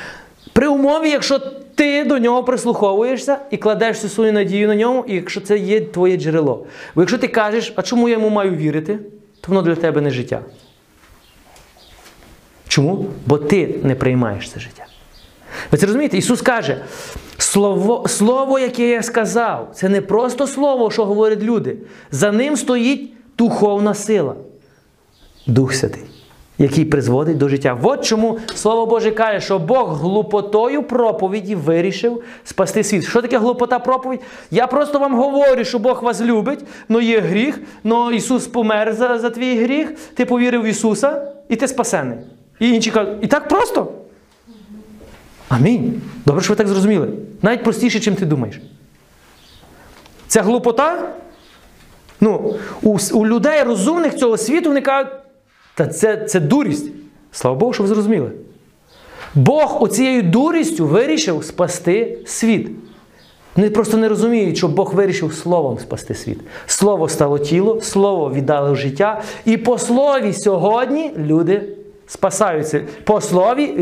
При 0.53 0.69
умові, 0.69 1.11
якщо 1.11 1.39
ти 1.75 2.05
до 2.05 2.19
нього 2.19 2.45
прислуховуєшся 2.45 3.39
і 3.51 3.57
кладеш 3.57 3.97
всю 3.97 4.11
свою 4.11 4.33
надію 4.33 4.69
на 4.69 4.75
ньому, 4.77 5.05
і 5.09 5.15
якщо 5.15 5.41
це 5.41 5.59
є 5.59 5.81
твоє 5.81 6.17
джерело. 6.17 6.67
Бо 6.95 7.03
якщо 7.03 7.19
ти 7.19 7.29
кажеш, 7.29 7.73
а 7.77 7.83
чому 7.83 8.09
я 8.09 8.15
йому 8.15 8.31
маю 8.31 8.51
вірити, 8.51 8.99
то 9.41 9.49
воно 9.49 9.63
для 9.63 9.75
тебе 9.75 10.01
не 10.01 10.11
життя. 10.11 10.41
Чому? 12.69 13.07
Бо 13.27 13.39
ти 13.39 13.75
не 13.83 13.95
приймаєш 13.95 14.51
це 14.51 14.61
життя. 14.61 14.87
Ви 15.73 15.79
це 15.79 15.87
розумієте? 15.87 16.19
Ісус 16.19 16.43
каже, 16.43 16.85
слово, 17.39 18.09
слово, 18.09 18.59
яке 18.59 18.89
я 18.89 19.03
сказав, 19.03 19.69
це 19.75 19.89
не 19.89 20.01
просто 20.01 20.47
слово, 20.47 20.91
що 20.91 21.05
говорять 21.05 21.43
люди. 21.43 21.77
За 22.11 22.33
ним 22.33 22.57
стоїть 22.57 23.13
духовна 23.39 23.95
сила. 23.95 24.35
Дух 25.47 25.75
Святий, 25.75 26.03
який 26.59 26.85
призводить 26.85 27.39
до 27.39 27.49
життя. 27.49 27.79
От 27.83 28.05
чому 28.05 28.39
Слово 28.55 28.87
Боже 28.87 29.11
каже, 29.11 29.41
що 29.41 29.59
Бог 29.59 30.01
глупотою 30.01 30.83
проповіді 30.83 31.55
вирішив 31.55 32.23
спасти 32.45 32.85
світ. 32.85 33.05
Що 33.05 33.23
таке 33.23 33.39
глупота 33.39 33.79
проповідь? 33.79 34.21
Я 34.51 34.67
просто 34.67 34.99
вам 34.99 35.15
говорю, 35.15 35.65
що 35.65 35.79
Бог 35.79 36.03
вас 36.03 36.21
любить, 36.21 36.61
але 36.89 37.05
є 37.05 37.21
гріх, 37.21 37.61
але 37.85 38.17
Ісус 38.17 38.47
помер 38.47 38.93
за, 38.93 39.19
за 39.19 39.31
твій 39.31 39.63
гріх, 39.63 39.95
ти 40.15 40.25
повірив 40.25 40.63
в 40.63 40.67
Ісуса 40.67 41.33
і 41.49 41.57
ти 41.57 41.69
спасений. 41.69 42.19
І 42.59 42.71
інші 42.71 42.91
кажуть, 42.91 43.19
і 43.23 43.27
так 43.27 43.49
просто. 43.49 43.93
Амінь. 45.51 46.03
Добре, 46.27 46.43
що 46.43 46.53
ви 46.53 46.57
так 46.57 46.69
зрозуміли. 46.69 47.09
Навіть 47.43 47.65
простіше, 47.65 48.01
чим 48.01 48.15
ти 48.15 48.27
думаєш. 48.27 48.61
Ця 50.27 50.43
глупота. 50.43 51.13
Ну, 52.21 52.55
у, 52.83 52.99
у 53.13 53.27
людей 53.27 53.63
розумних 53.63 54.17
цього 54.17 54.37
світу 54.37 54.69
вони 54.69 54.81
кажуть, 54.81 55.13
та 55.75 55.87
це, 55.87 56.17
це 56.17 56.41
дурість. 56.41 56.87
Слава 57.33 57.57
Богу, 57.57 57.73
що 57.73 57.83
ви 57.83 57.89
зрозуміли. 57.89 58.31
Бог 59.35 59.83
оцією 59.83 60.23
дурістю 60.23 60.87
вирішив 60.87 61.45
спасти 61.45 62.19
світ. 62.27 62.71
Вони 63.57 63.71
просто 63.71 63.97
не 63.97 64.09
розуміють, 64.09 64.57
що 64.57 64.69
Бог 64.69 64.95
вирішив 64.95 65.35
словом 65.35 65.79
спасти 65.79 66.15
світ. 66.15 66.41
Слово 66.67 67.09
стало 67.09 67.39
тіло, 67.39 67.81
слово 67.81 68.33
віддало 68.33 68.75
життя. 68.75 69.23
І 69.45 69.57
по 69.57 69.79
слові 69.79 70.33
сьогодні 70.33 71.13
люди 71.19 71.63
спасаються. 72.11 72.83
По 73.05 73.21
слові, 73.21 73.75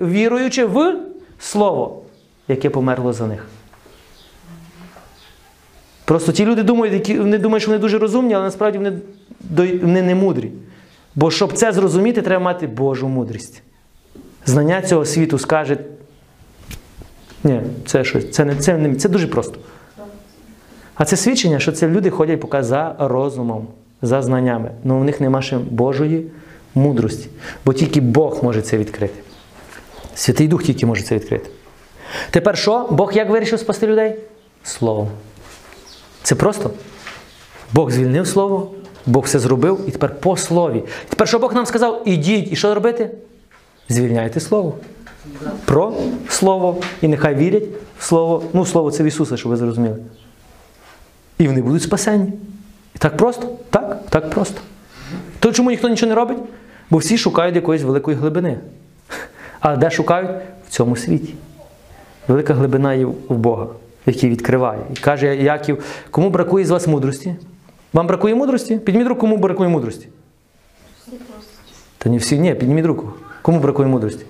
віруючи 0.00 0.64
в 0.64 0.96
слово, 1.38 2.02
яке 2.48 2.70
померло 2.70 3.12
за 3.12 3.26
них. 3.26 3.46
Просто 6.04 6.32
ті 6.32 6.44
люди 6.44 6.62
думають, 6.62 6.94
які 6.94 7.18
вони 7.18 7.38
думають, 7.38 7.62
що 7.62 7.70
вони 7.70 7.80
дуже 7.80 7.98
розумні, 7.98 8.34
але 8.34 8.44
насправді 8.44 8.78
вони, 8.78 8.92
вони 9.82 10.02
не 10.02 10.14
мудрі. 10.14 10.52
Бо 11.14 11.30
щоб 11.30 11.52
це 11.52 11.72
зрозуміти, 11.72 12.22
треба 12.22 12.44
мати 12.44 12.66
Божу 12.66 13.08
мудрість. 13.08 13.62
Знання 14.46 14.82
цього 14.82 15.04
світу 15.04 15.38
скаже. 15.38 15.78
Ні, 17.44 17.60
це 17.86 18.04
щось, 18.04 18.30
це, 18.30 18.44
не, 18.44 18.56
це, 18.56 18.78
не, 18.78 18.94
це 18.94 19.08
дуже 19.08 19.26
просто. 19.26 19.58
А 20.94 21.04
це 21.04 21.16
свідчення, 21.16 21.58
що 21.58 21.72
це 21.72 21.88
люди 21.88 22.10
ходять 22.10 22.40
поки 22.40 22.62
за 22.62 22.96
розумом, 22.98 23.66
за 24.02 24.22
знаннями. 24.22 24.70
але 24.84 24.94
у 24.94 25.04
них 25.04 25.20
нема 25.20 25.42
ще 25.42 25.58
Божої 25.58 26.30
мудрості. 26.78 27.28
Бо 27.64 27.72
тільки 27.72 28.00
Бог 28.00 28.44
може 28.44 28.62
це 28.62 28.78
відкрити. 28.78 29.14
Святий 30.14 30.48
Дух 30.48 30.62
тільки 30.62 30.86
може 30.86 31.02
це 31.02 31.14
відкрити. 31.14 31.50
Тепер 32.30 32.58
що? 32.58 32.86
Бог 32.90 33.12
як 33.12 33.30
вирішив 33.30 33.60
спасти 33.60 33.86
людей? 33.86 34.14
Словом. 34.64 35.08
Це 36.22 36.34
просто. 36.34 36.70
Бог 37.72 37.90
звільнив 37.90 38.26
слово, 38.26 38.70
Бог 39.06 39.24
все 39.24 39.38
зробив, 39.38 39.84
і 39.88 39.90
тепер 39.90 40.20
по 40.20 40.36
слові. 40.36 40.84
Тепер 41.08 41.28
що 41.28 41.38
Бог 41.38 41.54
нам 41.54 41.66
сказав? 41.66 42.02
Ідіть, 42.04 42.52
і 42.52 42.56
що 42.56 42.74
робити? 42.74 43.10
Звільняйте 43.88 44.40
слово. 44.40 44.74
Про 45.64 45.92
слово. 46.28 46.76
І 47.02 47.08
нехай 47.08 47.34
вірять 47.34 47.64
в 47.98 48.04
слово. 48.04 48.42
Ну, 48.52 48.66
слово 48.66 48.90
це 48.90 49.02
в 49.02 49.06
Ісуса, 49.06 49.36
щоб 49.36 49.50
ви 49.50 49.56
зрозуміли. 49.56 49.96
І 51.38 51.48
вони 51.48 51.62
будуть 51.62 51.82
спасені. 51.82 52.32
І 52.94 52.98
так 52.98 53.16
просто? 53.16 53.48
Так, 53.70 54.02
так 54.10 54.30
просто. 54.30 54.60
То 55.40 55.52
чому 55.52 55.70
ніхто 55.70 55.88
нічого 55.88 56.08
не 56.08 56.14
робить? 56.14 56.38
Бо 56.90 56.98
всі 56.98 57.18
шукають 57.18 57.56
якоїсь 57.56 57.82
великої 57.82 58.16
глибини. 58.16 58.58
А 59.60 59.76
де 59.76 59.90
шукають? 59.90 60.30
В 60.68 60.70
цьому 60.70 60.96
світі. 60.96 61.34
Велика 62.28 62.54
глибина 62.54 62.94
є 62.94 63.04
в 63.06 63.36
Бога, 63.36 63.66
який 64.06 64.30
відкриває. 64.30 64.80
І 64.92 64.96
каже 64.96 65.36
Яків, 65.36 65.84
кому 66.10 66.30
бракує 66.30 66.64
з 66.64 66.70
вас 66.70 66.86
мудрості? 66.86 67.36
Вам 67.92 68.06
бракує 68.06 68.34
мудрості? 68.34 68.76
Підніміть 68.76 69.08
руку, 69.08 69.20
кому 69.20 69.36
бракує 69.36 69.68
мудрості? 69.68 70.08
Та 71.98 72.10
не 72.10 72.16
всі, 72.16 72.38
ні, 72.38 72.54
підніміть 72.54 72.86
руку. 72.86 73.12
Кому 73.42 73.60
бракує 73.60 73.88
мудрості? 73.88 74.24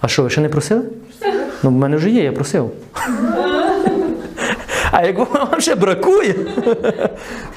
А 0.00 0.08
що, 0.08 0.22
ви 0.22 0.30
ще 0.30 0.40
не 0.40 0.48
просили? 0.48 0.82
Ну, 1.62 1.70
в 1.70 1.72
мене 1.72 1.96
вже 1.96 2.10
є, 2.10 2.24
я 2.24 2.32
просив. 2.32 2.70
А 4.90 5.02
як 5.02 5.18
вам 5.18 5.60
ще 5.60 5.74
бракує, 5.74 6.34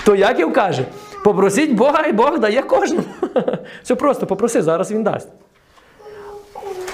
то 0.05 0.15
Яків 0.15 0.53
каже: 0.53 0.85
попросіть 1.25 1.73
Бога, 1.73 2.05
і 2.07 2.11
Бог 2.11 2.39
дає 2.39 2.61
кожному. 2.61 3.03
Все 3.83 3.95
просто, 3.95 4.25
попроси, 4.25 4.61
зараз 4.61 4.91
він 4.91 5.03
дасть. 5.03 5.27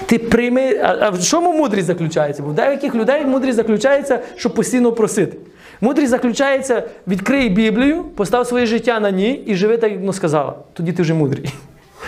Ти 0.06 0.18
прийми. 0.18 0.80
А, 0.82 1.10
в 1.10 1.24
чому 1.24 1.52
мудрість 1.52 1.86
заключається? 1.86 2.42
Бо 2.42 2.48
в 2.48 2.54
деяких 2.54 2.94
людей 2.94 3.24
мудрість 3.24 3.56
заключається, 3.56 4.20
щоб 4.36 4.54
постійно 4.54 4.92
просити. 4.92 5.36
Мудрість 5.80 6.10
заключається, 6.10 6.82
відкрий 7.08 7.48
Біблію, 7.48 8.04
постав 8.04 8.46
своє 8.46 8.66
життя 8.66 9.00
на 9.00 9.10
ній 9.10 9.32
і 9.46 9.54
живи 9.54 9.76
так, 9.76 9.90
як 9.90 10.00
воно 10.00 10.12
сказала. 10.12 10.54
Тоді 10.72 10.92
ти 10.92 11.02
вже 11.02 11.14
мудрий. 11.14 11.54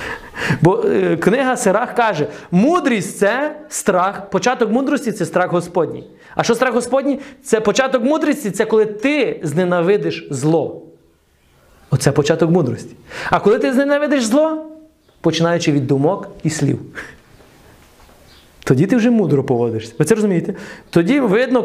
Бо 0.63 0.85
е, 0.85 1.17
книга 1.17 1.57
Сирах 1.57 1.95
каже: 1.95 2.27
мудрість 2.51 3.19
це 3.19 3.57
страх, 3.69 4.31
початок 4.31 4.71
мудрості 4.71 5.13
це 5.13 5.25
страх 5.25 5.51
Господній. 5.51 6.05
А 6.35 6.43
що 6.43 6.55
страх 6.55 6.75
Господній? 6.75 7.21
Це 7.43 7.61
початок 7.61 8.05
мудрості, 8.05 8.51
це 8.51 8.65
коли 8.65 8.87
ти 8.87 9.41
зненавидиш 9.43 10.27
зло. 10.31 10.85
Оце 11.91 12.13
початок 12.13 12.51
мудрості. 12.51 12.97
А 13.31 13.41
коли 13.41 13.59
ти 13.59 13.73
зненавидиш 13.73 14.25
зло, 14.25 14.67
починаючи 15.21 15.73
від 15.73 15.87
думок 15.87 16.29
і 16.43 16.51
слів. 16.51 16.79
Тоді 18.65 18.87
ти 18.87 18.97
вже 18.97 19.11
мудро 19.11 19.45
поводишся. 19.45 19.95
Ви 19.99 20.05
це 20.05 20.15
розумієте? 20.15 20.55
Тоді 20.91 21.21
видно, 21.21 21.63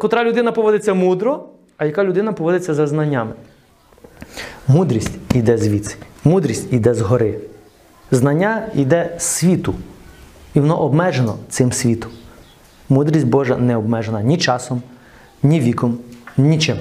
котра 0.00 0.24
людина 0.24 0.52
поводиться 0.52 0.94
мудро, 0.94 1.44
а 1.76 1.86
яка 1.86 2.04
людина 2.04 2.32
поводиться 2.32 2.74
за 2.74 2.86
знаннями. 2.86 3.32
Мудрість 4.68 5.10
йде 5.34 5.58
звідси. 5.58 5.96
Мудрість 6.24 6.72
йде 6.72 6.94
згори. 6.94 7.34
Знання 8.10 8.66
йде 8.74 9.14
з 9.18 9.22
світу. 9.22 9.74
І 10.54 10.60
воно 10.60 10.80
обмежено 10.80 11.36
цим 11.48 11.72
світом. 11.72 12.10
Мудрість 12.88 13.26
Божа 13.26 13.56
не 13.56 13.76
обмежена 13.76 14.22
ні 14.22 14.38
часом, 14.38 14.82
ні 15.42 15.60
віком, 15.60 15.98
нічим. 16.36 16.76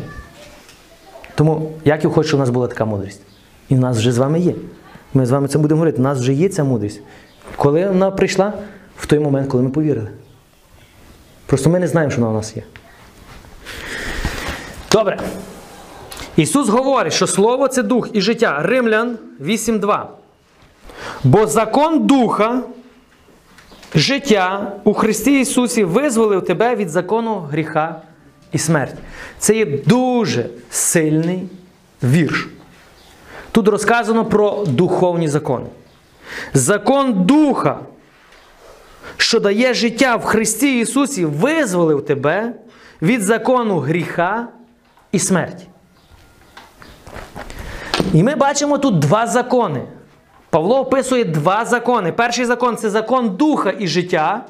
Тому 1.36 1.72
Яків 1.86 2.12
хоче, 2.12 2.28
щоб 2.28 2.38
у 2.38 2.42
нас 2.42 2.50
була 2.50 2.68
така 2.68 2.86
мудрість. 2.86 3.22
І 3.70 3.76
в 3.76 3.80
нас 3.80 3.98
вже 3.98 4.12
з 4.12 4.18
вами 4.18 4.40
є. 4.40 4.54
Ми 5.14 5.26
з 5.26 5.32
вами 5.32 5.48
це 5.48 5.58
будемо 5.58 5.78
говорити. 5.78 5.98
У 5.98 6.04
нас 6.04 6.20
вже 6.20 6.34
є 6.34 6.50
ця 6.50 6.64
мудрість. 6.64 7.02
Коли 7.56 7.88
вона 7.88 8.12
прийшла? 8.12 8.54
В 8.98 9.06
той 9.06 9.20
момент, 9.20 9.50
коли 9.50 9.64
ми 9.64 9.70
повірили. 9.70 10.08
Просто 11.46 11.70
ми 11.70 11.80
не 11.80 11.88
знаємо, 11.88 12.12
що 12.12 12.22
вона 12.22 12.34
у 12.34 12.36
нас 12.36 12.56
є. 12.58 12.64
Добре. 14.92 15.20
Ісус 16.36 16.70
говорить, 16.70 17.14
що 17.14 17.28
Слово 17.28 17.68
це 17.68 17.84
дух 17.84 18.10
і 18.14 18.22
життя. 18.22 18.60
Римлян 18.62 19.18
8.2. 19.42 20.04
Бо 21.24 21.48
закон 21.48 22.08
духа, 22.08 22.62
життя 23.96 24.72
у 24.84 24.94
Христі 24.94 25.40
Ісусі 25.40 25.84
визволив 25.84 26.46
тебе 26.46 26.76
від 26.76 26.90
закону 26.90 27.40
гріха 27.40 28.02
і 28.54 28.58
смерті. 28.58 28.98
Це 29.40 29.56
є 29.56 29.66
дуже 29.66 30.46
сильний 30.70 31.50
вірш. 32.04 32.48
Тут 33.52 33.68
розказано 33.68 34.26
про 34.26 34.66
духовні 34.66 35.28
закони. 35.28 35.66
Закон 36.54 37.14
духа, 37.14 37.80
що 39.18 39.40
дає 39.40 39.74
життя 39.74 40.16
в 40.16 40.24
Христі 40.26 40.80
Ісусі, 40.80 41.26
визволив 41.26 42.06
тебе 42.06 42.54
від 43.02 43.22
закону 43.22 43.80
гріха 43.80 44.48
і 45.12 45.20
смерті. 45.20 45.68
І 48.14 48.24
ми 48.24 48.36
бачимо 48.36 48.78
тут 48.78 49.00
два 49.00 49.28
закони. 49.28 49.84
Павло 50.50 50.80
описує 50.80 51.26
два 51.26 51.66
закони. 51.66 52.12
Перший 52.12 52.46
закон 52.46 52.78
це 52.78 52.90
закон 52.90 53.30
духа 53.30 53.74
і 53.80 53.88
життя, 53.88 54.46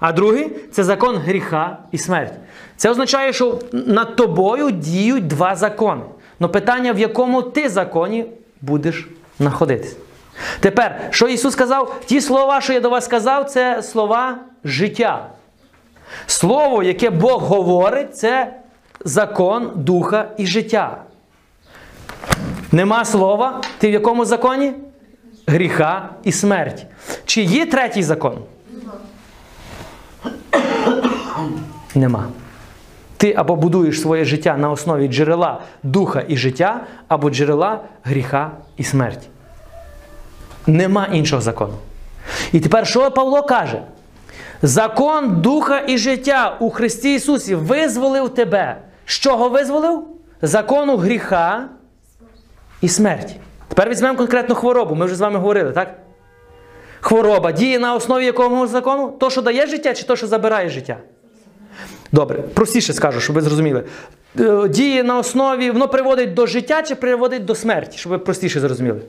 а 0.00 0.12
другий 0.12 0.56
це 0.72 0.84
закон 0.84 1.16
гріха 1.16 1.78
і 1.90 1.98
смерті. 1.98 2.34
Це 2.82 2.90
означає, 2.90 3.32
що 3.32 3.58
над 3.72 4.16
тобою 4.16 4.70
діють 4.70 5.26
два 5.26 5.56
закони. 5.56 6.02
Но 6.40 6.48
питання, 6.48 6.92
в 6.92 6.98
якому 6.98 7.42
ти 7.42 7.68
законі 7.68 8.26
будеш 8.60 9.08
знаходитися. 9.38 9.96
Тепер, 10.60 11.00
що 11.10 11.28
Ісус 11.28 11.52
сказав? 11.52 12.00
Ті 12.06 12.20
слова, 12.20 12.60
що 12.60 12.72
я 12.72 12.80
до 12.80 12.90
вас 12.90 13.04
сказав, 13.04 13.44
це 13.44 13.82
слова 13.82 14.38
життя. 14.64 15.26
Слово, 16.26 16.82
яке 16.82 17.10
Бог 17.10 17.42
говорить, 17.42 18.16
це 18.16 18.56
закон 19.04 19.70
духа 19.74 20.28
і 20.36 20.46
життя. 20.46 20.96
Нема 22.72 23.04
слова, 23.04 23.60
ти 23.78 23.88
в 23.88 23.92
якому 23.92 24.24
законі? 24.24 24.72
Гріха 25.46 26.08
і 26.24 26.32
смерті. 26.32 26.86
Чи 27.24 27.42
є 27.42 27.66
третій 27.66 28.02
закон? 28.02 28.38
Нема. 31.94 32.28
Ти 33.22 33.34
або 33.36 33.56
будуєш 33.56 34.00
своє 34.00 34.24
життя 34.24 34.56
на 34.56 34.70
основі 34.70 35.08
джерела 35.08 35.60
духа 35.82 36.24
і 36.28 36.36
життя, 36.36 36.80
або 37.08 37.30
джерела 37.30 37.80
гріха 38.04 38.50
і 38.76 38.84
смерті. 38.84 39.28
Нема 40.66 41.06
іншого 41.12 41.42
закону. 41.42 41.74
І 42.52 42.60
тепер 42.60 42.86
що 42.86 43.10
Павло 43.10 43.42
каже? 43.42 43.82
Закон 44.62 45.40
духа 45.40 45.82
і 45.86 45.98
життя 45.98 46.56
у 46.60 46.70
Христі 46.70 47.14
Ісусі 47.14 47.54
визволив 47.54 48.28
тебе. 48.28 48.76
З 49.06 49.12
чого 49.12 49.48
визволив? 49.48 50.04
Закону 50.42 50.96
гріха 50.96 51.68
і 52.80 52.88
смерті. 52.88 53.36
Тепер 53.68 53.90
візьмемо 53.90 54.18
конкретну 54.18 54.54
хворобу. 54.54 54.94
Ми 54.94 55.06
вже 55.06 55.14
з 55.14 55.20
вами 55.20 55.38
говорили, 55.38 55.72
так? 55.72 55.94
Хвороба 57.00 57.52
діє 57.52 57.78
на 57.78 57.94
основі 57.94 58.24
якого 58.24 58.66
закону? 58.66 59.08
То, 59.20 59.30
що 59.30 59.42
дає 59.42 59.66
життя, 59.66 59.94
чи 59.94 60.06
то, 60.06 60.16
що 60.16 60.26
забирає 60.26 60.68
життя? 60.68 60.96
Добре, 62.12 62.38
простіше 62.54 62.92
скажу, 62.92 63.20
щоб 63.20 63.36
ви 63.36 63.42
зрозуміли. 63.42 63.84
Е, 64.40 64.68
Діє 64.68 65.04
на 65.04 65.18
основі, 65.18 65.70
воно 65.70 65.88
приводить 65.88 66.34
до 66.34 66.46
життя 66.46 66.82
чи 66.82 66.94
приводить 66.94 67.44
до 67.44 67.54
смерті, 67.54 67.98
щоб 67.98 68.12
ви 68.12 68.18
простіше 68.18 68.60
зрозуміли. 68.60 69.00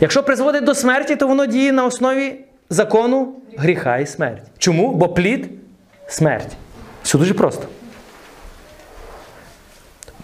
Якщо 0.00 0.22
призводить 0.22 0.64
до 0.64 0.74
смерті, 0.74 1.16
то 1.16 1.28
воно 1.28 1.46
діє 1.46 1.72
на 1.72 1.84
основі 1.84 2.40
закону 2.70 3.32
гріха 3.56 3.98
і 3.98 4.06
смерті. 4.06 4.42
Чому? 4.58 4.94
Бо 4.94 5.08
плід 5.08 5.50
смерть. 6.08 6.56
Все 7.02 7.18
дуже 7.18 7.34
просто. 7.34 7.66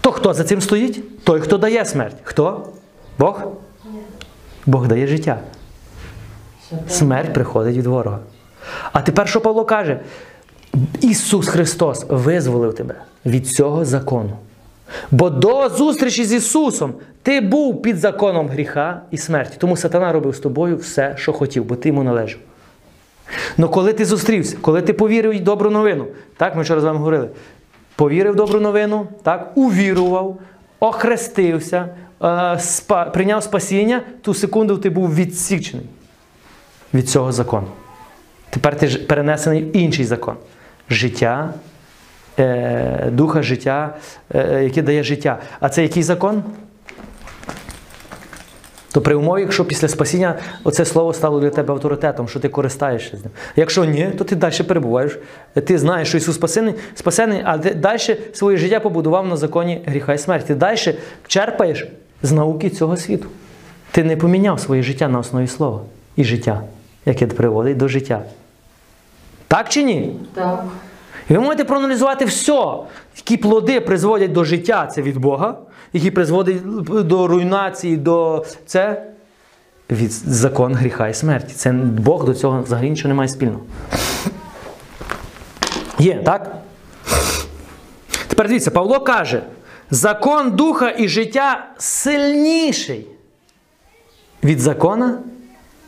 То 0.00 0.12
хто 0.12 0.34
за 0.34 0.44
цим 0.44 0.60
стоїть? 0.60 1.24
Той, 1.24 1.40
хто 1.40 1.58
дає 1.58 1.84
смерть. 1.84 2.16
Хто? 2.22 2.68
Бог? 3.18 3.42
Бог 4.66 4.86
дає 4.86 5.06
життя. 5.06 5.38
Смерть 6.88 7.32
приходить 7.32 7.76
від 7.76 7.86
ворога. 7.86 8.18
А 8.92 9.02
тепер 9.02 9.28
що 9.28 9.40
Павло 9.40 9.64
каже? 9.64 10.00
Ісус 11.00 11.48
Христос 11.48 12.06
визволив 12.08 12.74
тебе 12.74 12.94
від 13.26 13.48
цього 13.48 13.84
закону. 13.84 14.36
Бо 15.10 15.30
до 15.30 15.68
зустрічі 15.68 16.24
з 16.24 16.32
Ісусом 16.32 16.94
ти 17.22 17.40
був 17.40 17.82
під 17.82 17.96
законом 17.96 18.48
гріха 18.48 19.02
і 19.10 19.16
смерті. 19.16 19.56
Тому 19.58 19.76
сатана 19.76 20.12
робив 20.12 20.34
з 20.34 20.38
тобою 20.38 20.76
все, 20.76 21.14
що 21.18 21.32
хотів, 21.32 21.64
бо 21.64 21.76
ти 21.76 21.88
йому 21.88 22.02
належав. 22.02 22.40
Ну 23.56 23.68
коли 23.68 23.92
ти 23.92 24.04
зустрівся, 24.04 24.56
коли 24.60 24.82
ти 24.82 24.92
повірив 24.92 25.36
в 25.36 25.40
добру 25.40 25.70
новину, 25.70 26.06
так 26.36 26.56
ми 26.56 26.62
вчора 26.62 26.80
з 26.80 26.84
вами 26.84 26.98
говорили, 26.98 27.28
повірив 27.96 28.32
в 28.32 28.36
добру 28.36 28.60
новину, 28.60 29.06
так, 29.22 29.52
увірував, 29.54 30.38
охрестився, 30.80 31.88
е, 32.22 32.24
спа- 32.56 33.12
прийняв 33.12 33.42
спасіння, 33.42 34.02
ту 34.22 34.34
секунду 34.34 34.76
ти 34.76 34.90
був 34.90 35.14
відсічений 35.14 35.86
від 36.94 37.10
цього 37.10 37.32
закону. 37.32 37.66
Тепер 38.50 38.78
ти 38.78 38.88
ж 38.88 38.98
перенесений 38.98 39.64
в 39.64 39.76
інший 39.76 40.04
закон. 40.04 40.34
Життя, 40.92 41.54
е, 42.38 43.08
духа 43.12 43.42
життя, 43.42 43.96
е, 44.34 44.64
яке 44.64 44.82
дає 44.82 45.02
життя. 45.02 45.38
А 45.60 45.68
це 45.68 45.82
який 45.82 46.02
закон? 46.02 46.42
То 48.92 49.00
при 49.00 49.14
умові, 49.14 49.40
якщо 49.40 49.64
після 49.64 49.88
спасіння 49.88 50.34
оце 50.64 50.84
слово 50.84 51.12
стало 51.12 51.40
для 51.40 51.50
тебе 51.50 51.74
авторитетом, 51.74 52.28
що 52.28 52.40
ти 52.40 52.48
користаєшся 52.48 53.16
з 53.16 53.24
ним. 53.24 53.32
Якщо 53.56 53.84
ні, 53.84 54.10
то 54.18 54.24
ти 54.24 54.36
далі 54.36 54.62
перебуваєш. 54.68 55.18
Ти 55.64 55.78
знаєш, 55.78 56.08
що 56.08 56.18
Ісус 56.18 56.34
спасений, 56.34 56.74
спасений, 56.94 57.42
а 57.44 57.58
ти 57.58 57.74
далі 57.74 58.16
своє 58.32 58.56
життя 58.56 58.80
побудував 58.80 59.26
на 59.26 59.36
законі 59.36 59.82
гріха 59.86 60.14
і 60.14 60.18
смерті. 60.18 60.46
Ти 60.46 60.54
далі 60.54 60.98
черпаєш 61.26 61.86
з 62.22 62.32
науки 62.32 62.70
цього 62.70 62.96
світу. 62.96 63.28
Ти 63.90 64.04
не 64.04 64.16
поміняв 64.16 64.60
своє 64.60 64.82
життя 64.82 65.08
на 65.08 65.18
основі 65.18 65.46
слова 65.46 65.80
і 66.16 66.24
життя, 66.24 66.62
яке 67.06 67.26
приводить 67.26 67.76
до 67.76 67.88
життя. 67.88 68.22
Так 69.52 69.68
чи 69.68 69.82
ні? 69.82 70.16
Так. 70.34 70.64
І 71.28 71.32
ви 71.34 71.40
можете 71.40 71.64
проаналізувати 71.64 72.24
все, 72.24 72.74
які 73.16 73.36
плоди 73.36 73.80
призводять 73.80 74.32
до 74.32 74.44
життя, 74.44 74.86
це 74.86 75.02
від 75.02 75.16
Бога, 75.16 75.56
які 75.92 76.10
призводять 76.10 76.62
до 77.06 77.26
руйнації, 77.26 77.96
до 77.96 78.44
це 78.66 79.06
від 79.90 80.12
закон 80.12 80.74
гріха 80.74 81.08
і 81.08 81.14
смерті. 81.14 81.54
Це 81.54 81.72
Бог 81.72 82.24
до 82.24 82.34
цього 82.34 82.62
взагалі 82.62 82.90
нічого 82.90 83.08
не 83.08 83.14
має 83.14 83.28
спільного. 83.28 83.60
Є, 85.98 86.22
так? 86.24 86.56
Тепер 88.28 88.48
дивіться, 88.48 88.70
Павло 88.70 89.00
каже: 89.00 89.42
закон 89.90 90.50
духа 90.50 90.94
і 90.98 91.08
життя 91.08 91.66
сильніший 91.78 93.06
від 94.44 94.60
закона 94.60 95.18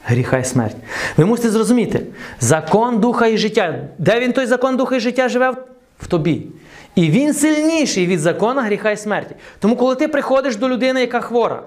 гріха 0.05 0.39
і 0.39 0.45
смерть. 0.45 0.77
Ви 1.17 1.25
мусите 1.25 1.51
зрозуміти, 1.51 2.07
закон 2.41 2.99
духа 3.01 3.27
і 3.27 3.39
життя. 3.39 3.79
Де 3.99 4.21
він 4.21 4.33
той 4.33 4.47
закон 4.47 4.77
духа 4.77 4.97
і 4.97 5.01
життя 5.01 5.29
живе? 5.29 5.55
В 6.01 6.07
тобі. 6.07 6.47
І 6.95 7.11
він 7.11 7.35
сильніший 7.35 8.07
від 8.07 8.21
закона 8.21 8.63
гріха 8.63 8.91
і 8.91 8.97
смерті. 8.97 9.35
Тому, 9.59 9.77
коли 9.77 9.95
ти 9.95 10.09
приходиш 10.09 10.57
до 10.57 10.69
людини, 10.69 11.01
яка 11.01 11.21
хвора, 11.21 11.63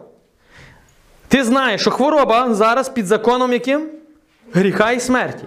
ти 1.27 1.43
знаєш, 1.43 1.81
що 1.81 1.91
хвороба 1.91 2.53
зараз 2.53 2.89
під 2.89 3.05
законом 3.05 3.53
яким? 3.53 3.89
Гріха 4.53 4.91
і 4.91 4.99
смерті. 4.99 5.43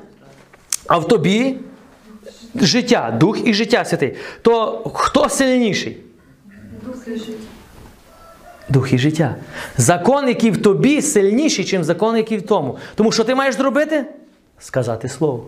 А 0.87 0.99
в 0.99 1.09
тобі 1.09 1.57
життя, 2.55 3.17
дух 3.21 3.49
і 3.49 3.55
життя 3.55 3.85
святий. 3.85 4.17
То 4.43 4.83
хто 4.95 5.29
сильніший? 5.29 5.97
Дух 6.87 6.97
і 7.07 7.11
життя. 7.11 7.33
Дух 8.71 8.93
і 8.93 8.99
життя. 8.99 9.37
Закон, 9.77 10.29
який 10.29 10.51
в 10.51 10.63
тобі, 10.63 11.03
сильніший, 11.03 11.79
ніж 11.79 11.87
закон, 11.87 12.17
який 12.17 12.39
в 12.39 12.47
тому. 12.47 12.79
Тому 12.95 13.13
що 13.13 13.25
ти 13.25 13.35
маєш 13.35 13.55
зробити? 13.55 14.07
Сказати 14.59 15.09
слово. 15.09 15.47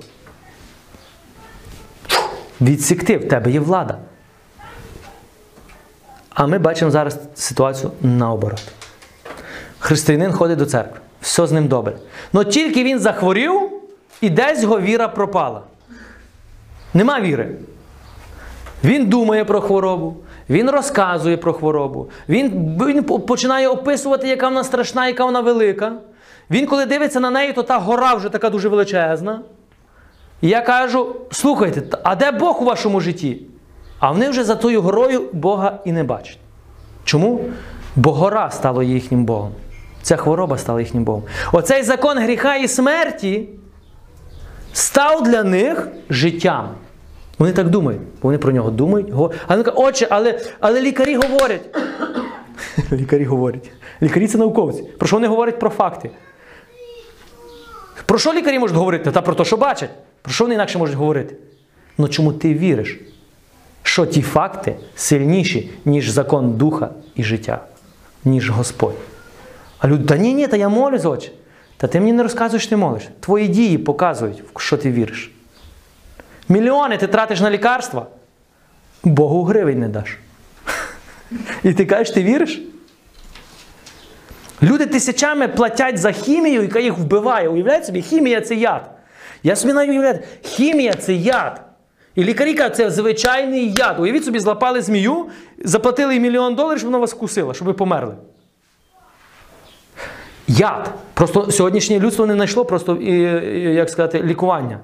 Відсікти, 2.60 3.18
в 3.18 3.28
тебе 3.28 3.50
є 3.50 3.60
влада. 3.60 3.98
А 6.30 6.46
ми 6.46 6.58
бачимо 6.58 6.90
зараз 6.90 7.18
ситуацію 7.34 7.92
наоборот. 8.00 8.62
Християнин 9.78 10.32
ходить 10.32 10.58
до 10.58 10.66
церкви. 10.66 11.00
Все 11.20 11.46
з 11.46 11.52
ним 11.52 11.68
добре. 11.68 11.96
Но 12.32 12.44
тільки 12.44 12.84
він 12.84 12.98
захворів, 12.98 13.70
і 14.20 14.30
десь 14.30 14.62
його 14.62 14.80
віра 14.80 15.08
пропала. 15.08 15.62
Нема 16.94 17.20
віри. 17.20 17.56
Він 18.84 19.06
думає 19.06 19.44
про 19.44 19.60
хворобу, 19.60 20.16
він 20.52 20.70
розказує 20.70 21.36
про 21.36 21.52
хворобу, 21.52 22.08
він, 22.28 22.78
він 22.86 23.02
починає 23.04 23.68
описувати, 23.68 24.28
яка 24.28 24.48
вона 24.48 24.64
страшна, 24.64 25.06
яка 25.06 25.24
вона 25.24 25.40
велика. 25.40 25.92
Він, 26.50 26.66
коли 26.66 26.86
дивиться 26.86 27.20
на 27.20 27.30
неї, 27.30 27.52
то 27.52 27.62
та 27.62 27.78
гора 27.78 28.14
вже 28.14 28.28
така 28.28 28.50
дуже 28.50 28.68
величезна. 28.68 29.40
І 30.40 30.48
я 30.48 30.60
кажу: 30.60 31.16
слухайте, 31.30 31.98
а 32.02 32.16
де 32.16 32.30
Бог 32.30 32.62
у 32.62 32.64
вашому 32.64 33.00
житті? 33.00 33.42
А 33.98 34.10
вони 34.10 34.30
вже 34.30 34.44
за 34.44 34.54
тою 34.54 34.82
горою 34.82 35.22
Бога 35.32 35.78
і 35.84 35.92
не 35.92 36.04
бачать. 36.04 36.38
Чому? 37.04 37.40
Бо 37.96 38.12
гора 38.12 38.50
стала 38.50 38.84
їхнім 38.84 39.24
Богом. 39.24 39.52
Ця 40.02 40.16
хвороба 40.16 40.58
стала 40.58 40.80
їхнім 40.80 41.04
Богом. 41.04 41.22
Оцей 41.52 41.82
закон 41.82 42.18
гріха 42.18 42.56
і 42.56 42.68
смерті 42.68 43.48
став 44.72 45.22
для 45.22 45.42
них 45.42 45.88
життям. 46.10 46.68
Вони 47.42 47.54
так 47.54 47.70
думають, 47.70 48.00
бо 48.00 48.28
вони 48.28 48.38
про 48.38 48.52
нього 48.52 48.70
думають. 48.70 49.08
А 49.46 49.56
він 49.56 49.62
каже, 49.62 49.76
отче, 49.76 50.06
але, 50.10 50.40
але 50.60 50.80
лікарі 50.80 51.16
говорять. 51.16 51.76
лікарі 52.92 53.24
говорять. 53.24 53.70
Лікарі 54.02 54.28
це 54.28 54.38
науковці. 54.38 54.82
Про 54.98 55.06
що 55.06 55.16
вони 55.16 55.26
говорять 55.26 55.58
про 55.58 55.70
факти? 55.70 56.10
Про 58.06 58.18
що 58.18 58.32
лікарі 58.32 58.58
можуть 58.58 58.76
говорити? 58.76 59.10
Та 59.10 59.22
про 59.22 59.34
те, 59.34 59.44
що 59.44 59.56
бачать. 59.56 59.90
Про 60.22 60.32
що 60.32 60.44
вони 60.44 60.54
інакше 60.54 60.78
можуть 60.78 60.96
говорити? 60.96 61.34
Ну 61.98 62.08
чому 62.08 62.32
ти 62.32 62.54
віриш, 62.54 63.00
що 63.82 64.06
ті 64.06 64.22
факти 64.22 64.76
сильніші, 64.94 65.70
ніж 65.84 66.10
закон 66.10 66.52
духа 66.52 66.90
і 67.14 67.22
життя, 67.22 67.64
ніж 68.24 68.50
Господь? 68.50 68.96
А 69.78 69.88
люди, 69.88 70.04
та 70.04 70.16
ні, 70.16 70.34
ні, 70.34 70.46
та 70.46 70.56
я 70.56 70.68
молюсь, 70.68 71.04
отче. 71.04 71.30
Та 71.76 71.86
ти 71.86 72.00
мені 72.00 72.12
не 72.12 72.22
розказуєш, 72.22 72.66
ти 72.66 72.76
молиш. 72.76 73.02
Твої 73.20 73.48
дії 73.48 73.78
показують, 73.78 74.42
в 74.54 74.60
що 74.60 74.76
ти 74.76 74.90
віриш. 74.90 75.32
Мільйони 76.52 76.96
ти 76.96 77.06
тратиш 77.06 77.40
на 77.40 77.50
лікарства, 77.50 78.06
Богу 79.04 79.42
гривень 79.44 79.80
не 79.80 79.88
даш. 79.88 80.18
І 81.62 81.72
ти 81.72 81.86
кажеш, 81.86 82.10
ти 82.10 82.22
віриш? 82.22 82.62
Люди 84.62 84.86
тисячами 84.86 85.48
платять 85.48 85.98
за 85.98 86.12
хімію, 86.12 86.62
яка 86.62 86.78
їх 86.78 86.98
вбиває. 86.98 87.48
Уявляєте 87.48 87.86
собі, 87.86 88.02
хімія 88.02 88.40
це 88.40 88.54
яд. 88.54 88.90
Я 89.42 89.56
собі 89.56 89.72
навіть 89.72 89.90
уявляю, 89.90 90.18
хімія 90.42 90.94
це 90.94 91.14
яд. 91.14 91.62
І 92.14 92.24
лікарі 92.24 92.54
кажуть, 92.54 92.76
це 92.76 92.90
звичайний 92.90 93.72
яд. 93.72 94.00
Уявіть 94.00 94.24
собі, 94.24 94.38
злапали 94.38 94.82
змію, 94.82 95.26
заплатили 95.64 96.14
їй 96.14 96.20
мільйон 96.20 96.54
доларів, 96.54 96.78
щоб 96.78 96.90
вона 96.90 96.98
вас 96.98 97.14
вкусила, 97.14 97.54
щоб 97.54 97.66
ви 97.66 97.72
померли. 97.72 98.14
Яд. 100.48 100.90
Просто 101.14 101.50
сьогоднішнє 101.50 102.00
людство 102.00 102.26
не 102.26 102.34
знайшло 102.34 102.64
просто, 102.64 102.96
як 102.96 103.90
сказати, 103.90 104.22
лікування. 104.22 104.80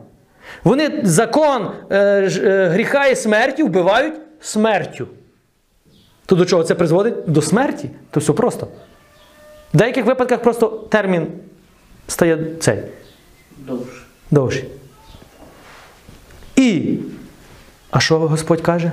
Вони 0.64 1.00
закон 1.02 1.70
е, 1.92 2.28
ж- 2.28 2.42
е, 2.42 2.68
гріха 2.68 3.06
і 3.06 3.16
смерті 3.16 3.62
вбивають 3.62 4.14
смертю. 4.40 5.06
То 6.26 6.36
до 6.36 6.44
чого 6.46 6.62
це 6.64 6.74
призводить? 6.74 7.14
До 7.26 7.42
смерті. 7.42 7.90
То 8.10 8.20
все 8.20 8.32
просто. 8.32 8.68
В 9.74 9.76
деяких 9.76 10.04
випадках 10.06 10.42
просто 10.42 10.68
термін 10.68 11.26
стає 12.06 12.38
цей 12.60 12.78
Довше. 13.58 13.92
довший. 14.30 14.64
І, 16.56 16.98
а 17.90 18.00
що 18.00 18.18
Господь 18.18 18.60
каже? 18.60 18.92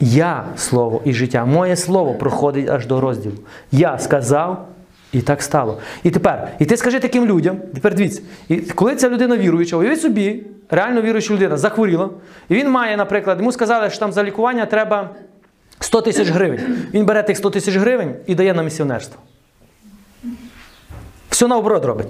Я 0.00 0.44
слово 0.56 1.02
і 1.04 1.12
життя. 1.14 1.44
Моє 1.44 1.76
слово 1.76 2.14
проходить 2.14 2.68
аж 2.68 2.86
до 2.86 3.00
розділу. 3.00 3.34
Я 3.72 3.98
сказав, 3.98 4.68
і 5.12 5.20
так 5.22 5.42
стало. 5.42 5.78
І 6.02 6.10
тепер, 6.10 6.48
і 6.58 6.64
ти 6.64 6.76
скажи 6.76 7.00
таким 7.00 7.26
людям, 7.26 7.56
тепер 7.74 7.94
дивіться, 7.94 8.22
і 8.48 8.56
коли 8.56 8.96
ця 8.96 9.08
людина 9.08 9.36
віруюча, 9.36 9.76
уявіть 9.76 10.00
собі, 10.00 10.42
реально 10.70 11.02
віруюча 11.02 11.34
людина 11.34 11.56
захворіла, 11.56 12.10
і 12.48 12.54
він 12.54 12.70
має, 12.70 12.96
наприклад, 12.96 13.38
йому 13.38 13.52
сказали, 13.52 13.90
що 13.90 13.98
там 13.98 14.12
за 14.12 14.24
лікування 14.24 14.66
треба 14.66 15.10
100 15.80 16.00
тисяч 16.00 16.28
гривень. 16.28 16.60
Він 16.94 17.04
бере 17.04 17.22
тих 17.22 17.36
100 17.36 17.50
тисяч 17.50 17.74
гривень 17.74 18.16
і 18.26 18.34
дає 18.34 18.54
на 18.54 18.62
місіонерство. 18.62 19.20
Все 21.30 21.46
наоборот 21.46 21.84
робить. 21.84 22.06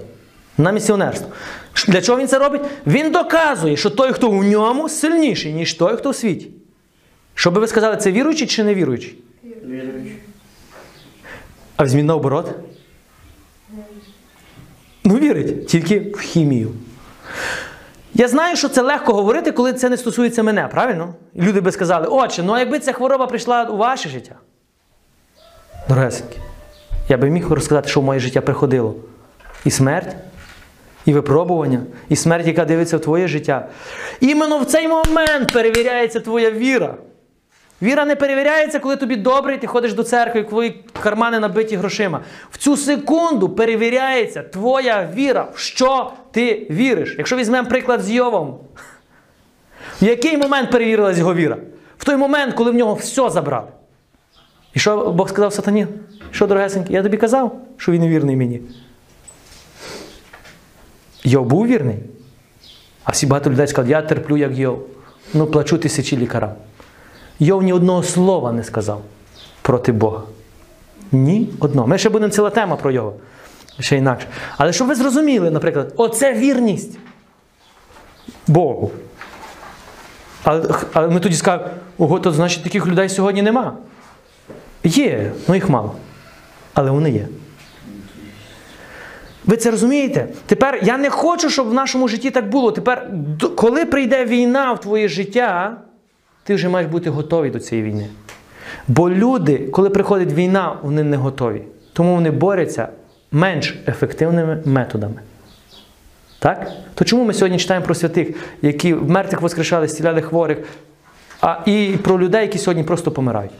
На 0.59 0.73
місіонерство. 0.73 1.29
Для 1.89 2.03
чого 2.03 2.19
він 2.19 2.29
це 2.29 2.39
робить? 2.39 2.63
Він 2.87 3.13
доказує, 3.13 3.77
що 3.77 3.91
той, 3.91 4.13
хто 4.13 4.31
у 4.31 4.45
ньому, 4.45 4.89
сильніший, 4.89 5.53
ніж 5.53 5.75
той, 5.75 5.97
хто 5.97 6.11
в 6.11 6.17
світі. 6.17 6.51
Щоб 7.35 7.59
ви 7.59 7.67
сказали, 7.67 7.97
це 7.97 8.13
віруючий 8.13 8.47
чи 8.47 8.65
не 8.65 8.75
віруючий? 8.75 9.19
Віруючий. 9.45 10.17
А 11.77 11.85
візьміть 11.85 12.05
наоборот. 12.05 12.55
Ну, 15.05 15.19
вірить, 15.19 15.67
тільки 15.67 16.01
в 16.01 16.21
хімію. 16.21 16.71
Я 18.15 18.29
знаю, 18.29 18.57
що 18.57 18.69
це 18.69 18.83
легко 18.83 19.13
говорити, 19.13 19.53
коли 19.53 19.73
це 19.73 19.89
не 19.89 19.97
стосується 19.97 20.43
мене, 20.43 20.69
правильно? 20.69 21.15
І 21.35 21.43
люди 21.43 21.61
би 21.61 21.73
сказали, 21.73 22.07
отче, 22.07 22.43
ну 22.43 22.53
а 22.53 22.59
якби 22.59 22.79
ця 22.79 22.93
хвороба 22.93 23.27
прийшла 23.27 23.65
у 23.65 23.77
ваше 23.77 24.09
життя. 24.09 24.35
Дорогесенькі, 25.89 26.39
я 27.09 27.17
би 27.17 27.31
міг 27.31 27.53
розказати, 27.53 27.89
що 27.89 28.01
в 28.01 28.05
моє 28.05 28.21
життя 28.21 28.41
приходило. 28.41 28.95
І 29.65 29.71
смерть, 29.71 30.17
і 31.05 31.13
випробування, 31.13 31.81
і 32.09 32.17
смерть, 32.17 32.47
яка 32.47 32.65
дивиться 32.65 32.97
в 32.97 33.01
твоє 33.01 33.29
життя. 33.29 33.69
Іменно 34.21 34.59
в 34.59 34.65
цей 34.65 34.89
момент 34.89 35.53
перевіряється 35.53 36.21
твоя 36.21 36.51
віра. 36.51 36.95
Віра 37.83 38.05
не 38.05 38.17
перевіряється, 38.17 38.79
коли 38.79 38.97
тобі 38.97 39.17
добре, 39.17 39.55
і 39.55 39.59
ти 39.59 39.67
ходиш 39.67 39.93
до 39.93 40.03
церкви, 40.03 40.45
твої 40.45 40.85
кармани 41.03 41.39
набиті 41.39 41.77
грошима. 41.77 42.21
В 42.51 42.59
цю 42.59 42.77
секунду 42.77 43.49
перевіряється 43.49 44.43
твоя 44.43 45.09
віра, 45.15 45.49
в 45.55 45.59
що 45.59 46.13
ти 46.31 46.67
віриш. 46.71 47.15
Якщо 47.19 47.37
візьмемо 47.37 47.69
приклад 47.69 48.03
з 48.03 48.11
Йовом, 48.11 48.59
в 50.03 50.05
який 50.05 50.37
момент 50.37 50.71
перевірилась 50.71 51.19
його 51.19 51.35
віра? 51.35 51.57
В 51.99 52.05
той 52.05 52.17
момент, 52.17 52.55
коли 52.55 52.71
в 52.71 52.75
нього 52.75 52.95
все 52.95 53.31
забрали. 53.31 53.69
І 54.75 54.79
що 54.79 55.11
Бог 55.11 55.29
сказав 55.29 55.53
сатані? 55.53 55.87
Що, 56.31 56.47
дорогесенький, 56.47 56.95
я 56.95 57.03
тобі 57.03 57.17
казав, 57.17 57.61
що 57.77 57.93
він 57.93 58.01
невірний 58.01 58.37
мені. 58.37 58.61
Йов 61.25 61.47
був 61.47 61.67
вірний. 61.67 61.97
А 63.05 63.13
всі 63.13 63.27
багато 63.27 63.51
людей 63.51 63.67
сказали, 63.67 63.91
я 63.91 64.03
терплю, 64.03 64.37
як 64.37 64.59
Йов. 64.59 64.87
Ну, 65.35 65.47
плачу 65.47 65.79
тисячі 65.79 66.17
лікарам. 66.17 66.51
Йов 67.41 67.63
ні 67.63 67.73
одного 67.73 68.03
слова 68.03 68.53
не 68.53 68.65
сказав 68.65 69.03
проти 69.63 69.93
Бога. 69.93 70.23
Ні 71.13 71.49
одного. 71.61 71.89
Ми 71.89 71.99
ще 71.99 72.09
будемо 72.09 72.33
ціла 72.33 72.51
тема 72.51 72.77
про 72.77 72.91
його. 72.91 73.15
Ще 73.81 73.97
інакше. 73.97 74.27
Але 74.57 74.73
щоб 74.73 74.89
ви 74.89 74.95
зрозуміли, 74.95 75.51
наприклад, 75.51 75.93
оце 75.97 76.33
вірність 76.33 76.99
Богу. 78.47 78.91
Але, 80.45 80.75
але 80.93 81.09
ми 81.09 81.21
тоді 81.21 81.35
скажемо, 81.37 81.71
ого, 81.99 82.21
то 82.21 82.33
значить 82.33 82.63
таких 82.63 82.87
людей 82.87 83.09
сьогодні 83.09 83.43
нема. 83.43 83.77
Є, 84.85 85.33
ну 85.49 85.55
їх 85.55 85.69
мало. 85.69 85.95
Але 86.75 86.91
вони 86.91 87.11
є. 87.11 87.29
Ви 89.45 89.57
це 89.57 89.71
розумієте? 89.71 90.29
Тепер 90.47 90.81
я 90.83 90.99
не 90.99 91.11
хочу, 91.11 91.51
щоб 91.51 91.69
в 91.69 91.75
нашому 91.75 92.09
житті 92.09 92.31
так 92.31 92.49
було. 92.49 92.73
Тепер, 92.73 93.11
коли 93.57 93.87
прийде 93.87 94.25
війна 94.25 94.73
в 94.73 94.81
твоє 94.81 95.09
життя, 95.09 95.77
ти 96.45 96.55
вже 96.55 96.69
маєш 96.69 96.91
бути 96.91 97.11
готовий 97.11 97.51
до 97.51 97.61
цієї 97.61 97.89
війни. 97.89 98.07
Бо 98.89 99.11
люди, 99.11 99.59
коли 99.59 99.91
приходить 99.91 100.33
війна, 100.33 100.77
вони 100.83 101.03
не 101.03 101.17
готові. 101.17 101.63
Тому 101.93 102.15
вони 102.15 102.31
борються 102.31 102.89
менш 103.33 103.79
ефективними 103.89 104.63
методами. 104.65 105.21
Так? 106.39 106.71
То 106.95 107.05
чому 107.05 107.25
ми 107.25 107.35
сьогодні 107.35 107.59
читаємо 107.59 107.87
про 107.87 107.95
святих, 107.95 108.29
які 108.63 108.95
мертвих 108.95 109.41
воскрешали, 109.41 109.89
зціляли 109.89 110.23
хворих, 110.23 110.59
а 111.41 111.57
і 111.67 111.97
про 112.03 112.21
людей, 112.21 112.43
які 112.43 112.59
сьогодні 112.59 112.85
просто 112.85 113.11
помирають? 113.11 113.53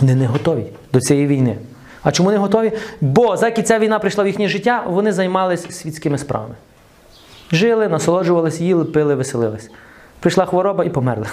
Вони 0.00 0.14
не 0.14 0.26
готові 0.26 0.66
до 0.92 1.00
цієї 1.00 1.26
війни. 1.26 1.56
А 2.02 2.12
чому 2.12 2.30
не 2.30 2.36
готові? 2.36 2.72
Бо 3.00 3.36
заки 3.36 3.62
ця 3.62 3.78
війна 3.78 3.98
прийшла 3.98 4.24
в 4.24 4.26
їхнє 4.26 4.48
життя, 4.48 4.84
вони 4.86 5.12
займалися 5.12 5.72
світськими 5.72 6.18
справами. 6.18 6.54
Жили, 7.52 7.88
насолоджувалися, 7.88 8.64
їли, 8.64 8.84
пили, 8.84 9.14
веселились. 9.14 9.70
Прийшла 10.20 10.46
хвороба 10.46 10.84
і 10.84 10.88
померли. 10.88 11.26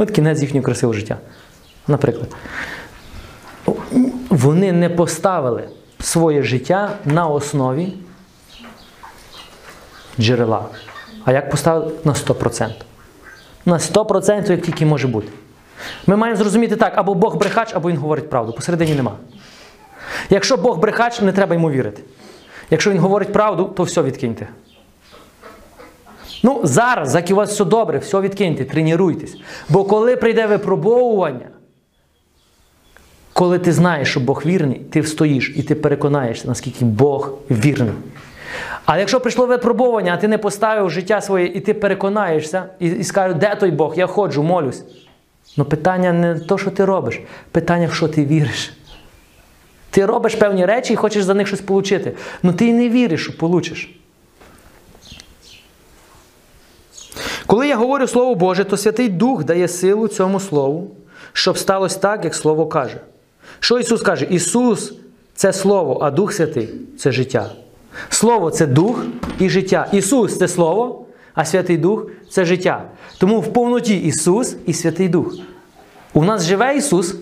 От 0.00 0.10
кінець 0.10 0.40
їхнього 0.40 0.64
красивого 0.64 0.98
життя. 0.98 1.18
Наприклад. 1.88 2.28
Вони 4.30 4.72
не 4.72 4.88
поставили 4.88 5.68
своє 5.98 6.42
життя 6.42 6.90
на 7.04 7.26
основі 7.26 7.92
джерела. 10.20 10.64
А 11.24 11.32
як 11.32 11.50
поставили? 11.50 11.92
На 12.04 12.12
100%. 12.12 12.70
На 13.66 13.76
100% 13.76 14.50
як 14.50 14.62
тільки 14.62 14.86
може 14.86 15.08
бути. 15.08 15.28
Ми 16.06 16.16
маємо 16.16 16.38
зрозуміти 16.38 16.76
так, 16.76 16.92
або 16.96 17.14
Бог 17.14 17.36
брехач, 17.36 17.74
або 17.74 17.90
Він 17.90 17.96
говорить 17.96 18.30
правду. 18.30 18.52
Посередині 18.52 18.94
нема. 18.94 19.12
Якщо 20.30 20.56
Бог 20.56 20.78
брехач, 20.78 21.20
не 21.20 21.32
треба 21.32 21.54
йому 21.54 21.70
вірити. 21.70 22.02
Якщо 22.70 22.90
він 22.90 22.98
говорить 22.98 23.32
правду, 23.32 23.64
то 23.76 23.82
все 23.82 24.02
відкиньте. 24.02 24.48
Ну, 26.42 26.60
зараз, 26.64 27.14
як 27.14 27.30
у 27.30 27.34
вас 27.34 27.50
все 27.50 27.64
добре, 27.64 27.98
все 27.98 28.20
відкиньте, 28.20 28.64
тренуйтесь. 28.64 29.36
Бо 29.68 29.84
коли 29.84 30.16
прийде 30.16 30.46
випробовування, 30.46 31.48
коли 33.32 33.58
ти 33.58 33.72
знаєш, 33.72 34.10
що 34.10 34.20
Бог 34.20 34.42
вірний, 34.46 34.78
ти 34.78 35.00
встоїш 35.00 35.52
і 35.56 35.62
ти 35.62 35.74
переконаєшся, 35.74 36.48
наскільки 36.48 36.84
Бог 36.84 37.32
вірний. 37.50 37.94
А 38.84 38.98
якщо 38.98 39.20
прийшло 39.20 39.46
випробовування, 39.46 40.14
а 40.14 40.16
ти 40.16 40.28
не 40.28 40.38
поставив 40.38 40.90
життя 40.90 41.20
своє, 41.20 41.46
і 41.46 41.60
ти 41.60 41.74
переконаєшся, 41.74 42.64
і, 42.78 42.86
і 42.86 43.04
скажеш, 43.04 43.36
де 43.38 43.54
той 43.54 43.70
Бог? 43.70 43.94
Я 43.96 44.06
ходжу, 44.06 44.42
молюсь. 44.42 44.84
Ну 45.56 45.64
питання 45.64 46.12
не 46.12 46.38
то, 46.38 46.58
що 46.58 46.70
ти 46.70 46.84
робиш, 46.84 47.20
питання, 47.50 47.86
в 47.86 47.94
що 47.94 48.08
ти 48.08 48.24
віриш. 48.24 48.72
Ти 49.90 50.06
робиш 50.06 50.34
певні 50.34 50.66
речі 50.66 50.92
і 50.92 50.96
хочеш 50.96 51.24
за 51.24 51.34
них 51.34 51.46
щось 51.46 51.62
отримати. 51.68 52.12
Ну 52.42 52.52
ти 52.52 52.66
й 52.66 52.72
не 52.72 52.88
віриш, 52.88 53.22
що 53.22 53.38
получиш. 53.38 53.99
Коли 57.50 57.66
я 57.66 57.76
говорю 57.76 58.06
Слово 58.06 58.34
Боже, 58.34 58.64
то 58.64 58.76
Святий 58.76 59.08
Дух 59.08 59.44
дає 59.44 59.68
силу 59.68 60.08
цьому 60.08 60.40
Слову, 60.40 60.90
щоб 61.32 61.58
сталося 61.58 61.98
так, 61.98 62.24
як 62.24 62.34
Слово 62.34 62.66
каже. 62.66 63.00
Що 63.60 63.78
Ісус 63.78 64.02
каже? 64.02 64.26
Ісус 64.30 64.92
це 65.34 65.52
Слово, 65.52 65.98
а 66.02 66.10
Дух 66.10 66.32
Святий 66.32 66.68
це 66.98 67.12
життя. 67.12 67.50
Слово 68.08 68.50
це 68.50 68.66
дух 68.66 69.04
і 69.38 69.48
життя. 69.48 69.88
Ісус 69.92 70.38
це 70.38 70.48
Слово, 70.48 71.04
а 71.34 71.44
Святий 71.44 71.76
Дух 71.76 72.06
це 72.30 72.44
життя. 72.44 72.82
Тому 73.18 73.40
в 73.40 73.52
повноті 73.52 73.96
Ісус 73.96 74.56
і 74.66 74.72
Святий 74.72 75.08
Дух. 75.08 75.34
У 76.14 76.24
нас 76.24 76.44
живе 76.44 76.76
Ісус, 76.76 77.16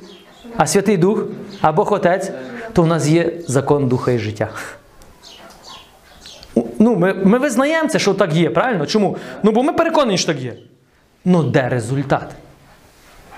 а 0.56 0.66
Святий 0.66 0.96
Дух, 0.96 1.24
а 1.60 1.72
Бог 1.72 1.92
Отець, 1.92 2.30
то 2.72 2.82
в 2.82 2.86
нас 2.86 3.08
є 3.08 3.32
закон 3.46 3.88
Духа 3.88 4.12
і 4.12 4.18
життя. 4.18 4.48
Ну, 6.78 6.96
ми, 6.96 7.14
ми 7.14 7.38
визнаємо 7.38 7.88
це, 7.88 7.98
що 7.98 8.14
так 8.14 8.34
є, 8.34 8.50
правильно? 8.50 8.86
Чому? 8.86 9.16
Ну, 9.42 9.52
бо 9.52 9.62
ми 9.62 9.72
переконані, 9.72 10.18
що 10.18 10.32
так 10.32 10.42
є. 10.42 10.54
Ну, 11.24 11.42
де 11.42 11.68
результат? 11.68 12.34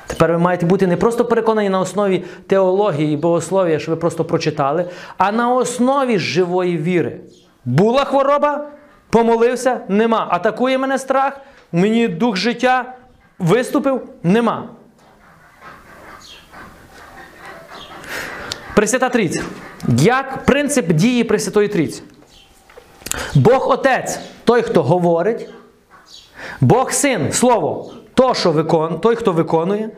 Тепер 0.06 0.32
ви 0.32 0.38
маєте 0.38 0.66
бути 0.66 0.86
не 0.86 0.96
просто 0.96 1.24
переконані 1.24 1.68
на 1.68 1.80
основі 1.80 2.24
теології 2.46 3.14
і 3.14 3.16
богослов'я, 3.16 3.78
що 3.78 3.90
ви 3.90 3.96
просто 3.96 4.24
прочитали, 4.24 4.84
а 5.18 5.32
на 5.32 5.54
основі 5.54 6.18
живої 6.18 6.78
віри. 6.78 7.20
Була 7.64 8.04
хвороба, 8.04 8.66
помолився, 9.10 9.80
нема. 9.88 10.26
Атакує 10.30 10.78
мене 10.78 10.98
страх, 10.98 11.40
мені 11.72 12.08
дух 12.08 12.36
життя 12.36 12.94
виступив, 13.38 14.08
нема. 14.22 14.68
Пресвята 18.74 19.08
Трійця. 19.08 19.42
Як 19.98 20.44
принцип 20.44 20.92
дії 20.92 21.24
Пресвятої 21.24 21.68
Трійці? 21.68 22.02
Бог 23.34 23.70
Отець 23.70 24.18
той, 24.44 24.62
хто 24.62 24.82
говорить, 24.82 25.48
Бог 26.60 26.92
Син, 26.92 27.32
Слово, 27.32 27.92
то, 28.14 28.34
що 28.34 28.52
викон, 28.52 29.00
той, 29.00 29.16
хто 29.16 29.32
виконує. 29.32 29.90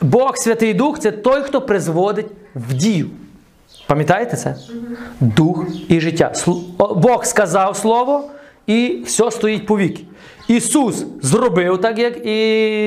Бог 0.00 0.36
Святий 0.36 0.74
Дух 0.74 0.98
це 0.98 1.10
той, 1.10 1.42
хто 1.42 1.60
призводить 1.60 2.26
в 2.54 2.74
дію. 2.74 3.10
Пам'ятаєте 3.86 4.36
це? 4.36 4.56
Дух 5.20 5.66
і 5.88 6.00
життя. 6.00 6.32
Бог 6.78 7.24
сказав 7.24 7.76
Слово, 7.76 8.24
і 8.66 9.02
все 9.06 9.30
стоїть 9.30 9.66
по 9.66 9.78
віки. 9.78 10.04
Ісус 10.48 11.06
зробив 11.22 11.80
так, 11.80 11.98
як 11.98 12.26
і 12.26 12.38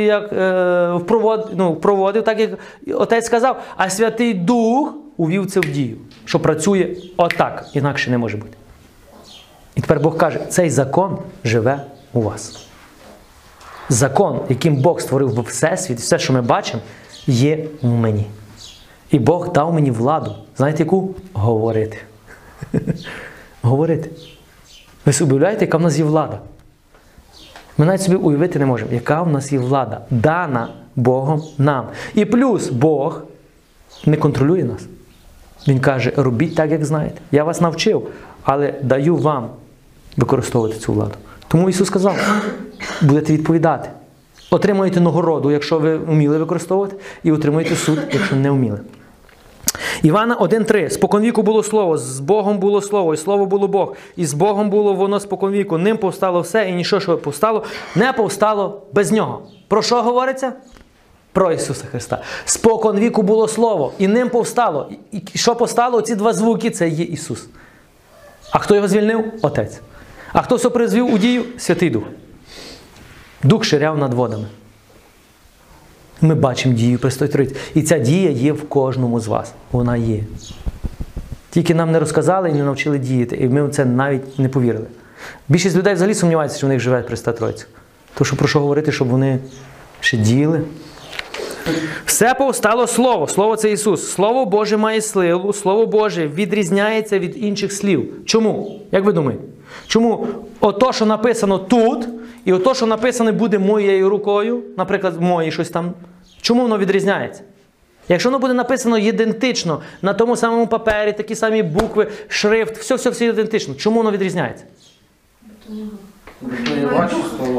як, 0.05 0.34
е, 0.34 0.93
впровод, 0.93 1.51
ну, 1.55 1.76
проводив, 1.76 2.24
так, 2.24 2.39
як 2.39 2.51
Отець 2.88 3.26
сказав, 3.26 3.63
а 3.78 3.89
Святий 3.89 4.34
Дух 4.34 4.93
увів 5.18 5.45
це 5.51 5.59
в 5.59 5.65
дію, 5.72 5.97
що 6.26 6.39
працює 6.39 6.95
отак, 7.18 7.65
інакше 7.74 8.11
не 8.11 8.18
може 8.18 8.38
бути. 8.38 8.57
І 9.78 9.82
тепер 9.82 10.00
Бог 10.00 10.18
каже, 10.18 10.40
цей 10.50 10.70
закон 10.70 11.18
живе 11.44 11.82
у 12.14 12.22
вас. 12.22 12.68
Закон, 13.90 14.42
яким 14.50 14.76
Бог 14.76 15.02
створив 15.02 15.42
Всесвіт, 15.42 16.00
все, 16.00 16.20
що 16.20 16.34
ми 16.34 16.42
бачимо, 16.42 16.82
є 17.28 17.68
в 17.82 17.88
мені. 17.88 18.28
І 19.12 19.20
Бог 19.20 19.52
дав 19.52 19.74
мені 19.74 19.92
владу. 19.92 20.36
Знаєте 20.58 20.84
яку? 20.84 21.16
Говорити. 21.34 21.98
Говорити. 23.62 24.10
Ви 25.06 25.14
собі 25.14 25.32
уявляєте, 25.32 25.66
яка 25.66 25.78
в 25.78 25.82
нас 25.82 25.98
є 25.98 26.04
влада? 26.04 26.40
Ми 27.78 27.86
навіть 27.86 28.02
собі 28.02 28.18
уявити 28.18 28.60
не 28.60 28.66
можемо, 28.66 28.94
яка 28.94 29.22
в 29.22 29.30
нас 29.30 29.52
є 29.52 29.60
влада, 29.60 30.02
дана 30.10 30.70
Богом 30.96 31.44
нам. 31.58 31.86
І 32.14 32.26
плюс 32.26 32.70
Бог 32.70 33.22
не 34.06 34.18
контролює 34.18 34.64
нас. 34.64 34.86
Він 35.68 35.80
каже, 35.80 36.14
робіть 36.16 36.56
так, 36.56 36.72
як 36.72 36.86
знаєте. 36.86 37.22
Я 37.32 37.44
вас 37.44 37.62
навчив, 37.62 38.08
але 38.44 38.74
даю 38.82 39.18
вам 39.18 39.50
використовувати 40.18 40.80
цю 40.80 40.93
владу. 40.93 41.15
Тому 41.47 41.70
Ісус 41.70 41.88
сказав, 41.88 42.18
будете 43.01 43.34
відповідати. 43.34 43.89
Отримуєте 44.51 45.01
нагороду, 45.01 45.51
якщо 45.51 45.80
ви 45.80 45.97
вміли 45.97 46.38
використовувати, 46.38 46.95
і 47.24 47.32
отримуєте 47.32 47.76
суд, 47.76 47.99
якщо 48.11 48.36
не 48.36 48.51
вміли. 48.51 48.80
Івана 50.03 50.38
1.3. 50.38 50.89
Споконвіку 50.89 51.41
було 51.41 51.63
слово, 51.63 51.97
з 51.97 52.20
Богом 52.20 52.57
було 52.57 52.82
слово, 52.82 53.13
і 53.13 53.18
слово 53.18 53.45
було 53.45 53.68
Бог. 53.68 53.95
І 54.15 54.26
з 54.26 54.34
Богом 54.34 54.70
було 54.70 54.93
воно 54.93 55.20
споконвіку. 55.20 55.78
Ним 55.78 55.97
повстало 55.97 56.41
все, 56.41 56.70
і 56.70 56.74
нічого, 56.74 56.99
що 56.99 57.18
повстало, 57.18 57.63
не 57.95 58.13
повстало 58.13 58.82
без 58.93 59.11
нього. 59.11 59.41
Про 59.68 59.82
що 59.82 60.01
говориться? 60.01 60.53
Про 61.32 61.51
Ісуса 61.51 61.86
Христа. 61.86 62.22
Споконвіку 62.45 63.22
було 63.22 63.47
слово, 63.47 63.93
і 63.97 64.07
ним 64.07 64.30
повстало. 64.30 64.89
І 65.11 65.22
що 65.36 65.55
повстало? 65.55 66.01
Ці 66.01 66.15
два 66.15 66.34
звуки 66.34 66.70
це 66.70 66.89
є 66.89 67.05
Ісус. 67.05 67.47
А 68.51 68.59
хто 68.59 68.76
його 68.76 68.88
звільнив? 68.88 69.26
Отець. 69.41 69.82
А 70.34 70.42
хто 70.42 70.56
все 70.56 70.70
призвів 70.70 71.14
у 71.14 71.18
дію? 71.18 71.44
Святий 71.58 71.90
Дух. 71.90 72.04
Дух 73.44 73.64
ширяв 73.64 73.98
над 73.98 74.14
водами. 74.14 74.48
Ми 76.22 76.36
бачимо 76.36 76.76
дію 76.76 77.00
Пресвятої 77.00 77.32
Троїці. 77.32 77.56
І 77.74 77.82
ця 77.82 78.00
дія 78.00 78.30
є 78.30 78.52
в 78.52 78.70
кожному 78.70 79.20
з 79.20 79.28
вас. 79.28 79.54
Вона 79.72 79.98
є. 79.98 80.24
Тільки 81.50 81.76
нам 81.76 81.92
не 81.92 82.00
розказали 82.00 82.50
і 82.50 82.54
не 82.54 82.64
навчили 82.64 83.00
діяти, 83.00 83.36
і 83.36 83.48
ми 83.48 83.68
в 83.68 83.72
це 83.72 83.86
навіть 83.86 84.40
не 84.40 84.50
повірили. 84.50 84.86
Більшість 85.50 85.76
людей 85.76 85.94
взагалі 85.94 86.16
сумніваються, 86.16 86.58
що 86.58 86.68
в 86.68 86.70
них 86.70 86.80
живе 86.80 87.02
Тройця. 87.02 87.66
То 88.14 88.26
що 88.26 88.36
про 88.36 88.48
що 88.48 88.60
говорити, 88.60 88.92
щоб 88.92 89.08
вони 89.08 89.40
ще 90.00 90.18
діяли? 90.18 90.62
Все 92.06 92.34
повстало 92.34 92.88
Слово. 92.88 93.28
Слово 93.28 93.56
це 93.56 93.72
Ісус. 93.72 94.12
Слово 94.12 94.46
Боже 94.46 94.78
має 94.78 95.02
силу, 95.02 95.54
Слово 95.54 95.86
Боже 95.86 96.28
відрізняється 96.28 97.20
від 97.20 97.44
інших 97.44 97.74
слів. 97.74 98.14
Чому? 98.26 98.82
Як 98.92 99.04
ви 99.04 99.14
думаєте? 99.14 99.44
Чому 99.88 100.28
ото, 100.60 100.94
що 100.94 101.06
написано 101.06 101.60
тут, 101.60 102.08
і 102.46 102.54
ото, 102.54 102.74
що 102.74 102.86
написане 102.86 103.32
буде 103.32 103.60
моєю 103.60 104.10
рукою, 104.10 104.64
наприклад, 104.78 105.22
моє 105.22 105.52
щось 105.52 105.70
там, 105.70 105.94
чому 106.42 106.62
воно 106.62 106.78
відрізняється? 106.78 107.42
Якщо 108.10 108.30
воно 108.30 108.40
буде 108.40 108.54
написано 108.54 108.98
ідентично 108.98 109.82
на 110.02 110.14
тому 110.14 110.36
самому 110.36 110.68
папері, 110.68 111.14
такі 111.14 111.36
самі 111.36 111.64
букви, 111.64 112.08
шрифт, 112.28 112.78
все, 112.78 112.96
все, 112.96 113.10
все 113.10 113.26
ідентично. 113.26 113.76
Чому 113.76 113.98
воно 113.98 114.12
відрізняється? 114.12 114.64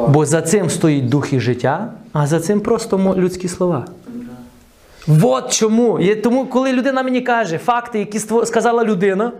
Бо 0.08 0.26
за 0.26 0.42
цим 0.42 0.70
стоїть 0.70 1.08
дух 1.08 1.32
і 1.32 1.40
життя, 1.40 1.92
а 2.12 2.26
за 2.26 2.40
цим 2.40 2.60
просто 2.60 3.14
людські 3.18 3.48
слова. 3.48 3.84
От 5.22 5.52
чому. 5.52 6.00
Тому, 6.22 6.46
коли 6.46 6.72
людина 6.72 7.02
мені 7.02 7.20
каже 7.20 7.58
факти, 7.58 7.98
які 7.98 8.18
сказала 8.44 8.84
людина, 8.84 9.32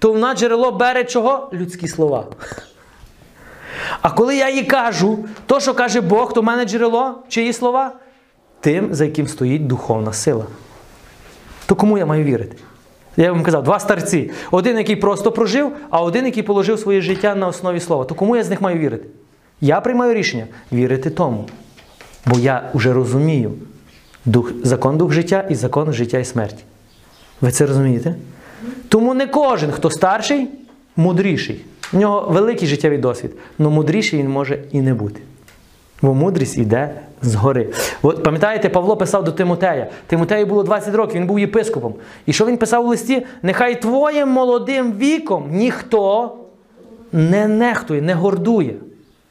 то 0.00 0.12
вона 0.12 0.34
джерело 0.34 0.72
бере 0.72 1.04
чого? 1.04 1.50
Людські 1.52 1.88
слова. 1.88 2.26
А 4.02 4.10
коли 4.10 4.36
я 4.36 4.50
їй 4.50 4.64
кажу, 4.64 5.24
то, 5.46 5.60
що 5.60 5.74
каже 5.74 6.00
Бог, 6.00 6.32
то 6.32 6.40
в 6.40 6.44
мене 6.44 6.64
джерело, 6.64 7.14
чиї 7.28 7.52
слова? 7.52 7.92
Тим, 8.60 8.94
за 8.94 9.04
яким 9.04 9.28
стоїть 9.28 9.66
духовна 9.66 10.12
сила. 10.12 10.44
То 11.66 11.74
кому 11.74 11.98
я 11.98 12.06
маю 12.06 12.24
вірити? 12.24 12.56
Я 13.16 13.32
вам 13.32 13.42
казав, 13.42 13.64
два 13.64 13.80
старці. 13.80 14.30
Один, 14.50 14.78
який 14.78 14.96
просто 14.96 15.32
прожив, 15.32 15.72
а 15.90 16.02
один, 16.02 16.24
який 16.24 16.42
положив 16.42 16.78
своє 16.78 17.00
життя 17.00 17.34
на 17.34 17.46
основі 17.46 17.80
слова. 17.80 18.04
То 18.04 18.14
кому 18.14 18.36
я 18.36 18.42
з 18.42 18.50
них 18.50 18.60
маю 18.60 18.78
вірити? 18.78 19.08
Я 19.60 19.80
приймаю 19.80 20.14
рішення 20.14 20.46
вірити 20.72 21.10
тому. 21.10 21.48
Бо 22.26 22.38
я 22.38 22.70
вже 22.74 22.92
розумію 22.92 23.52
дух, 24.24 24.52
закон 24.62 24.98
дух 24.98 25.12
життя 25.12 25.46
і 25.50 25.54
закон 25.54 25.92
життя 25.92 26.18
і 26.18 26.24
смерті. 26.24 26.64
Ви 27.40 27.50
це 27.50 27.66
розумієте? 27.66 28.14
Тому 28.88 29.14
не 29.14 29.26
кожен, 29.26 29.72
хто 29.72 29.90
старший, 29.90 30.48
мудріший. 30.96 31.60
У 31.92 31.96
нього 31.96 32.28
великий 32.30 32.68
життєвий 32.68 32.98
досвід, 32.98 33.30
але 33.58 33.68
мудріший 33.68 34.18
він 34.18 34.28
може 34.28 34.58
і 34.72 34.80
не 34.80 34.94
бути. 34.94 35.20
Бо 36.02 36.14
мудрість 36.14 36.58
йде 36.58 36.90
згори. 37.22 37.68
От 38.02 38.22
пам'ятаєте, 38.22 38.68
Павло 38.68 38.96
писав 38.96 39.24
до 39.24 39.32
Тимотея. 39.32 39.90
Тимотею 40.06 40.46
було 40.46 40.62
20 40.62 40.94
років, 40.94 41.16
він 41.16 41.26
був 41.26 41.38
єпископом. 41.38 41.94
І 42.26 42.32
що 42.32 42.46
він 42.46 42.56
писав 42.56 42.86
у 42.86 42.88
листі? 42.88 43.26
Нехай 43.42 43.82
твоїм 43.82 44.28
молодим 44.28 44.92
віком 44.92 45.48
ніхто 45.50 46.36
не 47.12 47.48
нехтує, 47.48 48.02
не 48.02 48.14
гордує. 48.14 48.74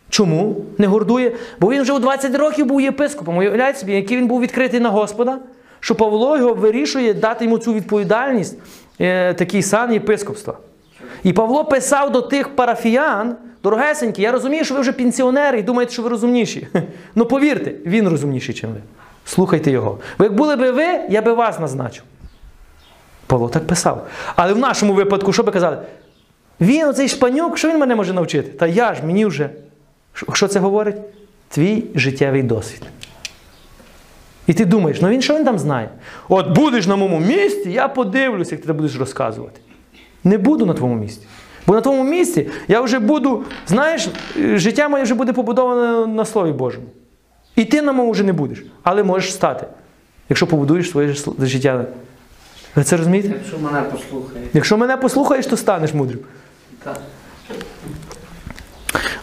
Чому 0.09 0.55
не 0.77 0.87
гордує? 0.87 1.31
Бо 1.59 1.71
він 1.71 1.81
вже 1.81 1.93
у 1.93 1.99
20 1.99 2.35
років 2.35 2.65
був 2.65 2.81
єпископом. 2.81 3.37
Уявляєте 3.37 3.79
собі, 3.79 3.93
який 3.93 4.17
він 4.17 4.27
був 4.27 4.41
відкритий 4.41 4.79
на 4.79 4.89
Господа, 4.89 5.39
що 5.79 5.95
Павло 5.95 6.37
його 6.37 6.53
вирішує 6.53 7.13
дати 7.13 7.45
йому 7.45 7.57
цю 7.57 7.73
відповідальність, 7.73 8.57
е, 8.99 9.33
такий 9.33 9.63
сан 9.63 9.93
єпископства. 9.93 10.57
І 11.23 11.33
Павло 11.33 11.65
писав 11.65 12.11
до 12.11 12.21
тих 12.21 12.55
парафіян, 12.55 13.35
дорогесенькі, 13.63 14.21
я 14.21 14.31
розумію, 14.31 14.65
що 14.65 14.75
ви 14.75 14.81
вже 14.81 14.91
пенсіонери 14.91 15.59
і 15.59 15.63
думаєте, 15.63 15.93
що 15.93 16.01
ви 16.01 16.09
розумніші. 16.09 16.67
Ну 17.15 17.25
повірте, 17.25 17.73
він 17.85 18.09
розумніший, 18.09 18.55
ніж 18.55 18.63
ви. 18.63 18.81
Слухайте 19.25 19.71
його. 19.71 19.99
Бо 20.17 20.23
як 20.23 20.33
були 20.33 20.55
би 20.55 20.71
ви, 20.71 20.99
я 21.09 21.21
би 21.21 21.33
вас 21.33 21.59
назначив. 21.59 22.03
Павло 23.27 23.49
так 23.49 23.67
писав. 23.67 24.07
Але 24.35 24.53
в 24.53 24.57
нашому 24.57 24.93
випадку, 24.93 25.33
що 25.33 25.43
би 25.43 25.51
казали? 25.51 25.77
Він, 26.61 26.87
оцей 26.87 27.07
шпанюк, 27.07 27.57
що 27.57 27.69
він 27.69 27.79
мене 27.79 27.95
може 27.95 28.13
навчити? 28.13 28.49
Та 28.49 28.67
я 28.67 28.93
ж 28.93 29.03
мені 29.05 29.25
вже. 29.25 29.49
Що 30.33 30.47
це 30.47 30.59
говорить? 30.59 30.95
Твій 31.49 31.83
життєвий 31.95 32.43
досвід. 32.43 32.81
І 34.49 34.53
ти 34.53 34.65
думаєш, 34.65 35.01
ну 35.01 35.09
він 35.09 35.21
що 35.21 35.35
він 35.35 35.45
там 35.45 35.59
знає? 35.59 35.89
От 36.29 36.55
будеш 36.55 36.87
на 36.87 36.95
моєму 36.95 37.19
місці, 37.19 37.71
я 37.71 37.87
подивлюся, 37.87 38.55
як 38.55 38.61
ти 38.61 38.67
це 38.67 38.73
будеш 38.73 38.95
розказувати. 38.95 39.59
Не 40.23 40.37
буду 40.37 40.65
на 40.65 40.73
твоєму 40.73 40.99
місці. 40.99 41.27
Бо 41.67 41.73
на 41.73 41.81
твоєму 41.81 42.09
місці 42.09 42.49
я 42.67 42.81
вже 42.81 42.99
буду, 42.99 43.43
знаєш, 43.67 44.09
життя 44.35 44.89
моє 44.89 45.03
вже 45.03 45.13
буде 45.13 45.33
побудоване 45.33 46.07
на 46.07 46.25
Слові 46.25 46.51
Божому. 46.51 46.85
І 47.55 47.65
ти 47.65 47.81
на 47.81 47.91
моєму 47.91 48.11
вже 48.11 48.23
не 48.23 48.33
будеш, 48.33 48.63
але 48.83 49.03
можеш 49.03 49.33
стати, 49.33 49.67
якщо 50.29 50.47
побудуєш 50.47 50.89
своє 50.89 51.15
життя. 51.39 51.85
Ви 52.75 52.83
це 52.83 52.97
розумієте? 52.97 53.29
Якщо 53.29 53.59
мене 53.59 53.81
послухає. 53.81 54.45
Якщо 54.53 54.77
мене 54.77 54.97
послухаєш, 54.97 55.45
то 55.45 55.57
станеш 55.57 55.93
мудрим. 55.93 56.19
Так. 56.83 57.01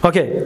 Окей. 0.01 0.43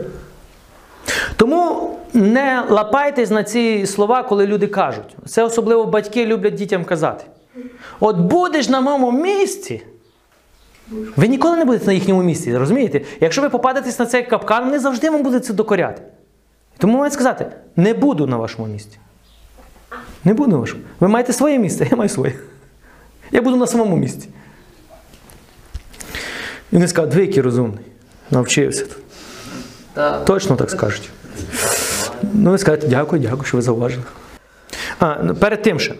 Тому 1.35 1.89
не 2.13 2.63
лапайтесь 2.69 3.29
на 3.29 3.43
ці 3.43 3.85
слова, 3.85 4.23
коли 4.23 4.47
люди 4.47 4.67
кажуть. 4.67 5.15
Це 5.25 5.43
особливо 5.43 5.85
батьки 5.85 6.25
люблять 6.25 6.53
дітям 6.53 6.85
казати. 6.85 7.23
От 7.99 8.17
будеш 8.17 8.69
на 8.69 8.81
моєму 8.81 9.11
місці. 9.11 9.81
Ви 11.15 11.27
ніколи 11.27 11.57
не 11.57 11.65
будете 11.65 11.85
на 11.85 11.93
їхньому 11.93 12.23
місці, 12.23 12.57
розумієте? 12.57 13.01
Якщо 13.19 13.41
ви 13.41 13.49
попадетесь 13.49 13.99
на 13.99 14.05
цей 14.05 14.23
капкан, 14.23 14.65
вони 14.65 14.79
завжди 14.79 15.09
вам 15.09 15.23
будуть 15.23 15.45
це 15.45 15.53
докоряти. 15.53 16.01
Тому 16.77 16.97
мають 16.97 17.13
сказати: 17.13 17.51
не 17.75 17.93
буду 17.93 18.27
на 18.27 18.37
вашому 18.37 18.67
місці. 18.67 18.97
Не 20.23 20.33
буду 20.33 20.51
на 20.51 20.57
вашому. 20.57 20.83
Ви 20.99 21.07
маєте 21.07 21.33
своє 21.33 21.59
місце, 21.59 21.87
я 21.91 21.97
маю 21.97 22.09
своє. 22.09 22.33
Я 23.31 23.41
буду 23.41 23.55
на 23.55 23.67
самому 23.67 23.97
місці. 23.97 24.29
І 26.71 26.87
скажуть, 26.87 27.15
ви 27.15 27.21
який 27.21 27.41
розумний. 27.41 27.85
Навчився 28.31 28.85
тут. 28.85 28.97
Точно 30.25 30.55
так 30.55 30.69
скажуть. 30.69 31.09
Ну, 32.33 32.51
ви 32.51 32.57
скажете, 32.57 32.87
дякую, 32.87 33.21
дякую, 33.21 33.43
що 33.43 33.57
ви 33.57 33.61
зауважили. 33.61 34.03
А, 34.99 35.15
ну, 35.23 35.35
перед 35.35 35.61
тим 35.61 35.79
ще. 35.79 35.93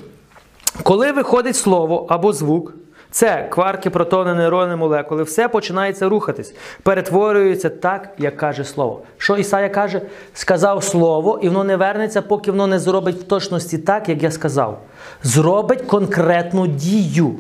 Коли 0.84 1.12
виходить 1.12 1.56
слово 1.56 2.06
або 2.10 2.34
звук, 2.34 2.74
це 3.12 3.48
кварки, 3.52 3.89
протони, 3.89 4.34
нейрони, 4.34 4.76
молекули, 4.76 5.24
все 5.24 5.48
починається 5.48 6.10
рухатись, 6.10 6.54
перетворюється 6.84 7.70
так, 7.70 8.10
як 8.18 8.38
каже 8.38 8.64
слово. 8.64 9.02
Що 9.18 9.38
Ісая 9.38 9.70
каже? 9.70 10.02
Сказав 10.34 10.84
слово, 10.84 11.39
і 11.42 11.48
воно 11.48 11.64
не 11.64 11.76
вернеться, 11.76 12.22
поки 12.22 12.52
воно 12.52 12.68
не 12.68 12.80
зробить 12.80 13.16
в 13.16 13.24
точності 13.24 13.78
так, 13.78 14.10
як 14.10 14.24
я 14.24 14.32
сказав. 14.32 14.82
Зробить 15.24 15.82
конкретну 15.82 16.68
дію. 16.68 17.36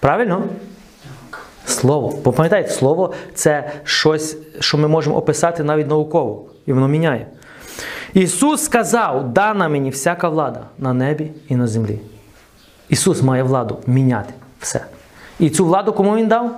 Правильно? 0.00 0.42
Слово. 1.66 2.18
Бо 2.24 2.32
пам'ятаєте, 2.32 2.70
слово 2.70 3.12
це 3.34 3.72
щось, 3.84 4.36
що 4.60 4.78
ми 4.78 4.88
можемо 4.88 5.16
описати 5.16 5.64
навіть 5.64 5.88
науково, 5.88 6.44
і 6.66 6.72
воно 6.72 6.88
міняє. 6.88 7.26
Ісус 8.14 8.64
сказав: 8.64 9.32
дана 9.32 9.68
мені 9.68 9.90
всяка 9.90 10.28
влада 10.28 10.60
на 10.78 10.92
небі 10.92 11.30
і 11.48 11.56
на 11.56 11.66
землі. 11.66 12.00
Ісус 12.88 13.22
має 13.22 13.42
владу 13.42 13.78
міняти 13.86 14.34
все. 14.60 14.84
І 15.38 15.50
цю 15.50 15.66
владу 15.66 15.92
кому 15.92 16.16
Він 16.16 16.28
дав? 16.28 16.56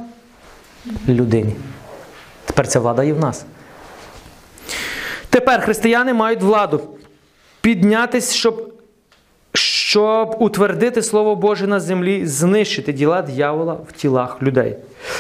Людині. 1.09 1.57
Тепер 2.45 2.69
ця 2.69 2.81
влада 2.81 3.05
є 3.05 3.13
в 3.13 3.21
нас. 3.21 3.45
Тепер 5.31 5.61
християни 5.61 6.15
мають 6.15 6.43
владу 6.43 6.81
піднятись, 7.61 8.33
щоб, 8.33 8.72
щоб 9.53 10.37
утвердити 10.39 11.03
Слово 11.03 11.37
Боже 11.37 11.67
на 11.67 11.81
землі, 11.81 12.27
знищити 12.27 12.93
діла 12.93 13.23
дьявола 13.23 13.77
в 13.89 13.93
тілах 13.93 14.43
людей. 14.43 14.77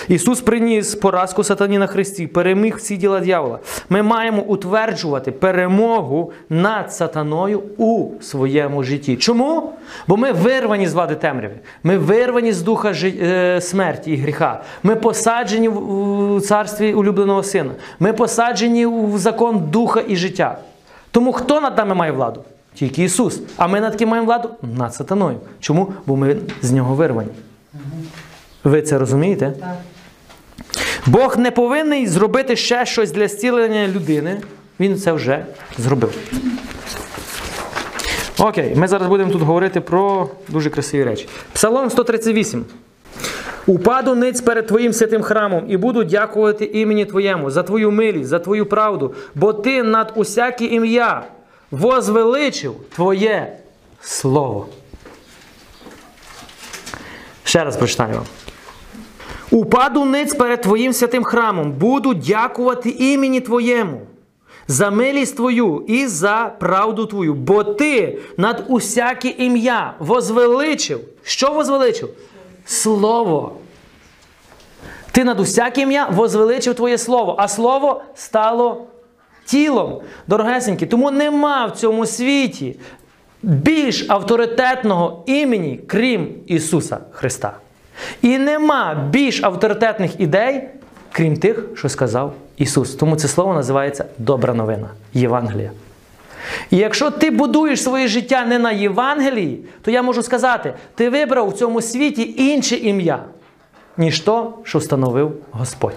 Ісус 0.08 0.40
приніс 0.40 0.94
поразку 0.94 1.44
сатані 1.44 1.78
на 1.78 1.86
Христі, 1.86 2.26
переміг 2.26 2.76
всі 2.76 2.96
діла 2.96 3.20
дьявола. 3.20 3.58
Ми 3.88 4.02
маємо 4.02 4.42
утверджувати 4.42 5.32
перемогу 5.32 6.32
над 6.50 6.92
сатаною 6.92 7.62
у 7.76 8.10
своєму 8.20 8.82
житті. 8.82 9.16
Чому? 9.16 9.72
Бо 10.06 10.16
ми 10.16 10.32
вирвані 10.32 10.86
з 10.86 10.94
влади 10.94 11.14
темряви. 11.14 11.54
Ми 11.82 11.98
вирвані 11.98 12.52
з 12.52 12.62
духа 12.62 12.92
е, 13.04 13.60
смерті 13.60 14.12
і 14.12 14.16
гріха. 14.16 14.62
Ми 14.82 14.96
посаджені 14.96 15.68
в 15.68 16.40
царстві 16.40 16.94
улюбленого 16.94 17.42
сина. 17.42 17.70
Ми 18.00 18.12
посаджені 18.12 18.86
в 18.86 19.18
закон 19.18 19.58
духа 19.70 20.02
і 20.08 20.16
життя. 20.16 20.58
Тому 21.10 21.32
хто 21.32 21.60
над 21.60 21.76
нами 21.76 21.94
має 21.94 22.12
владу? 22.12 22.44
Тільки 22.74 23.04
Ісус. 23.04 23.40
А 23.56 23.66
ми 23.68 23.80
над 23.80 23.96
ким 23.96 24.08
маємо 24.08 24.26
владу? 24.26 24.50
Над 24.76 24.94
сатаною. 24.94 25.38
Чому? 25.60 25.92
Бо 26.06 26.16
ми 26.16 26.36
з 26.62 26.72
нього 26.72 26.94
вирвані. 26.94 27.30
Ви 28.64 28.82
це 28.82 28.98
розумієте? 28.98 29.52
Так. 29.60 29.76
Бог 31.06 31.38
не 31.38 31.50
повинен 31.50 32.06
зробити 32.06 32.56
ще 32.56 32.86
щось 32.86 33.12
для 33.12 33.28
зцілення 33.28 33.88
людини. 33.88 34.40
Він 34.80 34.96
це 34.96 35.12
вже 35.12 35.46
зробив. 35.78 36.14
Окей, 38.38 38.74
ми 38.76 38.88
зараз 38.88 39.08
будемо 39.08 39.32
тут 39.32 39.42
говорити 39.42 39.80
про 39.80 40.28
дуже 40.48 40.70
красиві 40.70 41.04
речі. 41.04 41.28
Псалом 41.52 41.90
138. 41.90 42.64
Упаду 43.66 44.14
ниць 44.14 44.40
перед 44.40 44.66
Твоїм 44.66 44.92
святим 44.92 45.22
храмом 45.22 45.64
і 45.68 45.76
буду 45.76 46.04
дякувати 46.04 46.64
імені 46.64 47.04
Твоєму 47.04 47.50
за 47.50 47.62
Твою 47.62 47.90
милість, 47.90 48.28
за 48.28 48.38
Твою 48.38 48.66
правду, 48.66 49.14
бо 49.34 49.52
Ти 49.52 49.82
над 49.82 50.12
усяке 50.16 50.64
ім'я 50.64 51.24
возвеличив 51.72 52.74
Твоє 52.94 53.58
Слово. 54.00 54.66
Ще 57.44 57.64
раз 57.64 57.76
прочитаю 57.76 58.14
вам. 58.14 58.24
Упаду 59.50 60.04
ниць 60.04 60.34
перед 60.34 60.60
Твоїм 60.60 60.92
святим 60.92 61.24
храмом, 61.24 61.72
буду 61.72 62.14
дякувати 62.14 62.90
імені 62.90 63.40
Твоєму 63.40 64.00
за 64.68 64.90
милість 64.90 65.36
Твою 65.36 65.84
і 65.88 66.06
за 66.06 66.52
правду 66.60 67.06
Твою, 67.06 67.34
бо 67.34 67.64
Ти 67.64 68.18
над 68.36 68.64
усяке 68.68 69.28
ім'я 69.28 69.94
возвеличив. 69.98 71.00
Що 71.22 71.50
возвеличив? 71.50 72.08
Слово. 72.64 73.52
Ти 75.12 75.24
над 75.24 75.40
усяке 75.40 75.80
ім'я 75.80 76.08
возвеличив 76.12 76.74
Твоє 76.74 76.98
Слово, 76.98 77.36
а 77.38 77.48
Слово 77.48 78.02
стало 78.14 78.86
тілом. 79.44 80.00
Дорогесенькі, 80.26 80.86
тому 80.86 81.10
нема 81.10 81.66
в 81.66 81.72
цьому 81.72 82.06
світі 82.06 82.76
більш 83.42 84.06
авторитетного 84.08 85.22
імені, 85.26 85.80
крім 85.86 86.28
Ісуса 86.46 86.98
Христа. 87.12 87.52
І 88.22 88.38
нема 88.38 89.08
більш 89.10 89.42
авторитетних 89.42 90.20
ідей, 90.20 90.68
крім 91.12 91.36
тих, 91.36 91.64
що 91.74 91.88
сказав 91.88 92.34
Ісус. 92.56 92.94
Тому 92.94 93.16
це 93.16 93.28
слово 93.28 93.54
називається 93.54 94.04
добра 94.18 94.54
новина, 94.54 94.88
Євангелія. 95.14 95.70
І 96.70 96.76
якщо 96.76 97.10
ти 97.10 97.30
будуєш 97.30 97.82
своє 97.82 98.08
життя 98.08 98.44
не 98.44 98.58
на 98.58 98.72
Євангелії, 98.72 99.64
то 99.82 99.90
я 99.90 100.02
можу 100.02 100.22
сказати, 100.22 100.74
ти 100.94 101.10
вибрав 101.10 101.48
в 101.48 101.52
цьому 101.52 101.82
світі 101.82 102.34
інше 102.38 102.76
ім'я, 102.76 103.24
ніж 103.96 104.20
то, 104.20 104.54
що 104.64 104.78
встановив 104.78 105.32
Господь. 105.50 105.94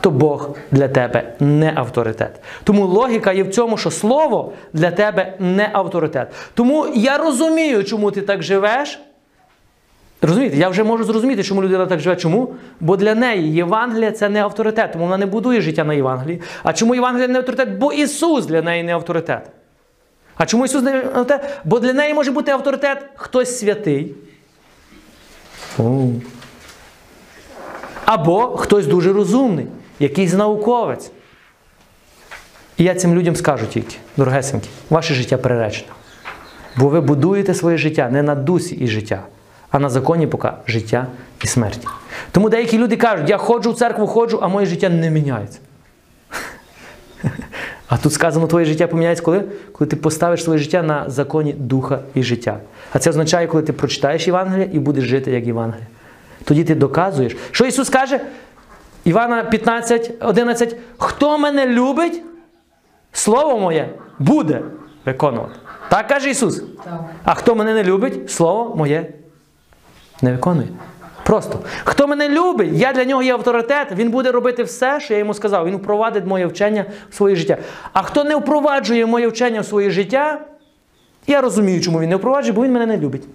То 0.00 0.10
Бог 0.10 0.50
для 0.70 0.88
тебе 0.88 1.34
не 1.40 1.72
авторитет. 1.76 2.40
Тому 2.64 2.86
логіка 2.86 3.32
є 3.32 3.42
в 3.42 3.50
цьому, 3.50 3.76
що 3.76 3.90
слово 3.90 4.52
для 4.72 4.90
тебе 4.90 5.34
не 5.38 5.70
авторитет. 5.72 6.28
Тому 6.54 6.86
я 6.94 7.18
розумію, 7.18 7.84
чому 7.84 8.10
ти 8.10 8.20
так 8.20 8.42
живеш. 8.42 9.00
Розумієте, 10.22 10.56
я 10.56 10.68
вже 10.68 10.84
можу 10.84 11.04
зрозуміти, 11.04 11.42
чому 11.42 11.62
людина 11.62 11.86
так 11.86 12.00
живе. 12.00 12.16
Чому? 12.16 12.54
Бо 12.80 12.96
для 12.96 13.14
неї 13.14 13.52
Євангелія 13.52 14.12
це 14.12 14.28
не 14.28 14.42
авторитет, 14.42 14.92
тому 14.92 15.04
вона 15.04 15.16
не 15.16 15.26
будує 15.26 15.60
життя 15.60 15.84
на 15.84 15.94
Євангелії. 15.94 16.40
А 16.62 16.72
чому 16.72 16.94
Євангелія 16.94 17.28
не 17.28 17.38
авторитет? 17.38 17.78
Бо 17.78 17.92
Ісус 17.92 18.46
для 18.46 18.62
неї 18.62 18.82
не 18.82 18.94
авторитет. 18.94 19.50
А 20.36 20.46
чому 20.46 20.64
Ісус 20.64 20.82
не 20.82 20.96
авторитет? 20.96 21.60
Бо 21.64 21.78
для 21.80 21.92
неї 21.92 22.14
може 22.14 22.30
бути 22.30 22.52
авторитет 22.52 23.06
хтось 23.14 23.58
святий. 23.58 24.14
Або 28.04 28.56
хтось 28.56 28.86
дуже 28.86 29.12
розумний, 29.12 29.66
якийсь 30.00 30.32
науковець. 30.32 31.10
І 32.76 32.84
я 32.84 32.94
цим 32.94 33.14
людям 33.14 33.36
скажу 33.36 33.66
тільки, 33.66 33.96
дорогесенькі, 34.16 34.68
ваше 34.90 35.14
життя 35.14 35.36
приречено. 35.36 35.92
Бо 36.76 36.88
ви 36.88 37.00
будуєте 37.00 37.54
своє 37.54 37.76
життя 37.76 38.10
не 38.10 38.22
на 38.22 38.34
дусі 38.34 38.74
і 38.74 38.86
життя, 38.86 39.22
а 39.70 39.78
на 39.78 39.90
законі 39.90 40.26
поки 40.26 40.48
життя 40.66 41.06
і 41.44 41.46
смерті. 41.46 41.88
Тому 42.32 42.50
деякі 42.50 42.78
люди 42.78 42.96
кажуть, 42.96 43.30
я 43.30 43.36
ходжу 43.36 43.70
в 43.70 43.74
церкву, 43.74 44.06
ходжу, 44.06 44.38
а 44.42 44.48
моє 44.48 44.66
життя 44.66 44.88
не 44.88 45.10
міняється. 45.10 45.58
А 47.88 47.96
тут 47.96 48.12
сказано, 48.12 48.46
твоє 48.46 48.66
життя 48.66 48.86
поміняється 48.86 49.24
коли? 49.24 49.44
Коли 49.72 49.88
ти 49.88 49.96
поставиш 49.96 50.44
своє 50.44 50.58
життя 50.58 50.82
на 50.82 51.10
законі 51.10 51.52
духа 51.52 51.98
і 52.14 52.22
життя. 52.22 52.58
А 52.92 52.98
це 52.98 53.10
означає, 53.10 53.46
коли 53.46 53.62
ти 53.62 53.72
прочитаєш 53.72 54.26
Євангелія 54.26 54.68
і 54.72 54.78
будеш 54.78 55.04
жити 55.04 55.30
як 55.30 55.46
Євангелія. 55.46 55.86
Тоді 56.44 56.64
ти 56.64 56.74
доказуєш. 56.74 57.36
Що 57.50 57.66
Ісус 57.66 57.88
каже? 57.88 58.20
Івана 59.04 59.44
15, 59.44 60.12
11. 60.20 60.76
Хто 60.98 61.38
мене 61.38 61.66
любить, 61.66 62.22
слово 63.12 63.58
моє 63.58 63.88
буде 64.18 64.62
виконувати. 65.06 65.54
Так 65.88 66.08
каже 66.08 66.30
Ісус. 66.30 66.62
Так. 66.84 67.00
А 67.24 67.34
хто 67.34 67.54
мене 67.54 67.74
не 67.74 67.84
любить, 67.84 68.30
слово 68.30 68.76
моє 68.76 69.12
не 70.22 70.32
виконує. 70.32 70.68
Просто. 71.22 71.58
Хто 71.84 72.06
мене 72.06 72.28
любить, 72.28 72.70
я 72.72 72.92
для 72.92 73.04
нього 73.04 73.22
є 73.22 73.32
авторитет, 73.32 73.92
він 73.92 74.10
буде 74.10 74.30
робити 74.32 74.62
все, 74.62 75.00
що 75.00 75.14
я 75.14 75.18
йому 75.18 75.34
сказав. 75.34 75.66
Він 75.66 75.76
впровадить 75.76 76.26
моє 76.26 76.46
вчення 76.46 76.84
в 77.10 77.14
своє 77.14 77.36
життя. 77.36 77.56
А 77.92 78.02
хто 78.02 78.24
не 78.24 78.36
впроваджує 78.36 79.06
моє 79.06 79.28
вчення 79.28 79.60
в 79.60 79.66
своє 79.66 79.90
життя, 79.90 80.40
я 81.26 81.40
розумію, 81.40 81.80
чому 81.80 82.00
він 82.00 82.08
не 82.10 82.16
впроваджує, 82.16 82.52
бо 82.52 82.64
він 82.64 82.72
мене 82.72 82.86
не 82.86 82.96
любить. 82.96 83.28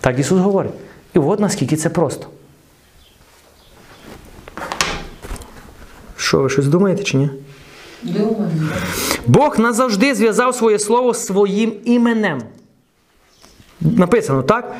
Так 0.00 0.18
Ісус 0.18 0.38
говорить. 0.40 0.72
І 1.14 1.18
от 1.18 1.40
наскільки 1.40 1.76
це 1.76 1.90
просто. 1.90 2.26
Що, 6.30 6.38
ви 6.38 6.48
щось 6.48 6.66
думаєте 6.66 7.02
чи 7.02 7.16
ні? 7.16 7.30
Думаю. 8.02 8.50
Бог 9.26 9.58
назавжди 9.58 10.14
зв'язав 10.14 10.54
своє 10.54 10.78
слово 10.78 11.14
своїм 11.14 11.72
іменем. 11.84 12.42
Написано 13.80 14.42
так? 14.42 14.74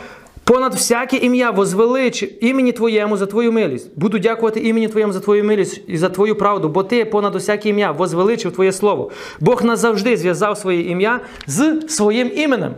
понад 0.45 0.75
всяке 0.75 1.17
ім'я 1.17 1.51
возвеличи 1.51 2.33
імені 2.41 2.73
Твоєму 2.73 3.17
за 3.17 3.27
Твою 3.27 3.53
милість. 3.53 3.99
Буду 3.99 4.19
дякувати 4.19 4.61
імені 4.61 4.89
Твоєму 4.89 5.13
за 5.13 5.21
Твою 5.21 5.45
милість 5.45 5.81
і 5.87 5.99
за 5.99 6.09
Твою 6.09 6.37
правду, 6.37 6.69
бо 6.69 6.83
Ти 6.83 7.05
понад 7.05 7.35
усяке 7.35 7.69
ім'я 7.69 7.93
возвеличив 7.93 8.53
Твоє 8.53 8.73
Слово. 8.73 9.11
Бог 9.41 9.65
назавжди 9.65 10.17
зв'язав 10.17 10.59
своє 10.59 10.81
ім'я 10.81 11.21
з 11.47 11.81
своїм 11.89 12.31
іменем. 12.35 12.75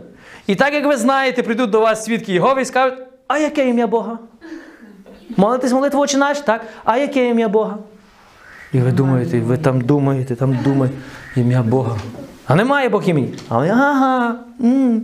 І 0.47 0.55
так 0.55 0.73
як 0.73 0.85
ви 0.85 0.97
знаєте, 0.97 1.43
прийдуть 1.43 1.69
до 1.69 1.79
вас 1.79 2.05
свідки 2.05 2.33
Єгови 2.33 2.61
і 2.61 2.65
скажуть, 2.65 2.99
а 3.27 3.39
яке 3.39 3.69
ім'я 3.69 3.87
Бога? 3.87 4.19
Молитесь 5.37 5.71
молитву 5.71 6.01
«Отче 6.01 6.17
наш, 6.17 6.39
так? 6.39 6.61
А 6.83 6.97
яке 6.97 7.29
ім'я 7.29 7.49
Бога? 7.49 7.77
І 8.73 8.79
ви 8.79 8.91
думаєте, 8.91 9.39
ви 9.39 9.57
там 9.57 9.81
думаєте, 9.81 10.35
там 10.35 10.59
думаєте, 10.63 10.97
ім'я 11.35 11.63
Бога. 11.63 11.97
А 12.47 12.55
немає 12.55 12.89
Бог 12.89 13.03
імені. 13.09 13.33
А 13.49 13.57
вони, 13.57 13.69
ага, 13.69 14.35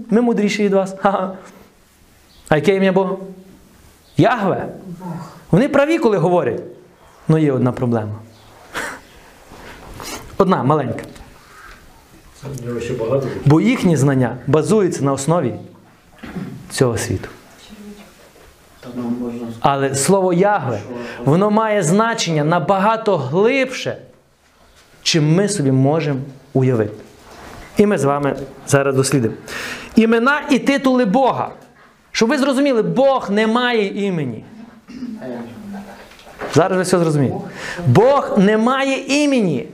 ми 0.10 0.22
мудріші 0.22 0.64
від 0.64 0.74
вас. 0.74 0.96
Ага. 1.04 1.34
А 2.50 2.56
яке 2.56 2.76
ім'я 2.76 2.92
Бога? 2.92 3.16
Ягве. 4.18 4.68
Вони 5.52 5.70
праві, 5.70 5.98
коли 6.00 6.18
говорять. 6.18 6.62
Ну 7.28 7.38
є 7.38 7.52
одна 7.52 7.72
проблема. 7.72 8.16
Одна 10.38 10.64
маленька. 10.64 11.04
Бо 13.46 13.62
їхні 13.62 13.98
знання 13.98 14.38
базуються 14.48 15.04
на 15.04 15.14
основі 15.14 15.54
цього 16.70 16.98
світу. 16.98 17.30
Та 17.68 17.74
нам 17.74 17.88
можна 17.88 17.98
сказати. 17.98 18.69
Але 19.60 19.96
слово 19.96 20.34
Ягве, 20.34 20.80
воно 21.26 21.52
має 21.52 21.84
значення 21.84 22.44
набагато 22.44 23.18
глибше, 23.18 23.98
чим 25.04 25.36
ми 25.36 25.50
собі 25.50 25.72
можемо 25.72 26.20
уявити. 26.54 26.94
І 27.78 27.86
ми 27.86 27.98
з 27.98 28.04
вами 28.04 28.36
зараз 28.68 28.96
дослідимо. 28.96 29.34
Імена 29.96 30.42
і 30.50 30.60
титули 30.60 31.06
Бога. 31.06 31.50
Щоб 32.12 32.30
ви 32.30 32.38
зрозуміли, 32.38 32.82
Бог 32.82 33.32
не 33.32 33.48
має 33.48 34.06
імені. 34.08 34.44
Зараз 36.54 36.78
ви 36.78 36.84
все 36.84 37.00
зрозумієте. 37.00 37.38
Бог 37.88 38.38
не 38.38 38.58
має 38.58 39.24
імені. 39.24 39.68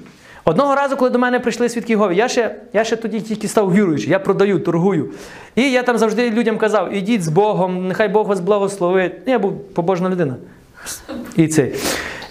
Одного 0.47 0.75
разу, 0.75 0.97
коли 0.97 1.09
до 1.09 1.19
мене 1.19 1.39
прийшли 1.39 1.69
свідки 1.69 1.93
Єгови, 1.93 2.15
я 2.15 2.27
ще, 2.27 2.55
я 2.73 2.83
ще 2.83 2.95
тоді 2.95 3.21
тільки 3.21 3.47
став 3.47 3.73
віруючий, 3.73 4.09
я 4.09 4.19
продаю, 4.19 4.59
торгую. 4.59 5.09
І 5.55 5.71
я 5.71 5.83
там 5.83 5.97
завжди 5.97 6.31
людям 6.31 6.57
казав: 6.57 6.93
ідіть 6.93 7.23
з 7.23 7.27
Богом, 7.27 7.87
нехай 7.87 8.07
Бог 8.07 8.27
вас 8.27 8.39
благословить. 8.39 9.13
Я 9.25 9.39
був 9.39 9.59
побожна 9.59 10.09
людина. 10.09 10.35
І 11.35 11.47
це. 11.47 11.71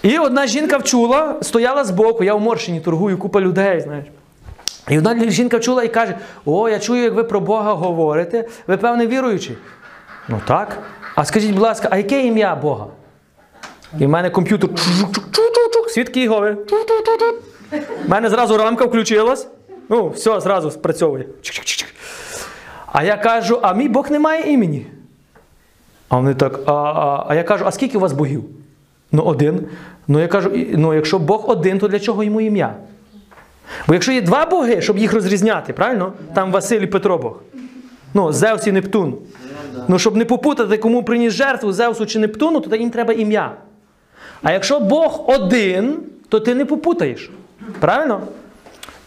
І 0.03 0.17
одна 0.17 0.47
жінка 0.47 0.77
вчула, 0.77 1.35
стояла 1.41 1.83
збоку, 1.83 2.23
я 2.23 2.35
в 2.35 2.41
Морщині 2.41 2.79
торгую, 2.79 3.17
купа 3.17 3.41
людей, 3.41 3.81
знаєш. 3.81 4.05
І 4.89 4.97
одна 4.97 5.29
жінка 5.29 5.57
вчула 5.57 5.83
і 5.83 5.87
каже: 5.87 6.15
О, 6.45 6.69
я 6.69 6.79
чую, 6.79 7.03
як 7.03 7.13
ви 7.13 7.23
про 7.23 7.39
Бога 7.39 7.73
говорите, 7.73 8.47
ви 8.67 8.77
певне 8.77 9.07
віруючий. 9.07 9.57
Ну 10.29 10.41
так. 10.47 10.77
А 11.15 11.25
скажіть, 11.25 11.51
будь 11.51 11.61
ласка, 11.61 11.87
а 11.91 11.97
яке 11.97 12.25
ім'я 12.25 12.55
Бога? 12.55 12.85
І 13.99 14.05
в 14.05 14.09
мене 14.09 14.29
комп'ютер 14.29 14.69
свідки 15.87 16.21
Єгови. 16.21 16.57
У 18.05 18.09
мене 18.09 18.29
зразу 18.29 18.57
рамка 18.57 18.85
включилась. 18.85 19.47
Ну, 19.89 20.09
все, 20.09 20.39
зразу 20.39 20.71
спрацьовує. 20.71 21.25
А 22.85 23.03
я 23.03 23.17
кажу, 23.17 23.59
а 23.61 23.73
мій 23.73 23.89
Бог 23.89 24.11
не 24.11 24.19
має 24.19 24.53
імені. 24.53 24.85
А 26.09 26.17
вони 26.17 26.33
так, 26.33 26.59
а, 26.65 26.71
а, 26.71 27.25
а 27.27 27.35
я 27.35 27.43
кажу, 27.43 27.65
а 27.67 27.71
скільки 27.71 27.97
у 27.97 28.01
вас 28.01 28.13
богів? 28.13 28.43
Ну, 29.11 29.23
один. 29.23 29.67
Ну, 30.07 30.19
я 30.19 30.27
кажу, 30.27 30.51
ну, 30.73 30.93
якщо 30.93 31.19
Бог 31.19 31.49
один, 31.49 31.79
то 31.79 31.87
для 31.87 31.99
чого 31.99 32.23
йому 32.23 32.41
ім'я? 32.41 32.75
Бо 33.87 33.93
якщо 33.93 34.11
є 34.11 34.21
два 34.21 34.45
боги, 34.45 34.81
щоб 34.81 34.97
їх 34.97 35.13
розрізняти, 35.13 35.73
правильно? 35.73 36.13
Там 36.33 36.51
Василь 36.51 36.81
і 36.81 36.87
Петро 36.87 37.17
Бог. 37.17 37.41
Ну, 38.13 38.33
Зевс 38.33 38.67
і 38.67 38.71
Нептун. 38.71 39.17
Ну, 39.87 39.99
щоб 39.99 40.17
не 40.17 40.25
попутати, 40.25 40.77
кому 40.77 41.03
приніс 41.03 41.33
жертву 41.33 41.71
Зевсу 41.71 42.05
чи 42.05 42.19
Нептуну, 42.19 42.59
то 42.59 42.75
їм 42.75 42.89
треба 42.89 43.13
ім'я. 43.13 43.51
А 44.43 44.51
якщо 44.51 44.79
Бог 44.79 45.23
один, 45.27 45.99
то 46.29 46.39
ти 46.39 46.55
не 46.55 46.65
попутаєш. 46.65 47.31
Правильно? 47.79 48.21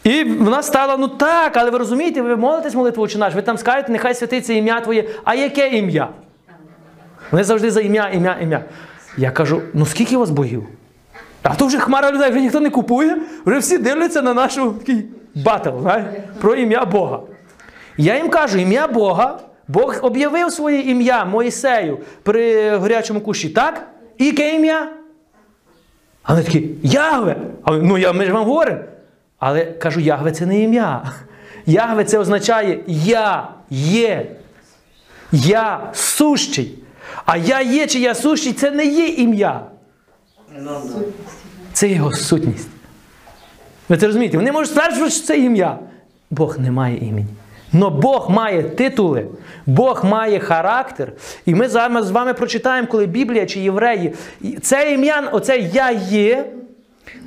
І 0.04 0.24
вона 0.24 0.62
стала, 0.62 0.96
ну 0.96 1.08
так, 1.08 1.56
але 1.56 1.70
ви 1.70 1.78
розумієте, 1.78 2.22
ви 2.22 2.36
молитесь 2.36 2.74
молитву 2.74 3.02
«Отче 3.02 3.18
наш, 3.18 3.34
ви 3.34 3.42
там 3.42 3.58
скажете, 3.58 3.92
нехай 3.92 4.14
святиться 4.14 4.52
ім'я 4.52 4.80
Твоє. 4.80 5.08
А 5.24 5.34
яке 5.34 5.68
ім'я? 5.68 6.08
Вони 7.30 7.44
завжди 7.44 7.70
за 7.70 7.80
ім'я, 7.80 8.08
ім'я, 8.08 8.36
ім'я. 8.42 8.64
Я 9.16 9.30
кажу, 9.30 9.62
ну 9.74 9.86
скільки 9.86 10.16
у 10.16 10.20
вас 10.20 10.30
богів? 10.30 10.66
А 11.42 11.54
то 11.54 11.66
вже 11.66 11.78
хмара 11.78 12.12
людей, 12.12 12.30
вже 12.30 12.40
ніхто 12.40 12.60
не 12.60 12.70
купує, 12.70 13.18
вже 13.46 13.58
всі 13.58 13.78
дивляться 13.78 14.22
на 14.22 14.34
нашу 14.34 14.72
такий 14.72 15.04
батл 15.34 15.70
про 16.40 16.54
ім'я 16.54 16.84
Бога. 16.84 17.20
Я 17.96 18.16
їм 18.16 18.28
кажу, 18.28 18.58
ім'я 18.58 18.86
Бога, 18.86 19.38
Бог 19.68 19.98
об'явив 20.02 20.52
своє 20.52 20.80
ім'я 20.80 21.24
Моїсею 21.24 21.98
при 22.22 22.70
горячому 22.76 23.20
кущі, 23.20 23.48
так? 23.48 23.86
І 24.18 24.26
яке 24.26 24.54
ім'я? 24.54 24.88
А 26.28 26.32
вони 26.32 26.44
такі, 26.44 26.70
Ягве. 26.82 27.36
А 27.62 27.72
ну 27.72 27.98
я, 27.98 28.12
ми 28.12 28.24
ж 28.24 28.32
вам 28.32 28.44
говоримо. 28.44 28.78
Але 29.38 29.64
кажу, 29.64 30.00
Ягве 30.00 30.32
це 30.32 30.46
не 30.46 30.60
ім'я. 30.60 31.12
Ягве 31.66 32.04
це 32.04 32.18
означає 32.18 32.80
Я 32.86 33.48
є. 33.70 34.26
Я 35.32 35.90
сущий. 35.94 36.78
А 37.26 37.36
я 37.36 37.60
є 37.60 37.86
чи 37.86 38.00
я 38.00 38.14
сущий 38.14 38.52
це 38.52 38.70
не 38.70 38.86
є 38.86 39.06
ім'я. 39.06 39.60
Це 41.72 41.88
його 41.88 42.12
сутність. 42.12 42.68
Ви 43.88 43.96
це 43.96 44.06
розумієте? 44.06 44.36
Вони 44.36 44.52
можуть 44.52 44.70
стверджувати, 44.70 45.10
що 45.10 45.26
це 45.26 45.38
ім'я. 45.38 45.78
Бог 46.30 46.58
не 46.58 46.70
має 46.70 46.96
імені. 46.96 47.26
Но 47.78 47.90
Бог 47.90 48.30
має 48.30 48.62
титули, 48.62 49.26
Бог 49.66 50.04
має 50.04 50.38
характер. 50.38 51.12
І 51.46 51.54
ми 51.54 51.68
з 51.68 51.74
вами, 51.74 52.02
з 52.02 52.10
вами 52.10 52.34
прочитаємо, 52.34 52.88
коли 52.88 53.06
Біблія 53.06 53.46
чи 53.46 53.60
євреї. 53.60 54.14
Це 54.62 54.92
ім'я, 54.92 55.28
оце 55.32 55.58
я 55.58 55.90
є. 55.90 56.44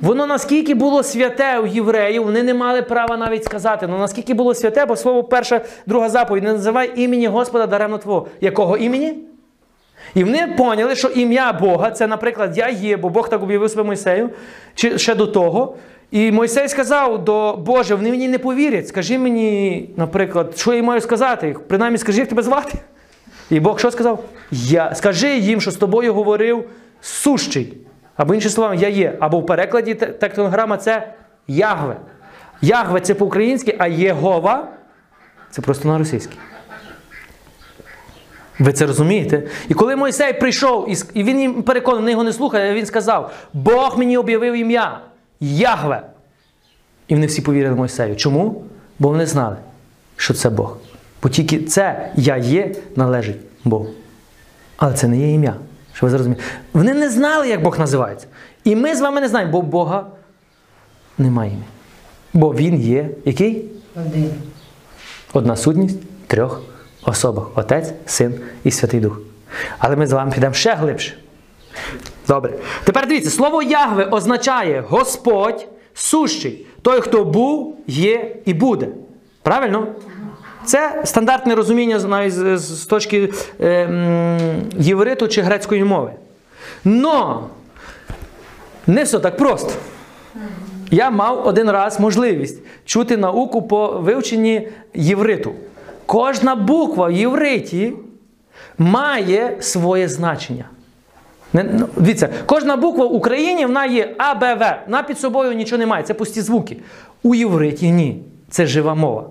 Воно 0.02 0.26
наскільки 0.26 0.74
було 0.74 1.02
святе 1.02 1.58
у 1.58 1.66
євреїв, 1.66 2.24
вони 2.24 2.42
не 2.42 2.54
мали 2.54 2.82
права 2.82 3.16
навіть 3.16 3.44
сказати. 3.44 3.86
Ну 3.86 3.98
наскільки 3.98 4.34
було 4.34 4.54
святе, 4.54 4.86
бо 4.86 4.96
слово 4.96 5.24
перша, 5.24 5.60
друга 5.86 6.08
заповідь, 6.08 6.44
не 6.44 6.52
називай 6.52 6.90
імені 6.96 7.26
Господа 7.26 7.66
даремно 7.66 7.98
Твого. 7.98 8.26
Якого 8.40 8.76
імені? 8.76 9.14
І 10.14 10.24
вони 10.24 10.54
поняли, 10.56 10.96
що 10.96 11.08
ім'я 11.08 11.52
Бога 11.52 11.90
це, 11.90 12.06
наприклад, 12.06 12.58
я 12.58 12.68
є, 12.68 12.96
бо 12.96 13.08
Бог 13.08 13.28
так 13.28 13.42
об'явив 13.42 13.70
себе 13.70 13.82
Мойсею, 13.82 14.30
чи 14.74 14.98
ще 14.98 15.14
до 15.14 15.26
того. 15.26 15.76
І 16.12 16.32
Мойсей 16.32 16.68
сказав 16.68 17.24
до 17.24 17.56
Боже, 17.56 17.94
вони 17.94 18.10
мені 18.10 18.28
не 18.28 18.38
повірять. 18.38 18.88
Скажи 18.88 19.18
мені, 19.18 19.90
наприклад, 19.96 20.52
що 20.56 20.72
я 20.74 20.82
маю 20.82 21.00
сказати? 21.00 21.56
Принаймні, 21.68 21.98
скажи, 21.98 22.18
як 22.20 22.28
тебе 22.28 22.42
звати. 22.42 22.78
І 23.50 23.60
Бог 23.60 23.78
що 23.78 23.90
сказав? 23.90 24.24
Я. 24.50 24.94
Скажи 24.94 25.38
їм, 25.38 25.60
що 25.60 25.70
з 25.70 25.76
тобою 25.76 26.14
говорив 26.14 26.64
сущий. 27.00 27.76
Або 28.16 28.34
іншими 28.34 28.52
словами, 28.52 28.76
я 28.76 28.88
є. 28.88 29.16
Або 29.20 29.40
в 29.40 29.46
перекладі 29.46 29.94
те- 29.94 30.06
тектонограма 30.06 30.76
це 30.76 31.12
Ягве. 31.48 31.96
Ягве 32.62 33.00
це 33.00 33.14
по-українськи, 33.14 33.76
а 33.78 33.86
Єгова 33.86 34.68
це 35.50 35.62
просто 35.62 35.88
на 35.88 35.98
російській. 35.98 36.36
Ви 38.58 38.72
це 38.72 38.86
розумієте? 38.86 39.42
І 39.68 39.74
коли 39.74 39.96
Мойсей 39.96 40.32
прийшов, 40.32 40.88
і, 41.14 41.22
він 41.22 41.40
їм 41.40 41.62
переконаний, 41.62 42.12
його 42.12 42.24
не 42.24 42.32
слухає, 42.32 42.74
він 42.74 42.86
сказав: 42.86 43.32
Бог 43.52 43.98
мені 43.98 44.16
об'явив 44.18 44.54
ім'я 44.54 45.00
Ягве. 45.42 46.02
І 47.08 47.14
вони 47.14 47.26
всі 47.26 47.42
повірили 47.42 47.76
Мойсею. 47.76 48.16
Чому? 48.16 48.64
Бо 48.98 49.08
вони 49.08 49.26
знали, 49.26 49.56
що 50.16 50.34
це 50.34 50.50
Бог. 50.50 50.76
Бо 51.22 51.28
тільки 51.28 51.62
це 51.62 52.12
я 52.16 52.36
є 52.36 52.74
належить 52.96 53.36
Богу. 53.64 53.88
Але 54.76 54.94
це 54.94 55.08
не 55.08 55.18
є 55.18 55.32
ім'я. 55.32 55.54
Що 55.92 56.06
ви 56.06 56.10
зрозумієте? 56.10 56.44
Вони 56.72 56.94
не 56.94 57.10
знали, 57.10 57.48
як 57.48 57.62
Бог 57.62 57.78
називається. 57.78 58.26
І 58.64 58.76
ми 58.76 58.94
з 58.94 59.00
вами 59.00 59.20
не 59.20 59.28
знаємо, 59.28 59.52
бо 59.52 59.62
Бога 59.62 60.06
немає 61.18 61.50
ім'я. 61.50 61.64
Бо 62.32 62.54
Він 62.54 62.80
є 62.80 63.08
який? 63.24 63.64
Один. 63.96 64.30
Одна 65.32 65.56
сутність 65.56 65.98
в 66.02 66.26
трьох 66.26 66.62
особах: 67.02 67.58
Отець, 67.58 67.92
Син 68.06 68.40
і 68.64 68.70
Святий 68.70 69.00
Дух. 69.00 69.20
Але 69.78 69.96
ми 69.96 70.06
з 70.06 70.12
вами 70.12 70.32
підемо 70.32 70.54
ще 70.54 70.74
глибше. 70.74 71.14
Добре. 72.28 72.52
Тепер 72.84 73.06
дивіться, 73.08 73.30
слово 73.30 73.62
Ягве 73.62 74.04
означає 74.04 74.84
Господь 74.88 75.68
сущий, 75.94 76.66
той, 76.82 77.00
хто 77.00 77.24
був, 77.24 77.78
є 77.86 78.36
і 78.44 78.54
буде. 78.54 78.88
Правильно? 79.42 79.86
Це 80.64 81.02
стандартне 81.04 81.54
розуміння 81.54 81.98
навіть 81.98 82.32
з, 82.58 82.86
точки 82.86 83.32
е, 83.60 83.68
м, 83.68 84.62
євриту 84.78 85.28
чи 85.28 85.42
грецької 85.42 85.84
мови. 85.84 86.12
Но 86.84 87.48
не 88.86 89.02
все 89.02 89.18
так 89.18 89.36
просто. 89.36 89.72
Я 90.90 91.10
мав 91.10 91.46
один 91.46 91.70
раз 91.70 92.00
можливість 92.00 92.62
чути 92.84 93.16
науку 93.16 93.62
по 93.62 93.88
вивченні 93.88 94.68
євриту. 94.94 95.52
Кожна 96.06 96.54
буква 96.54 97.06
в 97.06 97.12
євриті 97.12 97.92
має 98.78 99.56
своє 99.60 100.08
значення. 100.08 100.64
Не- 101.52 101.64
ну, 101.64 101.88
Дивіться, 101.96 102.28
кожна 102.46 102.76
буква 102.76 103.06
в 103.06 103.14
Україні 103.14 103.66
вона 103.66 103.86
є 103.86 104.14
А, 104.18 104.34
Б, 104.34 104.54
В. 104.54 104.78
Вона 104.86 105.02
під 105.02 105.18
собою 105.18 105.52
нічого 105.52 105.78
не 105.78 105.86
має. 105.86 106.02
Це 106.02 106.14
пусті 106.14 106.40
звуки. 106.42 106.76
У 107.22 107.34
євриті 107.34 107.90
ні. 107.90 108.22
Це 108.50 108.66
жива 108.66 108.94
мова. 108.94 109.24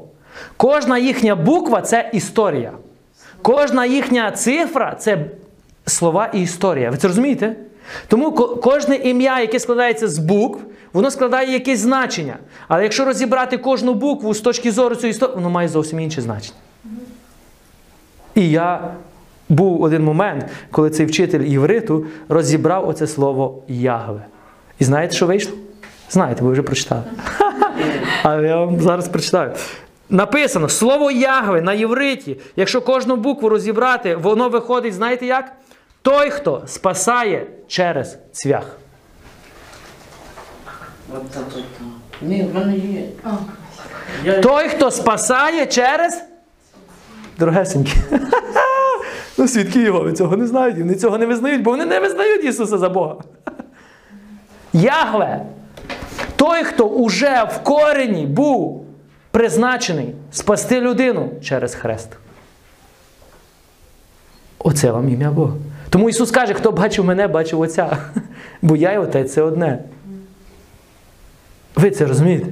Кожна 0.58 0.98
їхня 0.98 1.36
буква 1.36 1.82
це 1.82 2.10
історія. 2.14 2.72
Кожна 3.42 3.86
їхня 3.86 4.32
цифра 4.32 4.96
це 5.00 5.26
слова 5.86 6.30
і 6.34 6.42
історія. 6.42 6.90
Ви 6.92 6.98
це 6.98 7.08
розумієте? 7.08 7.56
Тому 8.08 8.32
кожне 8.32 8.96
ім'я, 8.96 9.40
яке 9.40 9.60
складається 9.60 10.08
з 10.08 10.18
букв, 10.20 10.60
воно 10.94 11.12
складає 11.12 11.54
якесь 11.54 11.80
значення. 11.80 12.38
Але 12.68 12.84
якщо 12.84 13.06
розібрати 13.06 13.58
кожну 13.58 13.94
букву 13.94 14.34
з 14.34 14.42
точки 14.42 14.72
зору 14.72 14.96
цієї 14.96 15.12
історії, 15.12 15.36
воно 15.36 15.50
має 15.50 15.68
зовсім 15.68 16.00
інше 16.00 16.22
значення. 16.22 16.58
І 18.36 18.50
я 18.50 18.94
був 19.52 19.82
один 19.82 20.04
момент, 20.04 20.46
коли 20.72 20.90
цей 20.90 21.06
вчитель 21.06 21.42
євриту 21.42 22.06
розібрав 22.30 22.90
оце 22.90 23.08
слово 23.08 23.64
Ягве. 23.68 24.26
І 24.80 24.84
знаєте, 24.84 25.16
що 25.16 25.26
вийшло? 25.26 25.54
Знаєте, 26.10 26.44
ви 26.44 26.52
вже 26.52 26.62
прочитали. 26.62 27.04
Але 28.24 28.48
я 28.48 28.56
вам 28.56 28.80
зараз 28.80 29.08
прочитаю. 29.08 29.52
Написано 30.10 30.70
слово 30.70 31.12
Ягве 31.12 31.62
на 31.62 31.74
євриті. 31.74 32.40
Якщо 32.56 32.82
кожну 32.82 33.16
букву 33.16 33.50
розібрати, 33.50 34.16
воно 34.16 34.50
виходить, 34.50 34.94
знаєте 34.94 35.26
як? 35.26 35.52
Той, 36.02 36.30
хто 36.30 36.64
спасає 36.66 37.48
через 37.68 38.18
цвях. 38.32 38.78
Ні, 42.22 42.48
в 42.52 42.56
мене 42.56 42.78
є. 42.78 43.04
Той, 44.42 44.68
хто 44.68 44.92
спасає 44.92 45.66
через. 45.66 46.24
Дорогесенькі. 47.40 47.94
Ну, 49.38 49.48
свідки 49.48 49.82
його 49.82 50.12
цього 50.12 50.38
не 50.38 50.48
знають, 50.48 50.78
вони 50.78 50.96
цього 50.96 51.18
не 51.18 51.26
визнають, 51.26 51.64
бо 51.64 51.72
вони 51.72 51.86
не 51.86 52.00
визнають 52.00 52.44
Ісуса 52.44 52.78
за 52.78 52.90
Бога. 52.90 53.16
Ягве. 54.74 55.46
Той, 56.36 56.64
хто 56.64 56.86
уже 56.86 57.44
в 57.44 57.64
корені 57.64 58.26
був 58.26 58.86
призначений 59.32 60.16
спасти 60.32 60.82
людину 60.82 61.30
через 61.42 61.76
хрест. 61.76 62.10
Оце 64.60 64.92
вам 64.92 65.10
ім'я 65.10 65.32
Бога. 65.32 65.54
Тому 65.90 66.10
Ісус 66.10 66.32
каже, 66.32 66.54
хто 66.54 66.72
бачив 66.72 67.06
мене, 67.06 67.28
бачив 67.28 67.60
Отця. 67.60 67.98
Бо 68.62 68.76
я 68.76 68.92
і 68.92 68.98
Отець 68.98 69.34
це 69.34 69.42
одне. 69.42 69.80
Ви 71.76 71.92
це 71.92 72.06
розумієте? 72.06 72.48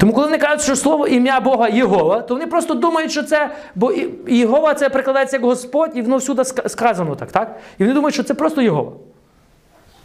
Тому, 0.00 0.12
коли 0.12 0.26
вони 0.26 0.38
кажуть, 0.38 0.60
що 0.60 0.76
слово 0.76 1.06
ім'я 1.06 1.40
Бога 1.40 1.68
Єгова, 1.68 2.20
то 2.20 2.34
вони 2.34 2.46
просто 2.46 2.74
думають, 2.74 3.10
що 3.10 3.22
це, 3.22 3.50
бо 3.74 3.92
Єгова 4.28 4.74
це 4.74 4.88
прикладається 4.88 5.36
як 5.36 5.44
Господь, 5.44 5.90
і 5.94 6.02
воно 6.02 6.16
всюди 6.16 6.44
сказано 6.44 7.14
так, 7.14 7.32
так? 7.32 7.56
І 7.78 7.82
вони 7.82 7.94
думають, 7.94 8.14
що 8.14 8.22
це 8.22 8.34
просто 8.34 8.62
Єгова. 8.62 8.92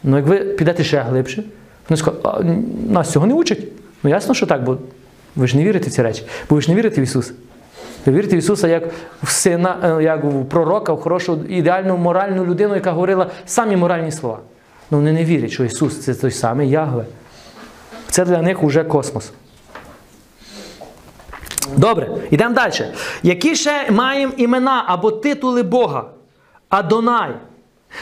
Ну, 0.04 0.16
як 0.16 0.26
ви 0.26 0.38
підете 0.38 0.84
ще 0.84 1.00
глибше, 1.00 1.44
вони 1.88 1.96
скажуть, 1.96 2.20
а, 2.24 2.40
нас 2.88 3.10
цього 3.10 3.26
не 3.26 3.34
учать. 3.34 3.58
Ну 4.02 4.10
ясно, 4.10 4.34
що 4.34 4.46
так, 4.46 4.64
бо 4.64 4.78
ви 5.36 5.46
ж 5.46 5.56
не 5.56 5.64
вірите 5.64 5.90
в 5.90 5.92
ці 5.92 6.02
речі, 6.02 6.22
бо 6.50 6.56
ви 6.56 6.62
ж 6.62 6.70
не 6.70 6.76
вірите 6.76 7.00
в 7.00 7.04
Ісуса. 7.04 7.32
Ви 8.06 8.12
вірите 8.12 8.36
в 8.36 8.38
Ісуса 8.38 8.68
як 8.68 8.84
в 9.22 9.30
сина, 9.30 9.96
е, 9.98 10.02
як 10.02 10.24
в 10.24 10.44
пророка, 10.44 10.92
в 10.92 11.00
хорошу, 11.00 11.38
ідеальну 11.48 11.96
моральну 11.96 12.46
людину, 12.46 12.74
яка 12.74 12.92
говорила 12.92 13.30
самі 13.46 13.76
моральні 13.76 14.12
слова. 14.12 14.38
Ну 14.90 14.98
вони 14.98 15.12
не 15.12 15.24
вірять, 15.24 15.50
що 15.50 15.64
Ісус 15.64 15.98
це 15.98 16.14
той 16.14 16.30
самий 16.30 16.70
Ягве. 16.70 17.04
Це 18.12 18.24
для 18.24 18.42
них 18.42 18.62
уже 18.62 18.84
космос. 18.84 19.32
Добре, 21.76 22.10
йдемо 22.30 22.54
далі. 22.54 22.72
Які 23.22 23.54
ще 23.54 23.90
маємо 23.90 24.32
імена 24.36 24.84
або 24.86 25.10
титули 25.10 25.62
Бога? 25.62 26.04
Адонай. 26.68 27.30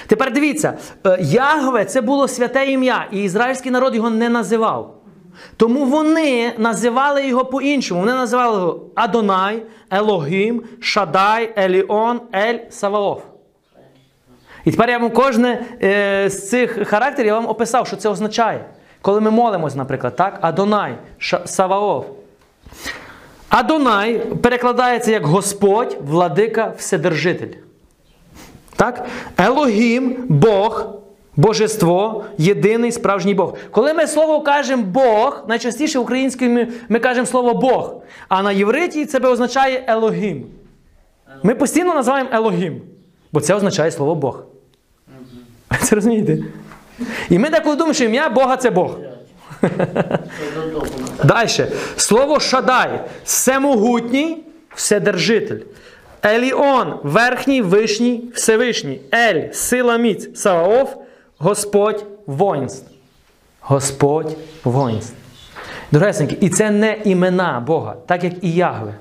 Тепер 0.06 0.32
дивіться, 0.32 0.78
е, 1.06 1.18
Ягве 1.20 1.84
це 1.84 2.00
було 2.00 2.28
святе 2.28 2.66
ім'я, 2.66 3.06
і 3.10 3.22
ізраїльський 3.22 3.72
народ 3.72 3.94
його 3.94 4.10
не 4.10 4.28
називав. 4.28 4.94
Тому 5.56 5.84
вони 5.84 6.52
називали 6.58 7.26
його 7.26 7.44
по-іншому. 7.44 8.00
Вони 8.00 8.12
називали 8.12 8.54
його 8.54 8.86
Адонай, 8.94 9.62
Елогім, 9.90 10.62
Шадай, 10.80 11.52
Еліон, 11.58 12.20
Ель 12.34 12.58
Саваоф. 12.70 13.22
І 14.64 14.70
тепер 14.70 14.90
я 14.90 14.98
вам 14.98 15.10
кожне 15.10 15.66
е, 15.82 16.30
з 16.30 16.48
цих 16.50 16.88
характерів 16.88 17.26
я 17.26 17.34
вам 17.34 17.48
описав, 17.48 17.86
що 17.86 17.96
це 17.96 18.08
означає. 18.08 18.64
Коли 19.02 19.20
ми 19.20 19.30
молимось, 19.30 19.74
наприклад, 19.74 20.16
так? 20.16 20.38
Адонай, 20.40 20.94
Саваоф. 21.44 22.06
Адонай 23.48 24.18
перекладається 24.18 25.10
як 25.10 25.26
Господь, 25.26 25.98
владика, 26.04 26.74
вседержитель. 26.78 27.56
Так? 28.76 29.06
Елогім 29.38 30.16
Бог, 30.28 30.86
Божество, 31.36 32.24
єдиний 32.38 32.92
справжній 32.92 33.34
Бог. 33.34 33.54
Коли 33.70 33.94
ми 33.94 34.06
слово 34.06 34.40
кажемо 34.40 34.82
Бог, 34.82 35.44
найчастіше 35.48 35.98
українською 35.98 36.50
ми, 36.50 36.68
ми 36.88 36.98
кажемо 36.98 37.26
слово 37.26 37.54
Бог. 37.54 37.94
А 38.28 38.42
на 38.42 38.52
євриті 38.52 39.06
це 39.06 39.18
означає 39.18 39.84
Елогім. 39.88 40.46
Ми 41.42 41.54
постійно 41.54 41.94
називаємо 41.94 42.30
Елогім, 42.32 42.80
бо 43.32 43.40
це 43.40 43.54
означає 43.54 43.90
слово 43.90 44.14
Бог. 44.14 44.44
Це 45.82 45.94
розумієте? 45.94 46.38
І 47.28 47.38
ми 47.38 47.50
деколи 47.50 47.76
думаємо, 47.76 47.94
що 47.94 48.04
ім'я 48.04 48.28
Бога 48.28 48.56
це 48.56 48.70
Бог. 48.70 48.96
Далі. 51.24 51.48
Слово 51.96 52.40
Шадай 52.40 53.00
всемогутній, 53.24 54.44
вседержитель. 54.74 55.58
Еліон 56.24 56.94
верхній, 57.02 57.62
вишній, 57.62 58.24
всевишній. 58.34 59.00
Ель 59.14 59.52
сила 59.52 59.96
міць. 59.96 60.38
Саваоф 60.40 60.94
Господь 61.38 62.06
воїнств. 62.26 62.90
Господь 63.60 64.36
воїнств. 64.64 65.14
Дорогесенькі, 65.92 66.36
і 66.40 66.48
це 66.48 66.70
не 66.70 66.96
імена 67.04 67.60
Бога, 67.66 67.96
так 68.06 68.24
як 68.24 68.32
і 68.42 68.52
Ягве. 68.52 68.94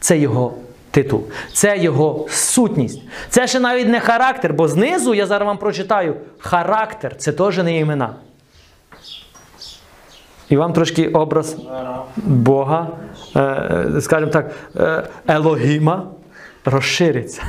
Це 0.00 0.18
його 0.18 0.54
титул, 0.92 1.24
це 1.52 1.78
його 1.78 2.26
сутність. 2.28 3.02
Це 3.28 3.46
ще 3.46 3.60
навіть 3.60 3.88
не 3.88 4.00
характер, 4.00 4.52
бо 4.52 4.68
знизу 4.68 5.14
я 5.14 5.26
зараз 5.26 5.46
вам 5.46 5.58
прочитаю 5.58 6.16
характер 6.38 7.16
це 7.16 7.32
теж 7.32 7.58
не 7.58 7.78
імена. 7.78 8.14
І 10.48 10.56
вам 10.56 10.72
трошки 10.72 11.08
образ 11.08 11.56
Бога, 12.16 12.88
е, 13.36 13.86
скажімо 14.00 14.30
так, 14.30 14.50
е, 14.76 15.08
Елогіма 15.28 16.06
розшириться. 16.64 17.42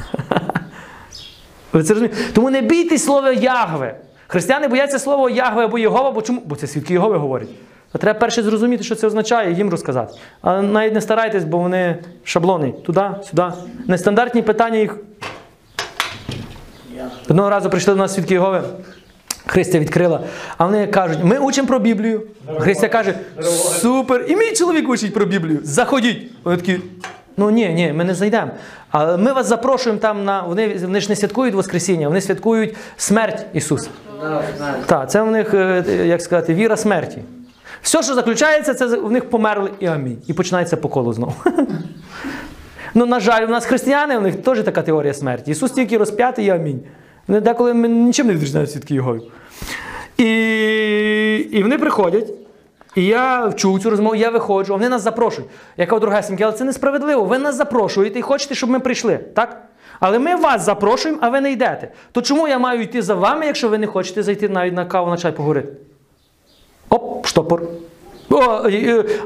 Ви 1.74 1.84
це 1.84 1.94
розумієте? 1.94 2.34
Тому 2.34 2.50
не 2.50 2.62
бійтесь 2.62 3.04
слова 3.04 3.32
Ягве. 3.32 3.96
Християни 4.28 4.68
бояться 4.68 5.00
слова 5.00 5.30
Ягве 5.30 5.64
або 5.64 5.78
Єгова, 5.80 6.12
бо 6.12 6.22
чому? 6.22 6.42
Бо 6.46 6.56
це 6.56 6.68
свідки 6.68 6.94
Єгови 6.94 7.18
говорять. 7.18 7.50
А 7.94 7.98
треба 7.98 8.20
перше 8.20 8.44
зрозуміти, 8.44 8.84
що 8.84 8.96
це 8.96 9.08
означає, 9.08 9.54
їм 9.54 9.70
розказати. 9.70 10.14
А 10.42 10.62
навіть 10.62 10.94
не 10.94 11.02
старайтесь, 11.02 11.44
бо 11.44 11.58
вони 11.58 11.98
шаблони. 12.24 12.74
Туди, 12.86 13.02
сюди. 13.30 13.44
Нестандартні 13.88 14.42
питання 14.42 14.78
їх. 14.78 14.98
Одного 17.30 17.50
разу 17.50 17.70
прийшли 17.70 17.94
до 17.94 18.00
нас 18.00 18.14
свідки 18.14 18.34
Єгови. 18.34 18.62
Христя 19.46 19.80
відкрила, 19.80 20.20
а 20.58 20.66
вони 20.66 20.88
кажуть, 20.88 21.20
ми 21.24 21.38
учимо 21.38 21.68
про 21.68 21.80
Біблію. 21.80 22.22
Христя 22.60 22.90
каже, 22.90 23.14
супер, 23.82 24.26
і 24.28 24.36
мій 24.36 24.54
чоловік 24.54 24.90
учить 24.90 25.14
про 25.14 25.26
Біблію. 25.26 25.60
Заходіть. 25.64 26.32
Вони 26.44 26.58
такі, 26.58 26.80
ну 27.38 27.50
ні, 27.50 27.70
ні, 27.70 27.94
ми 27.94 28.04
не 28.04 28.14
зайдемо. 28.16 28.52
Але 28.92 29.18
ми 29.18 29.34
вас 29.34 29.48
запрошуємо 29.48 30.00
там 30.00 30.26
на. 30.26 30.42
Вони, 30.42 30.76
вони 30.82 31.02
ж 31.02 31.10
не 31.10 31.16
святкують 31.16 31.56
Воскресіння, 31.56 32.08
вони 32.08 32.22
святкують 32.22 32.76
смерть 32.98 33.46
Ісуса. 33.54 33.90
Так, 34.86 35.12
це 35.12 35.22
в 35.22 35.32
них, 35.32 35.54
е, 35.54 35.84
як 36.06 36.22
сказати, 36.22 36.54
віра 36.54 36.78
смерті. 36.78 37.22
Все, 37.84 38.04
що 38.04 38.14
заключається, 38.14 38.74
це 38.74 38.86
в 38.86 39.12
них 39.12 39.30
померли 39.30 39.72
і 39.80 39.86
амінь. 39.86 40.18
І 40.28 40.34
починається 40.34 40.78
по 40.78 40.90
колу 40.90 41.14
знову. 41.14 41.34
Ну, 42.96 43.06
на 43.06 43.20
жаль, 43.20 43.46
у 43.46 43.48
нас 43.48 43.66
християни, 43.66 44.18
у 44.18 44.22
них 44.22 44.36
теж 44.36 44.64
така 44.64 44.82
теорія 44.82 45.14
смерті. 45.14 45.52
Ісус 45.52 45.72
тільки 45.72 45.98
розп'ятий 45.98 46.46
і 46.46 46.50
амінь. 46.50 46.80
Вони 47.28 47.42
деколи 47.42 47.74
ми 47.74 47.88
нічим 47.88 48.28
не 48.28 48.34
відрізняють 48.34 48.72
свідки 48.72 48.96
Його. 48.96 49.18
І, 50.18 50.28
і 51.52 51.64
вони 51.64 51.78
приходять, 51.78 52.34
і 52.96 53.06
я 53.06 53.54
чую 53.56 53.80
цю 53.80 53.90
розмову, 53.90 54.16
я 54.16 54.30
виходжу, 54.30 54.74
вони 54.74 54.90
нас 54.90 55.02
запрошують. 55.02 55.50
Я 55.78 55.86
кажу, 55.86 56.00
другесеньки, 56.00 56.44
але 56.44 56.54
це 56.54 56.64
несправедливо. 56.64 57.24
Ви 57.24 57.38
нас 57.38 57.56
запрошуєте 57.56 58.20
і 58.20 58.22
хочете, 58.22 58.56
щоб 58.56 58.70
ми 58.70 58.80
прийшли. 58.80 59.18
Так? 59.18 59.62
Але 60.00 60.20
ми 60.20 60.36
вас 60.36 60.66
запрошуємо, 60.66 61.20
а 61.22 61.30
ви 61.30 61.42
не 61.42 61.52
йдете. 61.52 61.92
То 62.12 62.22
чому 62.22 62.48
я 62.48 62.60
маю 62.60 62.82
йти 62.82 63.02
за 63.02 63.16
вами, 63.16 63.46
якщо 63.46 63.70
ви 63.70 63.78
не 63.78 63.88
хочете 63.88 64.24
зайти 64.24 64.50
навіть 64.50 64.74
на 64.74 64.86
каву 64.86 65.10
на 65.10 65.18
чай 65.18 65.32
поговорити? 65.32 65.70
Оп, 66.94 67.28
штопор. 67.28 67.62
О, 68.30 68.70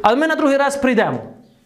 але 0.01 0.15
ми 0.15 0.27
на 0.27 0.35
другий 0.35 0.57
раз 0.57 0.75
прийдемо. 0.75 1.19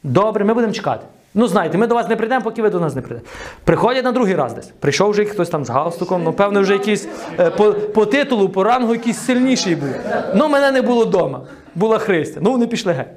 Добре, 0.03 0.45
ми 0.45 0.53
будемо 0.53 0.73
чекати. 0.73 1.06
Ну, 1.34 1.48
знаєте, 1.48 1.78
ми 1.78 1.88
до 1.88 1.95
вас 1.95 2.10
не 2.10 2.15
прийдемо, 2.15 2.41
поки 2.41 2.61
ви 2.61 2.69
до 2.69 2.80
нас 2.80 2.95
не 2.95 3.02
прийдете. 3.02 3.30
Приходять 3.64 4.03
на 4.03 4.11
другий 4.11 4.36
раз 4.36 4.53
десь. 4.53 4.72
Прийшов 4.80 5.11
вже 5.11 5.26
хтось 5.26 5.49
там 5.49 5.65
з 5.65 5.69
галстуком, 5.69 6.23
ну, 6.23 6.34
певно, 6.34 6.61
вже 6.61 6.73
якийсь 6.73 7.07
е, 7.40 7.49
по, 7.49 7.73
по 7.73 8.06
титулу, 8.06 8.49
по 8.49 8.64
рангу 8.64 8.94
якийсь 8.94 9.18
сильніший 9.18 9.76
був. 9.76 9.90
Ну, 10.36 10.49
мене 10.49 10.72
не 10.72 10.82
було 10.82 11.06
вдома. 11.06 11.41
Була 11.76 11.98
Христя. 11.98 12.40
Ну, 12.44 12.52
вони 12.52 12.68
пішли 12.68 12.94
геть. 12.94 13.07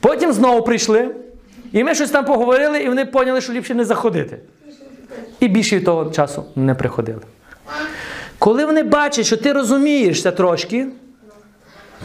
Потім 0.00 0.32
знову 0.32 0.62
прийшли, 0.62 1.10
і 1.72 1.84
ми 1.84 1.94
щось 1.94 2.10
там 2.10 2.24
поговорили, 2.24 2.78
і 2.78 2.88
вони 2.88 3.04
поняли, 3.04 3.40
що 3.40 3.52
ліпше 3.52 3.74
не 3.74 3.84
заходити. 3.84 4.38
І 5.40 5.48
більше 5.48 5.80
того 5.80 6.10
часу 6.10 6.44
не 6.56 6.74
приходили. 6.74 7.20
Коли 8.38 8.64
вони 8.64 8.82
бачать, 8.82 9.26
що 9.26 9.36
ти 9.36 9.52
розумієшся 9.52 10.30
трошки, 10.30 10.86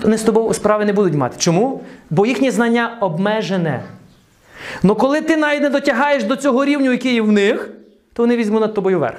вони 0.01 0.17
з 0.17 0.23
тобою 0.23 0.53
справи 0.53 0.85
не 0.85 0.93
будуть 0.93 1.13
мати. 1.13 1.35
Чому? 1.39 1.81
Бо 2.09 2.25
їхнє 2.25 2.51
знання 2.51 2.97
обмежене. 3.01 3.83
Но 4.83 4.95
коли 4.95 5.21
ти 5.21 5.37
навіть 5.37 5.61
не 5.61 5.69
дотягаєш 5.69 6.23
до 6.23 6.35
цього 6.35 6.65
рівню, 6.65 6.91
який 6.91 7.13
є 7.13 7.21
в 7.21 7.31
них, 7.31 7.69
то 8.13 8.23
вони 8.23 8.37
візьмуть 8.37 8.61
над 8.61 8.73
тобою 8.73 8.99
верх. 8.99 9.17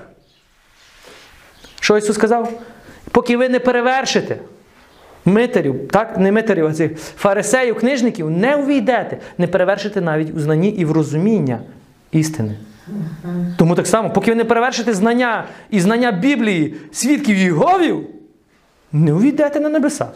Що 1.81 1.98
Ісус 1.98 2.16
сказав? 2.16 2.52
Поки 3.11 3.36
ви 3.36 3.48
не 3.48 3.59
перевершите 3.59 4.36
митарів, 5.24 5.89
так, 5.90 6.19
не 6.19 6.32
митарів, 6.32 6.66
а 6.66 6.73
цих 6.73 6.98
фарисеїв, 6.98 7.78
книжників, 7.78 8.31
не 8.31 8.57
увійдете, 8.57 9.19
не 9.39 9.47
перевершите 9.47 10.01
навіть 10.01 10.36
у 10.36 10.40
знанні 10.40 10.69
і 10.69 10.85
в 10.85 10.93
розуміння 10.93 11.61
істини. 12.12 12.57
Тому 13.57 13.74
так 13.74 13.86
само, 13.86 14.11
поки 14.11 14.31
ви 14.31 14.35
не 14.35 14.44
перевершите 14.44 14.94
знання 14.94 15.44
і 15.70 15.81
знання 15.81 16.12
Біблії, 16.12 16.74
свідків 16.93 17.36
Єговів, 17.36 18.07
не 18.93 19.12
увійдете 19.12 19.61
на 19.61 19.69
небеса. 19.69 20.09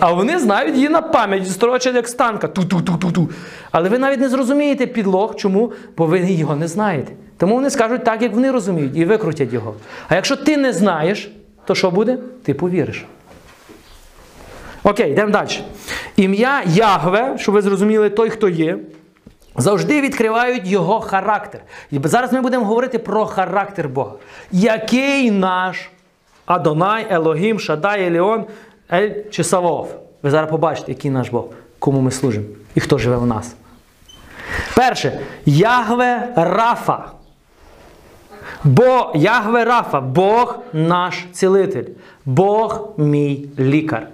А 0.00 0.12
вони 0.12 0.38
знають 0.38 0.74
її 0.74 0.88
на 0.88 1.02
пам'ять, 1.02 1.50
строчать 1.50 1.94
як 1.94 2.08
станка. 2.08 2.48
Ту-ту-ту-ту-ту. 2.48 3.28
Але 3.70 3.88
ви 3.88 3.98
навіть 3.98 4.20
не 4.20 4.28
зрозумієте 4.28 4.86
підлог. 4.86 5.34
Чому? 5.34 5.72
Бо 5.96 6.06
ви 6.06 6.20
його 6.20 6.56
не 6.56 6.68
знаєте. 6.68 7.12
Тому 7.36 7.54
вони 7.54 7.70
скажуть 7.70 8.04
так, 8.04 8.22
як 8.22 8.32
вони 8.32 8.50
розуміють, 8.50 8.96
і 8.96 9.04
викрутять 9.04 9.52
його. 9.52 9.74
А 10.08 10.14
якщо 10.14 10.36
ти 10.36 10.56
не 10.56 10.72
знаєш, 10.72 11.30
то 11.66 11.74
що 11.74 11.90
буде? 11.90 12.18
Ти 12.42 12.54
повіриш. 12.54 13.04
Окей, 14.82 15.12
йдемо 15.12 15.30
далі. 15.30 15.48
Ім'я 16.16 16.62
Ягве, 16.66 17.36
щоб 17.38 17.54
ви 17.54 17.62
зрозуміли, 17.62 18.10
той, 18.10 18.30
хто 18.30 18.48
є, 18.48 18.78
завжди 19.56 20.00
відкривають 20.00 20.66
його 20.66 21.00
характер. 21.00 21.60
І 21.90 22.00
зараз 22.04 22.32
ми 22.32 22.40
будемо 22.40 22.64
говорити 22.64 22.98
про 22.98 23.26
характер 23.26 23.88
Бога. 23.88 24.12
Який 24.52 25.30
наш 25.30 25.90
Адонай, 26.46 27.06
Елогім, 27.10 27.60
Шадай, 27.60 28.04
Еліон, 28.06 28.44
Ель 28.92 29.10
чи 29.30 29.44
Савов? 29.44 30.00
Ви 30.22 30.30
зараз 30.30 30.50
побачите, 30.50 30.92
який 30.92 31.10
наш 31.10 31.28
Бог, 31.28 31.44
кому 31.78 32.00
ми 32.00 32.10
служимо 32.10 32.46
і 32.74 32.80
хто 32.80 32.98
живе 32.98 33.16
в 33.16 33.26
нас. 33.26 33.54
Перше, 34.76 35.20
Ягве 35.46 36.32
Рафа. 36.36 37.04
Бо 38.64 39.12
Ягве 39.14 39.64
Рафа, 39.64 40.00
Бог 40.00 40.58
наш 40.72 41.24
цілитель, 41.32 41.84
Бог 42.24 42.88
мій 42.96 43.48
лікар. 43.58 44.08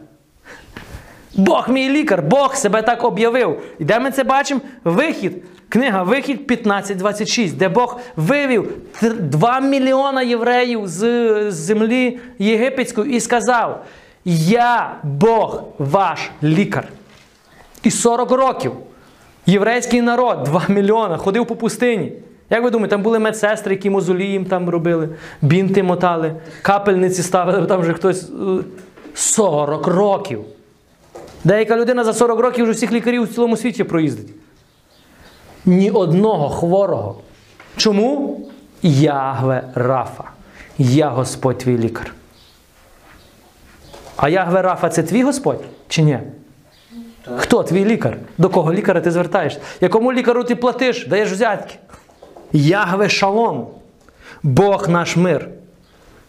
Бог 1.35 1.69
мій 1.69 1.89
лікар, 1.89 2.23
Бог 2.23 2.55
себе 2.55 2.83
так 2.83 3.05
об'явив. 3.05 3.63
І 3.79 3.85
де 3.85 4.01
ми 4.01 4.11
це 4.11 4.25
бачимо? 4.25 4.61
Вихід. 4.85 5.43
Книга 5.69 6.03
Вихід 6.03 6.51
15.26, 6.51 7.53
де 7.53 7.69
Бог 7.69 8.01
вивів 8.17 8.73
2 9.03 9.61
мільйона 9.61 10.23
євреїв 10.23 10.81
з 10.85 11.53
землі 11.53 12.19
єгипетської 12.39 13.17
і 13.17 13.21
сказав: 13.21 13.85
Я 14.25 14.97
Бог 15.03 15.63
ваш 15.79 16.31
лікар. 16.43 16.89
І 17.83 17.91
40 17.91 18.31
років 18.31 18.73
єврейський 19.47 20.03
народ, 20.03 20.45
2 20.45 20.63
мільйона, 20.69 21.17
ходив 21.17 21.47
по 21.47 21.57
пустині. 21.57 22.13
Як 22.51 22.63
ви 22.65 22.71
думаєте, 22.71 22.91
там 22.91 23.03
були 23.03 23.19
медсестри, 23.19 23.75
які 23.75 23.91
мозолієм 23.91 24.45
там 24.45 24.69
робили, 24.71 25.09
бінти 25.43 25.83
мотали, 25.83 26.35
капельниці 26.63 27.23
ставили, 27.23 27.67
там 27.67 27.81
вже 27.81 27.93
хтось. 27.95 28.23
е, 28.31 28.65
40 29.15 29.87
років. 29.87 30.45
Деяка 31.45 31.77
людина 31.77 32.05
за 32.05 32.13
40 32.13 32.41
років 32.41 32.65
вже 32.65 32.73
всіх 32.73 32.93
лікарів 32.93 33.23
у 33.23 33.27
цілому 33.27 33.57
світі 33.57 33.85
проїздить. 33.85 34.29
Ні 35.65 35.91
одного 35.91 36.49
хворого. 36.49 37.17
Чому? 37.77 38.41
Ягве 38.83 39.65
Рафа. 39.75 40.25
Я 40.79 41.09
Господь 41.09 41.59
твій 41.59 41.79
лікар. 41.79 42.15
А 44.21 44.29
Ягве 44.29 44.63
Рафа 44.63 44.89
це 44.89 45.03
твій 45.03 45.23
Господь 45.23 45.65
чи 45.89 46.03
ні? 46.03 46.19
Хто 47.37 47.63
твій 47.63 47.85
лікар? 47.85 48.17
До 48.39 48.49
кого 48.49 48.73
лікаря 48.73 49.01
ти 49.01 49.11
звертаєшся? 49.11 49.61
Якому 49.81 50.13
лікару 50.13 50.45
ти 50.45 50.57
платиш, 50.57 51.07
даєш 51.07 51.33
взятки? 51.33 51.75
Ягве 52.53 53.09
Шалом. 53.09 53.67
Бог 54.43 54.89
наш 54.89 55.17
мир. 55.17 55.49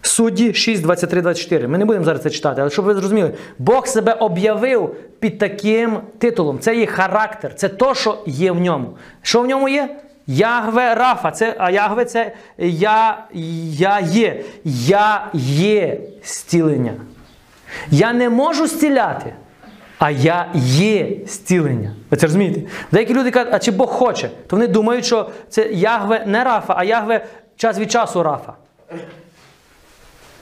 Судді 0.01 0.53
6, 0.53 0.81
23, 0.83 1.21
24. 1.21 1.67
Ми 1.67 1.77
не 1.77 1.85
будемо 1.85 2.05
зараз 2.05 2.21
це 2.21 2.29
читати, 2.29 2.61
але 2.61 2.69
щоб 2.69 2.85
ви 2.85 2.93
зрозуміли, 2.93 3.31
Бог 3.59 3.87
себе 3.87 4.13
об'явив 4.13 4.95
під 5.19 5.37
таким 5.37 5.99
титулом. 6.17 6.59
Це 6.59 6.75
є 6.75 6.85
характер, 6.85 7.55
це 7.55 7.69
то, 7.69 7.95
що 7.95 8.17
є 8.25 8.51
в 8.51 8.59
ньому. 8.59 8.89
Що 9.21 9.41
в 9.41 9.47
ньому 9.47 9.69
є? 9.69 9.95
Ягве 10.27 10.95
Рафа, 10.95 11.31
це, 11.31 11.55
а 11.59 11.71
Ягве 11.71 12.05
це 12.05 12.31
я, 12.57 13.23
я 13.73 13.99
є. 13.99 14.43
Я 14.63 15.27
є 15.33 15.97
зцілення. 16.23 16.93
Я 17.89 18.13
не 18.13 18.29
можу 18.29 18.67
зціляти, 18.67 19.33
а 19.99 20.11
я 20.11 20.47
є 20.55 21.11
зцілення. 21.27 21.91
Ви 22.11 22.17
це 22.17 22.25
розумієте? 22.25 22.61
Деякі 22.91 23.13
люди 23.13 23.31
кажуть, 23.31 23.53
а 23.53 23.59
чи 23.59 23.71
Бог 23.71 23.89
хоче? 23.89 24.29
То 24.47 24.55
вони 24.55 24.67
думають, 24.67 25.05
що 25.05 25.29
це 25.49 25.69
Ягве 25.71 26.23
не 26.25 26.43
Рафа, 26.43 26.73
а 26.77 26.83
Ягве 26.83 27.25
час 27.55 27.79
від 27.79 27.91
часу 27.91 28.23
Рафа. 28.23 28.53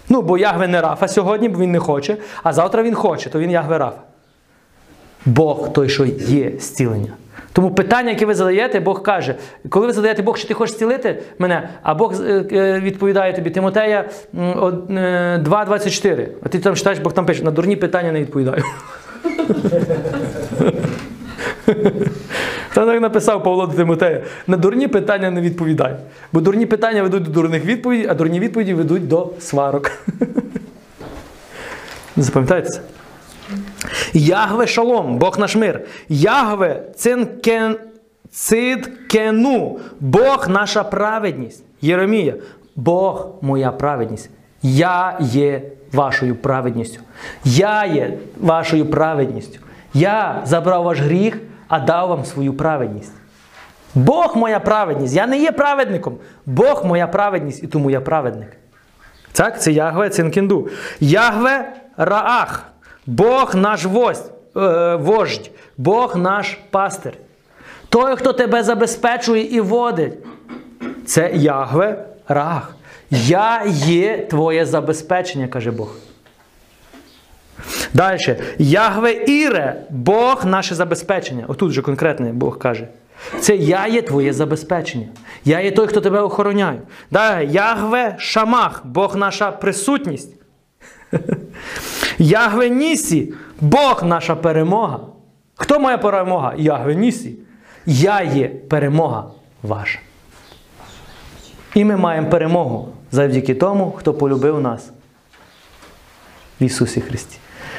Ну, 0.09 0.21
бо 0.21 0.37
Ягве 0.37 0.67
не 0.67 0.81
Рафа 0.81 1.07
сьогодні, 1.07 1.49
бо 1.49 1.59
він 1.59 1.71
не 1.71 1.79
хоче, 1.79 2.17
а 2.43 2.53
завтра 2.53 2.83
він 2.83 2.95
хоче, 2.95 3.29
то 3.29 3.39
він 3.39 3.51
Ягве 3.51 3.77
Рафа. 3.77 4.01
Бог 5.25 5.73
той, 5.73 5.89
що 5.89 6.05
є 6.05 6.51
зцілення. 6.59 7.13
Тому 7.53 7.71
питання, 7.71 8.09
яке 8.09 8.25
ви 8.25 8.33
задаєте, 8.35 8.79
Бог 8.79 9.03
каже, 9.03 9.35
коли 9.69 9.87
ви 9.87 9.93
задаєте 9.93 10.21
Бог, 10.21 10.37
чи 10.37 10.47
ти 10.47 10.53
хочеш 10.53 10.75
зцілити 10.75 11.21
мене, 11.39 11.69
а 11.83 11.93
Бог 11.95 12.13
е, 12.21 12.45
е, 12.51 12.79
відповідає 12.79 13.33
тобі, 13.33 13.49
Тимотея 13.49 14.05
м, 14.39 14.63
од- 14.63 14.91
е, 14.91 15.37
2,24. 15.45 16.27
А 16.43 16.49
ти 16.49 16.59
там 16.59 16.75
читаєш, 16.75 16.99
Бог 16.99 17.13
там 17.13 17.25
пише, 17.25 17.43
на 17.43 17.51
дурні 17.51 17.75
питання 17.75 18.11
не 18.11 18.19
відповідаю. 18.21 18.63
Там 22.73 22.87
так 22.87 23.01
написав 23.01 23.43
Павло 23.43 23.67
до 23.67 23.73
Тимотея, 23.73 24.21
на 24.47 24.57
дурні 24.57 24.87
питання 24.87 25.31
не 25.31 25.41
відповідай. 25.41 25.95
Бо 26.33 26.41
дурні 26.41 26.65
питання 26.65 27.03
ведуть 27.03 27.23
до 27.23 27.31
дурних 27.31 27.65
відповідей, 27.65 28.07
а 28.09 28.13
дурні 28.13 28.39
відповіді 28.39 28.73
ведуть 28.73 29.07
до 29.07 29.29
сварок. 29.39 29.91
Запам'ятайте 32.17 32.69
це? 32.69 32.81
Ягве 34.13 34.67
шалом, 34.67 35.17
Бог 35.17 35.39
наш 35.39 35.55
мир. 35.55 35.81
Ягве 36.09 36.83
цинкен, 36.95 37.77
циткену, 38.31 39.79
Бог 39.99 40.49
наша 40.49 40.83
праведність. 40.83 41.63
Єремія, 41.81 42.35
Бог 42.75 43.27
моя 43.41 43.71
праведність. 43.71 44.29
Я 44.61 45.17
є 45.19 45.61
вашою 45.93 46.35
праведністю. 46.35 47.01
Я 47.43 47.85
є 47.85 48.17
вашою 48.39 48.85
праведністю. 48.85 49.59
Я 49.93 50.41
забрав 50.45 50.83
ваш 50.83 50.99
гріх, 50.99 51.37
а 51.67 51.79
дав 51.79 52.09
вам 52.09 52.25
свою 52.25 52.53
праведність. 52.53 53.13
Бог 53.95 54.37
моя 54.37 54.59
праведність. 54.59 55.15
Я 55.15 55.27
не 55.27 55.39
є 55.39 55.51
праведником. 55.51 56.17
Бог 56.45 56.85
моя 56.85 57.07
праведність, 57.07 57.63
і 57.63 57.67
тому 57.67 57.91
я 57.91 58.01
праведник. 58.01 58.57
Так, 59.31 59.61
це 59.61 59.71
Ягве 59.71 60.09
Цинкінду. 60.09 60.69
Ягве 60.99 61.73
Раах. 61.97 62.65
Бог 63.09 63.55
наш 63.55 63.85
вождь, 63.85 64.31
е, 64.55 64.95
вождь, 64.95 65.51
Бог 65.77 66.17
наш 66.17 66.57
пастир. 66.69 67.13
Той, 67.89 68.15
хто 68.15 68.33
тебе 68.33 68.63
забезпечує 68.63 69.43
і 69.55 69.59
водить. 69.59 70.13
Це 71.05 71.31
Ягве 71.33 72.05
Раах. 72.27 72.75
Я 73.11 73.63
є 73.85 74.17
твоє 74.17 74.65
забезпечення, 74.65 75.47
каже 75.47 75.71
Бог. 75.71 75.95
Далі. 77.93 78.35
Ягве 78.57 79.13
Іре, 79.13 79.81
Бог 79.89 80.45
наше 80.45 80.75
забезпечення. 80.75 81.45
Отут 81.47 81.71
же 81.71 81.81
конкретне 81.81 82.33
Бог 82.33 82.57
каже. 82.57 82.87
Це 83.39 83.55
я 83.55 83.87
є 83.87 84.01
твоє 84.01 84.33
забезпечення. 84.33 85.07
Я 85.45 85.59
є 85.59 85.71
той, 85.71 85.87
хто 85.87 86.01
тебе 86.01 86.19
охороняє. 86.19 86.81
Далі. 87.11 87.51
Ягве 87.51 88.15
Шамах, 88.19 88.81
Бог 88.85 89.15
наша 89.15 89.51
присутність. 89.51 90.38
Ягве 92.17 92.69
Нісі, 92.69 93.33
Бог 93.61 94.03
наша 94.03 94.35
перемога. 94.35 94.99
Хто 95.55 95.79
моя 95.79 95.97
перемога? 95.97 96.53
Ягве 96.57 96.95
Нісі. 96.95 97.35
Я 97.85 98.21
є 98.21 98.47
перемога 98.47 99.31
ваша. 99.63 99.99
І 101.75 101.85
ми 101.85 101.97
маємо 101.97 102.29
перемогу 102.29 102.89
завдяки 103.11 103.55
тому, 103.55 103.91
хто 103.91 104.13
полюбив 104.13 104.61
нас 104.61 104.91
в 106.61 106.63
Ісусі 106.63 107.01
Христі. 107.01 107.37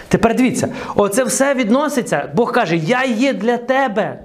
Тепер 0.09 0.37
дивіться, 0.37 0.69
оце 0.95 1.25
все 1.25 1.55
відноситься. 1.55 2.31
Бог 2.35 2.53
каже, 2.53 2.77
я 2.77 3.05
є 3.05 3.33
для 3.33 3.57
тебе. 3.57 4.19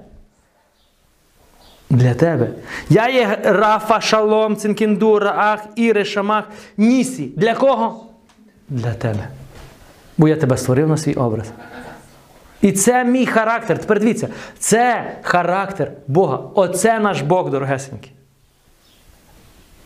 Для 1.90 2.14
тебе. 2.14 2.48
Я 2.88 3.08
є 3.08 3.38
Рафа, 3.44 4.00
Шалом, 4.00 4.56
Цинкінду, 4.56 5.18
Раах, 5.18 5.66
Іре, 5.76 6.04
Шамах, 6.04 6.44
Нісі. 6.76 7.32
Для 7.36 7.54
кого? 7.54 8.05
Для 8.68 8.94
тебе. 8.94 9.28
Бо 10.18 10.28
я 10.28 10.36
тебе 10.36 10.56
створив 10.56 10.88
на 10.88 10.96
свій 10.96 11.14
образ. 11.14 11.46
І 12.62 12.72
це 12.72 13.04
мій 13.04 13.26
характер. 13.26 13.78
Тепер 13.78 14.00
дивіться, 14.00 14.28
це 14.58 15.12
характер 15.22 15.92
Бога. 16.06 16.40
Оце 16.54 16.98
наш 16.98 17.20
Бог, 17.22 17.50
дорогесенький. 17.50 18.12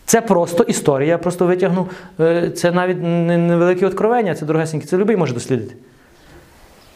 Це 0.04 0.20
просто 0.20 0.62
історія, 0.64 1.08
я 1.08 1.18
просто 1.18 1.46
витягну. 1.46 1.88
е, 2.20 2.50
Це 2.50 2.72
навіть 2.72 2.98
невелике 3.02 3.86
откровення, 3.86 4.34
це 4.34 4.46
дорогесеньке, 4.46 4.86
це 4.86 4.96
любий 4.96 5.16
може 5.16 5.34
дослідити. 5.34 5.74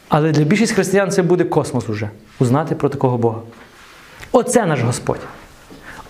Але 0.08 0.32
для 0.32 0.44
більшість 0.44 0.72
християн 0.72 1.10
це 1.10 1.22
буде 1.22 1.44
космос 1.44 1.88
уже. 1.88 2.10
Узнати 2.38 2.74
про 2.74 2.88
такого 2.88 3.18
Бога. 3.18 3.40
Оце 4.32 4.66
наш 4.66 4.80
Господь. 4.80 5.20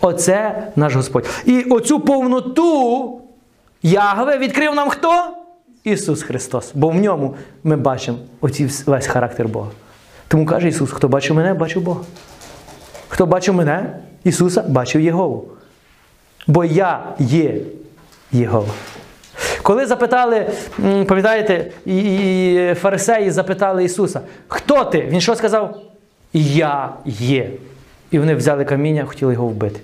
Оце 0.00 0.68
наш 0.76 0.94
Господь. 0.94 1.26
І 1.44 1.62
оцю 1.62 2.00
повноту 2.00 3.20
Ягве 3.82 4.38
відкрив 4.38 4.74
нам 4.74 4.88
хто? 4.88 5.36
Ісус 5.84 6.22
Христос. 6.22 6.72
Бо 6.74 6.88
в 6.88 6.94
ньому 6.94 7.34
ми 7.64 7.76
бачимо 7.76 8.18
оці 8.40 8.68
весь 8.86 9.06
характер 9.06 9.48
Бога. 9.48 9.70
Тому 10.28 10.46
каже 10.46 10.68
Ісус, 10.68 10.90
хто 10.90 11.08
бачив 11.08 11.36
мене, 11.36 11.54
бачив 11.54 11.82
Бога. 11.82 12.00
Хто 13.08 13.26
бачив 13.26 13.54
мене, 13.54 13.98
Ісуса, 14.24 14.62
бачив 14.62 15.00
Єгову. 15.00 15.48
Бо 16.46 16.64
я 16.64 17.02
є 17.18 17.56
Єгова. 18.32 18.74
Коли 19.62 19.86
запитали, 19.86 20.46
пам'ятаєте, 20.78 21.70
і, 21.86 22.74
фарисеї 22.80 23.30
запитали 23.30 23.84
Ісуса, 23.84 24.20
хто 24.48 24.84
ти? 24.84 25.00
Він 25.00 25.20
що 25.20 25.34
сказав? 25.34 25.82
Я 26.32 26.94
є. 27.04 27.50
І 28.10 28.18
вони 28.18 28.34
взяли 28.34 28.64
каміння, 28.64 29.04
хотіли 29.04 29.32
його 29.32 29.46
вбити. 29.46 29.80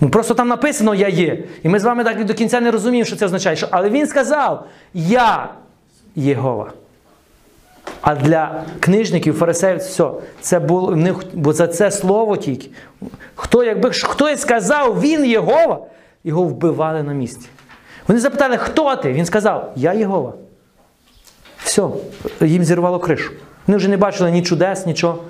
Ну 0.00 0.08
просто 0.08 0.34
там 0.34 0.48
написано 0.48 0.94
Я 0.94 1.08
є. 1.08 1.44
І 1.62 1.68
ми 1.68 1.78
з 1.78 1.84
вами 1.84 2.04
так 2.04 2.24
до 2.24 2.34
кінця 2.34 2.60
не 2.60 2.70
розуміємо, 2.70 3.06
що 3.06 3.16
це 3.16 3.26
означає. 3.26 3.56
Але 3.70 3.90
він 3.90 4.06
сказав: 4.06 4.66
Я 4.94 5.48
Єгова. 6.16 6.72
А 8.00 8.14
для 8.14 8.62
книжників, 8.80 9.34
фарисеїв, 9.34 9.78
все, 9.78 10.10
це 10.40 10.58
було 10.58 10.86
в 10.86 10.96
них, 10.96 11.16
бо 11.32 11.52
за 11.52 11.66
це 11.66 11.90
слово 11.90 12.36
тільки. 12.36 12.68
Хто, 13.34 13.64
якби 13.64 13.90
хтось 13.90 14.40
сказав, 14.40 15.00
він 15.00 15.24
Єгова, 15.24 15.78
його 16.24 16.42
вбивали 16.42 17.02
на 17.02 17.12
місці. 17.12 17.48
Вони 18.08 18.20
запитали, 18.20 18.56
хто 18.56 18.96
ти? 18.96 19.12
Він 19.12 19.26
сказав, 19.26 19.72
я 19.76 19.92
Єгова. 19.92 20.32
Все, 21.64 21.82
їм 22.40 22.64
зірвало 22.64 22.98
кришу. 22.98 23.32
Вони 23.66 23.76
вже 23.76 23.88
не 23.88 23.96
бачили 23.96 24.30
ні 24.30 24.42
чудес, 24.42 24.86
нічого. 24.86 25.24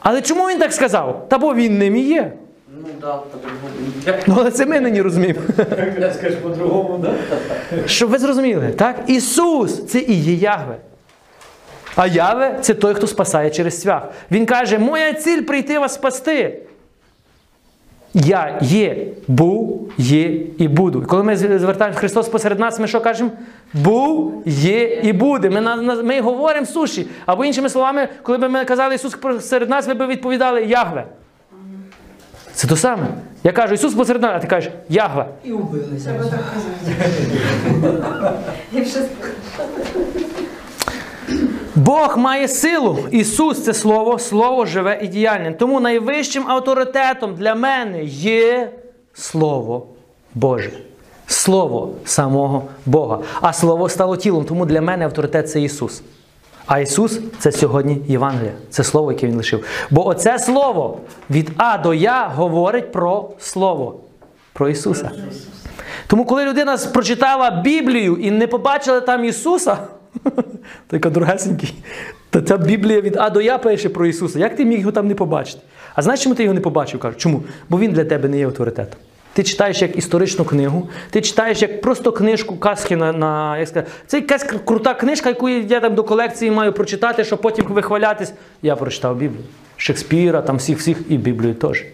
Але 0.00 0.22
чому 0.22 0.48
він 0.48 0.58
так 0.58 0.72
сказав? 0.72 1.26
Та 1.28 1.38
бо 1.38 1.54
він 1.54 1.78
ним 1.78 1.96
і 1.96 2.00
є. 2.00 2.32
Ну 2.76 2.88
да, 3.00 3.12
по-другому. 3.16 4.22
Ну, 4.26 4.34
але 4.38 4.50
це 4.50 4.66
ми 4.66 4.80
нині 4.80 5.02
розуміємо. 5.02 5.40
Я 6.00 6.12
скажу 6.14 6.36
по-другому, 6.36 6.98
да? 6.98 7.14
Щоб 7.86 8.10
ви 8.10 8.18
зрозуміли, 8.18 8.68
так? 8.76 8.96
Ісус 9.06 9.86
це 9.86 9.98
і 9.98 10.14
є 10.14 10.34
Ягве. 10.34 10.76
А 11.96 12.06
Яве 12.06 12.58
це 12.60 12.74
той, 12.74 12.94
хто 12.94 13.06
спасає 13.06 13.50
через 13.50 13.80
свях. 13.80 14.02
Він 14.30 14.46
каже: 14.46 14.78
Моя 14.78 15.12
ціль 15.12 15.42
прийти 15.42 15.78
вас 15.78 15.94
спасти. 15.94 16.58
Я 18.14 18.58
є, 18.62 19.06
був, 19.28 19.92
є 19.98 20.24
і 20.58 20.68
буду. 20.68 21.02
І 21.02 21.06
коли 21.06 21.22
ми 21.22 21.36
звертаємось 21.36 21.98
Христос 22.00 22.28
посеред 22.28 22.58
нас, 22.58 22.78
ми 22.80 22.86
що 22.86 23.00
кажемо? 23.00 23.30
Був, 23.74 24.42
є 24.46 24.84
і 25.02 25.12
буде. 25.12 25.50
Ми, 25.50 25.60
на, 25.60 25.76
на- 25.76 26.02
ми 26.02 26.20
говоримо 26.20 26.66
суші. 26.66 27.06
Або 27.26 27.44
іншими 27.44 27.68
словами, 27.68 28.08
коли 28.22 28.38
б 28.38 28.48
ми 28.48 28.64
казали 28.64 28.94
Ісус 28.94 29.14
посеред 29.14 29.70
нас, 29.70 29.86
ви 29.86 29.94
б 29.94 30.06
відповідали 30.06 30.64
Ягве. 30.64 31.04
Це 32.60 32.68
то 32.68 32.76
саме. 32.76 33.06
Я 33.44 33.52
кажу, 33.52 33.74
Ісус 33.74 33.94
посеред 33.94 34.22
нас, 34.22 34.32
а 34.36 34.38
ти 34.38 34.46
кажеш 34.46 34.72
Ягве. 34.88 35.26
І 35.44 35.52
убилися. 35.52 36.20
Бог 41.74 42.18
має 42.18 42.48
силу. 42.48 42.98
Ісус 43.10 43.64
це 43.64 43.74
слово, 43.74 44.18
слово 44.18 44.66
живе 44.66 44.98
і 45.02 45.06
діяльне. 45.06 45.52
Тому 45.52 45.80
найвищим 45.80 46.50
авторитетом 46.50 47.34
для 47.34 47.54
мене 47.54 48.04
є 48.04 48.70
Слово 49.14 49.86
Боже. 50.34 50.70
Слово 51.26 51.92
самого 52.04 52.64
Бога. 52.86 53.18
А 53.40 53.52
Слово 53.52 53.88
стало 53.88 54.16
тілом, 54.16 54.44
тому 54.44 54.66
для 54.66 54.80
мене 54.80 55.04
авторитет 55.04 55.50
це 55.50 55.60
Ісус. 55.60 56.02
А 56.70 56.78
Ісус 56.78 57.20
це 57.38 57.52
сьогодні 57.52 58.02
Євангелія. 58.08 58.52
Це 58.70 58.84
слово, 58.84 59.12
яке 59.12 59.26
Він 59.26 59.36
лишив. 59.36 59.64
Бо 59.90 60.06
оце 60.06 60.38
слово 60.38 61.00
від 61.30 61.50
А 61.56 61.78
до 61.78 61.94
Я 61.94 62.28
говорить 62.28 62.92
про 62.92 63.30
Слово, 63.38 64.00
про 64.52 64.68
Ісуса. 64.68 65.10
Тому, 66.06 66.24
коли 66.24 66.44
людина 66.44 66.78
прочитала 66.92 67.50
Біблію 67.50 68.16
і 68.16 68.30
не 68.30 68.46
побачила 68.46 69.00
там 69.00 69.24
Ісуса, 69.24 69.78
така 70.86 71.10
дорогесенький, 71.10 71.74
то 72.30 72.40
ця 72.40 72.56
Біблія 72.56 73.00
від 73.00 73.16
А 73.16 73.30
до 73.30 73.40
Я 73.40 73.58
пише 73.58 73.88
про 73.88 74.06
Ісуса. 74.06 74.38
Як 74.38 74.56
ти 74.56 74.64
міг 74.64 74.78
його 74.78 74.92
там 74.92 75.08
не 75.08 75.14
побачити? 75.14 75.60
А 75.94 76.02
знаєш, 76.02 76.22
чому 76.22 76.34
ти 76.34 76.42
його 76.42 76.54
не 76.54 76.60
побачив? 76.60 77.00
Кажу, 77.00 77.16
чому? 77.16 77.42
Бо 77.68 77.78
він 77.78 77.92
для 77.92 78.04
тебе 78.04 78.28
не 78.28 78.38
є 78.38 78.46
авторитетом. 78.46 79.00
Ти 79.32 79.42
читаєш 79.42 79.82
як 79.82 79.96
історичну 79.96 80.44
книгу, 80.44 80.88
ти 81.10 81.20
читаєш 81.20 81.62
як 81.62 81.80
просто 81.80 82.12
книжку 82.12 82.56
казки 82.56 82.96
на, 82.96 83.12
на 83.12 83.58
як 83.58 83.68
сказати, 83.68 83.90
це 84.06 84.16
якась 84.18 84.42
крута 84.64 84.94
книжка, 84.94 85.28
яку 85.28 85.48
я 85.48 85.80
там 85.80 85.94
до 85.94 86.04
колекції 86.04 86.50
маю 86.50 86.72
прочитати, 86.72 87.24
щоб 87.24 87.40
потім 87.40 87.64
вихвалятись. 87.64 88.32
Я 88.62 88.76
прочитав 88.76 89.16
Біблію. 89.16 89.44
Шекспіра, 89.76 90.42
там 90.42 90.56
всіх 90.56 90.78
всіх 90.78 90.98
і 91.08 91.16
Біблію 91.18 91.54
теж. 91.54 91.84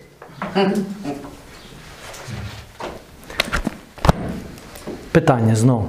Питання 5.12 5.56
знову. 5.56 5.88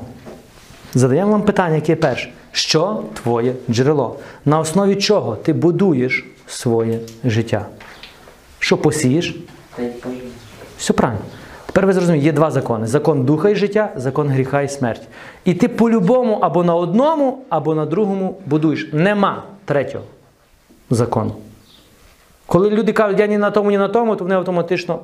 Задаємо 0.94 1.32
вам 1.32 1.42
питання, 1.42 1.76
яке 1.76 1.96
перше. 1.96 2.32
Що 2.52 3.04
твоє 3.24 3.54
джерело? 3.70 4.20
На 4.46 4.60
основі 4.60 4.96
чого 4.96 5.36
ти 5.36 5.54
будуєш 5.54 6.26
своє 6.48 7.00
життя? 7.24 7.66
Що 8.60 8.78
посієш? 8.78 9.36
Все 10.78 10.94
правильно. 10.94 11.22
Тепер 11.78 11.88
ви 11.88 11.94
зрозумієте, 11.94 12.26
є 12.26 12.32
два 12.32 12.52
закони: 12.52 12.88
закон 12.88 13.24
духа 13.24 13.50
і 13.50 13.56
життя, 13.56 13.90
закон 13.96 14.30
гріха 14.30 14.62
і 14.62 14.70
смерті. 14.70 15.08
І 15.46 15.54
ти 15.54 15.68
по-любому 15.68 16.34
або 16.34 16.64
на 16.64 16.76
одному, 16.76 17.38
або 17.50 17.76
на 17.76 17.86
другому 17.86 18.38
будуєш. 18.46 18.90
Нема 18.94 19.44
третього 19.66 20.04
закону. 20.90 21.36
Коли 22.46 22.70
люди 22.70 22.94
кажуть, 22.94 23.20
я 23.20 23.28
ні 23.28 23.38
на 23.38 23.52
тому, 23.52 23.72
ні 23.72 23.78
на 23.78 23.88
тому, 23.88 24.16
то 24.16 24.24
вони 24.24 24.36
автоматично 24.36 25.00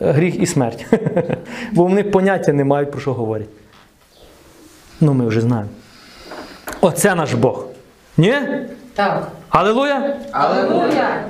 е, 0.00 0.12
гріх 0.12 0.40
і 0.40 0.46
смерть. 0.46 0.86
Бо 1.72 1.82
вони 1.82 2.02
поняття 2.02 2.52
не 2.52 2.64
мають 2.64 2.90
про 2.90 3.00
що 3.00 3.14
говорять. 3.14 3.48
Ну, 5.00 5.14
ми 5.14 5.26
вже 5.26 5.40
знаємо. 5.40 5.70
Оце 6.80 7.14
наш 7.14 7.34
Бог. 7.34 7.64
Ні? 8.16 8.34
Так. 8.94 9.28
Алілуя! 9.50 10.16
Аллилуйя! 10.32 11.24